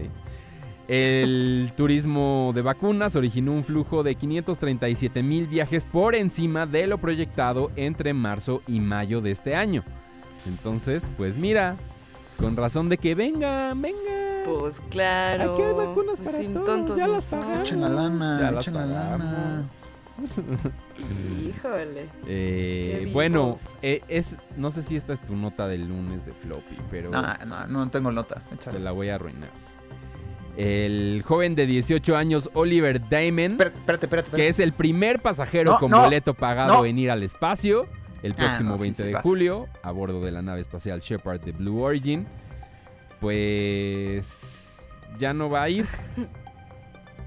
El 0.89 1.71
turismo 1.77 2.51
de 2.55 2.63
vacunas 2.63 3.15
originó 3.15 3.51
un 3.51 3.63
flujo 3.63 4.01
de 4.01 4.15
537 4.15 5.21
mil 5.21 5.45
viajes 5.45 5.85
por 5.85 6.15
encima 6.15 6.65
de 6.65 6.87
lo 6.87 6.97
proyectado 6.97 7.69
entre 7.75 8.11
marzo 8.15 8.63
y 8.65 8.79
mayo 8.79 9.21
de 9.21 9.29
este 9.29 9.55
año. 9.55 9.83
Entonces, 10.47 11.03
pues 11.15 11.37
mira, 11.37 11.75
con 12.39 12.57
razón 12.57 12.89
de 12.89 12.97
que 12.97 13.13
vengan, 13.13 13.79
vengan. 13.79 14.45
Pues 14.47 14.79
claro. 14.89 15.53
Aquí 15.53 15.61
hay 15.61 15.73
vacunas 15.73 16.15
pues 16.17 16.21
para 16.21 16.37
sin 16.39 16.53
todos, 16.53 16.65
tontos 16.65 16.97
ya 16.97 17.05
no 17.05 17.13
las 17.13 17.29
pagamos. 17.29 17.59
Echen 17.59 17.81
la 17.81 17.89
lana, 17.89 18.39
Ya 18.41 18.51
las 18.51 18.67
echen 18.67 18.73
la 18.73 18.85
lana. 18.87 19.63
Híjole. 21.47 22.09
Eh, 22.25 23.11
bueno, 23.13 23.59
eh, 23.83 24.01
es, 24.07 24.35
no 24.57 24.71
sé 24.71 24.81
si 24.81 24.95
esta 24.95 25.13
es 25.13 25.19
tu 25.19 25.35
nota 25.35 25.67
del 25.67 25.87
lunes 25.87 26.25
de 26.25 26.33
Floppy, 26.33 26.77
pero 26.89 27.11
No, 27.11 27.21
no, 27.45 27.67
no 27.67 27.89
tengo 27.91 28.11
nota. 28.11 28.41
te 28.71 28.79
la 28.79 28.91
voy 28.91 29.09
a 29.09 29.15
arruinar. 29.15 29.49
El 30.61 31.23
joven 31.25 31.55
de 31.55 31.65
18 31.65 32.17
años, 32.17 32.49
Oliver 32.53 32.99
Damon, 33.09 33.51
Espérate, 33.51 33.77
espérate, 33.79 34.05
espérate. 34.07 34.31
que 34.35 34.47
es 34.49 34.59
el 34.59 34.73
primer 34.73 35.19
pasajero 35.21 35.71
No, 35.73 35.79
con 35.79 35.91
no, 35.91 36.01
boleto 36.03 36.33
pagado 36.33 36.73
no. 36.79 36.85
en 36.85 36.99
ir 36.99 37.11
al 37.11 37.23
espacio 37.23 37.87
el 38.23 38.33
Ah, 38.33 38.35
próximo 38.37 38.71
no, 38.71 38.77
sí, 38.77 38.81
20 38.83 39.03
sí, 39.03 39.09
de 39.09 39.15
julio 39.15 39.67
a 39.81 39.91
bordo 39.91 40.19
de 40.19 40.31
la 40.31 40.41
nave 40.41 40.59
espacial 40.59 40.99
Shepard 40.99 41.39
de 41.39 41.53
Blue 41.53 41.81
Origin. 41.81 42.27
Pues 43.21 44.85
ya 45.17 45.33
no 45.33 45.49
va 45.49 45.63
a 45.63 45.69
ir. 45.69 45.85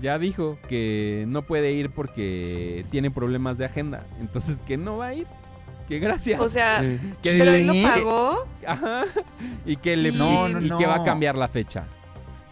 Ya 0.00 0.18
dijo 0.18 0.58
que 0.68 1.26
no 1.28 1.42
puede 1.42 1.70
ir 1.70 1.90
porque 1.90 2.84
tiene 2.90 3.12
problemas 3.12 3.56
de 3.56 3.66
agenda. 3.66 4.04
Entonces 4.20 4.58
que 4.66 4.76
no 4.76 4.96
va 4.96 5.06
a 5.08 5.14
ir. 5.14 5.28
Que 5.88 6.00
gracias. 6.00 6.40
O 6.40 6.50
sea, 6.50 6.80
que 7.22 7.38
pero 7.38 7.52
él 7.52 7.68
lo 7.68 7.72
¿Qué? 7.72 7.82
pagó. 7.84 8.44
Ajá. 8.66 9.02
Y 9.64 9.76
que 9.76 9.96
le 9.96 10.10
No, 10.10 10.48
y- 10.48 10.52
no, 10.54 10.60
y 10.60 10.70
que 10.78 10.86
va 10.86 10.96
a 10.96 11.04
cambiar 11.04 11.36
la 11.36 11.46
fecha. 11.46 11.84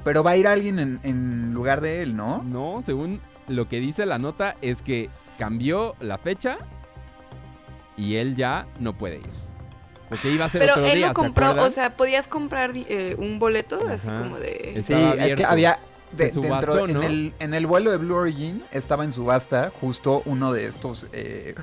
Pero 0.05 0.23
va 0.23 0.31
a 0.33 0.37
ir 0.37 0.47
alguien 0.47 0.79
en, 0.79 1.01
en 1.03 1.53
lugar 1.53 1.81
de 1.81 2.03
él, 2.03 2.17
¿no? 2.17 2.43
No, 2.43 2.83
según 2.85 3.21
lo 3.49 3.69
que 3.69 3.81
dice 3.81 4.07
la 4.07 4.19
nota 4.19 4.57
es 4.63 4.81
que 4.83 5.11
cambió 5.39 5.95
la 6.01 6.17
fecha 6.19 6.57
y 7.97 8.17
él 8.17 8.35
ya 8.37 8.67
no 8.79 8.97
puede 8.97 9.17
ir. 9.19 9.31
Porque 10.09 10.31
iba 10.31 10.45
a 10.47 10.49
ser 10.49 10.63
Pero 10.63 10.73
otro 10.75 10.87
él 10.87 10.97
día, 10.97 11.09
lo 11.09 11.15
¿se 11.15 11.21
compró, 11.21 11.63
o 11.63 11.71
sea, 11.71 11.97
podías 11.97 12.27
comprar 12.27 12.73
eh, 12.75 13.15
un 13.19 13.39
boleto 13.39 13.79
así 13.89 14.09
como 14.09 14.39
de... 14.39 14.73
Es- 14.77 14.87
Sí, 14.87 14.95
es 14.95 15.37
que 15.37 15.45
había. 15.45 15.79
de- 16.13 16.29
Se 16.29 16.35
subastó, 16.35 16.75
dentro, 16.75 16.89
¿no? 16.89 17.03
en, 17.05 17.11
el, 17.11 17.35
en 17.39 17.55
el 17.55 17.67
vuelo 17.69 17.93
de 17.93 17.99
Blue 17.99 18.17
Origin 18.17 18.65
estaba 18.73 19.05
en 19.05 19.13
subasta 19.13 19.71
justo 19.81 20.23
uno 20.25 20.53
de 20.53 20.67
estos. 20.67 21.07
eh, 21.13 21.55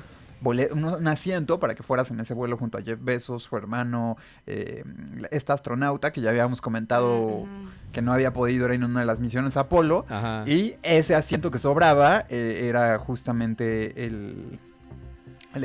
un, 0.42 0.84
un 0.84 1.08
asiento 1.08 1.58
para 1.58 1.74
que 1.74 1.82
fueras 1.82 2.10
en 2.10 2.20
ese 2.20 2.34
vuelo 2.34 2.56
junto 2.56 2.78
a 2.78 2.82
Jeff 2.82 2.98
Bezos, 3.00 3.44
su 3.44 3.56
hermano, 3.56 4.16
eh, 4.46 4.84
esta 5.30 5.54
astronauta 5.54 6.12
que 6.12 6.20
ya 6.20 6.30
habíamos 6.30 6.60
comentado 6.60 7.46
que 7.92 8.02
no 8.02 8.12
había 8.12 8.32
podido 8.32 8.66
ir 8.66 8.72
en 8.72 8.84
una 8.84 9.00
de 9.00 9.06
las 9.06 9.20
misiones 9.20 9.56
Apolo. 9.56 10.06
Ajá. 10.08 10.44
Y 10.46 10.76
ese 10.82 11.14
asiento 11.14 11.50
que 11.50 11.58
sobraba 11.58 12.26
eh, 12.28 12.66
era 12.68 12.98
justamente 12.98 14.04
el, 14.04 14.58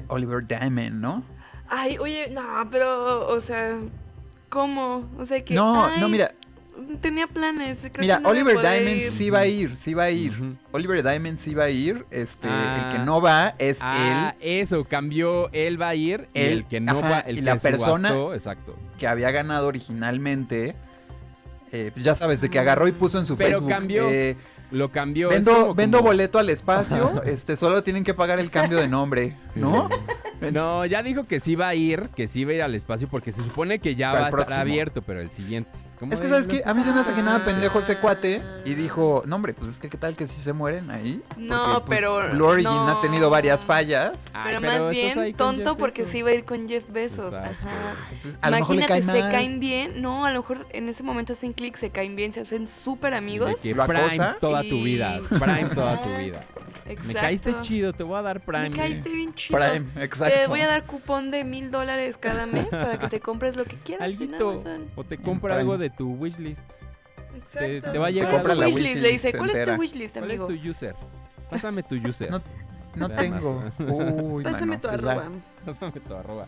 Oliver 0.07 0.45
Diamond, 0.45 0.95
¿no? 0.95 1.23
Ay, 1.69 1.97
oye, 1.97 2.29
no, 2.29 2.41
pero, 2.71 3.27
o 3.27 3.39
sea, 3.39 3.79
¿cómo? 4.49 5.09
O 5.17 5.25
sea 5.25 5.43
que... 5.43 5.53
No, 5.53 5.85
ay, 5.85 5.99
no, 5.99 6.07
mira, 6.07 6.33
Tenía 7.01 7.27
planes. 7.27 7.77
creo 7.79 7.91
Mira, 7.99 8.17
que 8.17 8.23
no 8.23 8.29
Oliver 8.29 8.59
Diamond 8.61 8.97
ir. 8.97 9.01
sí 9.03 9.29
va 9.29 9.39
a 9.39 9.47
ir, 9.47 9.75
sí 9.75 9.93
va 9.93 10.03
a 10.03 10.09
ir. 10.11 10.33
Oliver 10.71 11.03
Diamond 11.03 11.37
sí 11.37 11.53
va 11.53 11.63
a 11.65 11.69
ir. 11.69 12.05
Este, 12.11 12.47
el 12.47 12.89
que 12.89 12.97
Ah. 12.97 13.03
no 13.05 13.21
va 13.21 13.55
es 13.57 13.79
Ah, 13.81 14.35
él, 14.39 14.59
eso, 14.61 14.83
cambió, 14.85 15.49
él 15.53 15.81
va 15.81 15.89
a 15.89 15.95
ir 15.95 16.27
y 16.33 16.39
el 16.41 16.65
que 16.65 16.79
no 16.79 16.99
ajá, 16.99 17.09
va, 17.09 17.19
el 17.21 17.35
y 17.35 17.39
que 17.39 17.45
la 17.45 17.57
persona- 17.57 18.09
subastó, 18.09 18.33
exacto. 18.33 18.75
que 18.97 19.07
había 19.07 19.31
ganado 19.31 19.67
originalmente. 19.67 20.75
Eh, 21.71 21.89
pues 21.93 22.05
ya 22.05 22.13
sabes, 22.15 22.39
de 22.41 22.49
que 22.49 22.59
agarró 22.59 22.87
y 22.87 22.91
puso 22.91 23.17
en 23.19 23.25
su 23.25 23.35
Pero 23.35 23.49
Facebook. 23.57 23.69
cambió. 23.69 24.07
eh, 24.09 24.35
Lo 24.71 24.91
cambió. 24.91 25.29
vendo, 25.29 25.53
como- 25.53 25.73
vendo 25.75 25.97
como- 25.99 26.09
boleto 26.09 26.37
al 26.39 26.49
espacio. 26.49 27.21
este, 27.25 27.57
solo 27.57 27.81
tienen 27.83 28.03
que 28.03 28.13
pagar 28.13 28.39
el 28.39 28.49
cambio 28.51 28.77
de 28.79 28.87
nombre, 28.87 29.35
¿no? 29.55 29.89
No, 30.53 30.85
ya 30.85 31.01
dijo 31.01 31.23
que 31.25 31.39
sí 31.39 31.55
va 31.55 31.69
a 31.69 31.75
ir, 31.75 32.09
que 32.17 32.27
sí 32.27 32.43
va 32.43 32.51
a 32.51 32.55
ir 32.55 32.61
al 32.63 32.75
espacio 32.75 33.07
porque 33.07 33.31
se 33.31 33.41
supone 33.41 33.79
que 33.79 33.95
ya 33.95 34.09
Para 34.11 34.19
va 34.19 34.25
a 34.25 34.29
estar 34.29 34.39
próximo. 34.45 34.61
abierto, 34.61 35.01
pero 35.01 35.21
el 35.21 35.31
siguiente. 35.31 35.69
Es, 36.03 36.09
como 36.09 36.13
Es 36.13 36.21
que, 36.21 36.27
¿sabes 36.27 36.47
qué? 36.47 36.63
A 36.69 36.73
mí 36.73 36.83
se 36.83 36.91
me 36.91 36.99
hace 37.01 37.13
que 37.13 37.21
nada 37.21 37.43
pendejo 37.45 37.79
ese 37.79 37.97
cuate. 37.99 38.41
Y 38.65 38.73
dijo, 38.75 39.23
no, 39.25 39.35
hombre, 39.35 39.53
pues 39.53 39.69
es 39.69 39.79
que 39.79 39.89
qué 39.89 39.97
tal 39.97 40.15
que 40.15 40.27
sí 40.27 40.39
se 40.41 40.53
mueren 40.53 40.89
ahí. 40.91 41.21
No, 41.37 41.83
pues, 41.85 41.99
pero 41.99 42.29
Blue 42.31 42.45
Origin 42.45 42.71
no. 42.71 42.87
ha 42.89 43.01
tenido 43.01 43.29
varias 43.29 43.65
fallas. 43.65 44.29
Ay, 44.33 44.55
Pero, 44.55 44.61
pero 44.61 44.83
más 44.83 44.91
bien 44.91 45.33
tonto 45.35 45.77
porque 45.77 46.05
sí 46.05 46.19
iba 46.19 46.29
a 46.29 46.33
ir 46.33 46.45
con 46.45 46.67
Jeff 46.67 46.83
Bezos. 46.89 47.33
Exacto. 47.33 47.67
Ajá. 47.67 47.95
Pues, 48.21 48.37
a 48.41 48.49
lo 48.49 48.57
mejor 48.57 48.75
le 48.75 48.81
Imagínate, 48.83 49.05
cae 49.07 49.15
se 49.15 49.21
mal. 49.23 49.31
caen 49.31 49.59
bien. 49.59 50.01
No, 50.01 50.25
a 50.25 50.31
lo 50.31 50.39
mejor 50.41 50.65
en 50.71 50.89
ese 50.89 51.03
momento 51.03 51.33
hacen 51.33 51.53
clic, 51.53 51.75
se 51.75 51.89
caen 51.89 52.15
bien, 52.15 52.33
se 52.33 52.41
hacen 52.41 52.67
súper 52.67 53.13
amigos. 53.13 53.51
¿Lo 53.63 53.85
Prime 53.85 54.35
toda 54.39 54.61
tu 54.61 54.75
Y- 54.75 54.83
vida. 54.83 55.19
Prime 55.29 55.69
toda 55.73 56.01
tu 56.01 56.09
vida. 56.17 56.45
Exacto. 56.85 57.07
Me 57.07 57.13
caíste 57.13 57.55
chido, 57.61 57.93
te 57.93 58.03
voy 58.03 58.17
a 58.17 58.21
dar 58.21 58.41
Prime. 58.41 58.69
Me 58.69 58.75
caíste 58.75 59.09
bien 59.09 59.33
chido. 59.33 59.57
Prime, 59.57 59.85
exacto. 60.03 60.37
Te 60.37 60.47
voy 60.47 60.59
a 60.61 60.67
dar 60.67 60.83
cupón 60.85 61.31
de 61.31 61.45
mil 61.45 61.71
dólares 61.71 62.17
cada 62.17 62.45
mes 62.45 62.67
para 62.67 62.99
que 62.99 63.07
te 63.07 63.19
compres 63.21 63.55
lo 63.55 63.63
que 63.63 63.77
quieras 63.77 64.07
en 64.09 64.13
Alguito. 64.13 64.49
Amazon. 64.51 64.85
O 64.95 65.03
te 65.05 65.17
compra 65.17 65.55
Prime. 65.55 65.61
algo 65.61 65.77
de 65.77 65.89
tu 65.95 66.13
wishlist. 66.15 66.61
Exacto. 67.35 67.91
te 67.91 67.97
va 67.97 68.07
a 68.07 68.11
llegar 68.11 68.29
¿Cuál 68.29 68.35
es 68.35 68.41
Compra 68.41 68.53
tu 68.53 68.59
la 68.59 68.67
wishlist? 68.67 69.01
Le 69.01 69.09
dice, 69.09 69.33
¿cuál 69.33 69.49
es 69.49 69.63
tu 69.65 69.71
wishlist, 69.81 70.17
¿Cuál 70.17 70.31
es 70.31 70.39
amigo? 70.39 70.47
tu 70.61 70.69
user? 70.69 70.95
Pásame 71.49 71.83
tu 71.83 71.95
user. 71.95 72.29
No, 72.95 73.09
tengo. 73.09 73.63
Uy, 73.79 74.43
Pásame 74.43 74.77
mano, 74.77 74.81
tu 74.81 74.87
pues 74.87 75.03
arroba. 75.03 75.29
Pásame 75.65 75.99
tu 75.99 76.13
arroba. 76.13 76.45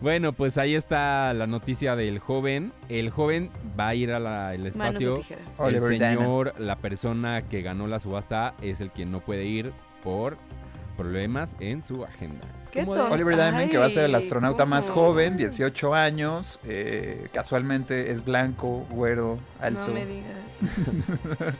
Bueno, 0.00 0.32
pues 0.32 0.58
ahí 0.58 0.74
está 0.74 1.32
la 1.32 1.46
noticia 1.46 1.94
del 1.94 2.18
joven. 2.18 2.72
El 2.88 3.10
joven 3.10 3.50
va 3.78 3.88
a 3.88 3.94
ir 3.94 4.12
al 4.12 4.66
espacio. 4.66 5.20
el 5.68 5.86
señor, 5.86 6.54
la 6.58 6.76
persona 6.76 7.42
que 7.42 7.62
ganó 7.62 7.86
la 7.86 8.00
subasta, 8.00 8.54
es 8.62 8.80
el 8.80 8.90
que 8.90 9.06
no 9.06 9.20
puede 9.20 9.44
ir 9.44 9.72
por 10.02 10.38
problemas 10.96 11.54
en 11.60 11.82
su 11.82 12.04
agenda. 12.04 12.46
Qué. 12.84 12.90
Oliver 12.90 13.36
Diamond, 13.36 13.70
que 13.70 13.78
va 13.78 13.86
a 13.86 13.90
ser 13.90 14.04
el 14.04 14.14
astronauta 14.14 14.66
más 14.66 14.90
joven, 14.90 15.36
18 15.36 15.94
años, 15.94 16.60
eh, 16.64 17.28
casualmente 17.32 18.10
es 18.10 18.24
blanco, 18.24 18.86
güero, 18.90 19.38
alto. 19.60 19.86
No 19.86 19.94
me 19.94 20.06
digas. 20.06 20.36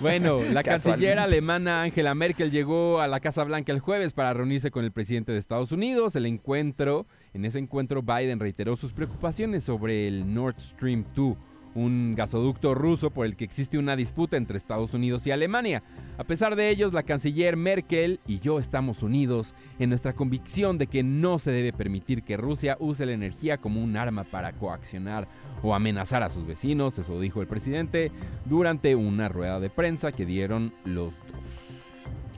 Bueno, 0.00 0.40
la 0.52 0.62
canciller 0.62 1.18
alemana 1.18 1.82
Angela 1.82 2.14
Merkel 2.14 2.50
llegó 2.50 3.00
a 3.00 3.06
la 3.06 3.20
Casa 3.20 3.42
Blanca 3.44 3.72
el 3.72 3.80
jueves 3.80 4.12
para 4.12 4.34
reunirse 4.34 4.70
con 4.70 4.84
el 4.84 4.92
presidente 4.92 5.32
de 5.32 5.38
Estados 5.38 5.72
Unidos. 5.72 6.14
El 6.14 6.26
encuentro, 6.26 7.06
en 7.32 7.44
ese 7.44 7.58
encuentro 7.58 8.02
Biden 8.02 8.38
reiteró 8.38 8.76
sus 8.76 8.92
preocupaciones 8.92 9.64
sobre 9.64 10.08
el 10.08 10.34
Nord 10.34 10.56
Stream 10.60 11.04
2, 11.14 11.36
un 11.74 12.14
gasoducto 12.14 12.74
ruso 12.74 13.10
por 13.10 13.26
el 13.26 13.36
que 13.36 13.44
existe 13.44 13.78
una 13.78 13.96
disputa 13.96 14.36
entre 14.36 14.56
Estados 14.56 14.94
Unidos 14.94 15.26
y 15.26 15.30
Alemania. 15.30 15.82
A 16.18 16.24
pesar 16.24 16.56
de 16.56 16.68
ellos, 16.68 16.92
la 16.92 17.02
canciller 17.02 17.56
Merkel 17.56 18.20
y 18.26 18.40
yo 18.40 18.58
estamos 18.58 19.02
unidos 19.02 19.54
en 19.78 19.88
nuestra 19.88 20.12
convicción 20.12 20.78
de 20.78 20.86
que 20.86 21.02
no 21.02 21.38
se 21.38 21.50
debe 21.50 21.72
permitir 21.72 22.22
que 22.22 22.36
Rusia 22.36 22.76
use 22.78 23.06
la 23.06 23.12
energía 23.12 23.58
como 23.58 23.82
un 23.82 23.96
arma 23.96 24.24
para 24.24 24.52
coaccionar 24.52 25.28
o 25.62 25.74
amenazar 25.74 26.22
a 26.22 26.30
sus 26.30 26.46
vecinos, 26.46 26.98
eso 26.98 27.20
dijo 27.20 27.40
el 27.40 27.46
presidente 27.46 28.10
durante 28.44 28.94
una 28.94 29.28
rueda 29.28 29.60
de 29.60 29.70
prensa 29.70 30.12
que 30.12 30.26
dieron 30.26 30.72
los 30.84 31.14
dos. 31.14 31.82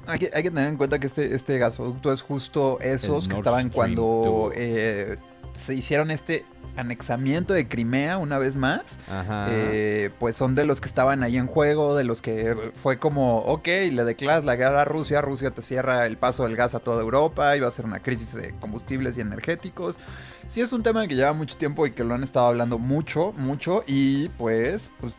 Hay 0.06 0.18
que, 0.18 0.30
hay 0.34 0.42
que 0.42 0.50
tener 0.50 0.68
en 0.68 0.76
cuenta 0.76 0.98
que 0.98 1.06
este, 1.06 1.34
este 1.34 1.58
gasoducto 1.58 2.12
es 2.12 2.20
justo 2.20 2.78
esos 2.80 3.26
que 3.26 3.34
estaban 3.34 3.70
cuando 3.70 4.50
2. 4.50 4.52
eh, 4.56 5.16
se 5.54 5.74
hicieron 5.74 6.10
este 6.10 6.44
anexamiento 6.76 7.54
de 7.54 7.68
Crimea 7.68 8.18
una 8.18 8.38
vez 8.38 8.56
más. 8.56 8.98
Ajá. 9.08 9.46
Eh, 9.50 10.10
pues 10.18 10.36
son 10.36 10.54
de 10.54 10.64
los 10.64 10.80
que 10.80 10.88
estaban 10.88 11.22
ahí 11.22 11.36
en 11.36 11.46
juego, 11.46 11.96
de 11.96 12.04
los 12.04 12.22
que 12.22 12.72
fue 12.74 12.98
como, 12.98 13.38
ok, 13.38 13.66
le 13.92 14.04
declaras 14.04 14.44
la 14.44 14.56
guerra 14.56 14.82
a 14.82 14.84
Rusia, 14.84 15.20
Rusia 15.20 15.50
te 15.50 15.62
cierra 15.62 16.06
el 16.06 16.16
paso 16.16 16.44
del 16.44 16.56
gas 16.56 16.74
a 16.74 16.80
toda 16.80 17.02
Europa, 17.02 17.56
iba 17.56 17.68
a 17.68 17.70
ser 17.70 17.84
una 17.84 18.02
crisis 18.02 18.34
de 18.34 18.54
combustibles 18.58 19.16
y 19.18 19.20
energéticos. 19.20 19.98
Sí 20.46 20.60
es 20.60 20.72
un 20.72 20.82
tema 20.82 21.06
que 21.06 21.14
lleva 21.14 21.32
mucho 21.32 21.56
tiempo 21.56 21.86
y 21.86 21.92
que 21.92 22.04
lo 22.04 22.14
han 22.14 22.22
estado 22.22 22.46
hablando 22.46 22.78
mucho, 22.78 23.32
mucho 23.36 23.84
y 23.86 24.28
pues, 24.30 24.90
pues 25.00 25.14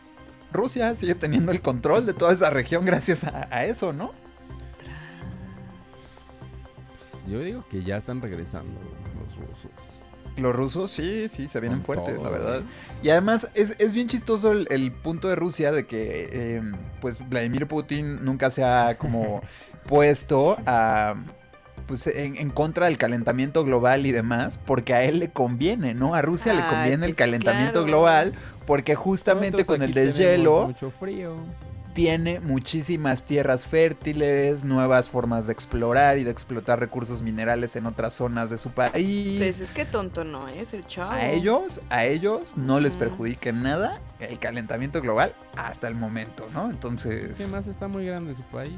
Rusia 0.52 0.94
sigue 0.94 1.14
teniendo 1.14 1.52
el 1.52 1.60
control 1.60 2.06
de 2.06 2.14
toda 2.14 2.32
esa 2.32 2.50
región 2.50 2.84
gracias 2.84 3.24
a, 3.24 3.48
a 3.50 3.64
eso, 3.64 3.92
¿no? 3.92 4.12
Yo 7.26 7.40
digo 7.40 7.64
que 7.68 7.82
ya 7.82 7.96
están 7.96 8.20
regresando 8.22 8.80
los 8.80 9.36
rusos. 9.36 9.70
Los 10.36 10.54
rusos 10.54 10.90
sí, 10.90 11.28
sí, 11.28 11.48
se 11.48 11.60
vienen 11.60 11.82
fuertes, 11.82 12.20
la 12.22 12.28
verdad. 12.28 12.62
Y 13.02 13.08
además 13.10 13.48
es, 13.54 13.74
es 13.78 13.94
bien 13.94 14.08
chistoso 14.08 14.52
el, 14.52 14.66
el 14.70 14.92
punto 14.92 15.28
de 15.28 15.36
Rusia 15.36 15.72
de 15.72 15.86
que 15.86 16.28
eh, 16.30 16.62
pues 17.00 17.26
Vladimir 17.28 17.66
Putin 17.66 18.22
nunca 18.24 18.50
se 18.50 18.64
ha 18.64 18.98
como 18.98 19.40
puesto 19.88 20.56
a 20.66 21.14
pues 21.86 22.06
en, 22.08 22.36
en 22.36 22.50
contra 22.50 22.86
del 22.86 22.98
calentamiento 22.98 23.64
global 23.64 24.06
y 24.06 24.12
demás, 24.12 24.58
porque 24.58 24.92
a 24.94 25.04
él 25.04 25.20
le 25.20 25.30
conviene, 25.30 25.94
¿no? 25.94 26.14
A 26.14 26.22
Rusia 26.22 26.52
le 26.52 26.62
Ay, 26.62 26.68
conviene 26.68 27.06
el 27.06 27.12
pues, 27.12 27.18
calentamiento 27.18 27.72
claro. 27.72 27.86
global, 27.86 28.32
porque 28.66 28.94
justamente 28.96 29.58
Nosotros 29.58 29.76
con 29.76 29.82
el 29.82 29.94
deshielo 29.94 30.66
Mucho 30.66 30.90
frío. 30.90 31.36
Tiene 31.96 32.40
muchísimas 32.40 33.24
tierras 33.24 33.66
fértiles, 33.66 34.64
nuevas 34.64 35.08
formas 35.08 35.46
de 35.46 35.54
explorar 35.54 36.18
y 36.18 36.24
de 36.24 36.30
explotar 36.30 36.78
recursos 36.78 37.22
minerales 37.22 37.74
en 37.74 37.86
otras 37.86 38.12
zonas 38.12 38.50
de 38.50 38.58
su 38.58 38.68
país. 38.70 39.38
Pues 39.38 39.60
es 39.60 39.70
que 39.70 39.86
tonto 39.86 40.22
no 40.22 40.46
es 40.46 40.74
el 40.74 40.86
chavo. 40.86 41.12
A 41.12 41.30
ellos, 41.30 41.80
a 41.88 42.04
ellos 42.04 42.54
no 42.58 42.80
les 42.80 42.96
perjudica 42.96 43.48
en 43.48 43.62
nada 43.62 44.02
el 44.20 44.38
calentamiento 44.38 45.00
global 45.00 45.34
hasta 45.56 45.88
el 45.88 45.94
momento, 45.94 46.46
¿no? 46.52 46.70
Entonces, 46.70 47.32
¿Qué 47.38 47.46
más 47.46 47.66
está 47.66 47.88
muy 47.88 48.04
grande 48.04 48.34
su 48.36 48.42
país? 48.42 48.74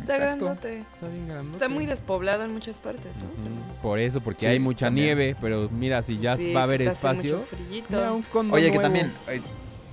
Está 0.00 0.16
exacto. 0.16 0.44
grandote. 0.44 0.78
Está 0.80 1.08
bien 1.08 1.26
grandote. 1.26 1.56
Está 1.56 1.68
muy 1.70 1.86
despoblado 1.86 2.44
en 2.44 2.52
muchas 2.52 2.76
partes, 2.76 3.16
¿no? 3.16 3.80
Por 3.80 3.98
eso, 4.00 4.20
porque 4.20 4.40
Sí, 4.40 4.46
hay 4.52 4.58
mucha 4.58 4.86
también. 4.88 5.06
nieve, 5.16 5.36
pero 5.40 5.70
mira, 5.70 6.02
si 6.02 6.18
ya 6.18 6.36
Sí, 6.36 6.52
va 6.52 6.60
a 6.60 6.64
haber 6.64 6.82
está 6.82 7.10
haciendo 7.12 7.38
espacio. 7.40 7.56
mucho 7.70 7.90
mira, 7.90 8.12
un 8.12 8.52
Oye, 8.52 8.70
que 8.70 8.78
también 8.80 9.10
eh, 9.28 9.40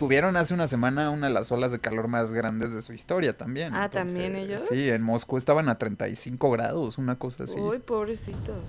tuvieron 0.01 0.35
hace 0.35 0.55
una 0.55 0.67
semana 0.67 1.11
una 1.11 1.27
de 1.27 1.33
las 1.33 1.51
olas 1.51 1.71
de 1.71 1.77
calor 1.77 2.07
más 2.07 2.33
grandes 2.33 2.73
de 2.73 2.81
su 2.81 2.91
historia 2.91 3.37
también. 3.37 3.71
Ah, 3.75 3.87
¿también 3.87 4.35
ellos? 4.35 4.63
Sí, 4.67 4.89
en 4.89 5.03
Moscú 5.03 5.37
estaban 5.37 5.69
a 5.69 5.77
35 5.77 6.49
grados, 6.49 6.97
una 6.97 7.19
cosa 7.19 7.43
así. 7.43 7.59
Uy, 7.59 7.77
pobrecitos. 7.77 8.63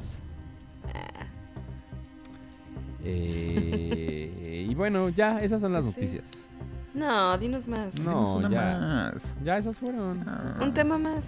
Ah, 0.95 1.25
Eh, 3.03 4.67
y 4.69 4.75
bueno, 4.75 5.09
ya, 5.09 5.39
esas 5.39 5.63
son 5.63 5.73
las 5.73 5.87
sí. 5.87 5.91
noticias. 5.93 6.29
No, 6.93 7.39
dinos 7.39 7.67
más. 7.67 7.99
No, 8.01 8.35
una 8.35 8.51
ya. 8.51 8.79
más. 8.79 9.35
Ya 9.43 9.57
esas 9.57 9.79
fueron. 9.79 10.23
Ah, 10.29 10.59
Un 10.61 10.75
tema 10.75 10.99
más. 10.99 11.25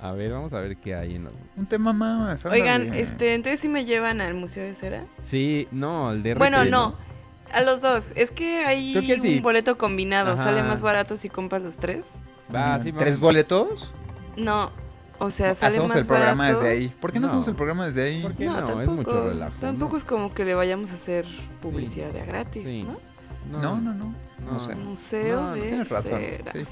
A 0.00 0.10
ver, 0.10 0.32
vamos 0.32 0.52
a 0.52 0.58
ver 0.58 0.76
qué 0.78 0.96
hay 0.96 1.14
en 1.14 1.24
los... 1.24 1.34
un 1.56 1.66
tema 1.66 1.92
más. 1.92 2.44
Oigan, 2.44 2.92
este, 2.92 3.34
entonces 3.34 3.60
sí 3.60 3.68
me 3.68 3.84
llevan 3.84 4.20
al 4.20 4.34
Museo 4.34 4.64
de 4.64 4.74
Cera. 4.74 5.04
Sí, 5.26 5.68
no, 5.70 6.10
el 6.10 6.24
de 6.24 6.34
Bueno, 6.34 6.64
no. 6.64 7.11
A 7.52 7.60
los 7.62 7.80
dos. 7.80 8.12
Es 8.16 8.30
que 8.30 8.64
hay 8.64 8.92
Creo 8.92 9.06
que 9.06 9.20
sí. 9.20 9.36
un 9.36 9.42
boleto 9.42 9.76
combinado. 9.78 10.32
Ajá. 10.32 10.44
Sale 10.44 10.62
más 10.62 10.80
barato 10.80 11.16
si 11.16 11.28
compras 11.28 11.62
los 11.62 11.76
tres. 11.76 12.22
Va, 12.54 12.78
sí, 12.82 12.92
¿Tres 12.92 13.18
boletos? 13.18 13.92
No. 14.36 14.70
O 15.18 15.30
sea, 15.30 15.54
sale 15.54 15.72
Hacemos 15.76 15.90
más 15.90 15.98
el 15.98 16.06
programa 16.06 16.44
barato. 16.44 16.60
desde 16.64 16.72
ahí. 16.78 16.88
¿Por 17.00 17.12
qué 17.12 17.20
no, 17.20 17.22
No. 17.22 17.28
hacemos 17.28 17.48
el 17.48 17.54
programa 17.54 17.86
desde 17.86 18.02
ahí? 18.04 18.22
¿Por 18.22 18.34
qué 18.34 18.44
No, 18.46 18.52
no? 18.60 18.66
tampoco. 18.66 18.82
Es 18.82 18.90
mucho 18.90 19.22
relajo. 19.22 19.54
Tampoco 19.60 19.92
¿no? 19.92 19.98
es 19.98 20.04
como 20.04 20.34
que 20.34 20.44
le 20.44 20.54
vayamos 20.54 20.90
a 20.90 20.94
hacer 20.94 21.26
publicidad 21.60 22.10
de 22.12 22.22
a 22.22 22.24
gratis, 22.24 22.66
Sí. 22.66 22.82
¿no? 22.82 23.60
No, 23.60 23.80
no, 23.80 23.92
no. 23.94 24.14
No, 24.44 24.52
No. 24.52 24.60
sé. 24.60 24.74
Museo 24.74 25.40
No, 25.42 25.52
de 25.52 25.60
Tienes 25.62 25.88
razón. 25.88 26.18
Cera. 26.20 26.52
Sí. 26.52 26.66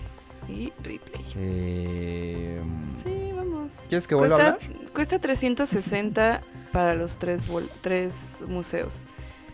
Y 0.52 0.72
replay. 0.82 1.24
Eh, 1.36 2.60
Sí, 3.04 3.30
vamos. 3.34 3.72
¿Quieres 3.88 4.08
que 4.08 4.14
vuelva 4.14 4.36
a 4.36 4.38
cuesta, 4.56 4.66
hablar? 4.66 4.92
cuesta 4.92 5.18
360 5.20 6.40
para 6.72 6.94
los 6.94 7.18
tres, 7.18 7.46
bol- 7.46 7.70
tres 7.82 8.42
museos. 8.48 9.02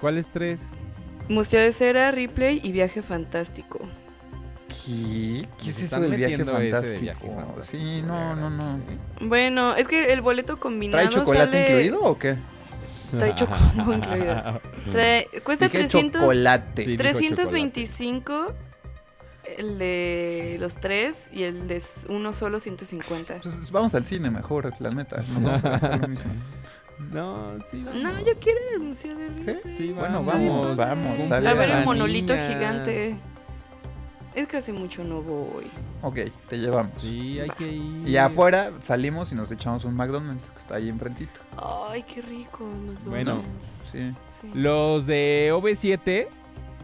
¿Cuáles 0.01 0.29
tres? 0.29 0.61
Museo 1.29 1.61
de 1.61 1.73
Cera, 1.73 2.11
Ripley 2.11 2.61
y 2.63 2.73
Viaje 2.73 3.03
Fantástico. 3.03 3.81
¿Qué? 4.69 5.47
¿Qué 5.63 5.71
es 5.71 5.81
eso 5.83 6.01
del 6.01 6.15
viaje 6.15 6.45
fantástico? 6.45 7.01
viaje 7.03 7.27
fantástico. 7.29 7.63
Sí, 7.63 8.03
no, 8.03 8.37
no, 8.37 8.51
no. 8.51 8.79
Bueno, 9.21 9.75
es 9.75 9.89
que 9.89 10.13
el 10.13 10.21
boleto 10.21 10.59
combinado 10.59 11.03
¿Trae 11.03 11.13
chocolate 11.13 11.51
sale- 11.53 11.63
incluido 11.87 12.01
o 12.05 12.19
qué? 12.19 12.37
Trae 13.19 13.35
chocolate 13.37 13.97
incluido. 13.97 14.61
Trae- 14.93 15.29
cuesta 15.43 15.65
Dije 15.67 15.79
300, 15.79 16.21
chocolate. 16.21 16.83
Sí, 16.85 16.91
dijo 16.93 17.03
325 17.03 18.47
el 19.59 19.79
de 19.79 20.57
los 20.61 20.77
tres 20.77 21.31
y 21.33 21.45
el 21.45 21.67
de 21.69 21.83
uno 22.09 22.33
solo 22.33 22.61
150. 22.61 23.39
Pues 23.43 23.71
vamos 23.71 23.95
al 23.95 24.05
cine 24.05 24.31
mejor, 24.31 24.73
la 24.81 24.91
neta. 24.91 25.17
Nos 25.33 25.43
vamos 25.43 25.65
a 25.65 25.69
gastar 25.71 26.01
lo 26.01 26.09
mismo. 26.09 26.31
No, 26.99 27.59
sí, 27.71 27.83
vamos. 27.85 28.03
No, 28.03 28.19
yo 28.21 28.33
quiero 28.41 28.59
ir 28.71 28.77
al 28.81 28.89
museo 28.89 29.15
de 29.17 29.29
¿Sí? 29.39 29.47
Ripley. 29.53 29.77
Sí, 29.77 29.93
Bueno, 29.93 30.25
vamos. 30.25 30.77
vamos, 30.77 30.77
vamos. 30.77 31.21
Está 31.21 31.37
A 31.37 31.55
ver 31.55 31.71
el 31.71 31.85
monolito 31.85 32.35
niña. 32.35 32.49
gigante. 32.49 33.17
Es 34.35 34.47
que 34.49 34.59
hace 34.59 34.73
mucho 34.73 35.03
no 35.03 35.23
voy. 35.23 35.67
Ok, 36.03 36.19
te 36.49 36.59
llevamos. 36.59 36.93
Sí, 37.01 37.41
hay 37.41 37.49
que 37.51 37.69
ir. 37.69 38.07
Y 38.07 38.17
afuera 38.19 38.71
salimos 38.81 39.33
y 39.33 39.35
nos 39.35 39.51
echamos 39.51 39.85
un 39.87 39.95
McDonald's 39.95 40.45
que 40.51 40.59
está 40.59 40.75
ahí 40.77 40.89
enfrentito. 40.91 41.41
Ay, 41.57 42.03
qué 42.03 42.21
rico. 42.21 42.65
McDonald's. 42.65 43.05
Bueno. 43.07 43.43
Sí. 43.91 44.13
Sí. 44.41 44.51
Los 44.53 45.07
de 45.07 45.51
OV7 45.55 46.29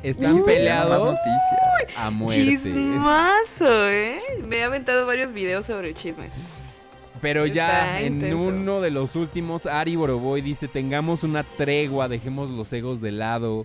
están 0.03 0.35
Uy, 0.37 0.43
peleados 0.47 1.13
más 1.13 1.15
noticias. 1.15 1.99
a 1.99 2.11
muerte. 2.11 2.59
Chismazo, 2.63 3.89
¿eh? 3.89 4.21
Me 4.47 4.57
he 4.59 4.63
aventado 4.65 5.05
varios 5.07 5.33
videos 5.33 5.67
sobre 5.67 5.91
el 5.91 5.95
chisme. 5.95 6.31
Pero 7.23 7.47
ya 7.47 7.97
Está 7.99 8.01
en 8.03 8.13
intenso. 8.15 8.37
uno 8.49 8.81
de 8.83 8.91
los 8.91 9.17
últimos, 9.17 9.65
Ari 9.67 9.97
Boroboy 9.97 10.43
dice, 10.43 10.69
tengamos 10.69 11.23
una 11.25 11.45
tregua, 11.45 12.09
dejemos 12.09 12.51
los 12.51 12.71
egos 12.75 13.01
de 13.01 13.13
lado 13.13 13.65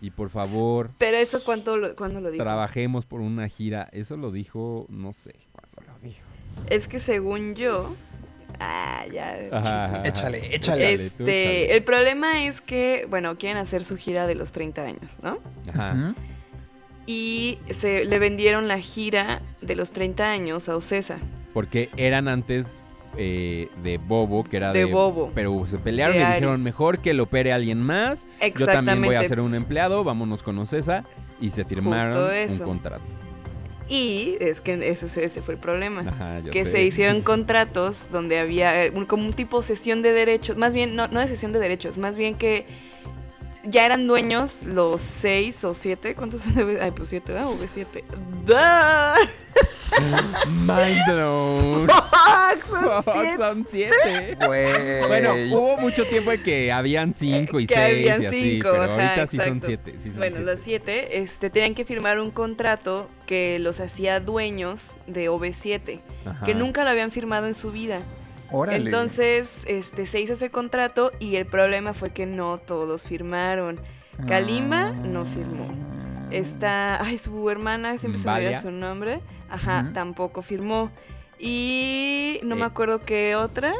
y 0.00 0.10
por 0.10 0.30
favor 0.30 0.90
Pero 0.98 1.16
eso, 1.18 1.44
¿cuánto 1.44 1.76
lo, 1.76 1.94
¿cuándo 1.96 2.20
lo 2.20 2.30
dijo? 2.30 2.42
trabajemos 2.42 3.04
por 3.04 3.20
una 3.20 3.48
gira. 3.48 3.88
Eso 3.92 4.16
lo 4.16 4.30
dijo, 4.30 4.86
no 4.88 5.12
sé 5.12 5.34
cuándo 5.52 5.92
lo 5.92 5.98
dijo. 6.08 6.20
Es 6.70 6.88
que 6.88 6.98
según 7.00 7.54
yo... 7.54 7.94
Ah, 8.60 9.04
ya. 9.12 9.38
Ajá. 9.50 10.02
Échale, 10.04 10.54
échale. 10.54 10.96
Tú, 10.96 11.02
Este, 11.02 11.22
échale. 11.64 11.74
el 11.74 11.82
problema 11.82 12.44
es 12.46 12.60
que, 12.60 13.06
bueno, 13.10 13.36
quieren 13.36 13.56
hacer 13.56 13.84
su 13.84 13.96
gira 13.96 14.28
de 14.28 14.36
los 14.36 14.52
30 14.52 14.82
años, 14.84 15.18
¿no? 15.22 15.38
Ajá. 15.72 16.14
Y 17.06 17.58
se 17.70 18.04
le 18.04 18.18
vendieron 18.20 18.68
la 18.68 18.78
gira 18.78 19.42
de 19.60 19.74
los 19.74 19.90
30 19.90 20.30
años 20.30 20.68
a 20.68 20.76
Ocesa. 20.76 21.18
Porque 21.52 21.88
eran 21.96 22.28
antes 22.28 22.78
eh, 23.16 23.68
de 23.82 23.98
Bobo, 23.98 24.44
que 24.44 24.56
era 24.56 24.72
De 24.72 24.80
de, 24.80 24.84
Bobo. 24.86 25.30
Pero 25.34 25.66
se 25.66 25.78
pelearon 25.78 26.14
De 26.16 26.20
y 26.20 26.24
Ari. 26.24 26.34
dijeron, 26.34 26.62
mejor 26.62 26.98
que 26.98 27.12
lo 27.14 27.24
opere 27.24 27.52
alguien 27.52 27.80
más. 27.82 28.26
Yo 28.58 28.66
también 28.66 29.02
voy 29.02 29.14
a 29.16 29.26
ser 29.28 29.40
un 29.40 29.54
empleado, 29.54 30.02
vámonos 30.04 30.42
con 30.42 30.58
Ocesa. 30.58 31.04
Y 31.40 31.50
se 31.50 31.64
firmaron 31.64 32.16
un 32.50 32.58
contrato. 32.60 33.02
Y 33.88 34.36
es 34.40 34.60
que 34.60 34.74
ese, 34.88 35.24
ese 35.24 35.42
fue 35.42 35.54
el 35.54 35.60
problema. 35.60 36.00
Ajá, 36.02 36.40
que 36.50 36.64
sé. 36.64 36.70
se 36.70 36.82
hicieron 36.84 37.20
contratos 37.22 38.06
donde 38.12 38.38
había 38.38 38.84
eh, 38.86 38.92
un- 38.94 39.04
como 39.06 39.24
un 39.26 39.32
tipo 39.32 39.60
sesión 39.62 40.00
de 40.02 40.12
derechos, 40.12 40.56
más 40.56 40.72
bien, 40.72 40.94
no, 40.96 41.08
no 41.08 41.20
de 41.20 41.26
sesión 41.26 41.52
de 41.52 41.58
derechos, 41.58 41.98
más 41.98 42.16
bien 42.16 42.34
que 42.36 42.64
ya 43.64 43.84
eran 43.84 44.06
dueños 44.06 44.62
los 44.62 45.00
seis 45.00 45.62
o 45.64 45.74
siete, 45.74 46.14
¿cuántos 46.14 46.40
son? 46.42 46.54
de- 46.54 46.80
Ay, 46.82 46.92
pues 46.92 47.08
siete, 47.10 47.32
¿verdad? 47.32 47.48
O 47.48 47.56
siete. 47.66 48.04
¡Da! 48.46 49.14
Mind 50.48 50.98
blown. 51.06 51.88
Fuck, 52.52 52.64
son 52.68 53.02
Fuck, 53.02 53.14
siete. 53.14 53.36
son 53.38 53.66
siete. 53.68 54.36
Güey. 54.46 55.00
Bueno, 55.06 55.34
hubo 55.52 55.76
mucho 55.78 56.04
tiempo 56.06 56.32
en 56.32 56.42
que 56.42 56.72
habían 56.72 57.14
cinco 57.14 57.60
y 57.60 57.66
que 57.66 57.74
seis 57.74 57.94
habían 57.94 58.22
y 58.22 58.26
así, 58.26 58.42
cinco, 58.52 58.68
pero 58.70 58.82
ajá, 58.84 58.94
ahorita 58.94 59.26
sí 59.26 59.36
son 59.36 59.46
exacto. 59.46 59.66
siete. 59.66 59.94
sí 59.98 60.10
son 60.10 60.18
bueno, 60.18 60.36
siete. 60.36 60.50
los 60.50 60.60
siete 60.60 61.18
este, 61.18 61.50
tenían 61.50 61.74
que 61.74 61.84
firmar 61.84 62.20
un 62.20 62.30
contrato 62.30 63.08
que 63.26 63.58
los 63.58 63.80
hacía 63.80 64.20
dueños 64.20 64.96
de 65.06 65.30
OV7, 65.30 66.00
Ajá. 66.26 66.44
que 66.46 66.54
nunca 66.54 66.84
lo 66.84 66.90
habían 66.90 67.10
firmado 67.10 67.46
en 67.46 67.54
su 67.54 67.72
vida. 67.72 68.00
Órale. 68.50 68.84
Entonces, 68.84 69.64
este, 69.66 70.06
se 70.06 70.20
hizo 70.20 70.34
ese 70.34 70.50
contrato 70.50 71.10
y 71.18 71.36
el 71.36 71.46
problema 71.46 71.94
fue 71.94 72.10
que 72.10 72.26
no 72.26 72.58
todos 72.58 73.02
firmaron. 73.02 73.80
Kalimba 74.28 74.90
no 74.92 75.24
firmó. 75.24 75.66
Está, 76.30 77.02
ay, 77.02 77.18
su 77.18 77.48
hermana, 77.50 77.98
siempre 77.98 78.20
se 78.20 78.28
me 78.28 78.34
olvida 78.34 78.60
su 78.60 78.70
nombre. 78.70 79.20
Ajá, 79.52 79.82
Ujú. 79.84 79.92
tampoco 79.92 80.42
firmó. 80.42 80.90
Y 81.38 82.40
no 82.42 82.56
me 82.56 82.62
Eh. 82.62 82.66
acuerdo 82.66 83.00
qué 83.00 83.36
otra 83.36 83.74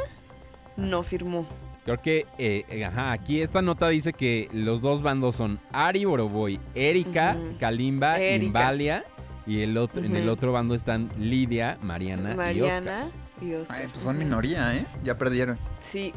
no 0.77 1.01
firmó. 1.03 1.47
Creo 1.85 1.97
que, 1.97 2.25
eh, 2.37 2.85
ajá, 2.85 3.11
aquí 3.11 3.41
esta 3.41 3.61
nota 3.61 3.89
dice 3.89 4.13
que 4.13 4.47
los 4.53 4.79
dos 4.81 5.01
bandos 5.01 5.35
son 5.35 5.59
Ari 5.73 6.05
Boroboy, 6.05 6.59
Erika. 6.75 7.37
Kalimba, 7.59 8.19
Erika. 8.19 8.45
Imbalia. 8.45 9.03
Y 9.45 9.61
el 9.61 9.77
otro, 9.77 10.01
en 10.01 10.15
el 10.15 10.29
otro 10.29 10.53
bando 10.53 10.73
están 10.73 11.09
Lidia, 11.19 11.77
Mariana, 11.81 12.29
y 12.29 12.31
Oscar. 12.31 12.83
Mariana 12.83 13.11
y 13.41 13.53
Oscar. 13.55 13.77
Ay, 13.81 13.87
pues 13.89 13.99
son 14.01 14.17
minoría, 14.17 14.73
¿eh? 14.73 14.85
Ya 15.03 15.17
perdieron. 15.17 15.57
Sí. 15.91 16.13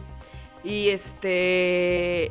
Y 0.63 0.91
este. 0.91 2.31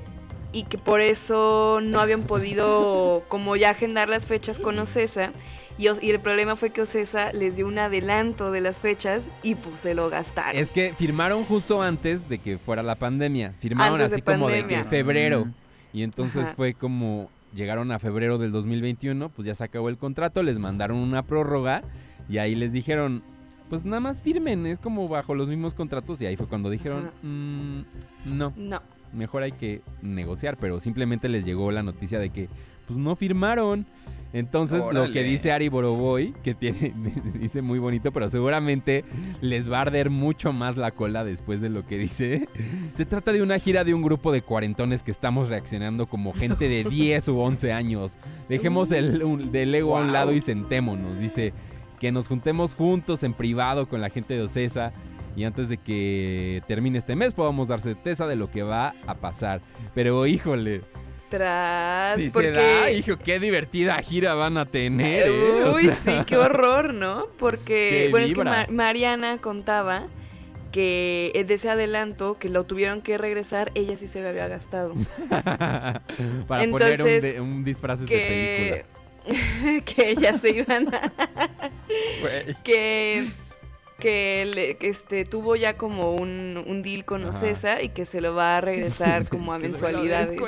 Y 0.54 0.64
que 0.64 0.78
por 0.78 1.02
eso 1.02 1.80
no 1.82 2.00
habían 2.00 2.24
podido 2.24 3.26
como 3.28 3.58
ya 3.58 3.72
agendar 3.72 4.08
las 4.08 4.26
fechas 4.26 4.58
con 4.60 4.80
Ocesa. 4.80 5.32
Y, 5.78 5.88
el 5.88 6.20
problema 6.22 6.56
fue 6.56 6.70
que 6.70 6.82
Ocesa 6.82 7.34
les 7.34 7.58
dio 7.58 7.68
un 7.68 7.78
adelanto 7.78 8.52
de 8.52 8.62
las 8.62 8.78
fechas 8.78 9.24
y 9.44 9.56
pues 9.56 9.82
se 9.82 9.94
lo 9.94 10.10
gastaron. 10.10 10.60
Es 10.60 10.72
que 10.72 10.94
firmaron 10.98 11.44
justo 11.44 11.82
antes 11.82 12.30
de 12.30 12.38
que 12.38 12.58
fuera 12.58 12.82
la 12.82 12.96
pandemia. 12.96 13.52
Firmaron 13.60 13.96
Antes 13.96 14.12
de 14.12 14.16
así 14.16 14.22
como 14.22 14.48
de 14.48 14.66
que 14.66 14.84
febrero. 14.86 15.46
Mm. 15.46 15.54
Y 15.94 16.04
entonces 16.04 16.44
Ajá. 16.46 16.54
fue 16.56 16.74
como 16.74 17.30
llegaron 17.54 17.92
a 17.92 18.00
febrero 18.00 18.38
del 18.38 18.52
2021, 18.52 19.30
pues 19.30 19.46
ya 19.46 19.56
se 19.56 19.64
acabó 19.64 19.90
el 19.90 19.98
contrato, 19.98 20.44
les 20.44 20.60
mandaron 20.60 20.98
una 20.98 21.24
prórroga 21.24 21.84
y 22.30 22.38
ahí 22.38 22.54
les 22.56 22.74
dijeron, 22.74 23.24
pues 23.70 23.86
nada 23.86 24.00
más 24.02 24.22
firmen, 24.22 24.66
es 24.66 24.80
como 24.80 25.08
bajo 25.08 25.36
los 25.36 25.48
mismos 25.48 25.74
contratos 25.74 26.22
y 26.22 26.26
ahí 26.26 26.36
fue 26.36 26.48
cuando 26.48 26.70
dijeron. 26.70 27.12
"Mm, 27.24 27.82
no, 28.38 28.54
No. 28.58 28.80
mejor 29.14 29.44
hay 29.44 29.54
que 29.54 29.82
negociar, 30.02 30.58
pero 30.58 30.80
simplemente 30.80 31.30
les 31.30 31.46
llegó 31.46 31.72
la 31.72 31.82
noticia 31.84 32.20
de 32.20 32.30
que 32.30 32.48
pues 32.88 32.98
no 33.00 33.16
firmaron. 33.16 33.86
Entonces 34.36 34.84
lo 34.92 35.10
que 35.14 35.24
dice 35.24 35.54
Ari 35.54 35.70
Boroboy, 35.70 36.34
que 36.44 36.54
tiene, 36.54 36.92
dice 37.40 37.62
muy 37.62 37.80
bonito, 37.80 38.12
pero 38.12 38.30
seguramente 38.30 39.06
les 39.40 39.72
va 39.72 39.78
a 39.78 39.82
arder 39.84 40.10
mucho 40.10 40.52
más 40.52 40.76
la 40.76 40.92
cola 40.92 41.24
después 41.24 41.62
de 41.62 41.70
lo 41.70 41.88
que 41.88 41.98
dice. 41.98 42.50
Se 42.96 43.06
trata 43.06 43.32
de 43.32 43.42
una 43.42 43.58
gira 43.60 43.86
de 43.86 43.94
un 43.94 44.02
grupo 44.02 44.34
de 44.34 44.42
cuarentones 44.42 45.04
que 45.04 45.12
estamos 45.12 45.48
reaccionando 45.48 46.06
como 46.06 46.34
gente 46.34 46.68
de 46.68 46.84
10 46.90 47.30
u 47.30 47.40
11 47.40 47.72
años. 47.72 48.18
Dejemos 48.50 48.92
el 48.92 49.24
un- 49.24 49.54
del 49.54 49.74
ego 49.74 49.98
a 49.98 50.02
un 50.02 50.12
lado 50.12 50.34
y 50.34 50.42
sentémonos. 50.42 51.18
Dice 51.18 51.54
que 52.02 52.12
nos 52.12 52.28
juntemos 52.28 52.76
juntos 52.76 53.24
en 53.24 53.32
privado 53.32 53.88
con 53.88 54.02
la 54.02 54.10
gente 54.10 54.34
de 54.34 54.42
Ocesa 54.42 54.92
y 55.38 55.46
antes 55.46 55.70
de 55.70 55.78
que 55.78 56.62
termine 56.68 56.98
este 56.98 57.16
mes 57.16 57.32
podamos 57.34 57.70
dar 57.70 57.80
certeza 57.80 58.28
de 58.28 58.36
lo 58.36 58.52
que 58.52 58.64
va 58.64 58.94
a 59.08 59.16
pasar. 59.16 59.62
Pero 59.94 60.26
híjole, 60.28 60.82
Tras. 61.30 62.18
si 62.18 62.30
porque... 62.30 62.50
se 62.50 62.54
da, 62.54 62.92
hijo, 62.92 63.18
qué 63.18 63.40
divertida 63.40 63.98
gira 64.02 64.36
van 64.36 64.58
a 64.58 64.66
tener, 64.66 65.28
¿eh? 65.28 65.64
O 65.64 65.76
Uy, 65.76 65.86
sea, 65.86 65.96
sí, 65.96 66.26
qué 66.28 66.38
horror, 66.38 66.94
¿no? 66.94 67.28
Porque, 67.40 68.08
bueno, 68.12 68.26
es 68.28 68.34
que 68.34 68.72
Mariana 68.72 69.38
contaba 69.40 70.06
que 70.72 71.32
eh, 71.34 71.44
de 71.46 71.54
ese 71.54 71.70
adelanto 71.70 72.38
que 72.38 72.50
lo 72.50 72.66
tuvieron 72.66 73.02
que 73.02 73.18
regresar, 73.18 73.72
ella 73.76 73.98
sí 73.98 74.08
se 74.08 74.22
lo 74.22 74.30
había 74.30 74.48
gastado. 74.48 74.94
Para 75.30 76.02
poner 76.48 77.02
un, 77.02 77.08
Entonces, 77.08 77.40
un 77.40 77.64
disfraz 77.64 78.02
de 78.02 78.08
película. 78.08 79.82
que 79.86 80.10
ellas 80.12 80.42
se 80.42 80.52
iban 80.52 80.94
a... 80.94 81.12
que 82.64 83.26
que 84.00 84.50
le- 84.54 84.76
que, 84.76 84.90
este 84.90 85.26
tuvo 85.26 85.56
ya 85.56 85.78
como 85.78 86.14
un, 86.16 86.62
un 86.68 86.84
deal 86.84 87.06
con 87.06 87.22
Ajá. 87.26 87.30
Ocesa 87.30 87.82
y 87.82 87.90
que 87.90 88.06
se 88.06 88.22
lo 88.22 88.36
va 88.36 88.58
a 88.58 88.62
regresar 88.62 89.28
como 89.30 89.54
a 89.54 89.60
Que 89.60 89.74
se 89.74 89.82
me 89.82 89.92
lo 89.92 90.00
mensualidades. 90.00 90.40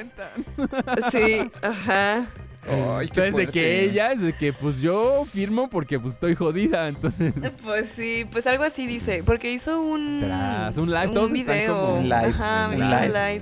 Sí, 1.12 1.50
ajá. 1.62 2.28
Ay, 2.70 3.08
qué 3.08 3.28
Entonces 3.28 3.36
de 3.36 3.48
que 3.48 3.84
ella 3.86 4.12
es 4.12 4.20
de 4.22 4.34
que 4.34 4.52
pues 4.52 4.82
yo 4.82 5.24
firmo 5.32 5.70
porque 5.70 5.98
pues 6.00 6.16
estoy 6.16 6.36
jodida, 6.36 6.90
entonces 6.90 7.34
Pues 7.64 7.88
sí, 7.90 8.26
pues 8.30 8.46
algo 8.46 8.66
así 8.66 8.86
dice, 8.86 9.24
porque 9.26 9.50
hizo 9.54 9.80
un 9.80 10.20
Tras, 10.20 10.78
un 10.78 10.92
live, 10.92 11.08
todos 11.14 11.32
están 11.34 11.56
video, 11.56 11.74
como- 11.76 11.94
Un 12.00 12.04
live, 12.04 12.16
ajá, 12.16 12.68
un 12.70 12.78
hizo 12.78 12.86
un 12.86 13.02
live. 13.02 13.34
live. 13.34 13.42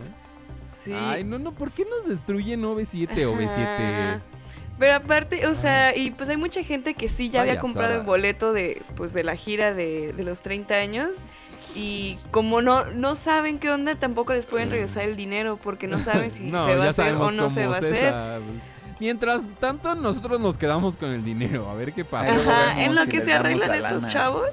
Sí. 0.83 0.93
Ay, 0.93 1.23
no, 1.23 1.39
no, 1.39 1.51
¿por 1.53 1.71
qué 1.71 1.83
nos 1.85 2.07
destruyen 2.07 2.61
OV7 2.61 3.25
o 3.25 3.33
Ajá. 3.33 4.21
OV7? 4.21 4.34
Pero 4.77 4.95
aparte, 4.95 5.47
o 5.47 5.55
sea, 5.55 5.95
y 5.95 6.11
pues 6.11 6.27
hay 6.29 6.37
mucha 6.37 6.61
gente 6.63 6.93
que 6.95 7.07
sí 7.07 7.29
ya 7.29 7.41
había 7.41 7.59
comprado 7.59 7.93
el 7.95 8.01
boleto 8.05 8.51
de, 8.51 8.81
pues, 8.97 9.13
de 9.13 9.23
la 9.23 9.35
gira 9.35 9.73
de, 9.73 10.11
de 10.13 10.23
los 10.23 10.41
30 10.41 10.73
años. 10.75 11.09
Y 11.75 12.17
como 12.31 12.61
no, 12.61 12.85
no 12.85 13.15
saben 13.15 13.59
qué 13.59 13.69
onda, 13.71 13.95
tampoco 13.95 14.33
les 14.33 14.45
pueden 14.45 14.69
regresar 14.69 15.03
el 15.03 15.15
dinero 15.15 15.57
porque 15.61 15.87
no 15.87 15.99
saben 16.01 16.33
si 16.33 16.43
no, 16.43 16.65
se 16.65 16.75
va 16.75 16.85
a 16.85 16.89
hacer 16.89 17.15
o 17.15 17.31
no 17.31 17.49
se 17.49 17.67
va 17.67 17.75
a 17.75 17.79
hacer. 17.79 18.13
Mientras 18.99 19.41
tanto, 19.59 19.93
nosotros 19.95 20.39
nos 20.39 20.57
quedamos 20.57 20.95
con 20.95 21.11
el 21.11 21.23
dinero, 21.23 21.69
a 21.69 21.75
ver 21.75 21.91
qué 21.91 22.05
pasa. 22.05 22.33
Ajá, 22.33 22.81
en 22.83 22.95
lo 22.95 23.03
si 23.03 23.09
que 23.11 23.21
se 23.21 23.33
arreglan 23.33 23.69
la 23.69 23.75
estos 23.77 24.07
chavos. 24.11 24.49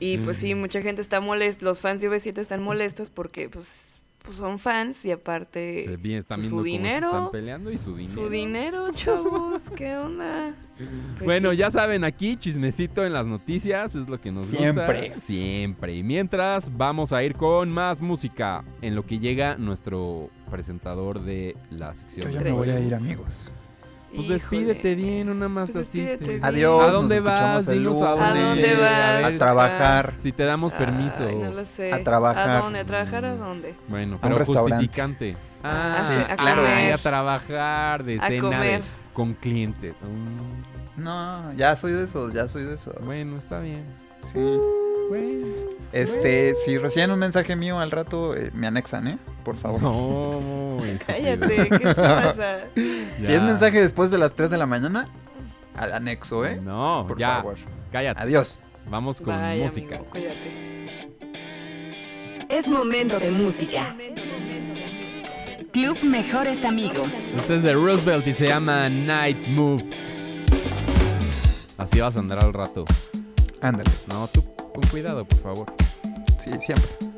Y 0.00 0.18
pues 0.18 0.36
Mm. 0.38 0.40
sí, 0.40 0.54
mucha 0.54 0.82
gente 0.82 1.00
está 1.00 1.20
molesta, 1.20 1.64
los 1.64 1.78
fans 1.80 2.00
de 2.02 2.10
V7 2.10 2.38
están 2.38 2.62
molestos 2.62 3.08
porque 3.08 3.48
pues, 3.48 3.88
pues 4.24 4.38
son 4.38 4.58
fans 4.58 5.04
y 5.04 5.10
aparte 5.10 5.84
Se 5.84 6.16
están 6.16 6.40
pues, 6.40 6.48
su 6.48 6.62
dinero, 6.62 7.10
se 7.10 7.16
están 7.16 7.30
peleando 7.30 7.70
y 7.70 7.76
su 7.76 7.94
dinero. 7.94 8.22
su 8.22 8.30
dinero, 8.30 8.92
chavos, 8.92 9.70
¿qué 9.76 9.96
onda? 9.96 10.54
Pues 10.76 11.24
bueno, 11.24 11.52
sí. 11.52 11.58
ya 11.58 11.70
saben, 11.70 12.02
aquí 12.02 12.36
chismecito 12.36 13.04
en 13.04 13.12
las 13.12 13.26
noticias 13.26 13.94
es 13.94 14.08
lo 14.08 14.20
que 14.20 14.32
nos 14.32 14.48
Siempre. 14.48 15.10
gusta. 15.10 15.20
Siempre. 15.20 15.94
Y 15.94 16.02
mientras, 16.02 16.76
vamos 16.76 17.12
a 17.12 17.22
ir 17.22 17.34
con 17.34 17.70
más 17.70 18.00
música 18.00 18.64
en 18.82 18.96
lo 18.96 19.06
que 19.06 19.20
llega 19.20 19.56
nuestro 19.56 20.30
presentador 20.50 21.20
de 21.20 21.56
la 21.70 21.94
sección. 21.94 22.32
Yo 22.32 22.38
ya 22.38 22.44
me 22.44 22.50
voy 22.52 22.70
a 22.70 22.80
ir, 22.80 22.92
amigos. 22.94 23.52
Pues 24.16 24.28
despídete 24.28 24.94
bien, 24.94 25.28
una 25.28 25.48
más 25.48 25.70
Pues 25.70 25.88
así. 25.88 25.98
te-. 26.18 26.40
Adiós, 26.42 26.82
¿A 26.82 26.86
nos 26.86 26.94
dónde 26.94 27.20
vas? 27.20 27.34
escuchamos 27.34 27.68
el 27.68 27.84
lunes. 27.84 28.00
dónde. 28.00 28.24
¿A 28.24 28.44
dónde 28.48 28.74
vas? 28.80 29.24
A 29.34 29.38
trabajar. 29.38 30.14
Si 30.18 30.32
te 30.32 30.44
damos 30.44 30.72
permiso. 30.72 31.26
Ay, 31.28 31.34
no 31.36 31.50
lo 31.50 31.64
sé. 31.64 31.92
A 31.92 32.02
trabajar. 32.04 32.48
¿A 32.50 32.58
dónde? 32.60 32.80
¿A 32.80 32.84
trabajar 32.84 33.24
a 33.24 33.36
dónde? 33.36 33.74
Bueno, 33.88 34.12
A 34.12 34.16
un 34.16 34.20
pero 34.22 34.38
restaurante. 34.38 34.76
justificante. 34.86 35.36
Ah, 35.62 36.04
sí, 36.06 36.32
a 36.32 36.36
claro. 36.36 36.62
comer. 36.62 36.92
a 36.92 36.98
trabajar 36.98 38.04
de 38.04 38.16
A 38.18 38.28
cena 38.28 38.34
de- 38.34 38.40
comer. 38.40 38.82
con 39.12 39.34
clientes. 39.34 39.94
Mm, 40.02 41.02
No, 41.02 41.52
ya 41.54 41.74
soy 41.76 41.92
de 41.92 42.04
esos, 42.04 42.32
ya 42.32 42.46
soy 42.48 42.64
de 42.64 42.74
esos. 42.74 42.94
bueno, 43.04 43.36
está 43.38 43.58
bien. 43.60 43.84
Sí. 44.32 44.38
Bueno. 45.08 45.46
Este, 45.92 46.54
si 46.56 46.76
reciben 46.78 47.12
un 47.12 47.18
mensaje 47.20 47.54
mío 47.54 47.78
al 47.78 47.90
rato, 47.90 48.34
eh, 48.34 48.50
me 48.52 48.66
anexan, 48.66 49.06
¿eh? 49.06 49.18
Por 49.44 49.56
favor. 49.56 49.80
No, 49.80 50.78
Cállate, 51.06 51.68
¿qué 51.68 51.78
te 51.78 51.94
pasa? 51.94 52.58
Si 52.74 53.32
es 53.32 53.42
mensaje 53.42 53.80
después 53.80 54.10
de 54.10 54.18
las 54.18 54.32
3 54.34 54.50
de 54.50 54.58
la 54.58 54.66
mañana, 54.66 55.08
al 55.76 55.92
anexo, 55.92 56.44
¿eh? 56.44 56.60
No, 56.62 57.04
Por 57.06 57.16
ya. 57.18 57.36
favor. 57.36 57.56
Cállate. 57.92 58.20
Adiós. 58.22 58.58
Vamos 58.90 59.18
con 59.18 59.28
Vaya, 59.28 59.64
música. 59.64 59.96
amigo. 59.96 60.28
Es 62.48 62.68
momento 62.68 63.18
de 63.20 63.30
música. 63.30 63.96
Club 65.72 65.96
Mejores 66.02 66.64
Amigos. 66.64 67.14
Este 67.36 67.56
es 67.56 67.62
de 67.62 67.72
Roosevelt 67.72 68.26
y 68.26 68.32
se 68.32 68.46
llama 68.48 68.88
Night 68.88 69.46
Moves. 69.48 69.94
Así 71.78 72.00
vas 72.00 72.14
a 72.16 72.18
andar 72.18 72.44
al 72.44 72.52
rato. 72.52 72.84
Ándale. 73.60 73.90
No, 74.08 74.28
tú 74.28 74.42
con 74.74 74.82
cuidado, 74.88 75.24
por 75.24 75.38
favor. 75.38 75.66
Sí, 76.38 76.50
siempre. 76.60 77.13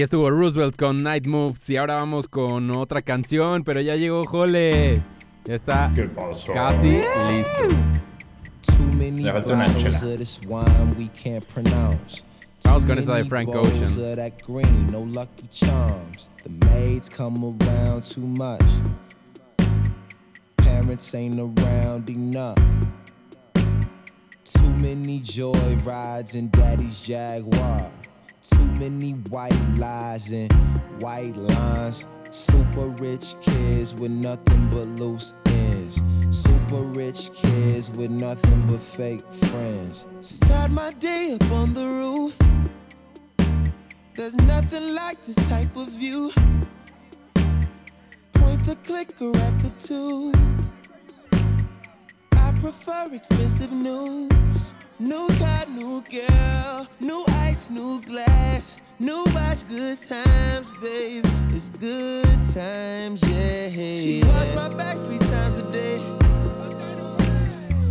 Hoy 0.00 0.04
estuvo 0.04 0.30
Roosevelt 0.30 0.76
con 0.76 1.02
Night 1.02 1.26
Moves 1.26 1.68
y 1.68 1.76
ahora 1.76 1.96
vamos 1.96 2.26
con 2.26 2.70
otra 2.70 3.02
canción, 3.02 3.64
pero 3.64 3.82
ya 3.82 3.96
llegó 3.96 4.24
Jole. 4.24 5.02
Ya 5.44 5.54
está 5.54 5.92
casi 6.54 6.88
listo. 6.88 7.68
Too 8.62 8.92
many 8.96 9.20
Le 9.20 9.30
falta 9.30 9.52
una. 9.52 9.66
Vamos 12.64 12.84
con 12.86 12.98
esta 12.98 13.14
de 13.16 13.24
Frank 13.26 13.48
Ocean. 13.50 13.84
of 13.84 14.16
that 14.16 14.42
green, 14.42 14.90
no 14.90 15.00
lucky 15.00 15.46
charms. 15.52 16.30
The 16.44 16.66
maids 16.66 17.10
come 17.10 17.44
around 17.44 18.02
too 18.04 18.26
much. 18.26 18.64
Parents 20.56 21.14
ain't 21.14 21.38
around 21.38 22.08
enough. 22.08 22.56
Too 24.44 24.70
many 24.80 25.20
joy 25.20 25.76
rides 25.84 26.34
in 26.34 26.48
daddy's 26.48 27.06
Jaguar. 27.06 27.92
Too 28.50 28.70
many 28.78 29.12
white 29.30 29.60
lies 29.76 30.32
and 30.32 30.52
white 31.00 31.36
lines. 31.36 32.06
Super 32.30 32.86
rich 32.86 33.34
kids 33.40 33.94
with 33.94 34.10
nothing 34.10 34.68
but 34.70 34.86
loose 35.00 35.34
ends. 35.46 36.00
Super 36.30 36.82
rich 36.82 37.30
kids 37.34 37.90
with 37.90 38.10
nothing 38.10 38.66
but 38.68 38.80
fake 38.80 39.32
friends. 39.32 40.06
Start 40.20 40.70
my 40.70 40.92
day 40.92 41.32
up 41.34 41.50
on 41.52 41.74
the 41.74 41.86
roof. 41.86 42.38
There's 44.14 44.36
nothing 44.36 44.94
like 44.94 45.20
this 45.24 45.36
type 45.48 45.76
of 45.76 45.88
view. 45.88 46.30
Point 48.34 48.64
the 48.64 48.76
clicker 48.84 49.36
at 49.36 49.58
the 49.62 49.70
tube. 49.78 50.69
Prefer 52.60 53.08
expensive 53.14 53.72
news. 53.72 54.74
New 54.98 55.28
car, 55.38 55.64
new 55.66 56.02
girl, 56.02 56.86
new 57.00 57.24
ice, 57.26 57.70
new 57.70 58.02
glass, 58.02 58.82
new 58.98 59.24
watch, 59.34 59.66
good 59.66 59.96
times, 59.98 60.70
babe. 60.82 61.24
It's 61.54 61.70
good 61.70 62.26
times, 62.52 63.22
yeah. 63.22 63.70
She 63.70 64.22
wash 64.22 64.54
my 64.54 64.68
back 64.76 64.98
three 64.98 65.18
times 65.18 65.56
a 65.56 65.72
day. 65.72 66.02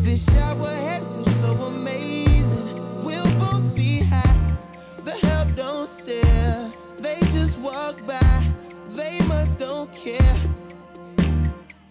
This 0.02 0.24
shower 0.26 0.68
head 0.68 1.02
feels 1.02 1.36
so 1.41 1.52
amazing. 1.64 3.04
We'll 3.04 3.24
both 3.40 3.76
be 3.76 4.02
high. 4.02 4.56
The 5.04 5.14
help 5.14 5.56
don't 5.56 5.90
stare. 5.90 6.72
They 7.00 7.18
just 7.32 7.58
walk 7.58 8.06
by. 8.06 8.44
They 8.90 9.20
must 9.28 9.58
don't 9.58 9.91
care. 9.96 10.38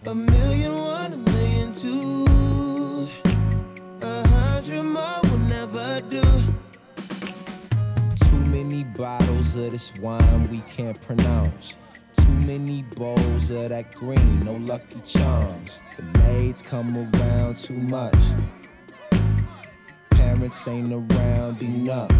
A 0.05 0.15
million 0.15 0.77
one, 0.77 1.13
a 1.13 1.17
million 1.17 1.73
two. 1.73 2.18
Too 5.99 6.15
many 8.31 8.85
bottles 8.85 9.57
of 9.57 9.71
this 9.71 9.93
wine 9.95 10.49
we 10.49 10.59
can't 10.69 10.99
pronounce. 11.01 11.75
Too 12.13 12.35
many 12.47 12.83
bowls 12.95 13.49
of 13.49 13.67
that 13.69 13.93
green, 13.93 14.45
no 14.45 14.53
lucky 14.53 15.01
charms. 15.05 15.81
The 15.97 16.03
maids 16.19 16.61
come 16.61 16.95
around 16.95 17.57
too 17.57 17.73
much. 17.73 18.15
Parents 20.11 20.65
ain't 20.69 20.93
around 20.93 21.61
enough. 21.61 22.11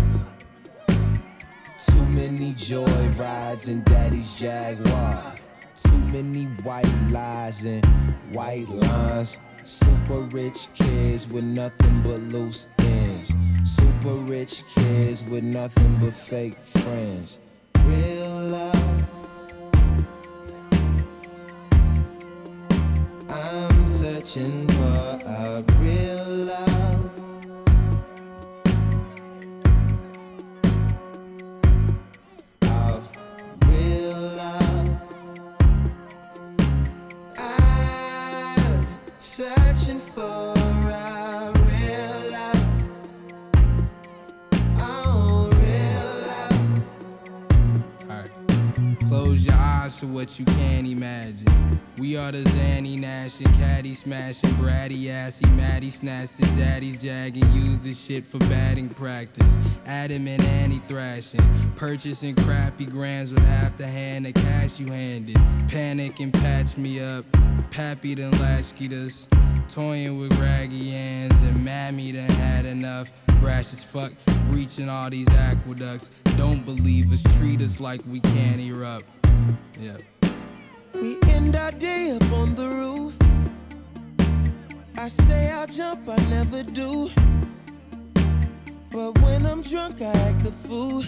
Too 1.85 2.05
many 2.09 2.53
joy 2.57 3.07
rides 3.17 3.69
in 3.69 3.81
daddy's 3.83 4.29
Jaguar. 4.37 5.35
Too 5.83 5.97
many 6.11 6.47
white 6.63 6.93
lies 7.11 7.63
and 7.63 7.85
white 8.33 8.67
lines. 8.67 9.37
Super 9.63 10.19
rich 10.31 10.67
kids 10.73 11.31
with 11.31 11.45
nothing 11.45 12.01
but 12.01 12.19
loose 12.19 12.67
ends. 13.19 13.35
Super 13.63 14.15
rich 14.31 14.63
kids 14.73 15.25
with 15.27 15.43
nothing 15.43 15.97
but 16.01 16.13
fake 16.13 16.57
friends. 16.63 17.39
Real 17.83 18.39
love. 18.47 19.03
I'm 23.29 23.87
searching 23.87 24.67
for 24.67 25.19
a 25.25 25.63
real 25.79 26.25
love. 26.45 26.68
You 50.37 50.45
can't 50.45 50.85
imagine. 50.85 51.79
We 51.97 52.17
are 52.17 52.31
the 52.31 52.43
Zanny 52.43 52.99
Nash 52.99 53.39
and 53.39 53.53
Caddy 53.55 53.93
smashing, 53.93 54.49
Bratty 54.51 55.09
assy, 55.09 55.45
Maddie 55.51 55.89
snatched 55.89 56.37
his 56.37 56.49
daddy's 56.51 57.01
jag 57.01 57.37
and 57.37 57.53
used 57.53 57.83
the 57.83 57.93
shit 57.93 58.27
for 58.27 58.37
batting 58.39 58.89
practice. 58.89 59.55
Adam 59.85 60.27
and 60.27 60.43
Annie 60.43 60.81
thrashing, 60.87 61.71
purchasing 61.75 62.35
crappy 62.35 62.85
grams 62.85 63.33
with 63.33 63.43
half 63.43 63.77
the 63.77 63.87
hand 63.87 64.27
of 64.27 64.33
cash 64.33 64.79
you 64.79 64.87
handed. 64.87 65.35
Panic 65.69 66.19
and 66.19 66.33
patch 66.33 66.77
me 66.77 66.99
up, 66.99 67.25
Pappy 67.71 68.15
done 68.15 68.31
latchkeyed 68.39 68.93
us. 68.93 69.27
Toying 69.69 70.19
with 70.19 70.37
raggy 70.39 70.91
hands 70.91 71.41
and 71.41 71.63
Mammy 71.63 72.11
done 72.11 72.29
had 72.29 72.65
enough. 72.65 73.11
Brash 73.39 73.73
as 73.73 73.83
fuck, 73.83 74.11
breaching 74.49 74.89
all 74.89 75.09
these 75.09 75.29
aqueducts. 75.29 76.09
Don't 76.37 76.65
believe 76.65 77.11
us, 77.13 77.23
treat 77.37 77.61
us 77.61 77.79
like 77.79 78.01
we 78.07 78.19
can't 78.19 78.59
erupt. 78.59 79.05
Yeah. 79.79 79.97
We 81.01 81.17
end 81.29 81.55
our 81.55 81.71
day 81.71 82.11
up 82.11 82.31
on 82.33 82.55
the 82.55 82.67
roof. 82.67 83.17
I 84.97 85.07
say 85.07 85.49
I'll 85.51 85.65
jump, 85.67 86.01
I 86.09 86.17
never 86.29 86.61
do. 86.63 87.09
But 88.91 89.17
when 89.19 89.45
I'm 89.45 89.61
drunk, 89.61 90.01
I 90.01 90.11
act 90.27 90.45
a 90.45 90.51
fool. 90.51 91.03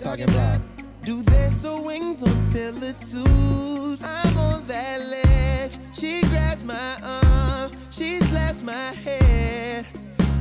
Talking 0.00 0.28
about 0.30 0.60
do 1.04 1.22
they 1.22 1.48
sew 1.48 1.80
wings 1.82 2.22
until 2.22 2.82
it 2.82 2.96
suits? 2.96 4.02
I'm 4.04 4.36
on 4.36 4.66
that 4.66 5.00
ledge. 5.00 5.78
She 5.92 6.22
grabs 6.22 6.64
my 6.64 6.96
arm, 7.02 7.70
she 7.90 8.18
slaps 8.18 8.62
my 8.62 8.90
head. 9.04 9.86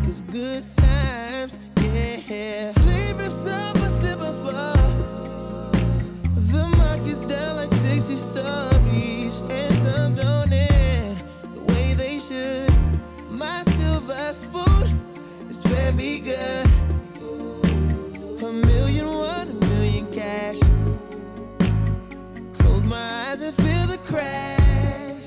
It's 0.08 0.22
good 0.22 0.64
times, 0.78 1.60
yeah. 1.78 2.72
Sleeve 2.72 3.20
rips 3.20 3.46
up, 3.46 3.76
I 3.76 3.88
slip 3.90 4.20
and 4.20 4.50
fall. 4.50 4.93
Like 8.14 8.22
60 8.22 8.40
stories, 8.40 9.42
and 9.50 9.76
some 9.76 10.16
don't 10.16 10.54
a 19.50 19.54
million 19.66 20.12
cash. 20.12 20.60
Close 22.54 22.84
my 22.84 23.30
eyes 23.30 23.42
and 23.42 23.56
feel 23.56 23.88
the 23.88 23.98
crash. 24.04 25.24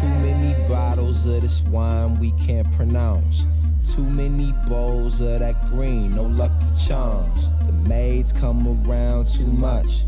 Too 0.00 0.08
many 0.20 0.68
bottles 0.68 1.26
of 1.26 1.42
this 1.42 1.62
wine 1.62 2.18
we 2.18 2.32
can't 2.32 2.70
pronounce. 2.72 3.46
Too 3.94 4.04
many 4.04 4.54
bowls 4.66 5.20
of 5.20 5.40
that 5.40 5.54
green, 5.70 6.14
no 6.14 6.24
lucky 6.24 6.66
charms. 6.86 7.50
The 7.66 7.72
maids 7.72 8.32
come 8.32 8.66
around 8.86 9.26
too 9.26 9.46
much. 9.46 10.04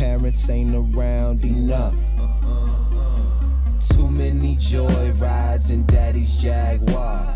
Parents 0.00 0.48
ain't 0.48 0.74
around 0.74 1.44
enough. 1.44 1.94
Too 3.90 4.10
many 4.10 4.56
joy 4.56 5.12
rides 5.18 5.68
in 5.68 5.84
daddy's 5.84 6.40
Jaguar. 6.40 7.34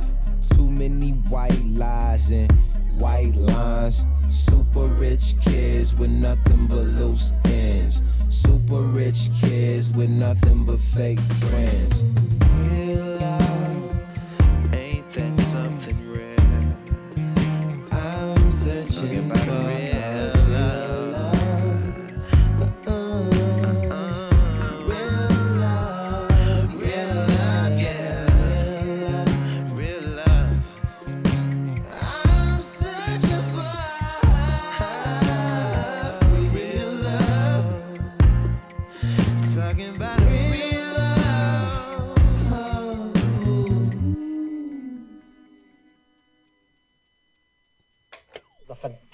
Too 0.54 0.70
many 0.70 1.10
white 1.28 1.62
lies 1.66 2.30
and 2.30 2.50
white 2.96 3.36
lines. 3.36 4.06
Super 4.28 4.86
rich 4.98 5.34
kids 5.42 5.94
with 5.94 6.08
nothing 6.08 6.66
but 6.66 6.86
loose 6.86 7.34
ends. 7.44 8.00
Super 8.28 8.80
rich 8.80 9.28
kids 9.42 9.92
with 9.92 10.08
nothing 10.08 10.64
but 10.64 10.80
fake 10.80 11.20
friends. 11.20 12.02
Real 12.48 13.18
love, 13.20 14.74
ain't 14.74 15.10
that 15.10 15.38
something 15.52 16.14
rare? 16.14 16.76
I'm 17.92 18.50
searching 18.50 19.28
for 19.28 19.83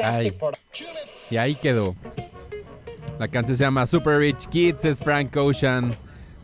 Ay. 0.02 0.32
Y 1.31 1.36
ahí 1.36 1.55
quedó. 1.56 1.94
La 3.18 3.28
canción 3.28 3.56
se 3.56 3.64
llama 3.64 3.85
Super 3.86 4.18
Rich 4.18 4.47
Kids, 4.48 4.85
es 4.85 5.01
Frank 5.01 5.36
Ocean 5.36 5.93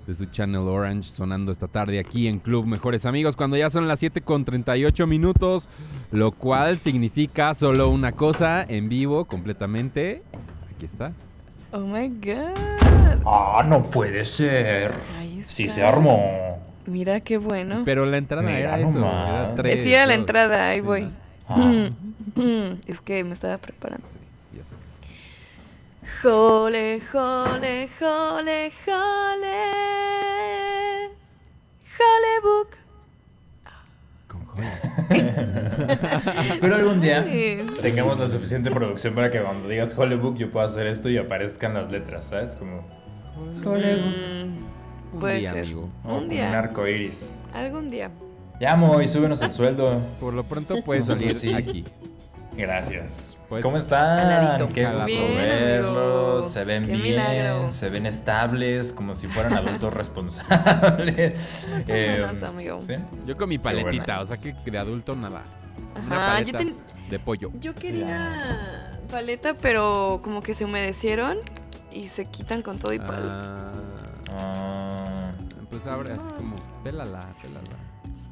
de 0.07 0.15
su 0.15 0.27
Channel 0.27 0.61
Orange 0.61 1.09
sonando 1.11 1.51
esta 1.51 1.66
tarde 1.66 1.99
aquí 1.99 2.28
en 2.28 2.39
Club 2.39 2.66
Mejores 2.66 3.07
Amigos 3.07 3.35
cuando 3.35 3.57
ya 3.57 3.70
son 3.70 3.89
las 3.89 3.99
7 3.99 4.20
con 4.20 4.45
38 4.45 5.07
minutos, 5.07 5.69
lo 6.12 6.31
cual 6.33 6.78
significa 6.78 7.55
solo 7.55 7.89
una 7.89 8.12
cosa 8.12 8.62
en 8.69 8.89
vivo 8.89 9.24
completamente. 9.24 10.23
Aquí 10.77 10.87
está. 10.87 11.12
Oh 11.73 11.81
my 11.81 12.09
god. 12.09 13.23
Ah, 13.24 13.65
no 13.66 13.83
puede 13.91 14.24
ser. 14.24 14.93
Sí 15.49 15.69
se 15.69 15.83
armó. 15.83 16.59
Mira 16.87 17.19
qué 17.20 17.39
bueno. 17.39 17.83
Pero 17.85 18.07
la 18.07 18.19
entrada 18.19 18.43
Mira 18.43 18.59
era 18.59 18.78
eso. 18.78 18.91
nomás. 18.99 19.28
Era 19.47 19.55
tres, 19.57 19.83
Sí, 19.83 19.93
era 19.93 20.07
la 20.07 20.12
dos. 20.12 20.20
entrada, 20.20 20.69
ahí 20.69 20.81
voy. 20.81 21.09
Ah. 21.48 21.89
es 22.86 23.01
que 23.01 23.23
me 23.24 23.32
estaba 23.32 23.59
preparando. 23.59 24.06
Ya 24.56 24.64
sé. 24.64 24.77
Jole, 26.23 27.01
jole, 27.12 27.89
jole, 27.98 28.73
jole. 28.85 29.73
Jolebook. 31.97 32.68
Espero 36.51 36.77
algún 36.77 37.01
día 37.02 37.23
Sí. 37.24 37.59
tengamos 37.82 38.18
la 38.18 38.27
suficiente 38.28 38.70
producción 38.70 39.14
para 39.14 39.31
que 39.31 39.40
cuando 39.43 39.68
digas 39.68 39.97
Hollywood 39.97 40.36
yo 40.36 40.51
pueda 40.51 40.66
hacer 40.66 40.86
esto 40.86 41.10
y 41.10 41.18
aparezcan 41.18 41.74
las 41.74 41.90
letras, 41.90 42.24
¿sabes? 42.24 42.56
Como 42.56 42.86
Hollywood. 43.64 44.47
Un 45.12 45.20
Puede 45.20 45.39
día, 45.39 45.51
ser. 45.52 45.64
amigo. 45.64 45.82
O 45.82 46.09
Un 46.09 46.14
como 46.14 46.16
un 46.23 46.28
día. 46.31 46.59
arco 46.59 46.86
iris. 46.86 47.39
Algún 47.52 47.89
día. 47.90 48.10
Llamo 48.61 49.01
y 49.03 49.09
súbenos 49.09 49.43
el 49.43 49.53
sueldo. 49.53 50.01
Por 50.20 50.35
lo 50.35 50.45
pronto 50.45 50.83
puedes 50.83 51.07
salir 51.07 51.35
sí. 51.35 51.53
aquí. 51.53 51.85
Gracias. 52.57 53.37
Pues, 53.51 53.62
¿Cómo 53.62 53.77
están? 53.77 54.66
Qué 54.73 54.87
gusto 54.87 55.07
Bien, 55.07 55.35
verlos. 55.37 55.93
amigo. 55.93 56.41
Se 56.41 56.65
ven 56.65 56.87
Qué 56.87 56.93
bien, 56.93 57.03
milagro. 57.03 57.69
se 57.69 57.91
ven 57.91 58.07
estables, 58.07 58.93
como 58.95 59.15
si 59.15 59.28
fueran 59.28 59.53
adultos 59.55 59.93
responsables. 59.95 61.39
Eh, 61.89 62.19
Vámonos, 62.23 62.43
amigo. 62.43 62.81
¿sí? 62.87 62.95
Yo 63.27 63.37
con 63.37 63.49
mi 63.51 63.59
paletita, 63.59 64.20
o 64.23 64.27
sea 64.27 64.39
que 64.39 64.55
de 64.55 64.78
adulto 64.78 65.15
nada. 65.15 65.43
Una 66.05 66.33
Ajá, 66.39 66.41
yo 66.43 66.59
de 67.11 67.19
pollo. 67.19 67.51
Yo 67.61 67.74
quería 67.74 68.91
paleta, 69.11 69.55
pero 69.55 70.20
como 70.24 70.43
que 70.43 70.55
se 70.55 70.65
humedecieron 70.65 71.39
y 71.93 72.09
se 72.09 72.24
quitan 72.24 72.62
con 72.62 72.78
todo 72.78 72.93
y 72.95 72.99
palo. 72.99 73.28
Ah, 73.31 73.73
Ah, 74.39 75.31
pues 75.70 75.87
ahora 75.87 76.12
es 76.15 76.19
como, 76.19 76.57
pélala, 76.83 77.20
pélala. 77.41 77.70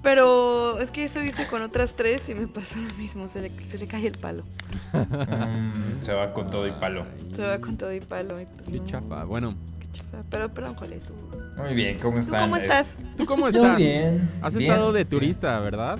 Pero 0.04 0.78
es 0.80 0.90
que 0.92 1.04
eso 1.04 1.20
hice 1.22 1.46
con 1.48 1.62
otras 1.62 1.94
tres 1.96 2.28
y 2.28 2.34
me 2.34 2.46
pasó 2.46 2.76
lo 2.76 2.94
mismo, 2.94 3.26
se 3.28 3.40
le, 3.40 3.50
se 3.68 3.78
le 3.78 3.86
cae 3.88 4.06
el 4.06 4.12
palo. 4.18 4.44
mm, 4.92 6.02
se 6.02 6.12
va 6.12 6.32
con 6.32 6.48
todo 6.50 6.66
y 6.66 6.72
palo. 6.72 7.04
Se 7.34 7.42
va 7.42 7.58
con 7.58 7.76
todo 7.76 7.92
y 7.92 8.00
palo. 8.00 8.40
Y 8.40 8.44
pues, 8.44 8.68
Qué 8.68 8.78
no, 8.80 8.86
chafa. 8.86 9.24
Bueno, 9.24 9.54
qué 9.80 9.86
chafa. 9.92 10.22
Pero 10.30 10.52
perdón, 10.52 10.74
Jole, 10.76 11.00
tú. 11.00 11.14
Muy 11.56 11.74
bien, 11.74 11.98
¿cómo 11.98 12.14
¿Tú 12.14 12.20
están? 12.20 12.42
cómo 12.42 12.56
Es- 12.56 12.62
estás? 12.64 12.94
¿tú 13.16 13.24
cómo 13.26 13.48
Yo 13.48 13.62
estás? 13.62 13.76
bien. 13.78 14.30
Has 14.42 14.54
bien, 14.54 14.70
estado 14.72 14.92
de 14.92 14.98
bien. 15.00 15.08
turista, 15.08 15.58
¿verdad? 15.60 15.98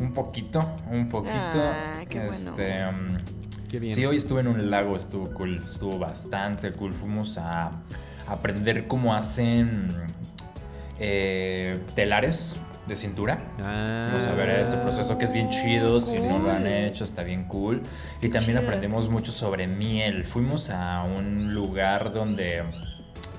Un 0.00 0.12
poquito, 0.14 0.74
un 0.90 1.08
poquito. 1.08 1.36
Ah, 1.36 2.00
qué 2.08 2.18
bueno. 2.18 2.32
este, 2.32 2.86
um, 2.88 3.08
Qué 3.68 3.80
bien. 3.80 3.94
Sí, 3.94 4.04
hoy 4.06 4.16
estuve 4.16 4.40
en 4.40 4.48
un 4.48 4.70
lago, 4.70 4.96
estuvo 4.96 5.28
cool, 5.34 5.62
estuvo 5.64 5.98
bastante 5.98 6.72
cool. 6.72 6.94
Fuimos 6.94 7.36
a 7.36 7.72
aprender 8.28 8.86
cómo 8.86 9.14
hacen 9.14 9.88
eh, 10.98 11.78
telares 11.94 12.56
de 12.86 12.96
cintura. 12.96 13.38
Ah. 13.60 14.06
Vamos 14.08 14.26
a 14.26 14.32
ver 14.34 14.50
ese 14.50 14.76
proceso 14.76 15.18
que 15.18 15.24
es 15.26 15.32
bien 15.32 15.48
chido, 15.48 16.00
si 16.00 16.18
no 16.20 16.38
lo 16.38 16.50
han 16.50 16.62
Cool. 16.62 16.66
hecho 16.72 17.04
está 17.04 17.22
bien 17.24 17.44
cool. 17.44 17.82
Y 18.22 18.28
también 18.28 18.58
chido. 18.58 18.60
aprendimos 18.68 19.08
mucho 19.10 19.32
sobre 19.32 19.66
miel. 19.68 20.24
Fuimos 20.24 20.70
a 20.70 21.02
un 21.02 21.52
lugar 21.54 22.12
donde... 22.12 22.62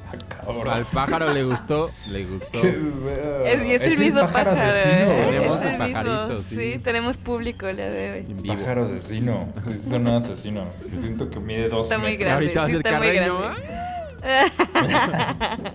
Ah, 0.10 0.16
cabrón. 0.42 0.70
Al 0.70 0.86
pájaro 0.86 1.34
le 1.34 1.44
gustó, 1.44 1.92
le 2.10 2.24
gustó. 2.24 2.62
Qué 2.62 2.72
feo. 2.72 3.46
Es, 3.46 3.66
y 3.68 3.72
es 3.74 3.82
el 3.82 4.00
mismo 4.06 4.22
pájaro. 4.22 4.52
asesino. 4.52 5.12
¿eh? 5.12 5.26
Tenemos 5.26 5.60
Es 5.60 5.66
el 5.66 5.72
el 5.72 5.78
pajarito, 5.78 6.28
mismo. 6.30 6.40
sí. 6.50 6.56
Sí, 6.74 6.80
tenemos 6.80 7.18
público 7.18 7.68
el 7.68 7.76
día 7.76 7.90
de 7.90 8.12
hoy. 8.12 8.48
Pájaro 8.48 8.84
asesino. 8.84 9.50
Sí, 9.66 9.74
son 9.74 10.08
un 10.08 10.16
asesino. 10.24 10.68
Siento 10.80 11.30
que 11.30 11.40
mide 11.42 11.68
dos 11.68 11.88
Está 11.88 11.98
muy 11.98 12.12
metros. 12.12 12.26
grande. 12.30 12.46
Ahorita 12.46 12.60
va 12.62 12.66
a 12.66 12.68
sí, 12.68 12.72
ser 12.74 12.84
muy 12.84 13.08
Carreño. 13.18 13.40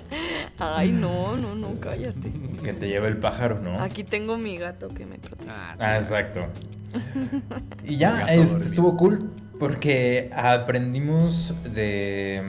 Ay, 0.58 0.92
no, 0.92 1.36
no, 1.36 1.54
no, 1.54 1.74
cállate. 1.80 2.32
Que 2.62 2.72
te 2.72 2.88
lleve 2.88 3.08
el 3.08 3.18
pájaro, 3.18 3.58
¿no? 3.60 3.80
Aquí 3.80 4.04
tengo 4.04 4.36
mi 4.36 4.56
gato 4.58 4.88
que 4.88 5.06
me 5.06 5.18
protege. 5.18 5.50
Ah, 5.50 5.74
sí. 5.76 5.82
Ah, 5.84 5.96
exacto. 5.96 6.46
Y 7.84 7.96
ya, 7.96 8.26
este, 8.28 8.62
estuvo 8.64 8.96
cool 8.98 9.32
porque 9.58 10.30
aprendimos 10.34 11.54
de 11.64 12.42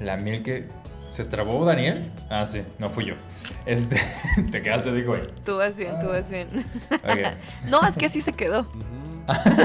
mm, 0.00 0.04
la 0.04 0.16
miel 0.16 0.42
que 0.42 0.66
se 1.08 1.24
trabó 1.24 1.64
Daniel. 1.64 2.10
Ah, 2.30 2.46
sí, 2.46 2.62
no 2.78 2.88
fui 2.90 3.04
yo. 3.04 3.14
Este, 3.66 4.00
te 4.50 4.62
quedaste, 4.62 4.92
digo, 4.94 5.14
ahí. 5.14 5.22
Tú 5.44 5.58
vas 5.58 5.76
bien, 5.76 5.98
tú 6.00 6.08
vas 6.08 6.30
bien. 6.30 6.48
Ok. 6.90 7.18
No, 7.68 7.80
es 7.86 7.96
que 7.96 8.06
así 8.06 8.20
se 8.22 8.32
quedó. 8.32 8.66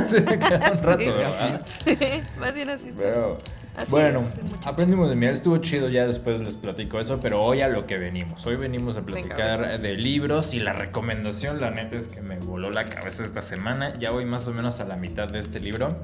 se 0.09 0.23
quedó 0.25 0.73
un 0.73 0.83
rato, 0.83 0.99
Sí. 0.99 1.07
¿verdad? 1.09 1.65
Sí, 1.85 1.97
más 2.39 2.53
bien 2.53 2.69
así 2.69 2.89
está. 2.89 3.01
Pero, 3.03 3.37
Así 3.77 3.91
bueno, 3.91 4.21
es, 4.21 4.65
aprendimos 4.65 5.07
de 5.07 5.15
miel, 5.15 5.35
estuvo 5.35 5.57
chido, 5.59 5.87
ya 5.87 6.07
después 6.07 6.39
les 6.39 6.55
platico 6.55 6.99
eso, 6.99 7.19
pero 7.19 7.43
hoy 7.43 7.61
a 7.61 7.67
lo 7.67 7.85
que 7.85 7.99
venimos. 7.99 8.43
Hoy 8.47 8.55
venimos 8.55 8.97
a 8.97 9.03
platicar 9.03 9.79
de 9.79 9.93
libros 9.93 10.55
y 10.55 10.59
la 10.59 10.73
recomendación, 10.73 11.61
la 11.61 11.69
neta 11.69 11.95
es 11.95 12.07
que 12.07 12.21
me 12.21 12.39
voló 12.39 12.71
la 12.71 12.85
cabeza 12.85 13.23
esta 13.23 13.43
semana. 13.43 13.93
Ya 13.99 14.09
voy 14.09 14.25
más 14.25 14.47
o 14.47 14.53
menos 14.53 14.79
a 14.79 14.85
la 14.85 14.97
mitad 14.97 15.27
de 15.27 15.37
este 15.37 15.59
libro, 15.59 15.95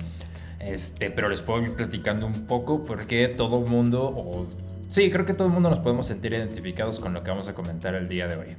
este, 0.59 1.09
pero 1.09 1.29
les 1.29 1.41
puedo 1.41 1.63
ir 1.63 1.73
platicando 1.73 2.27
un 2.27 2.45
poco 2.45 2.83
porque 2.83 3.27
todo 3.27 3.63
el 3.63 3.67
mundo, 3.67 4.03
o 4.03 4.45
sí, 4.87 5.09
creo 5.09 5.25
que 5.25 5.33
todo 5.33 5.47
el 5.47 5.53
mundo 5.55 5.71
nos 5.71 5.79
podemos 5.79 6.05
sentir 6.05 6.31
identificados 6.33 6.99
con 6.99 7.15
lo 7.15 7.23
que 7.23 7.31
vamos 7.31 7.47
a 7.47 7.55
comentar 7.55 7.95
el 7.95 8.07
día 8.07 8.27
de 8.27 8.35
hoy. 8.35 8.55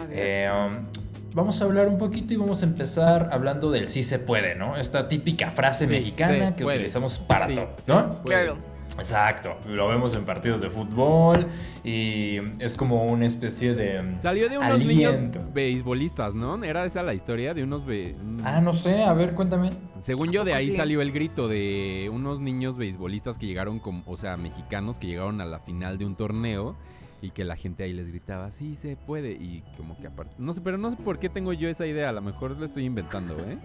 A 0.00 0.04
ver. 0.04 0.18
Eh, 0.18 0.50
um, 0.50 0.86
vamos 1.34 1.60
a 1.60 1.64
hablar 1.64 1.88
un 1.88 1.98
poquito 1.98 2.34
y 2.34 2.36
vamos 2.36 2.62
a 2.62 2.66
empezar 2.66 3.28
hablando 3.32 3.70
del 3.70 3.88
sí 3.88 4.02
se 4.02 4.18
puede, 4.18 4.54
¿no? 4.54 4.76
Esta 4.76 5.08
típica 5.08 5.50
frase 5.50 5.86
Sí, 5.86 5.92
mexicana 5.92 6.56
que 6.56 6.64
puede. 6.64 6.76
utilizamos 6.78 7.18
para 7.18 7.46
Sí, 7.46 7.54
todo, 7.54 7.68
¿no? 7.86 8.22
Claro. 8.22 8.56
Exacto, 8.98 9.54
lo 9.68 9.86
vemos 9.86 10.12
en 10.16 10.24
partidos 10.24 10.60
de 10.60 10.70
fútbol 10.70 11.46
y 11.84 12.38
es 12.58 12.74
como 12.74 13.04
una 13.04 13.26
especie 13.26 13.74
de 13.74 14.16
Salió 14.20 14.48
de 14.48 14.58
unos 14.58 14.70
aliento. 14.72 15.38
niños 15.38 15.54
beisbolistas, 15.54 16.34
¿no? 16.34 16.64
Era 16.64 16.84
esa 16.84 17.04
la 17.04 17.14
historia 17.14 17.54
de 17.54 17.62
unos... 17.62 17.86
be- 17.86 18.16
Ah, 18.42 18.60
no 18.60 18.72
sé, 18.72 19.04
a 19.04 19.12
ver, 19.12 19.34
cuéntame. 19.34 19.70
Según 20.00 20.32
yo, 20.32 20.42
de 20.44 20.54
ahí 20.54 20.70
sí? 20.70 20.76
salió 20.76 21.00
el 21.00 21.12
grito 21.12 21.46
de 21.46 22.10
unos 22.12 22.40
niños 22.40 22.76
beisbolistas 22.76 23.38
que 23.38 23.46
llegaron, 23.46 23.78
como, 23.78 24.02
o 24.06 24.16
sea, 24.16 24.36
mexicanos 24.36 24.98
que 24.98 25.06
llegaron 25.06 25.40
a 25.40 25.44
la 25.44 25.60
final 25.60 25.96
de 25.98 26.04
un 26.04 26.16
torneo 26.16 26.74
y 27.20 27.30
que 27.30 27.44
la 27.44 27.56
gente 27.56 27.84
ahí 27.84 27.92
les 27.92 28.08
gritaba, 28.08 28.50
sí 28.50 28.76
se 28.76 28.96
puede. 28.96 29.32
Y 29.32 29.64
como 29.76 29.98
que 29.98 30.06
aparte, 30.06 30.34
no 30.38 30.52
sé, 30.52 30.60
pero 30.60 30.78
no 30.78 30.90
sé 30.90 30.96
por 30.96 31.18
qué 31.18 31.28
tengo 31.28 31.52
yo 31.52 31.68
esa 31.68 31.86
idea, 31.86 32.08
a 32.08 32.12
lo 32.12 32.22
mejor 32.22 32.52
lo 32.52 32.64
estoy 32.64 32.84
inventando, 32.84 33.38
¿eh? 33.40 33.58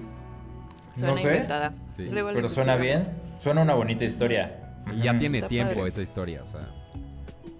Suena 0.96 1.12
no 1.14 1.18
sé. 1.18 1.48
Sí. 1.96 2.10
Pero 2.12 2.50
suena 2.50 2.76
bien, 2.76 3.02
suena 3.40 3.62
una 3.62 3.74
bonita 3.74 4.06
historia. 4.06 4.60
Y 4.96 5.04
ya 5.04 5.18
tiene 5.18 5.38
Está 5.38 5.48
tiempo 5.48 5.76
padre. 5.76 5.90
esa 5.90 6.02
historia, 6.02 6.44
o 6.44 6.46
sea, 6.46 6.68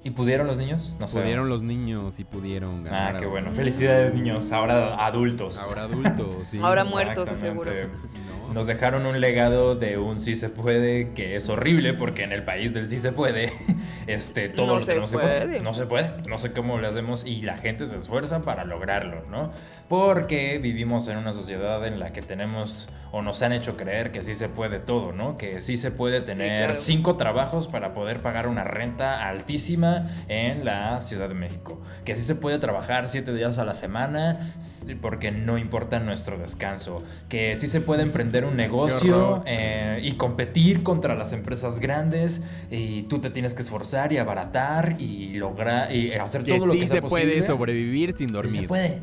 ¿Y 0.06 0.10
pudieron 0.12 0.48
los 0.48 0.58
niños? 0.58 0.98
No 1.00 1.06
pudieron 1.08 1.44
sabemos. 1.44 1.48
los 1.50 1.62
niños 1.64 2.20
y 2.20 2.24
pudieron 2.26 2.84
ganar. 2.84 3.16
Ah, 3.16 3.20
qué 3.20 3.26
bueno. 3.26 3.52
Felicidades, 3.52 4.14
niños. 4.14 4.52
Ahora 4.52 4.96
adultos. 5.06 5.58
Ahora 5.62 5.84
adultos, 5.84 6.36
sí. 6.50 6.60
Ahora 6.62 6.84
muertos, 6.84 7.30
seguro. 7.40 7.72
No. 7.72 8.54
Nos 8.54 8.68
dejaron 8.68 9.06
un 9.06 9.20
legado 9.20 9.76
de 9.76 9.98
un 9.98 10.20
sí 10.20 10.36
se 10.36 10.50
puede 10.50 11.14
que 11.14 11.36
es 11.36 11.50
horrible 11.50 11.94
porque 11.94 12.24
en 12.24 12.34
el 12.34 12.44
país 12.44 12.74
del 12.74 12.88
sí 12.88 13.00
se 13.00 13.12
puede, 13.12 13.52
este, 14.08 14.50
todo 14.50 14.68
No 14.68 14.76
lo 14.76 14.82
se 14.82 14.88
tenemos 14.88 15.14
en 15.14 15.20
contra. 15.20 15.46
puede. 15.46 15.60
No 15.62 15.74
se 15.74 15.86
puede. 15.86 16.12
No 16.28 16.38
sé 16.38 16.52
cómo 16.52 16.78
lo 16.78 16.88
hacemos 16.88 17.26
y 17.26 17.42
la 17.42 17.58
gente 17.58 17.86
se 17.86 17.96
esfuerza 17.96 18.42
para 18.42 18.66
lograrlo, 18.66 19.24
¿no? 19.32 19.52
Porque 19.88 20.60
vivimos 20.60 21.08
en 21.08 21.18
una 21.18 21.34
sociedad 21.34 21.86
en 21.88 22.00
la 22.00 22.12
que 22.14 22.22
tenemos 22.22 22.90
o 23.12 23.22
nos 23.22 23.42
han 23.44 23.54
hecho 23.54 23.78
creer 23.78 24.12
que 24.12 24.24
sí 24.24 24.34
se 24.36 24.50
puede 24.50 24.80
todo, 24.80 25.14
¿no? 25.14 25.38
Que 25.38 25.62
sí 25.62 25.78
se 25.78 25.92
puede 25.92 26.22
tener 26.22 26.66
claro. 26.66 26.76
cinco 26.80 27.16
trabajos 27.16 27.68
para 27.68 27.94
poder 27.94 28.22
pagar 28.22 28.48
una 28.48 28.64
renta 28.64 29.28
altísima 29.28 29.93
en 30.28 30.66
la 30.66 31.02
Ciudad 31.02 31.30
de 31.30 31.36
México. 31.36 31.82
Que 32.06 32.16
sí 32.16 32.24
se 32.24 32.36
puede 32.36 32.60
trabajar 32.60 33.10
siete 33.10 33.34
días 33.34 33.58
a 33.60 33.66
la 33.66 33.74
semana 33.74 34.54
porque 35.02 35.32
no 35.32 35.58
importa 35.58 36.00
nuestro 36.00 36.38
descanso. 36.38 37.04
Que 37.30 37.56
sí 37.56 37.68
se 37.68 37.82
puede 37.82 38.04
emprender 38.04 38.46
un 38.46 38.56
negocio 38.56 39.44
eh, 39.46 40.00
y 40.04 40.14
competir 40.14 40.84
contra 40.84 41.16
las 41.16 41.34
empresas 41.34 41.80
grandes 41.80 42.44
y 42.72 43.04
tú 43.04 43.20
te 43.20 43.30
tienes 43.30 43.54
que 43.54 43.62
esforzar 43.62 44.12
y 44.14 44.18
abaratar 44.18 44.96
y 45.00 45.34
lograr 45.36 45.94
y 45.96 46.14
hacer 46.14 46.44
Que 46.44 46.56
todo 46.58 46.68
lo 46.68 46.74
sí 46.74 46.80
que 46.80 46.88
se 46.88 46.92
sea 46.94 47.02
puede 47.02 47.26
posible. 47.26 47.48
sobrevivir 47.48 48.16
sin 48.18 48.28
Sí 48.30 48.34
dormir. 48.34 48.62
se 48.62 48.68
puede. 48.68 49.00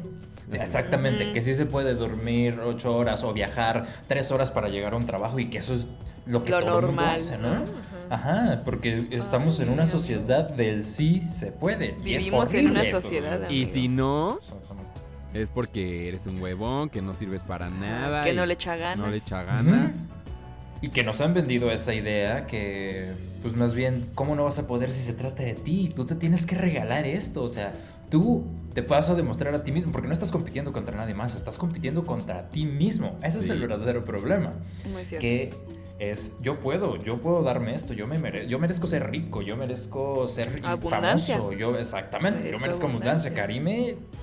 Exactamente, 0.52 1.32
que 1.32 1.42
sí 1.44 1.54
se 1.54 1.64
puede 1.66 1.94
dormir 1.94 2.58
ocho 2.64 2.96
horas 2.96 3.22
o 3.22 3.32
viajar 3.32 3.86
tres 4.08 4.32
horas 4.32 4.50
para 4.50 4.68
llegar 4.68 4.94
a 4.94 4.96
un 4.96 5.06
trabajo 5.06 5.38
y 5.38 5.48
que 5.48 5.58
eso 5.58 5.74
es 5.74 5.86
lo 6.26 6.42
que 6.44 6.50
Lo 6.50 6.58
todo 6.60 6.78
el 6.80 6.86
mundo 6.86 7.02
normal, 7.02 7.16
hace, 7.16 7.38
¿no? 7.38 7.50
¿no? 7.54 7.64
Ajá, 8.10 8.62
porque 8.64 9.06
estamos 9.12 9.60
en 9.60 9.70
una 9.70 9.86
sociedad 9.86 10.50
del 10.50 10.84
sí 10.84 11.20
se 11.20 11.52
puede. 11.52 11.94
y 12.04 12.14
es 12.14 12.24
Vivimos 12.24 12.52
en 12.54 12.70
una 12.72 12.84
sociedad. 12.84 13.48
Y 13.48 13.66
si 13.66 13.86
no, 13.86 14.40
es 15.32 15.50
porque 15.50 16.08
eres 16.08 16.26
un 16.26 16.42
huevón, 16.42 16.90
que 16.90 17.02
no 17.02 17.14
sirves 17.14 17.44
para 17.44 17.70
nada. 17.70 18.24
Que 18.24 18.34
no 18.34 18.44
le 18.46 18.54
echa 18.54 18.76
ganas. 18.76 18.98
No 18.98 19.08
le 19.08 19.18
echa 19.18 19.44
ganas. 19.44 19.94
Y 20.82 20.88
que 20.88 21.04
nos 21.04 21.20
han 21.20 21.34
vendido 21.34 21.70
esa 21.70 21.94
idea 21.94 22.46
que, 22.46 23.12
pues 23.42 23.54
más 23.54 23.74
bien, 23.74 24.06
¿cómo 24.14 24.34
no 24.34 24.44
vas 24.44 24.58
a 24.58 24.66
poder 24.66 24.90
si 24.92 25.02
se 25.02 25.12
trata 25.12 25.44
de 25.44 25.54
ti? 25.54 25.88
Tú 25.94 26.04
te 26.04 26.16
tienes 26.16 26.46
que 26.46 26.56
regalar 26.56 27.06
esto, 27.06 27.44
o 27.44 27.48
sea, 27.48 27.74
tú 28.08 28.46
te 28.74 28.80
vas 28.80 29.08
a 29.10 29.14
demostrar 29.14 29.54
a 29.54 29.62
ti 29.62 29.72
mismo, 29.72 29.92
porque 29.92 30.08
no 30.08 30.14
estás 30.14 30.32
compitiendo 30.32 30.72
contra 30.72 30.96
nadie 30.96 31.14
más, 31.14 31.36
estás 31.36 31.58
compitiendo 31.58 32.02
contra 32.02 32.48
ti 32.48 32.64
mismo. 32.64 33.18
Ese 33.22 33.40
es 33.40 33.50
el 33.50 33.60
verdadero 33.60 34.02
problema. 34.02 34.52
Muy 34.90 35.04
cierto. 35.04 35.20
Que 35.20 35.50
es, 36.00 36.38
yo 36.40 36.58
puedo, 36.60 36.96
yo 36.96 37.18
puedo 37.18 37.42
darme 37.42 37.74
esto, 37.74 37.92
yo, 37.92 38.06
me 38.06 38.18
mere- 38.18 38.48
yo 38.48 38.58
merezco 38.58 38.86
ser 38.86 39.10
rico, 39.10 39.42
yo 39.42 39.56
merezco 39.56 40.26
ser 40.26 40.48
Abundancia. 40.64 41.36
famoso, 41.36 41.52
yo, 41.52 41.76
exactamente, 41.78 42.38
yo 42.38 42.44
Merezco 42.44 42.60
merezco 42.62 42.86
abundancia, 42.86 43.30
abundancia. 43.30 43.34
Karime, 43.34 43.76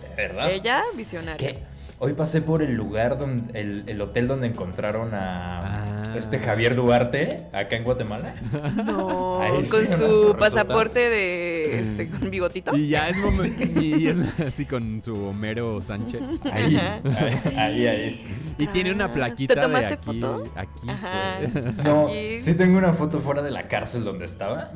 de 0.10 0.16
verdad. 0.18 0.52
Ella, 0.52 0.84
visionaria. 0.96 1.38
¿Qué? 1.38 1.77
Hoy 2.00 2.14
pasé 2.14 2.42
por 2.44 2.62
el 2.62 2.74
lugar 2.76 3.18
donde 3.18 3.60
el, 3.60 3.84
el 3.88 4.00
hotel 4.02 4.28
donde 4.28 4.46
encontraron 4.48 5.16
a 5.16 6.04
Ah. 6.08 6.14
este 6.16 6.38
Javier 6.38 6.76
Duarte 6.76 7.48
acá 7.54 7.76
en 7.76 7.84
Guatemala. 7.84 8.36
No, 8.86 9.42
Ahí 9.42 9.64
con 9.68 9.86
su 9.88 10.36
pasaporte 10.38 11.10
de 11.10 11.80
este 11.80 12.10
con 12.10 12.30
bigotito. 12.30 12.76
Y 12.78 12.90
ya 12.90 13.10
es 13.10 13.18
momento. 13.18 13.82
Y 13.82 14.08
es 14.08 14.18
así 14.40 14.66
con 14.66 15.02
su 15.02 15.14
Homero 15.28 15.82
Sánchez. 15.82 16.22
Ahí, 16.52 16.76
ahí, 16.78 17.56
ahí, 17.58 17.88
ahí. 17.88 18.38
Y 18.60 18.68
tiene 18.68 18.92
una 18.92 19.06
Ah, 19.06 19.12
plaquita 19.12 19.56
¿te 19.56 19.62
tomaste 19.62 19.88
de 19.90 19.94
aquí. 19.96 20.04
foto? 20.06 20.44
Aquí. 20.56 20.90
Ajá. 20.90 21.40
No, 21.84 22.08
Aquí. 22.08 22.42
sí 22.42 22.54
tengo 22.54 22.78
una 22.78 22.94
foto 22.94 23.20
fuera 23.20 23.42
de 23.42 23.50
la 23.52 23.68
cárcel 23.68 24.04
donde 24.04 24.26
estaba, 24.26 24.70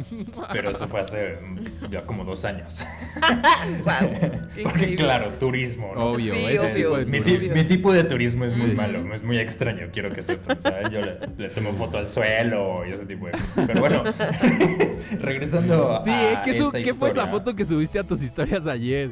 pero 0.52 0.72
eso 0.72 0.88
fue 0.88 1.02
hace 1.02 1.36
mm, 1.42 1.92
ya 1.92 2.04
como 2.06 2.24
dos 2.26 2.46
años. 2.46 2.86
Porque 3.84 4.62
increíble. 4.62 4.96
claro, 4.96 5.30
turismo, 5.40 5.94
¿no? 5.96 6.06
Obvio, 6.06 6.34
Sí, 6.34 6.46
ese 6.46 6.60
obvio. 6.60 6.74
tipo 6.74 6.98
de 6.98 7.06
Mi, 7.12 7.22
turismo. 7.22 7.54
ti- 7.54 7.60
mi 7.62 7.64
tipo 7.68 7.94
de 7.94 8.04
turismo 8.04 8.46
es 8.46 8.56
muy 8.56 8.70
Sí. 8.72 8.76
malo, 8.76 9.14
es 9.14 9.24
muy 9.24 9.38
extraño, 9.38 9.88
quiero 9.94 10.10
que 10.12 10.22
sepan. 10.22 10.58
Yo 10.92 11.02
le, 11.02 11.18
le 11.38 11.50
tomo 11.50 11.74
foto 11.74 11.98
al 11.98 12.10
suelo 12.10 12.84
y 12.88 12.92
ese 12.92 13.06
tipo 13.06 13.26
de 13.28 13.34
cosas. 13.34 13.66
Pero 13.68 13.80
bueno, 13.80 14.04
regresando 15.20 16.02
Sí, 16.04 16.10
a 16.10 16.34
¿eh? 16.34 16.40
¿Qué, 16.44 16.58
esta 16.58 16.82
qué 16.82 16.94
fue 16.94 17.10
esa 17.10 17.28
foto 17.28 17.56
que 17.56 17.66
subiste 17.66 18.00
a 18.00 18.04
tus 18.04 18.22
historias 18.24 18.68
ayer? 18.68 19.12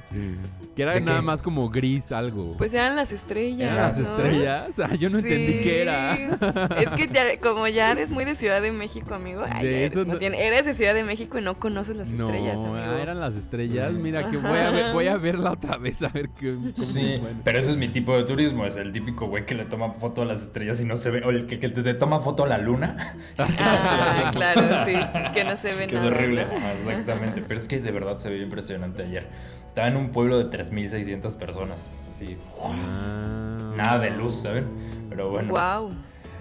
Que 0.76 0.84
era 0.84 0.94
¿De 0.94 1.02
nada 1.02 1.20
qué? 1.20 1.26
más 1.26 1.42
como 1.42 1.70
gris 1.70 2.12
algo. 2.12 2.56
Pues 2.58 2.74
eran 2.74 2.96
las 2.96 3.12
estrellas. 3.12 3.62
¿Eran 3.72 3.76
las 3.76 4.00
¿no? 4.00 4.08
estrellas? 4.10 4.72
Ah, 4.82 4.96
yo 4.96 5.10
no 5.10 5.18
entendí 5.20 5.60
qué 5.62 5.82
era. 5.82 6.14
Es 6.80 6.90
que 6.90 7.08
ya- 7.08 7.38
como 7.42 7.68
ya 7.68 7.92
eres 7.92 8.10
muy 8.10 8.24
de 8.26 8.36
Ciudad 8.36 8.62
de 8.62 8.72
México, 8.72 9.14
amigo. 9.14 9.44
Ay, 9.50 9.66
De 9.68 9.86
eres, 9.86 9.92
eso 9.92 10.06
no- 10.06 10.18
bien, 10.18 10.34
eres 10.34 10.66
de 10.66 10.74
Ciudad 10.74 10.94
de 10.94 11.04
México 11.04 11.38
y 11.38 11.42
no 11.42 11.60
conoces 11.60 11.96
las 11.96 12.10
No, 12.10 12.28
estrellas, 12.30 12.56
amigo. 12.58 12.76
ah, 12.76 13.02
eran 13.02 13.20
las 13.20 13.36
estrellas. 13.36 13.92
Mira, 13.94 14.30
que 14.30 14.38
voy 14.38 14.58
a, 14.58 14.72
ver, 14.72 14.94
voy 14.94 15.08
a 15.08 15.18
verla 15.18 15.52
otra 15.52 15.78
vez 15.78 16.02
a 16.04 16.08
ver 16.10 16.30
qué. 16.40 16.58
Sí, 16.76 17.16
bueno. 17.20 17.40
pero 17.44 17.60
ese 17.60 17.72
es 17.72 17.78
mi 17.78 17.89
tipo 17.92 18.16
de 18.16 18.24
turismo, 18.24 18.66
es 18.66 18.76
el 18.78 18.92
típico 18.92 19.28
güey 19.28 19.46
que 19.46 19.56
le 19.56 19.66
toma 19.66 19.92
foto 19.94 20.22
a 20.22 20.26
las 20.26 20.42
estrellas 20.42 20.80
y 20.82 20.86
no 20.86 20.98
se 20.98 21.10
ve, 21.12 21.22
o 21.26 21.30
el 21.30 21.46
que, 21.46 21.60
que 21.60 21.70
te 21.70 21.94
toma 21.94 22.20
foto 22.22 22.44
a 22.44 22.48
la 22.48 22.58
luna. 22.58 22.98
Ah, 23.38 24.32
claro, 24.34 24.86
sí, 24.86 24.94
que 25.34 25.44
no 25.44 25.56
se 25.56 25.74
ve 25.76 25.88
Qué 25.88 25.96
nada. 25.96 26.08
horrible, 26.08 26.46
¿no? 26.46 26.56
Ajá, 26.58 26.74
exactamente, 26.74 27.44
pero 27.48 27.60
es 27.60 27.68
que 27.68 27.80
de 27.80 27.92
verdad 27.92 28.18
se 28.18 28.30
veía 28.30 28.44
impresionante 28.44 29.04
ayer. 29.04 29.28
Estaba 29.66 29.88
en 29.88 29.98
un 29.98 30.10
pueblo 30.12 30.38
de 30.38 30.46
3.600 30.50 31.38
personas, 31.38 31.80
así, 32.12 32.38
Ah. 32.62 33.74
nada 33.76 34.00
de 34.00 34.10
luz, 34.12 34.42
¿saben? 34.42 34.66
Pero 35.10 35.30
bueno, 35.30 35.54
Wow. 35.54 35.94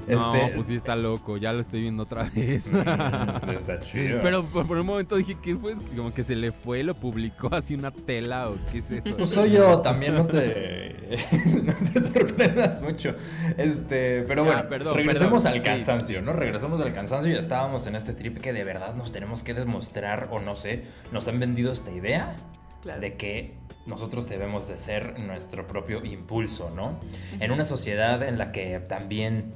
No, 0.08 0.34
este... 0.34 0.54
pues 0.54 0.66
sí 0.68 0.74
está 0.74 0.96
loco, 0.96 1.36
ya 1.36 1.52
lo 1.52 1.60
estoy 1.60 1.82
viendo 1.82 2.02
otra 2.04 2.24
vez. 2.34 2.66
mm, 2.72 3.50
está 3.50 3.80
chido. 3.80 4.20
Pero 4.22 4.44
por, 4.44 4.66
por 4.66 4.78
un 4.78 4.86
momento 4.86 5.16
dije 5.16 5.36
que 5.42 5.56
fue 5.56 5.74
como 5.96 6.12
que 6.12 6.22
se 6.24 6.34
le 6.36 6.52
fue, 6.52 6.82
lo 6.82 6.94
publicó 6.94 7.48
así 7.54 7.74
una 7.74 7.90
tela 7.90 8.48
o 8.50 8.56
qué 8.70 8.78
es 8.78 8.90
eso. 8.90 9.16
Pues 9.16 9.30
soy 9.30 9.52
yo, 9.52 9.80
también 9.80 10.14
no 10.14 10.26
te, 10.26 10.96
no 11.62 11.72
te 11.92 12.00
sorprendas 12.00 12.82
mucho. 12.82 13.14
Este, 13.56 14.24
pero 14.26 14.44
Ya, 14.44 14.52
bueno, 14.52 14.68
perdón, 14.68 14.94
regresemos 14.96 15.42
perdón, 15.44 15.58
al 15.58 15.64
sí. 15.64 15.68
cansancio, 15.70 16.22
¿no? 16.22 16.32
Regresemos 16.32 16.80
al 16.80 16.92
cansancio 16.94 17.30
y 17.30 17.34
ya 17.34 17.40
estábamos 17.40 17.86
en 17.86 17.94
este 17.96 18.12
trip 18.14 18.38
que 18.38 18.52
de 18.52 18.64
verdad 18.64 18.94
nos 18.94 19.12
tenemos 19.12 19.42
que 19.42 19.54
demostrar, 19.54 20.28
o 20.30 20.40
no 20.40 20.56
sé, 20.56 20.84
nos 21.12 21.28
han 21.28 21.38
vendido 21.40 21.72
esta 21.72 21.90
idea 21.90 22.36
Claro. 22.82 23.00
de 23.00 23.16
que 23.16 23.54
nosotros 23.86 24.28
debemos 24.28 24.68
de 24.68 24.76
ser 24.78 25.18
nuestro 25.18 25.66
propio 25.66 26.04
impulso, 26.04 26.70
¿no? 26.70 27.00
En 27.40 27.50
una 27.50 27.64
sociedad 27.64 28.22
en 28.22 28.36
la 28.38 28.52
que 28.52 28.78
también, 28.80 29.52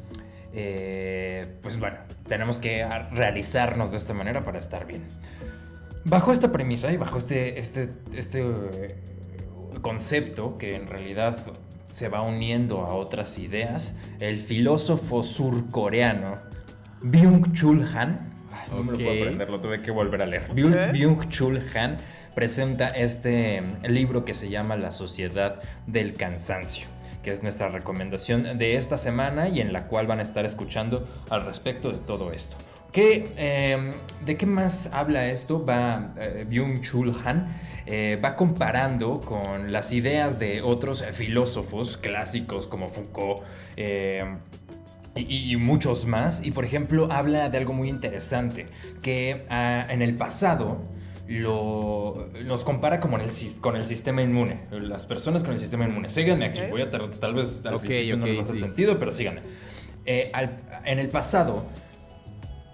eh, 0.55 1.57
pues 1.63 1.79
bueno, 1.79 1.99
tenemos 2.29 2.59
que 2.59 2.87
realizarnos 3.11 3.91
de 3.91 3.97
esta 3.97 4.15
manera 4.15 4.45
para 4.45 4.59
estar 4.59 4.87
bien. 4.87 5.03
Bajo 6.05 6.33
esta 6.33 6.51
premisa 6.53 6.93
y 6.93 6.97
bajo 6.97 7.17
este, 7.19 7.59
este, 7.59 7.91
este 8.15 8.41
eh, 8.43 8.95
concepto 9.81 10.59
que 10.59 10.75
en 10.77 10.87
realidad 10.87 11.39
se 11.91 12.09
va 12.09 12.23
uniendo 12.23 12.81
a 12.87 12.95
otras 12.95 13.39
ideas, 13.39 13.99
el 14.19 14.39
filósofo 14.41 15.23
surcoreano 15.23 16.39
Byung-Chul 17.03 17.87
Han, 17.95 18.31
no 18.71 18.83
me 18.85 18.93
lo 18.93 18.99
puedo 18.99 19.11
Ok. 19.13 19.19
aprender, 19.21 19.51
lo 19.51 19.61
tuve 19.61 19.83
que 19.83 19.91
volver 19.91 20.23
a 20.23 20.27
leer, 20.27 20.49
Byung- 20.55 20.93
Byung-Chul 20.93 21.63
Han 21.77 21.97
presenta 22.35 22.89
este 22.89 23.63
libro 23.89 24.25
que 24.25 24.33
se 24.35 24.49
llama 24.49 24.77
La 24.77 24.91
Sociedad 24.91 25.61
del 25.87 26.15
Cansancio 26.15 26.87
que 27.23 27.33
es 27.33 27.43
nuestra 27.43 27.69
recomendación 27.69 28.59
de 28.59 28.77
esta 28.77 28.97
semana 28.97 29.49
y 29.49 29.61
en 29.61 29.73
la 29.73 29.87
cual 29.87 30.07
van 30.07 30.21
a 30.21 30.23
estar 30.23 30.45
escuchando 30.45 31.09
al 31.31 31.45
respecto 31.45 31.91
de 31.91 31.99
todo 31.99 32.33
esto. 32.33 32.57
¿Qué, 32.93 33.33
eh, 33.39 33.91
¿De 34.25 34.37
qué 34.37 34.45
más 34.45 34.91
habla 34.93 35.27
esto? 35.29 35.65
Va 35.65 36.13
eh, 36.19 36.47
Byung-Chul 36.47 37.15
Han, 37.25 37.57
eh, 37.87 38.21
va 38.23 38.37
comparando 38.37 39.21
con 39.21 39.73
las 39.73 39.93
ideas 39.93 40.39
de 40.39 40.61
otros 40.61 41.03
filósofos 41.13 41.97
clásicos 41.97 42.67
como 42.67 42.91
Foucault, 42.91 43.45
eh, 43.77 44.25
y, 45.15 45.57
muchos 45.57 46.07
más. 46.07 46.45
Y 46.45 46.53
por 46.53 46.65
ejemplo, 46.65 47.09
habla 47.11 47.49
de 47.49 47.59
algo 47.59 47.73
muy 47.73 47.89
interesante, 47.89 48.67
que 49.03 49.47
ah, 49.51 49.87
en 49.89 50.03
el 50.03 50.15
pasado 50.17 50.83
lo, 51.29 52.29
nos 52.45 52.65
compara 52.65 53.01
como 53.01 53.19
en 53.19 53.23
el, 53.29 53.31
con 53.61 53.77
el 53.77 53.87
sistema 53.87 54.23
inmune. 54.23 54.67
Las 54.71 55.07
personas 55.07 55.43
con 55.45 55.53
el 55.53 55.59
sistema 55.59 55.85
inmune. 55.85 56.09
Síganme 56.09 56.47
aquí, 56.47 56.61
voy 56.71 56.83
a 56.83 56.91
tar- 56.91 57.11
tal 57.11 57.35
vez 57.35 57.61
al 57.65 57.75
Ok, 57.75 57.83
principio 57.83 58.17
no 58.17 58.27
les 58.27 58.41
hace 58.41 58.53
sí. 58.55 58.59
sentido, 58.59 58.99
pero 58.99 59.13
síganme. 59.13 59.43
Eh, 60.05 60.31
al- 60.35 60.61
en 60.85 60.99
el 60.99 61.09
pasado, 61.09 61.65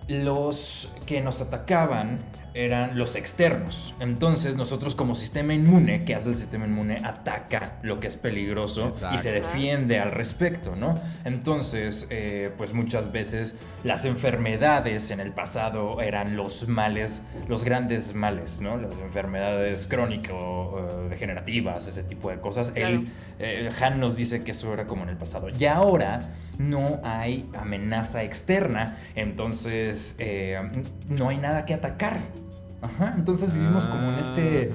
los 0.08 0.92
que 1.06 1.20
nos 1.20 1.40
atacaban 1.42 2.16
eran 2.58 2.98
los 2.98 3.14
externos. 3.14 3.94
Entonces 4.00 4.56
nosotros 4.56 4.96
como 4.96 5.14
sistema 5.14 5.54
inmune, 5.54 6.04
¿qué 6.04 6.16
hace 6.16 6.30
el 6.30 6.34
sistema 6.34 6.66
inmune? 6.66 7.00
Ataca 7.04 7.78
lo 7.82 8.00
que 8.00 8.08
es 8.08 8.16
peligroso 8.16 8.96
y 9.12 9.18
se 9.18 9.30
defiende 9.30 10.00
al 10.00 10.10
respecto, 10.10 10.74
¿no? 10.74 11.00
Entonces, 11.24 12.08
eh, 12.10 12.50
pues 12.56 12.72
muchas 12.72 13.12
veces 13.12 13.56
las 13.84 14.04
enfermedades 14.04 15.12
en 15.12 15.20
el 15.20 15.32
pasado 15.32 16.00
eran 16.00 16.36
los 16.36 16.66
males, 16.66 17.22
los 17.46 17.64
grandes 17.64 18.14
males, 18.14 18.60
¿no? 18.60 18.76
Las 18.76 18.94
enfermedades 18.94 19.86
crónico-degenerativas, 19.86 21.86
ese 21.86 22.02
tipo 22.02 22.30
de 22.30 22.40
cosas. 22.40 22.72
Claro. 22.72 22.88
Él, 22.88 23.08
eh, 23.38 23.70
Han 23.80 24.00
nos 24.00 24.16
dice 24.16 24.42
que 24.42 24.50
eso 24.50 24.74
era 24.74 24.88
como 24.88 25.04
en 25.04 25.10
el 25.10 25.16
pasado. 25.16 25.46
Y 25.56 25.64
ahora 25.66 26.32
no 26.58 27.00
hay 27.04 27.48
amenaza 27.56 28.24
externa, 28.24 28.98
entonces 29.14 30.16
eh, 30.18 30.60
no 31.08 31.28
hay 31.28 31.38
nada 31.38 31.64
que 31.64 31.74
atacar. 31.74 32.18
Ajá, 32.82 33.14
entonces 33.16 33.52
vivimos 33.52 33.86
como 33.86 34.12
en 34.12 34.14
este 34.14 34.72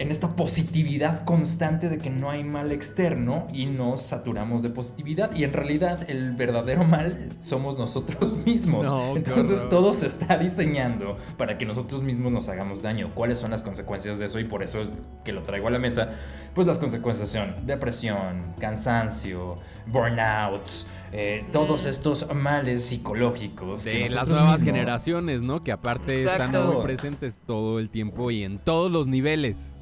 en 0.00 0.10
esta 0.10 0.34
positividad 0.34 1.24
constante 1.26 1.90
de 1.90 1.98
que 1.98 2.08
no 2.08 2.30
hay 2.30 2.42
mal 2.42 2.72
externo 2.72 3.46
y 3.52 3.66
nos 3.66 4.00
saturamos 4.00 4.62
de 4.62 4.70
positividad 4.70 5.30
y 5.36 5.44
en 5.44 5.52
realidad 5.52 6.08
el 6.08 6.32
verdadero 6.32 6.84
mal 6.84 7.28
somos 7.38 7.76
nosotros 7.76 8.34
mismos. 8.46 8.86
No, 8.86 9.14
Entonces 9.14 9.68
todo 9.68 9.92
se 9.92 10.06
está 10.06 10.38
diseñando 10.38 11.18
para 11.36 11.58
que 11.58 11.66
nosotros 11.66 12.02
mismos 12.02 12.32
nos 12.32 12.48
hagamos 12.48 12.80
daño. 12.80 13.10
¿Cuáles 13.14 13.40
son 13.40 13.50
las 13.50 13.62
consecuencias 13.62 14.18
de 14.18 14.24
eso? 14.24 14.40
Y 14.40 14.44
por 14.44 14.62
eso 14.62 14.80
es 14.80 14.88
que 15.22 15.34
lo 15.34 15.42
traigo 15.42 15.68
a 15.68 15.70
la 15.70 15.78
mesa. 15.78 16.12
Pues 16.54 16.66
las 16.66 16.78
consecuencias 16.78 17.28
son 17.28 17.66
depresión, 17.66 18.54
cansancio, 18.58 19.58
burnouts, 19.86 20.86
eh, 21.12 21.44
todos 21.52 21.86
estos 21.86 22.32
males 22.34 22.84
psicológicos. 22.84 23.84
que 23.84 23.90
De 24.04 24.08
las 24.10 24.28
nuevas 24.28 24.60
mismos- 24.60 24.64
generaciones, 24.64 25.42
¿no? 25.42 25.62
Que 25.64 25.72
aparte 25.72 26.20
están 26.22 26.50
muy 26.52 26.82
presentes 26.82 27.38
todo 27.46 27.78
el 27.78 27.90
tiempo 27.90 28.30
y 28.30 28.44
en 28.44 28.58
todos 28.58 28.90
los 28.92 29.06
niveles. 29.06 29.72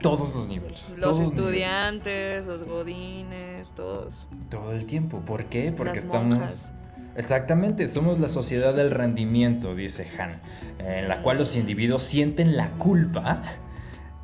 Todos 0.00 0.34
los 0.34 0.48
niveles. 0.48 0.94
Los 0.96 1.00
todos 1.00 1.18
los 1.18 1.32
niveles. 1.34 1.38
estudiantes, 1.38 2.46
los 2.46 2.64
godines, 2.64 3.68
todos. 3.74 4.14
Todo 4.50 4.72
el 4.72 4.86
tiempo. 4.86 5.20
¿Por 5.20 5.44
qué? 5.46 5.72
Porque 5.76 5.96
Las 5.96 6.04
estamos... 6.04 6.38
monjas. 6.38 6.72
Exactamente, 7.16 7.86
somos 7.88 8.18
la 8.20 8.28
sociedad 8.28 8.72
del 8.72 8.90
rendimiento, 8.92 9.74
dice 9.74 10.06
Han, 10.18 10.40
en 10.78 11.08
la 11.08 11.22
cual 11.22 11.38
los 11.38 11.56
individuos 11.56 12.02
sienten 12.02 12.56
la 12.56 12.70
culpa 12.78 13.42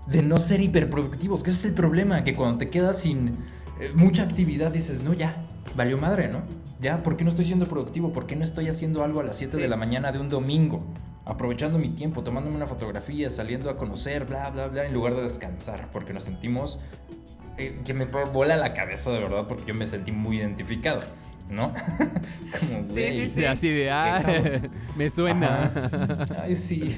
de 0.07 0.23
no 0.23 0.39
ser 0.39 0.61
hiperproductivos, 0.61 1.43
que 1.43 1.51
ese 1.51 1.59
es 1.59 1.65
el 1.67 1.75
problema, 1.75 2.23
que 2.23 2.35
cuando 2.37 2.59
te 2.59 2.71
quedas 2.71 3.01
sin 3.01 3.39
eh, 3.81 3.91
mucha 3.95 4.23
actividad 4.23 4.71
dices, 4.71 5.03
no, 5.03 5.13
ya, 5.13 5.45
valió 5.74 5.98
madre, 5.98 6.28
¿no? 6.28 6.43
Ya, 6.80 7.02
¿por 7.02 7.16
qué 7.16 7.24
no 7.24 7.30
estoy 7.30 7.44
siendo 7.47 7.66
productivo? 7.66 8.12
¿Por 8.12 8.26
qué 8.26 8.36
no 8.36 8.44
estoy 8.44 8.68
haciendo 8.68 9.02
algo 9.02 9.20
a 9.20 9.24
las 9.24 9.38
7 9.38 9.56
de 9.56 9.62
Sí. 9.64 9.68
la 9.68 9.76
mañana 9.76 10.12
de 10.12 10.18
un 10.18 10.28
domingo? 10.28 10.86
Aprovechando 11.24 11.78
mi 11.78 11.88
tiempo, 11.90 12.22
tomándome 12.22 12.55
una 12.56 12.66
fotografía, 12.66 13.30
saliendo 13.30 13.68
a 13.70 13.76
conocer, 13.76 14.26
bla, 14.26 14.51
bla, 14.51 14.68
bla, 14.68 14.84
en 14.86 14.93
lugar 14.93 15.14
de 15.16 15.22
descansar, 15.22 15.88
porque 15.90 16.12
nos 16.12 16.22
sentimos 16.24 16.80
eh, 17.59 17.80
que 17.84 17.94
me 17.94 18.05
vuela 18.05 18.56
la 18.56 18.74
cabeza 18.74 19.10
de 19.10 19.18
verdad 19.20 19.47
porque 19.48 19.64
yo 19.66 19.74
me 19.74 19.86
sentí 19.86 20.12
muy 20.12 20.38
identificado. 20.38 21.01
¿no? 21.48 21.72
Como, 22.59 22.82
güey. 22.88 23.28
Sí, 23.28 23.44
así 23.44 23.68
de, 23.68 23.88
ah, 23.90 24.20
me 24.97 25.09
suena. 25.10 25.70
Ajá. 25.72 26.43
Ay, 26.43 26.56
sí. 26.56 26.97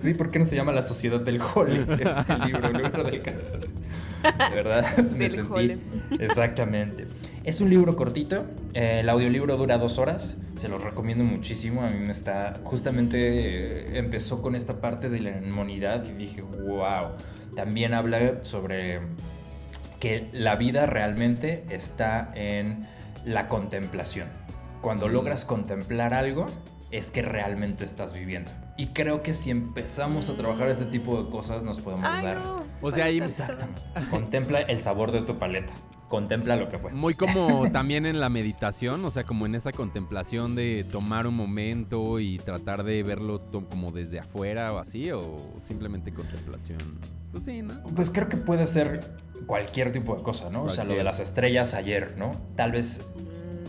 Sí, 0.00 0.12
¿por 0.14 0.30
qué 0.30 0.38
no 0.38 0.44
se 0.44 0.56
llama 0.56 0.72
La 0.72 0.82
Sociedad 0.82 1.20
del 1.20 1.40
Hole? 1.40 1.86
Este 1.98 2.38
libro, 2.46 2.68
el 2.68 2.82
libro 2.82 3.02
del 3.04 3.22
cáncer. 3.22 3.60
De 3.60 4.54
verdad, 4.54 4.98
me 4.98 5.18
Del 5.20 5.30
sentí. 5.30 5.52
Hole. 5.52 5.78
Exactamente. 6.20 7.06
Es 7.48 7.62
un 7.62 7.70
libro 7.70 7.96
cortito. 7.96 8.44
eh, 8.74 9.00
el 9.00 9.08
audiolibro 9.08 9.56
dura 9.56 9.78
dos 9.78 9.98
horas. 9.98 10.36
Se 10.58 10.68
los 10.68 10.84
recomiendo 10.84 11.24
muchísimo. 11.24 11.82
A 11.82 11.88
mí 11.88 11.98
me 11.98 12.12
está. 12.12 12.60
Justamente 12.62 13.16
eh, 13.18 13.98
empezó 13.98 14.42
con 14.42 14.54
esta 14.54 14.82
parte 14.82 15.08
de 15.08 15.20
la 15.22 15.30
inmunidad 15.30 16.04
y 16.04 16.12
dije, 16.12 16.42
wow. 16.42 17.12
También 17.56 17.94
habla 17.94 18.42
sobre 18.42 19.00
que 19.98 20.28
la 20.32 20.56
vida 20.56 20.84
realmente 20.84 21.64
está 21.70 22.30
en 22.34 22.86
la 23.24 23.48
contemplación. 23.48 24.28
Cuando 24.82 25.08
logras 25.08 25.46
contemplar 25.46 26.12
algo, 26.12 26.44
es 26.90 27.10
que 27.10 27.22
realmente 27.22 27.86
estás 27.86 28.12
viviendo. 28.12 28.50
Y 28.76 28.88
creo 28.88 29.22
que 29.22 29.32
si 29.32 29.48
empezamos 29.48 30.28
a 30.28 30.36
trabajar 30.36 30.68
este 30.68 30.84
tipo 30.84 31.22
de 31.22 31.30
cosas, 31.30 31.62
nos 31.62 31.80
podemos 31.80 32.12
dar. 32.22 32.42
O 32.82 32.92
sea, 32.92 33.06
ahí 33.06 33.20
Exactamente. 33.20 33.80
Contempla 34.10 34.60
el 34.60 34.82
sabor 34.82 35.12
de 35.12 35.22
tu 35.22 35.38
paleta. 35.38 35.72
Contempla 36.08 36.56
lo 36.56 36.68
que 36.68 36.78
fue. 36.78 36.92
muy 36.92 37.14
como 37.14 37.70
también 37.72 38.06
en 38.06 38.18
la 38.18 38.28
meditación, 38.28 39.04
o 39.04 39.10
sea, 39.10 39.24
como 39.24 39.46
en 39.46 39.54
esa 39.54 39.72
contemplación 39.72 40.54
de 40.54 40.84
tomar 40.90 41.26
un 41.26 41.34
momento 41.34 42.18
y 42.18 42.38
tratar 42.38 42.82
de 42.82 43.02
verlo 43.02 43.42
como 43.68 43.92
desde 43.92 44.18
afuera 44.18 44.72
o 44.72 44.78
así, 44.78 45.10
o 45.10 45.36
simplemente 45.62 46.12
contemplación. 46.12 46.78
Pues 47.30 47.44
sí, 47.44 47.62
¿no? 47.62 47.74
Pues 47.94 48.10
creo 48.10 48.28
que 48.28 48.38
puede 48.38 48.66
ser 48.66 49.00
cualquier 49.46 49.92
tipo 49.92 50.16
de 50.16 50.22
cosa, 50.22 50.50
¿no? 50.50 50.64
O 50.64 50.68
sea, 50.68 50.84
lo 50.84 50.94
de 50.94 51.04
las 51.04 51.20
estrellas 51.20 51.74
ayer, 51.74 52.14
¿no? 52.18 52.32
Tal 52.56 52.72
vez 52.72 53.06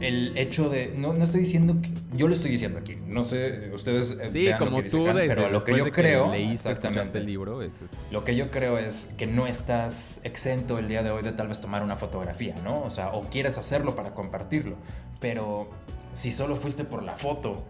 el 0.01 0.38
hecho 0.38 0.69
de. 0.69 0.93
No, 0.97 1.13
no 1.13 1.23
estoy 1.23 1.41
diciendo 1.41 1.77
que. 1.81 1.91
Yo 2.15 2.27
lo 2.27 2.34
estoy 2.34 2.51
diciendo 2.51 2.80
aquí. 2.80 2.97
No 3.07 3.23
sé, 3.23 3.69
ustedes. 3.73 4.11
eh, 4.11 4.30
Sí, 4.31 4.47
como 4.57 4.81
que 4.84 4.89
tú, 4.89 5.03
desde 5.05 5.27
pero 5.27 5.49
lo 5.49 5.63
que 5.63 5.71
yo 5.77 5.85
de 5.85 5.91
que 5.91 6.01
creo. 6.01 6.31
leíste, 6.31 6.69
exactamente. 6.69 7.17
el 7.19 7.26
libro, 7.26 7.61
es- 7.61 7.73
es- 7.73 8.11
Lo 8.11 8.23
que 8.23 8.35
yo 8.35 8.51
creo 8.51 8.77
es 8.77 9.13
que 9.17 9.26
no 9.27 9.47
estás 9.47 10.21
exento 10.23 10.77
el 10.80 10.88
día 10.88 11.03
de 11.03 11.11
hoy 11.11 11.23
de 11.23 11.31
tal 11.31 11.47
vez 11.47 11.59
tomar 11.61 11.84
una 11.84 11.95
fotografía, 11.95 12.55
¿no? 12.63 12.81
O 12.84 12.89
sea, 12.89 13.11
o 13.13 13.21
quieres 13.21 13.57
hacerlo 13.57 13.95
para 13.95 14.13
compartirlo. 14.13 14.76
Pero 15.19 15.69
si 16.13 16.31
solo 16.31 16.55
fuiste 16.55 16.84
por 16.84 17.03
la 17.03 17.15
foto 17.15 17.65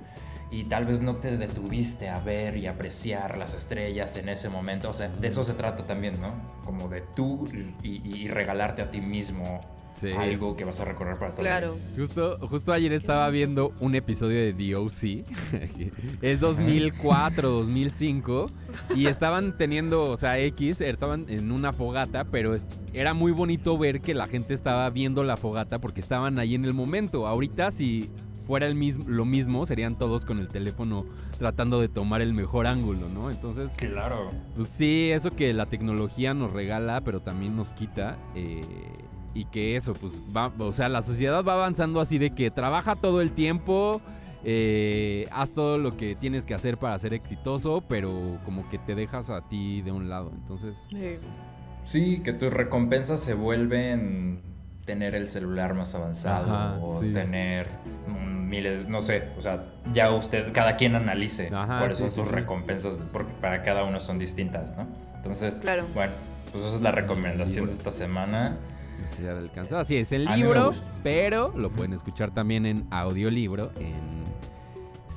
y 0.51 0.64
tal 0.64 0.85
vez 0.85 1.01
no 1.01 1.15
te 1.15 1.38
detuviste 1.38 2.10
a 2.10 2.19
ver 2.22 2.57
y 2.57 2.65
apreciar 2.68 3.38
las 3.38 3.53
estrellas 3.56 4.18
en 4.18 4.30
ese 4.30 4.49
momento, 4.49 4.89
o 4.89 4.93
sea, 4.93 5.07
de 5.10 5.27
eso 5.27 5.43
se 5.43 5.53
trata 5.53 5.85
también, 5.85 6.19
¿no? 6.22 6.34
Como 6.64 6.89
de 6.89 7.01
tú 7.01 7.47
y- 7.84 8.01
y 8.03 8.27
regalarte 8.27 8.81
a 8.81 8.89
ti 8.91 8.99
mismo 9.01 9.61
Sí. 9.99 10.11
algo 10.11 10.55
que 10.55 10.63
vas 10.63 10.80
a 10.80 10.85
recorrer 10.85 11.17
para 11.17 11.34
la 11.43 11.59
vida. 11.59 11.71
Justo, 11.95 12.38
justo 12.47 12.71
ayer 12.71 12.93
estaba 12.93 13.30
viendo 13.30 13.73
un 13.80 13.95
episodio 13.95 14.38
de 14.39 14.53
DOC. 14.53 15.26
es 16.21 16.39
2004, 16.39 17.49
2005. 17.49 18.47
Y 18.95 19.07
estaban 19.07 19.57
teniendo, 19.57 20.03
o 20.03 20.17
sea, 20.17 20.39
X, 20.39 20.81
estaban 20.81 21.26
en 21.30 21.51
una 21.51 21.73
fogata, 21.73 22.23
pero 22.26 22.55
era 22.93 23.13
muy 23.13 23.31
bonito 23.31 23.77
ver 23.77 24.01
que 24.01 24.13
la 24.13 24.27
gente 24.27 24.53
estaba 24.53 24.89
viendo 24.89 25.23
la 25.23 25.38
fogata 25.38 25.80
porque 25.80 25.99
estaban 25.99 26.39
ahí 26.39 26.55
en 26.55 26.65
el 26.65 26.73
momento. 26.73 27.27
Ahorita, 27.27 27.71
si 27.71 28.09
fuera 28.47 28.65
el 28.65 28.76
mismo, 28.76 29.03
lo 29.07 29.26
mismo, 29.26 29.65
serían 29.65 29.97
todos 29.97 30.26
con 30.26 30.39
el 30.39 30.47
teléfono 30.47 31.05
tratando 31.38 31.80
de 31.81 31.88
tomar 31.88 32.21
el 32.21 32.34
mejor 32.34 32.65
ángulo, 32.67 33.07
¿no? 33.09 33.30
Entonces, 33.30 33.69
Claro. 33.77 34.31
pues 34.55 34.69
sí, 34.69 35.09
eso 35.11 35.30
que 35.31 35.53
la 35.53 35.67
tecnología 35.67 36.34
nos 36.34 36.51
regala, 36.51 37.01
pero 37.01 37.19
también 37.21 37.55
nos 37.55 37.69
quita. 37.71 38.17
eh, 38.35 38.61
y 39.40 39.45
que 39.45 39.76
eso, 39.76 39.94
pues 39.94 40.14
va, 40.36 40.52
o 40.60 40.72
sea, 40.72 40.90
la 40.90 41.02
sociedad 41.02 41.44
va 41.44 41.53
avanzando 41.53 42.02
así 42.02 42.18
de 42.18 42.32
que 42.32 42.52
trabaja 42.52 42.95
todo 42.95 43.22
el 43.22 43.32
tiempo, 43.32 44.02
eh, 44.44 45.28
haz 45.32 45.53
todo 45.53 45.78
lo 45.78 45.95
que 45.98 46.16
tienes 46.16 46.45
que 46.45 46.53
hacer 46.53 46.78
para 46.78 46.98
ser 46.99 47.14
exitoso, 47.14 47.84
pero 47.88 48.38
como 48.45 48.70
que 48.70 48.78
te 48.78 48.95
dejas 48.95 49.30
a 49.30 49.41
ti 49.48 49.82
de 49.82 49.91
un 49.91 50.10
lado. 50.10 50.32
Entonces, 50.34 50.76
Sí, 51.84 52.20
que 52.24 52.34
tus 52.34 52.52
recompensas 52.53 53.20
se 53.20 53.34
vuelven 53.34 54.41
tener 54.86 55.16
el 55.16 55.28
celular 55.30 55.74
más 55.76 55.95
avanzado 55.95 56.53
Ajá, 56.53 56.80
o 56.82 57.02
sí. 57.02 57.11
tener 57.14 57.68
miles, 58.48 58.88
no 58.90 59.02
sé, 59.02 59.30
o 59.38 59.41
sea, 59.41 59.64
ya 59.94 60.11
usted, 60.11 60.52
cada 60.52 60.76
quien 60.76 60.95
analice 60.95 61.49
Ajá, 61.53 61.78
cuáles 61.80 61.98
sí, 61.98 62.03
son 62.03 62.11
sí, 62.11 62.16
sus 62.22 62.28
sí. 62.30 62.34
recompensas, 62.36 62.99
porque 63.14 63.32
para 63.40 63.61
cada 63.64 63.84
uno 63.84 63.99
son 63.99 64.18
distintas, 64.20 64.76
¿no? 64.76 64.88
Entonces, 65.16 65.60
Claro. 65.61 65.86
bueno, 65.94 66.14
pues 66.52 66.64
esa 66.64 66.76
es 66.76 66.82
la 66.82 66.91
recomendación 66.91 67.68
de 67.68 67.72
esta 67.74 67.91
semana. 67.91 68.57
Necesidad 68.99 69.34
de 69.34 69.39
alcanzar. 69.39 69.80
Así 69.80 69.95
es, 69.97 70.11
el 70.11 70.26
libro, 70.26 70.71
pero 71.03 71.53
lo 71.55 71.71
pueden 71.71 71.93
escuchar 71.93 72.31
también 72.31 72.65
en 72.65 72.85
audiolibro, 72.91 73.71
en 73.80 74.19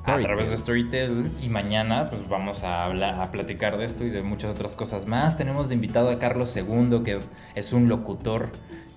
A 0.05 0.19
través 0.19 0.51
de 0.51 0.57
Storytel 0.57 1.31
y 1.41 1.49
mañana 1.49 2.09
pues 2.11 2.29
vamos 2.29 2.65
a 2.65 2.85
hablar, 2.85 3.21
a 3.21 3.31
platicar 3.31 3.79
de 3.79 3.85
esto 3.85 4.05
y 4.05 4.11
de 4.11 4.23
muchas 4.23 4.55
otras 4.55 4.75
cosas 4.75 5.07
más. 5.07 5.37
Tenemos 5.37 5.69
de 5.69 5.75
invitado 5.77 6.11
a 6.11 6.19
Carlos 6.19 6.57
II, 6.57 7.03
que 7.05 7.21
es 7.55 7.73
un 7.73 7.89
locutor 7.89 8.51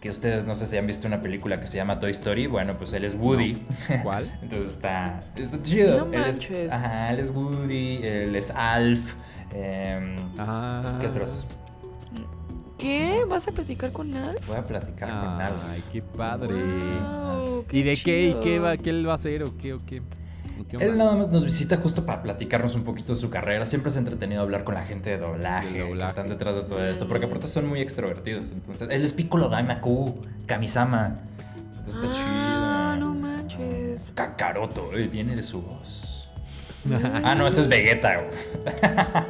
que 0.06 0.10
ustedes 0.12 0.45
no 0.45 0.53
sé 0.53 0.68
si 0.68 0.78
han 0.78 0.86
visto 0.86 1.07
una 1.07 1.20
película 1.20 1.60
que 1.60 1.66
se 1.66 1.78
llama 1.78 1.99
Toy 1.99 2.12
Story. 2.12 2.45
Bueno, 2.45 2.78
pues 2.78 2.94
él 2.94 3.06
es 3.06 3.16
Woody. 3.16 3.66
¿Cuál? 4.03 4.32
Entonces 4.41 4.74
está, 4.74 5.24
está 5.36 5.62
chido. 5.64 6.06
No 6.06 6.14
él, 6.14 6.26
es, 6.26 6.72
ajá, 6.72 7.12
él 7.12 7.20
es 7.20 7.32
Woody, 7.32 8.06
él 8.06 8.36
es 8.36 8.52
Alf. 8.52 9.16
em, 9.52 10.16
¿Qué 10.99 11.07
otros? 11.07 11.48
¿Qué? 12.86 13.26
¿Vas 13.28 13.48
a 13.48 13.52
platicar 13.52 13.91
con 13.91 14.14
Al? 14.14 14.38
Voy 14.48 14.57
a 14.57 14.64
platicar 14.64 15.10
con 15.10 15.41
Alf. 15.41 15.60
Ay, 15.72 15.84
qué 15.91 16.03
padre. 16.03 16.53
Wow, 16.53 17.66
¿Y 17.72 17.82
de 17.82 17.98
qué? 17.98 18.28
¿Y 18.28 18.34
qué, 18.36 18.60
va, 18.60 18.78
qué 18.78 18.91
él 18.91 19.07
va 19.07 19.14
a 19.14 19.16
hacer 19.16 19.41
o 19.41 19.57
qué? 19.57 19.74
O 19.74 19.80
qué? 19.84 20.02
¿O 20.62 20.68
qué 20.68 20.78
Él 20.86 20.95
nada 20.95 21.16
más 21.16 21.30
nos 21.30 21.44
visita 21.44 21.78
justo 21.78 22.06
para 22.06 22.22
platicarnos 22.22 22.76
un 22.76 22.84
poquito 22.84 23.16
de 23.16 23.20
su 23.20 23.32
carrera. 23.32 23.66
Siempre 23.66 23.90
es 23.90 23.98
entretenido 23.98 24.44
hablar 24.44 24.64
con 24.64 24.76
la 24.76 24.84
gente 24.84 25.10
de 25.10 25.18
doblaje, 25.18 25.84
que 25.84 26.03
están 26.03 26.30
detrás 26.30 26.53
de 26.57 26.62
todo 26.62 26.86
esto, 26.86 27.07
porque 27.07 27.26
aparte 27.26 27.48
son 27.48 27.68
muy 27.68 27.82
extrovertidos. 27.82 28.52
Entonces, 28.52 28.88
él 28.91 29.03
es 29.03 29.14
Piccolo 29.14 29.49
Daimaku, 29.49 30.22
Kamisama. 30.45 31.22
Entonces 31.80 31.95
está 31.95 32.07
Ah, 32.24 32.94
chido. 32.94 33.07
no 33.07 33.16
manches. 33.16 34.12
Kakaroto, 34.14 34.94
eh, 34.95 35.07
viene 35.07 35.36
de 35.36 35.41
su 35.41 35.64
voz. 35.64 36.30
ah, 37.24 37.34
no, 37.34 37.48
ese 37.48 37.62
es 37.62 37.68
Vegeta, 37.68 38.18
güey. 38.18 38.30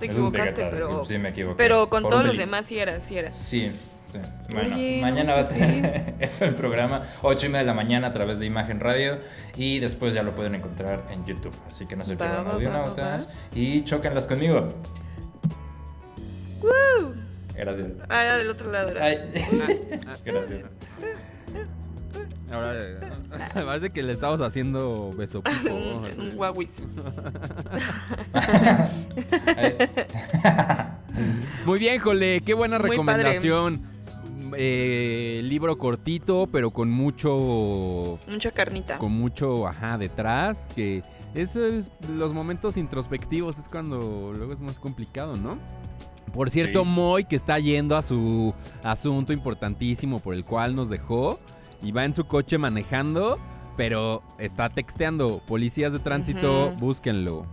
Te 0.00 0.06
equivocaste, 0.06 0.68
pero. 0.70 1.04
sí, 1.04 1.14
sí, 1.14 1.18
me 1.18 1.28
equivoqué. 1.28 1.56
Pero 1.56 1.88
con 1.88 2.02
Por 2.02 2.10
todos 2.10 2.26
los 2.26 2.36
demás 2.36 2.66
sí 2.66 2.78
era, 2.78 2.98
sí 3.00 3.18
era. 3.18 3.30
Sí, 3.30 3.70
sí. 4.10 4.18
Bueno, 4.50 4.74
Oye, 4.74 4.96
no, 4.96 5.02
mañana 5.02 5.34
va 5.34 5.40
a 5.40 5.44
ser 5.44 6.14
eso 6.18 6.44
el 6.46 6.54
programa, 6.54 7.04
8 7.22 7.46
y 7.46 7.48
media 7.50 7.60
de 7.60 7.66
la 7.66 7.74
mañana 7.74 8.08
a 8.08 8.12
través 8.12 8.38
de 8.38 8.46
Imagen 8.46 8.80
Radio 8.80 9.20
y 9.56 9.78
después 9.78 10.14
ya 10.14 10.22
lo 10.22 10.32
pueden 10.34 10.54
encontrar 10.54 11.02
en 11.12 11.24
YouTube. 11.26 11.54
Así 11.68 11.86
que 11.86 11.94
no 11.96 12.04
se 12.04 12.16
pierdan 12.16 12.46
audionautas 12.48 13.28
y 13.54 13.84
chócanlas 13.84 14.26
conmigo. 14.26 14.66
¡Woo! 16.62 17.14
Gracias. 17.54 17.88
Ah, 18.08 18.22
era 18.22 18.38
del 18.38 18.48
otro 18.48 18.72
lado. 18.72 18.90
era. 18.90 19.04
Ay. 19.04 19.18
Gracias. 20.24 20.70
Ahora, 22.50 22.78
parece 23.54 23.90
que 23.92 24.02
le 24.02 24.12
estamos 24.12 24.40
haciendo 24.40 25.10
beso 25.16 25.42
pico. 25.44 25.74
un, 25.74 26.04
un 26.20 26.36
guauis. 26.36 26.72
Muy 31.66 31.78
bien, 31.78 31.98
Jole, 32.00 32.40
qué 32.44 32.54
buena 32.54 32.78
Muy 32.78 32.90
recomendación. 32.90 33.88
Eh, 34.56 35.40
libro 35.44 35.78
cortito, 35.78 36.48
pero 36.50 36.70
con 36.72 36.90
mucho. 36.90 38.18
Mucha 38.26 38.50
carnita. 38.50 38.98
Con 38.98 39.12
mucho, 39.12 39.66
ajá, 39.68 39.96
detrás. 39.96 40.66
Que 40.74 41.02
eso 41.34 41.64
es 41.64 41.90
los 42.08 42.32
momentos 42.32 42.76
introspectivos, 42.76 43.58
es 43.58 43.68
cuando 43.68 44.32
luego 44.36 44.52
es 44.52 44.60
más 44.60 44.78
complicado, 44.80 45.36
¿no? 45.36 45.58
Por 46.32 46.50
cierto, 46.50 46.82
Sí. 46.82 46.88
Moy, 46.88 47.24
que 47.24 47.36
está 47.36 47.58
yendo 47.58 47.96
a 47.96 48.02
su 48.02 48.54
asunto 48.82 49.32
importantísimo 49.32 50.18
por 50.20 50.34
el 50.34 50.44
cual 50.44 50.74
nos 50.76 50.88
dejó, 50.88 51.38
y 51.82 51.92
va 51.92 52.04
en 52.04 52.14
su 52.14 52.24
coche 52.24 52.58
manejando, 52.58 53.38
pero 53.76 54.22
está 54.38 54.68
texteando. 54.68 55.40
Policías 55.46 55.92
de 55.92 55.98
tránsito, 55.98 56.68
Ujú. 56.68 56.76
búsquenlo. 56.78 57.46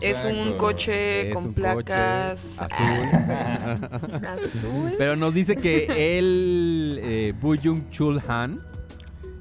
Es 0.00 0.22
un 0.24 0.56
coche 0.58 1.28
Es 1.28 1.34
con 1.34 1.46
un 1.46 1.54
coche 1.54 1.60
placas 1.60 2.56
azul. 2.58 4.20
azul. 4.26 4.92
Pero 4.96 5.16
nos 5.16 5.34
dice 5.34 5.56
que 5.56 6.18
él, 6.18 7.00
eh, 7.02 7.34
Buyung 7.40 7.90
Chul 7.90 8.22
Han, 8.28 8.60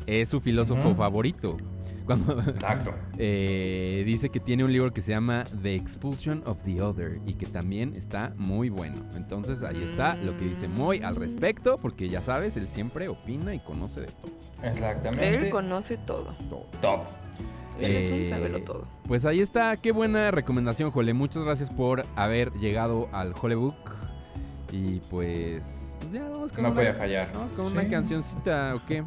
es 0.08 0.30
su 0.30 0.40
filósofo 0.42 0.96
favorito. 0.96 1.58
Cuando, 2.08 2.34
Exacto. 2.50 2.94
eh, 3.20 4.02
dice 4.06 4.30
que 4.30 4.40
tiene 4.40 4.64
un 4.64 4.72
libro 4.74 4.92
que 4.94 5.02
se 5.02 5.12
llama 5.12 5.44
The 5.62 5.76
Expulsion 5.76 6.42
of 6.48 6.58
the 6.66 6.82
Other 6.82 7.20
y 7.28 7.34
que 7.34 7.46
también 7.46 7.94
está 7.96 8.34
muy 8.38 8.70
bueno. 8.70 8.96
Entonces 9.16 9.62
ahí 9.62 9.84
está 9.84 10.16
lo 10.16 10.36
que 10.38 10.46
dice 10.46 10.68
Moy 10.68 11.02
al 11.04 11.16
respecto, 11.18 11.78
porque 11.78 12.08
ya 12.10 12.22
sabes, 12.22 12.58
él 12.58 12.68
siempre 12.72 13.08
opina 13.10 13.54
y 13.54 13.60
conoce 13.60 14.02
de 14.02 14.08
todo. 14.08 14.32
Exactamente. 14.64 15.36
Él 15.46 15.50
conoce 15.52 15.98
todo. 15.98 16.34
Top. 16.82 17.02
Él 17.80 17.96
es 17.96 18.10
un 18.12 18.18
Eh, 18.22 18.26
sabelo 18.26 18.64
todo. 18.64 18.88
Pues 19.08 19.24
ahí 19.26 19.40
está, 19.40 19.78
qué 19.78 19.92
buena 19.92 20.32
recomendación, 20.32 20.90
Jole. 20.90 21.14
Muchas 21.14 21.44
gracias 21.44 21.70
por 21.70 22.06
haber 22.16 22.52
llegado 22.54 23.08
al 23.12 23.36
Holebook. 23.40 23.76
Y 24.72 25.00
pues, 25.12 25.96
pues 26.00 26.12
ya 26.12 26.24
vamos 26.28 26.52
con 26.52 26.64
No 26.64 26.70
una, 26.70 26.76
podía 26.76 26.94
fallar. 26.96 27.32
Vamos 27.34 27.52
con 27.52 27.68
Sí. 27.68 27.72
una 27.74 27.88
cancioncita, 27.88 28.76
¿o 28.76 28.86
qué? 28.86 29.04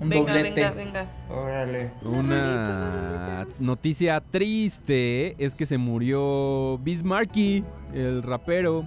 Un 0.00 0.08
venga, 0.08 0.32
doblete. 0.34 0.60
venga, 0.60 0.70
venga. 0.72 1.06
Órale. 1.30 1.90
Una 2.02 3.46
noticia 3.58 4.20
triste 4.20 5.36
es 5.42 5.54
que 5.54 5.66
se 5.66 5.78
murió 5.78 6.78
Bismarcky, 6.78 7.64
el 7.92 8.22
rapero. 8.22 8.84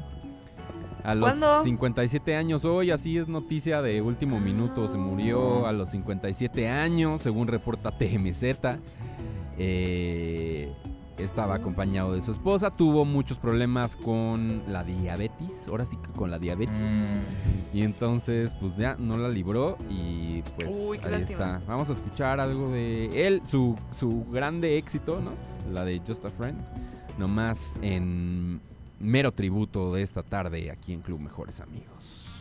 A 1.04 1.16
los 1.16 1.30
¿Cuándo? 1.30 1.64
57 1.64 2.36
años 2.36 2.66
hoy, 2.66 2.92
así 2.92 3.18
es 3.18 3.30
noticia 3.30 3.82
de 3.82 4.02
último 4.02 4.42
minuto. 4.42 4.90
Se 4.90 4.98
murió 4.98 5.66
a 5.66 5.72
los 5.72 5.92
57 5.92 6.68
años, 6.68 7.22
según 7.22 7.48
reporta 7.48 7.92
TMZ. 7.98 8.44
Eh, 9.58 10.70
estaba 11.18 11.56
acompañado 11.56 12.14
de 12.14 12.22
su 12.22 12.32
esposa. 12.32 12.72
Tuvo 12.72 13.06
muchos 13.06 13.38
problemas 13.38 13.96
con 13.96 14.64
la 14.68 14.84
diabetes. 14.84 15.68
Ahora 15.68 15.86
sí 15.86 15.98
que 15.98 16.12
con 16.12 16.32
la 16.32 16.40
diabetes. 16.40 16.80
Mm. 16.80 17.78
Y 17.78 17.82
entonces, 17.84 18.54
pues 18.60 18.76
ya 18.78 18.96
no 19.00 19.18
la 19.18 19.30
libró. 19.30 19.78
Y 19.90 20.44
pues 20.56 20.68
Uy, 20.70 21.00
ahí 21.04 21.12
lástima. 21.12 21.58
está. 21.58 21.62
Vamos 21.68 21.90
a 21.90 21.94
escuchar 21.94 22.40
algo 22.40 22.72
de 22.72 23.28
él, 23.28 23.42
su, 23.46 23.76
su 24.00 24.26
grande 24.32 24.78
éxito, 24.78 25.20
¿no? 25.22 25.32
La 25.74 25.84
de 25.84 26.00
Just 26.06 26.26
a 26.26 26.30
Friend. 26.30 26.58
Nomás 27.18 27.78
en 27.82 28.62
mero 29.00 29.32
tributo 29.32 29.94
de 29.94 30.02
esta 30.02 30.24
tarde 30.24 30.72
aquí 30.72 30.94
en 30.94 31.02
Club 31.02 31.20
Mejores 31.20 31.62
Amigos. 31.62 31.97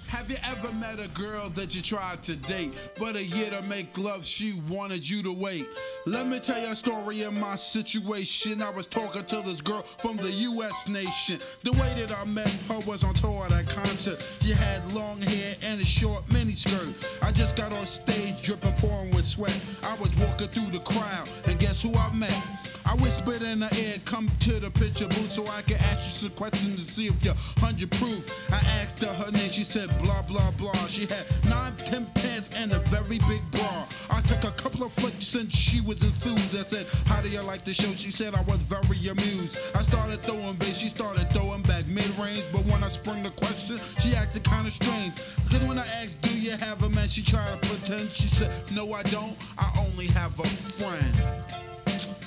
Have 0.09 0.31
you 0.31 0.37
ever 0.45 0.73
met 0.75 1.01
a 1.01 1.09
girl 1.09 1.49
that 1.51 1.75
you 1.75 1.83
tried 1.83 2.23
to 2.25 2.37
date, 2.37 2.73
but 2.99 3.17
a 3.17 3.25
year 3.25 3.51
to 3.51 3.63
make 3.63 3.99
love, 3.99 4.25
she 4.25 4.61
wanted 4.69 5.09
you 5.09 5.23
to 5.25 5.33
wait? 5.33 5.67
Let 6.07 6.29
me 6.29 6.39
tell 6.39 6.61
you 6.61 6.69
a 6.69 6.77
story 6.77 7.23
of 7.23 7.35
my 7.35 7.57
situation. 7.57 8.63
I 8.63 8.71
was 8.71 8.87
talking 8.87 9.25
to 9.25 9.43
this 9.43 9.61
girl 9.61 9.83
from 9.83 10.17
the 10.17 10.31
U.S. 10.31 10.89
nation. 10.89 11.41
The 11.65 11.73
way 11.73 11.93
that 11.99 12.17
I 12.17 12.25
met 12.25 12.49
her 12.69 12.79
was 12.87 13.03
on 13.03 13.15
tour 13.15 13.45
at 13.45 13.53
a 13.53 13.65
concert. 13.65 14.25
She 14.41 14.53
had 14.53 14.87
long 14.93 15.21
hair 15.21 15.57
and 15.63 15.81
a 15.81 15.85
short 15.85 16.25
miniskirt. 16.27 16.95
I 17.23 17.33
just 17.33 17.57
got 17.57 17.73
on 17.73 17.87
stage, 17.87 18.41
dripping, 18.43 18.75
pouring 18.75 19.11
with 19.11 19.27
sweat. 19.27 19.61
I 19.83 19.95
was 19.97 20.15
walking 20.17 20.49
through 20.49 20.71
the 20.71 20.81
crowd, 20.81 21.29
and 21.47 21.59
guess 21.59 21.83
who 21.83 21.93
I 21.95 22.13
met? 22.15 22.41
I 22.85 22.95
whispered 22.95 23.43
in 23.43 23.63
her 23.63 23.77
ear, 23.77 23.97
come 24.05 24.31
to 24.41 24.61
the 24.61 24.71
picture 24.71 25.09
booth 25.09 25.33
so 25.33 25.47
I 25.49 25.63
can 25.63 25.79
ask 25.79 26.05
you 26.05 26.29
some 26.29 26.31
questions 26.31 26.79
to 26.79 26.87
see 26.87 27.09
if 27.09 27.25
you're 27.25 27.35
100 27.35 27.91
proof. 27.91 28.53
I 28.53 28.59
asked 28.81 29.03
her 29.03 29.13
her 29.13 29.33
name, 29.33 29.51
she 29.51 29.65
said 29.65 29.91
blah, 29.99 30.23
blah, 30.23 30.51
blah. 30.53 30.87
She 30.87 31.07
had 31.07 31.25
nine, 31.49 31.75
ten 31.77 32.07
pants 32.15 32.51
and 32.57 32.73
a 32.73 32.79
very 32.91 33.19
big 33.29 33.43
bra. 33.51 33.87
I 34.11 34.21
took 34.23 34.45
a 34.45 34.51
couple 34.53 34.85
of 34.85 34.93
flicks 34.93 35.35
and 35.35 35.53
she 35.53 35.81
was 35.81 36.03
enthused. 36.03 36.57
I 36.57 36.63
said, 36.63 36.87
how 37.07 37.21
do 37.21 37.29
you 37.29 37.41
like 37.43 37.65
the 37.65 37.75
show? 37.75 37.95
She 37.95 38.11
said 38.11 38.35
I 38.35 38.43
was 38.43 38.63
very 38.63 39.09
amused. 39.09 39.59
I 39.75 39.83
started 39.83 40.23
throwing 40.23 40.55
bass, 40.57 40.77
she 40.79 40.89
started 40.89 41.29
throwing 41.31 41.63
back 41.63 41.87
mid-range. 41.87 42.45
But 42.53 42.65
when 42.67 42.83
I 42.83 42.89
sprung 42.89 43.23
the 43.23 43.31
question, 43.31 43.79
she 44.01 44.15
acted 44.15 44.45
kind 44.45 44.67
of 44.67 44.73
strange. 44.73 45.15
Cause 45.51 45.63
when 45.63 45.79
I 45.79 45.87
asked, 46.03 46.23
do 46.23 46.37
you 46.39 46.53
have 46.53 46.83
a 46.83 46.91
man? 46.91 47.09
She 47.09 47.23
tried 47.23 47.61
to 47.61 47.69
pretend. 47.69 48.11
She 48.11 48.29
said, 48.29 48.51
no, 48.73 48.93
I 48.93 49.03
don't. 49.05 49.37
I 49.59 49.71
only 49.87 50.07
have 50.09 50.39
a 50.41 50.47
friend. 50.47 51.15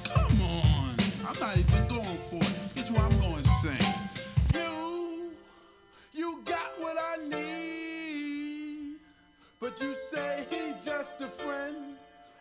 Come 0.03 0.41
on. 0.41 0.95
I'm 1.27 1.39
not 1.39 1.57
even 1.57 1.87
going 1.87 2.17
for 2.29 2.37
it. 2.37 2.75
This 2.75 2.89
is 2.89 2.91
what 2.91 3.01
I'm 3.01 3.19
going 3.19 3.38
you 9.81 9.93
say 9.93 10.45
he 10.49 10.73
just 10.83 11.21
a 11.21 11.27
friend. 11.27 11.95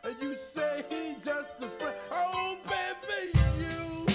And 0.05 0.17
you 0.23 0.35
say 0.35 0.85
he 0.89 1.15
just 1.15 1.61
a 1.61 1.67
friend. 1.67 1.95
Oh, 2.11 2.57
baby, 2.65 3.39
you 3.59 4.07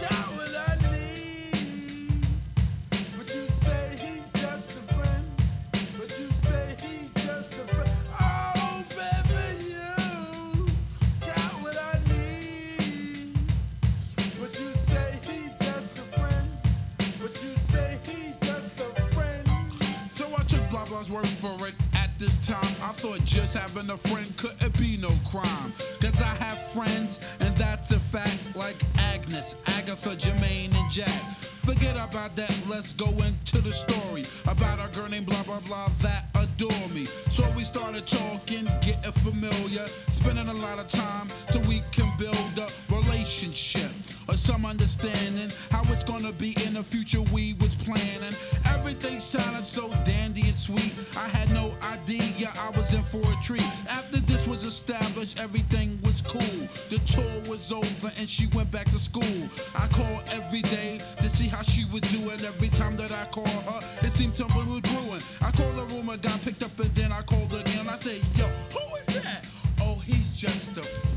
got 0.00 0.26
what 0.34 0.54
I 0.68 0.74
need. 0.90 2.26
But 2.90 3.34
you 3.34 3.46
say 3.46 3.96
he 3.98 4.40
just 4.40 4.70
a 4.70 4.94
friend. 4.94 5.26
But 5.72 6.18
you 6.18 6.32
say 6.32 6.76
he 6.80 7.08
just 7.20 7.52
a 7.58 7.66
friend. 7.74 7.90
Oh, 8.20 8.84
baby, 8.88 9.64
you 9.70 10.66
got 11.20 11.52
what 11.62 11.76
I 11.76 11.98
need. 12.08 13.36
But 14.40 14.58
you 14.58 14.70
say 14.72 15.20
he 15.22 15.64
just 15.64 15.98
a 15.98 16.02
friend. 16.18 16.48
But 17.20 17.42
you 17.42 17.54
say 17.56 17.98
he's 18.04 18.36
just 18.36 18.80
a 18.80 18.84
friend. 19.14 19.48
So 20.12 20.26
I 20.36 20.42
took 20.44 20.68
blah 20.70 20.84
blah's 20.86 21.10
word 21.10 21.28
for 21.28 21.68
it. 21.68 21.74
This 22.22 22.38
time, 22.38 22.76
I 22.80 22.92
thought 22.92 23.24
just 23.24 23.56
having 23.56 23.90
a 23.90 23.98
friend 23.98 24.32
couldn't 24.36 24.78
be 24.78 24.96
no 24.96 25.10
crime. 25.28 25.72
Cause 26.00 26.22
I 26.22 26.28
have 26.44 26.56
friends, 26.68 27.18
and 27.40 27.52
that's 27.56 27.90
a 27.90 27.98
fact, 27.98 28.54
like 28.54 28.76
Agnes, 28.96 29.56
Agatha, 29.66 30.10
Jermaine, 30.10 30.72
and 30.72 30.92
Jack. 30.92 31.20
Forget 31.66 31.96
about 31.96 32.36
that, 32.36 32.54
let's 32.68 32.92
go 32.92 33.06
into 33.24 33.60
the 33.60 33.72
story 33.72 34.24
about 34.46 34.78
a 34.78 34.94
girl 34.94 35.08
named 35.08 35.26
blah 35.26 35.42
blah 35.42 35.58
blah 35.66 35.88
that 36.00 36.26
adore 36.36 36.88
me. 36.90 37.06
So 37.06 37.44
we 37.56 37.64
started 37.64 38.06
talking, 38.06 38.66
getting 38.82 39.12
familiar, 39.24 39.88
spending 40.08 40.46
a 40.46 40.54
lot 40.54 40.78
of 40.78 40.86
time 40.86 41.28
so 41.48 41.58
we 41.60 41.82
can 41.90 42.08
build 42.20 42.56
a 42.56 42.70
relationship 43.22 43.92
or 44.28 44.36
some 44.36 44.66
understanding 44.66 45.50
how 45.70 45.82
it's 45.92 46.02
gonna 46.02 46.32
be 46.32 46.56
in 46.66 46.74
the 46.74 46.82
future 46.82 47.20
we 47.32 47.54
was 47.60 47.72
planning. 47.72 48.34
Everything 48.66 49.20
sounded 49.20 49.64
so 49.64 49.88
dandy 50.04 50.42
and 50.42 50.56
sweet. 50.56 50.92
I 51.16 51.28
had 51.28 51.48
no 51.52 51.72
idea 51.84 52.50
I 52.58 52.70
was 52.76 52.92
in 52.92 53.02
for 53.04 53.22
a 53.22 53.36
treat. 53.40 53.66
After 53.88 54.18
this 54.18 54.44
was 54.48 54.64
established, 54.64 55.38
everything 55.38 56.00
was 56.02 56.20
cool. 56.20 56.66
The 56.90 56.98
tour 57.06 57.48
was 57.48 57.70
over 57.70 58.10
and 58.16 58.28
she 58.28 58.48
went 58.48 58.72
back 58.72 58.90
to 58.90 58.98
school. 58.98 59.48
I 59.76 59.86
called 59.86 60.22
every 60.32 60.62
day 60.62 61.00
to 61.18 61.28
see 61.28 61.46
how 61.46 61.62
she 61.62 61.84
was 61.92 62.02
doing. 62.02 62.44
Every 62.44 62.70
time 62.70 62.96
that 62.96 63.12
I 63.12 63.24
called 63.26 63.48
her, 63.48 63.80
it 64.04 64.10
seemed 64.10 64.36
something 64.36 64.68
was 64.68 64.80
brewing. 64.80 65.22
I 65.40 65.52
called 65.52 65.76
the 65.76 65.84
room, 65.94 66.10
I 66.10 66.16
got 66.16 66.42
picked 66.42 66.64
up, 66.64 66.76
and 66.80 66.92
then 66.96 67.12
I 67.12 67.22
called 67.22 67.54
again. 67.54 67.88
I 67.88 67.96
said, 67.96 68.20
Yo, 68.36 68.46
who 68.74 68.96
is 68.96 69.22
that? 69.22 69.46
Oh, 69.80 69.94
he's 69.96 70.28
just 70.30 70.76
a 70.76 71.11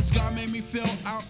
This 0.00 0.10
guy 0.10 0.30
made 0.30 0.50
me 0.50 0.62
feel 0.62 0.88
out 1.04 1.24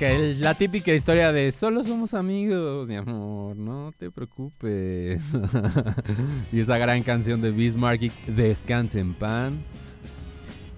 La, 0.00 0.54
típica 0.54 0.94
historia 0.94 1.30
de 1.30 1.52
solo 1.52 1.84
somos 1.84 2.14
amigos, 2.14 2.88
mi 2.88 2.96
amor, 2.96 3.54
no 3.54 3.92
te 3.98 4.10
preocupes. 4.10 5.20
y 6.52 6.60
esa 6.60 6.78
gran 6.78 7.02
canción 7.02 7.42
de 7.42 7.50
Bismarck, 7.50 8.10
Descanse 8.26 8.98
en 8.98 9.12
paz. 9.12 9.52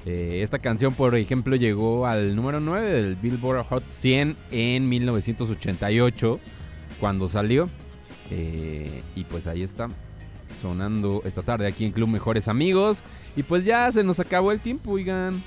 Eh, 0.07 0.41
esta 0.43 0.59
canción, 0.59 0.93
por 0.93 1.15
ejemplo, 1.15 1.55
llegó 1.55 2.05
al 2.05 2.35
número 2.35 2.59
9 2.59 2.91
del 2.91 3.15
Billboard 3.15 3.65
Hot 3.69 3.85
100 3.93 4.37
en 4.51 4.89
1988, 4.89 6.41
cuando 6.99 7.29
salió. 7.29 7.69
Eh, 8.33 9.03
y 9.15 9.23
pues 9.23 9.47
ahí 9.47 9.63
está. 9.63 9.87
sonando 10.61 11.23
esta 11.25 11.43
tarde 11.43 11.69
aquí 11.69 11.85
en 11.85 11.93
Club 11.93 12.09
Mejores 12.09 12.49
Amigos. 12.49 12.99
Y 13.37 13.45
pues 13.45 13.65
ya 13.65 13.93
se 13.93 14.03
nos 14.03 14.19
acabó 14.19 14.51
el 14.51 14.59
tiempo, 14.59 14.91
oigan. 14.91 15.41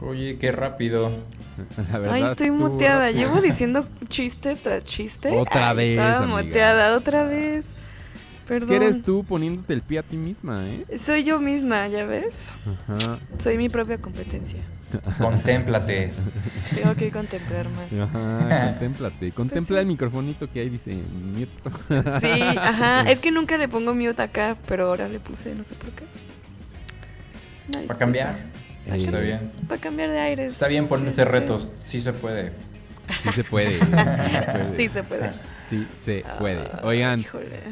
Oye, 0.00 0.38
qué 0.38 0.52
rápido. 0.52 1.10
La 1.92 1.98
verdad, 1.98 2.14
Ay, 2.14 2.22
estoy 2.24 2.50
muteada. 2.50 3.10
Llevo 3.10 3.40
diciendo 3.40 3.86
chiste 4.08 4.56
tras 4.56 4.84
chiste. 4.84 5.30
Otra 5.30 5.70
Ay, 5.70 5.76
vez, 5.76 5.98
Estaba 5.98 6.18
amiga. 6.24 6.42
muteada 6.42 6.96
otra 6.96 7.24
vez. 7.24 7.66
Es 7.66 8.48
Perdón. 8.48 8.68
que 8.68 8.76
eres 8.76 9.02
tú 9.02 9.24
poniéndote 9.24 9.72
el 9.72 9.82
pie 9.82 9.98
a 9.98 10.02
ti 10.04 10.16
misma, 10.16 10.64
¿eh? 10.68 10.98
Soy 11.00 11.24
yo 11.24 11.40
misma, 11.40 11.88
¿ya 11.88 12.04
ves? 12.04 12.46
Ajá. 12.64 13.18
Soy 13.40 13.58
mi 13.58 13.68
propia 13.68 13.98
competencia. 13.98 14.60
Contémplate. 15.20 16.12
Tengo 16.72 16.94
que 16.94 17.10
contemplar 17.10 17.66
más. 17.70 17.92
Ajá, 17.92 18.66
contémplate. 18.70 19.32
Contempla 19.32 19.78
sí. 19.78 19.80
el 19.80 19.86
microfonito 19.86 20.48
que 20.48 20.60
ahí 20.60 20.68
dice 20.68 20.94
mute. 20.94 22.20
Sí, 22.20 22.40
ajá. 22.40 23.10
Es 23.10 23.18
que 23.18 23.32
nunca 23.32 23.56
le 23.56 23.66
pongo 23.66 23.94
mute 23.94 24.22
acá, 24.22 24.56
pero 24.68 24.86
ahora 24.90 25.08
le 25.08 25.18
puse, 25.18 25.52
no 25.56 25.64
sé 25.64 25.74
por 25.74 25.90
qué. 25.90 26.04
Para 27.88 27.98
cambiar. 27.98 28.38
Ahí 28.90 29.04
Está 29.04 29.18
está. 29.18 29.20
bien. 29.20 29.52
Para 29.68 29.80
cambiar 29.80 30.10
de 30.10 30.18
aires. 30.20 30.52
Está 30.52 30.68
bien 30.68 30.86
ponerse 30.88 31.24
retos. 31.24 31.70
Sí 31.78 32.00
se 32.00 32.12
puede. 32.12 32.52
Sí 33.22 33.30
se 33.32 33.44
puede. 33.44 33.78
Sí 33.78 33.84
se 33.84 33.92
puede. 33.92 34.76
Sí 34.76 34.88
se 34.88 35.02
puede. 35.02 35.32
Sí 35.68 35.86
se 36.04 36.24
puede. 36.38 36.60
Oigan, 36.84 37.24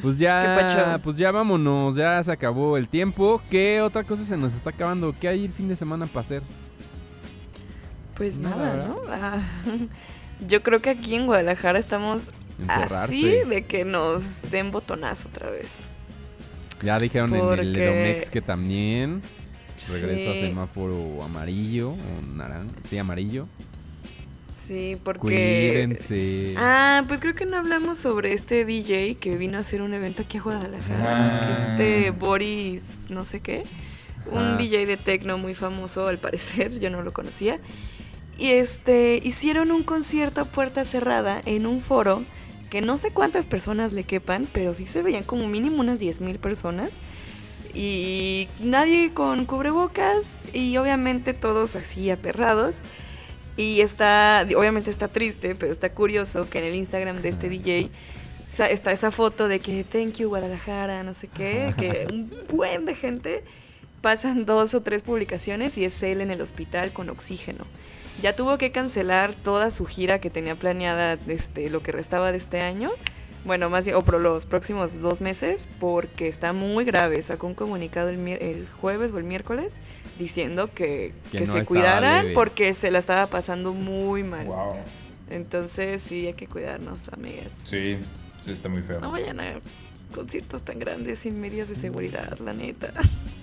pues 0.02 0.18
ya, 0.18 1.00
pues 1.02 1.16
ya 1.16 1.30
vámonos, 1.30 1.96
ya 1.96 2.22
se 2.24 2.32
acabó 2.32 2.76
el 2.76 2.88
tiempo. 2.88 3.40
¿Qué 3.50 3.80
otra 3.80 4.02
cosa 4.04 4.24
se 4.24 4.36
nos 4.36 4.54
está 4.54 4.70
acabando? 4.70 5.14
¿Qué 5.20 5.28
hay 5.28 5.44
el 5.44 5.52
fin 5.52 5.68
de 5.68 5.76
semana 5.76 6.06
para 6.06 6.20
hacer? 6.20 6.42
Pues 8.16 8.38
Nada. 8.38 8.86
¿no? 8.88 9.00
Ah, 9.08 9.40
yo 10.48 10.62
creo 10.62 10.80
que 10.80 10.90
aquí 10.90 11.14
en 11.14 11.26
Guadalajara 11.26 11.78
estamos 11.78 12.28
Encerrarse. 12.60 12.96
así 12.96 13.24
de 13.48 13.64
que 13.64 13.84
nos 13.84 14.50
den 14.50 14.70
botonazo 14.70 15.28
otra 15.28 15.50
vez. 15.50 15.88
Ya 16.82 16.98
dijeron 16.98 17.34
en 17.34 17.58
el 17.60 17.76
Edomex 17.76 18.30
que 18.30 18.40
también 18.40 19.22
regresa 19.88 20.32
Sí. 20.34 20.40
semáforo 20.40 21.22
amarillo 21.22 21.90
o 21.90 22.36
naranja, 22.36 22.72
sí, 22.88 22.98
amarillo. 22.98 23.46
Sí, 24.66 24.96
porque... 25.04 25.20
Cuídense. 25.20 26.54
Ah, 26.56 27.02
pues 27.06 27.20
creo 27.20 27.34
que 27.34 27.44
no 27.44 27.58
hablamos 27.58 27.98
sobre 27.98 28.32
este 28.32 28.64
DJ 28.64 29.16
que 29.16 29.36
vino 29.36 29.58
a 29.58 29.60
hacer 29.60 29.82
un 29.82 29.92
evento 29.92 30.22
aquí 30.22 30.38
a 30.38 30.42
Guadalajara. 30.42 31.04
Ah. 31.06 31.68
Este 31.72 32.10
Boris, 32.12 32.82
no 33.10 33.26
sé 33.26 33.40
qué. 33.40 33.64
Un 34.30 34.38
Ajá. 34.38 34.56
DJ 34.56 34.86
de 34.86 34.96
techno 34.96 35.36
muy 35.36 35.54
famoso 35.54 36.06
al 36.08 36.18
parecer, 36.18 36.78
yo 36.80 36.88
no 36.88 37.02
lo 37.02 37.12
conocía. 37.12 37.58
Y 38.38 38.48
este, 38.52 39.20
hicieron 39.22 39.70
un 39.70 39.82
concierto 39.82 40.40
a 40.40 40.44
puerta 40.46 40.84
cerrada 40.86 41.42
en 41.44 41.66
un 41.66 41.82
foro 41.82 42.22
que 42.70 42.80
no 42.80 42.96
sé 42.96 43.10
cuántas 43.10 43.44
personas 43.44 43.92
le 43.92 44.04
quepan, 44.04 44.48
pero 44.50 44.72
sí 44.72 44.86
se 44.86 45.02
veían 45.02 45.24
como 45.24 45.46
mínimo 45.46 45.78
unas 45.80 46.00
10.000 46.00 46.38
personas. 46.38 46.92
Y 47.74 48.48
nadie 48.60 49.12
con 49.12 49.46
cubrebocas 49.46 50.26
y 50.52 50.76
obviamente 50.76 51.34
todos 51.34 51.76
así 51.76 52.10
aperrados. 52.10 52.76
Y 53.56 53.80
está, 53.80 54.46
obviamente 54.56 54.90
está 54.90 55.08
triste, 55.08 55.54
pero 55.54 55.72
está 55.72 55.90
curioso 55.90 56.48
que 56.48 56.58
en 56.58 56.64
el 56.64 56.74
Instagram 56.74 57.20
de 57.20 57.28
este 57.28 57.48
DJ 57.48 57.90
está 58.62 58.92
esa 58.92 59.10
foto 59.10 59.48
de 59.48 59.60
que 59.60 59.84
thank 59.84 60.14
you 60.14 60.28
Guadalajara, 60.28 61.02
no 61.02 61.14
sé 61.14 61.28
qué, 61.28 61.74
que 61.76 62.06
un 62.12 62.32
buen 62.52 62.84
de 62.84 62.94
gente 62.94 63.44
pasan 64.00 64.44
dos 64.44 64.74
o 64.74 64.82
tres 64.82 65.02
publicaciones 65.02 65.78
y 65.78 65.84
es 65.86 66.02
él 66.02 66.20
en 66.20 66.30
el 66.30 66.40
hospital 66.40 66.92
con 66.92 67.08
oxígeno. 67.08 67.64
Ya 68.20 68.36
tuvo 68.36 68.58
que 68.58 68.70
cancelar 68.70 69.32
toda 69.32 69.70
su 69.70 69.86
gira 69.86 70.20
que 70.20 70.30
tenía 70.30 70.54
planeada 70.56 71.16
desde 71.16 71.70
lo 71.70 71.80
que 71.80 71.90
restaba 71.90 72.30
de 72.30 72.38
este 72.38 72.60
año. 72.60 72.90
Bueno, 73.44 73.68
más 73.68 73.84
bien, 73.84 73.96
o 73.96 74.02
por 74.02 74.18
los 74.20 74.46
próximos 74.46 75.00
dos 75.00 75.20
meses, 75.20 75.68
porque 75.78 76.28
está 76.28 76.52
muy 76.54 76.84
grave. 76.84 77.20
Sacó 77.20 77.46
un 77.46 77.54
comunicado 77.54 78.08
el, 78.08 78.18
mier- 78.18 78.40
el 78.42 78.66
jueves 78.80 79.12
o 79.12 79.18
el 79.18 79.24
miércoles 79.24 79.74
diciendo 80.18 80.70
que, 80.72 81.12
Que 81.30 81.38
que 81.40 81.46
no 81.46 81.52
se 81.52 81.64
cuidaran 81.66 82.22
leve. 82.22 82.34
porque 82.34 82.72
se 82.72 82.90
la 82.90 82.98
estaba 83.00 83.26
pasando 83.26 83.74
muy 83.74 84.22
mal. 84.22 84.46
Wow. 84.46 84.76
Entonces 85.30 86.02
sí 86.02 86.26
hay 86.26 86.34
que 86.34 86.46
cuidarnos, 86.46 87.08
amigas. 87.12 87.48
Sí, 87.64 87.98
sí 88.44 88.52
está 88.52 88.68
muy 88.70 88.82
feo. 88.82 89.00
No 89.00 89.10
vayan 89.12 89.38
a 89.40 89.54
conciertos 90.14 90.62
tan 90.62 90.78
grandes 90.78 91.18
sin 91.18 91.38
medidas 91.40 91.68
de 91.68 91.76
seguridad, 91.76 92.38
la 92.38 92.52
neta. 92.54 92.92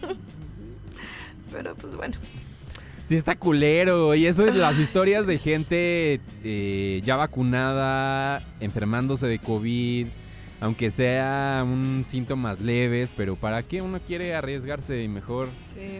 Pero 1.51 1.75
pues 1.75 1.95
bueno. 1.95 2.17
Sí, 3.07 3.15
está 3.15 3.35
culero. 3.35 4.15
Y 4.15 4.25
eso 4.25 4.45
es 4.47 4.55
las 4.55 4.77
historias 4.79 5.27
de 5.27 5.37
gente 5.37 6.21
eh, 6.43 7.01
ya 7.03 7.15
vacunada, 7.17 8.41
enfermándose 8.59 9.27
de 9.27 9.39
COVID, 9.39 10.07
aunque 10.61 10.91
sea 10.91 11.63
un 11.65 12.05
síntomas 12.07 12.61
leves, 12.61 13.11
pero 13.17 13.35
¿para 13.35 13.63
qué 13.63 13.81
uno 13.81 13.99
quiere 13.99 14.33
arriesgarse 14.35 15.03
y 15.03 15.07
mejor? 15.07 15.49
Sí. 15.73 15.99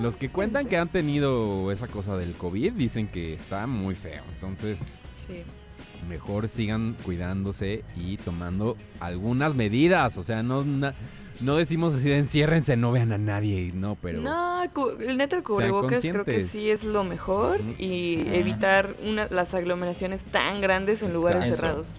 Los 0.00 0.16
que 0.16 0.28
cuentan 0.28 0.66
que 0.66 0.76
han 0.76 0.88
tenido 0.88 1.70
esa 1.72 1.86
cosa 1.86 2.16
del 2.16 2.32
COVID 2.34 2.72
dicen 2.72 3.06
que 3.06 3.34
está 3.34 3.66
muy 3.66 3.94
feo. 3.94 4.22
Entonces, 4.34 4.80
Sí. 5.26 5.42
mejor 6.08 6.48
sigan 6.48 6.94
cuidándose 7.04 7.84
y 7.96 8.16
tomando 8.16 8.76
algunas 9.00 9.54
medidas. 9.54 10.16
O 10.18 10.22
sea, 10.22 10.42
no, 10.42 10.64
na- 10.64 10.94
no 11.40 11.56
decimos 11.56 11.94
así 11.94 12.08
de 12.08 12.18
enciérrense, 12.18 12.76
no 12.76 12.92
vean 12.92 13.12
a 13.12 13.18
nadie, 13.18 13.72
no, 13.74 13.96
pero... 14.00 14.20
No, 14.20 14.62
el 14.62 15.16
neta 15.16 15.36
el 15.36 15.42
cubrebocas 15.42 16.02
creo 16.02 16.24
que 16.24 16.40
sí 16.40 16.70
es 16.70 16.84
lo 16.84 17.04
mejor 17.04 17.60
y 17.78 18.20
evitar 18.32 18.94
una, 19.04 19.28
las 19.30 19.54
aglomeraciones 19.54 20.24
tan 20.24 20.60
grandes 20.60 21.02
en 21.02 21.12
lugares 21.12 21.46
Eso, 21.46 21.56
cerrados. 21.56 21.96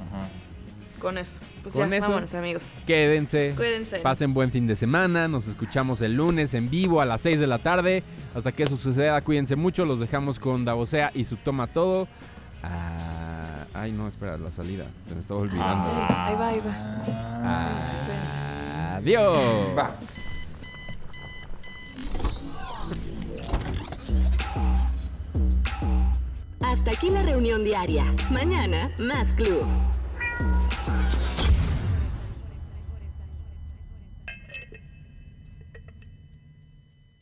Con 0.99 1.17
eso. 1.17 1.37
Pues 1.63 1.75
Con 1.75 1.89
ya, 1.89 1.97
eso, 1.97 2.07
vámonos 2.07 2.33
amigos. 2.33 2.75
Quédense. 2.85 3.53
Cuídense. 3.55 3.99
Pasen 3.99 4.33
buen 4.33 4.51
fin 4.51 4.67
de 4.67 4.75
semana. 4.75 5.29
Nos 5.29 5.47
escuchamos 5.47 6.01
el 6.01 6.15
lunes 6.15 6.53
en 6.53 6.69
vivo 6.69 6.99
a 6.99 7.05
las 7.05 7.21
6 7.21 7.39
de 7.39 7.47
la 7.47 7.59
tarde. 7.59 8.03
Hasta 8.35 8.51
que 8.51 8.63
eso 8.63 8.75
suceda, 8.75 9.21
cuídense 9.21 9.55
mucho. 9.55 9.85
Los 9.85 10.01
dejamos 10.01 10.39
con 10.39 10.65
Davosea 10.65 11.11
y 11.15 11.23
su 11.23 11.37
toma 11.37 11.67
todo. 11.67 12.09
Ah, 12.61 13.63
ay, 13.73 13.93
no, 13.93 14.09
espera, 14.09 14.37
la 14.37 14.51
salida. 14.51 14.85
Se 15.07 15.15
me 15.15 15.21
estaba 15.21 15.39
olvidando. 15.39 15.89
Ahí 16.09 16.35
va, 16.35 16.47
ahí 16.49 16.59
va. 16.59 17.05
Ah, 17.41 18.58
Adiós. 18.99 19.39
Hasta 26.61 26.91
aquí 26.91 27.09
la 27.09 27.23
reunión 27.23 27.63
diaria. 27.63 28.03
Mañana, 28.29 28.91
más 28.99 29.33
club. 29.35 29.65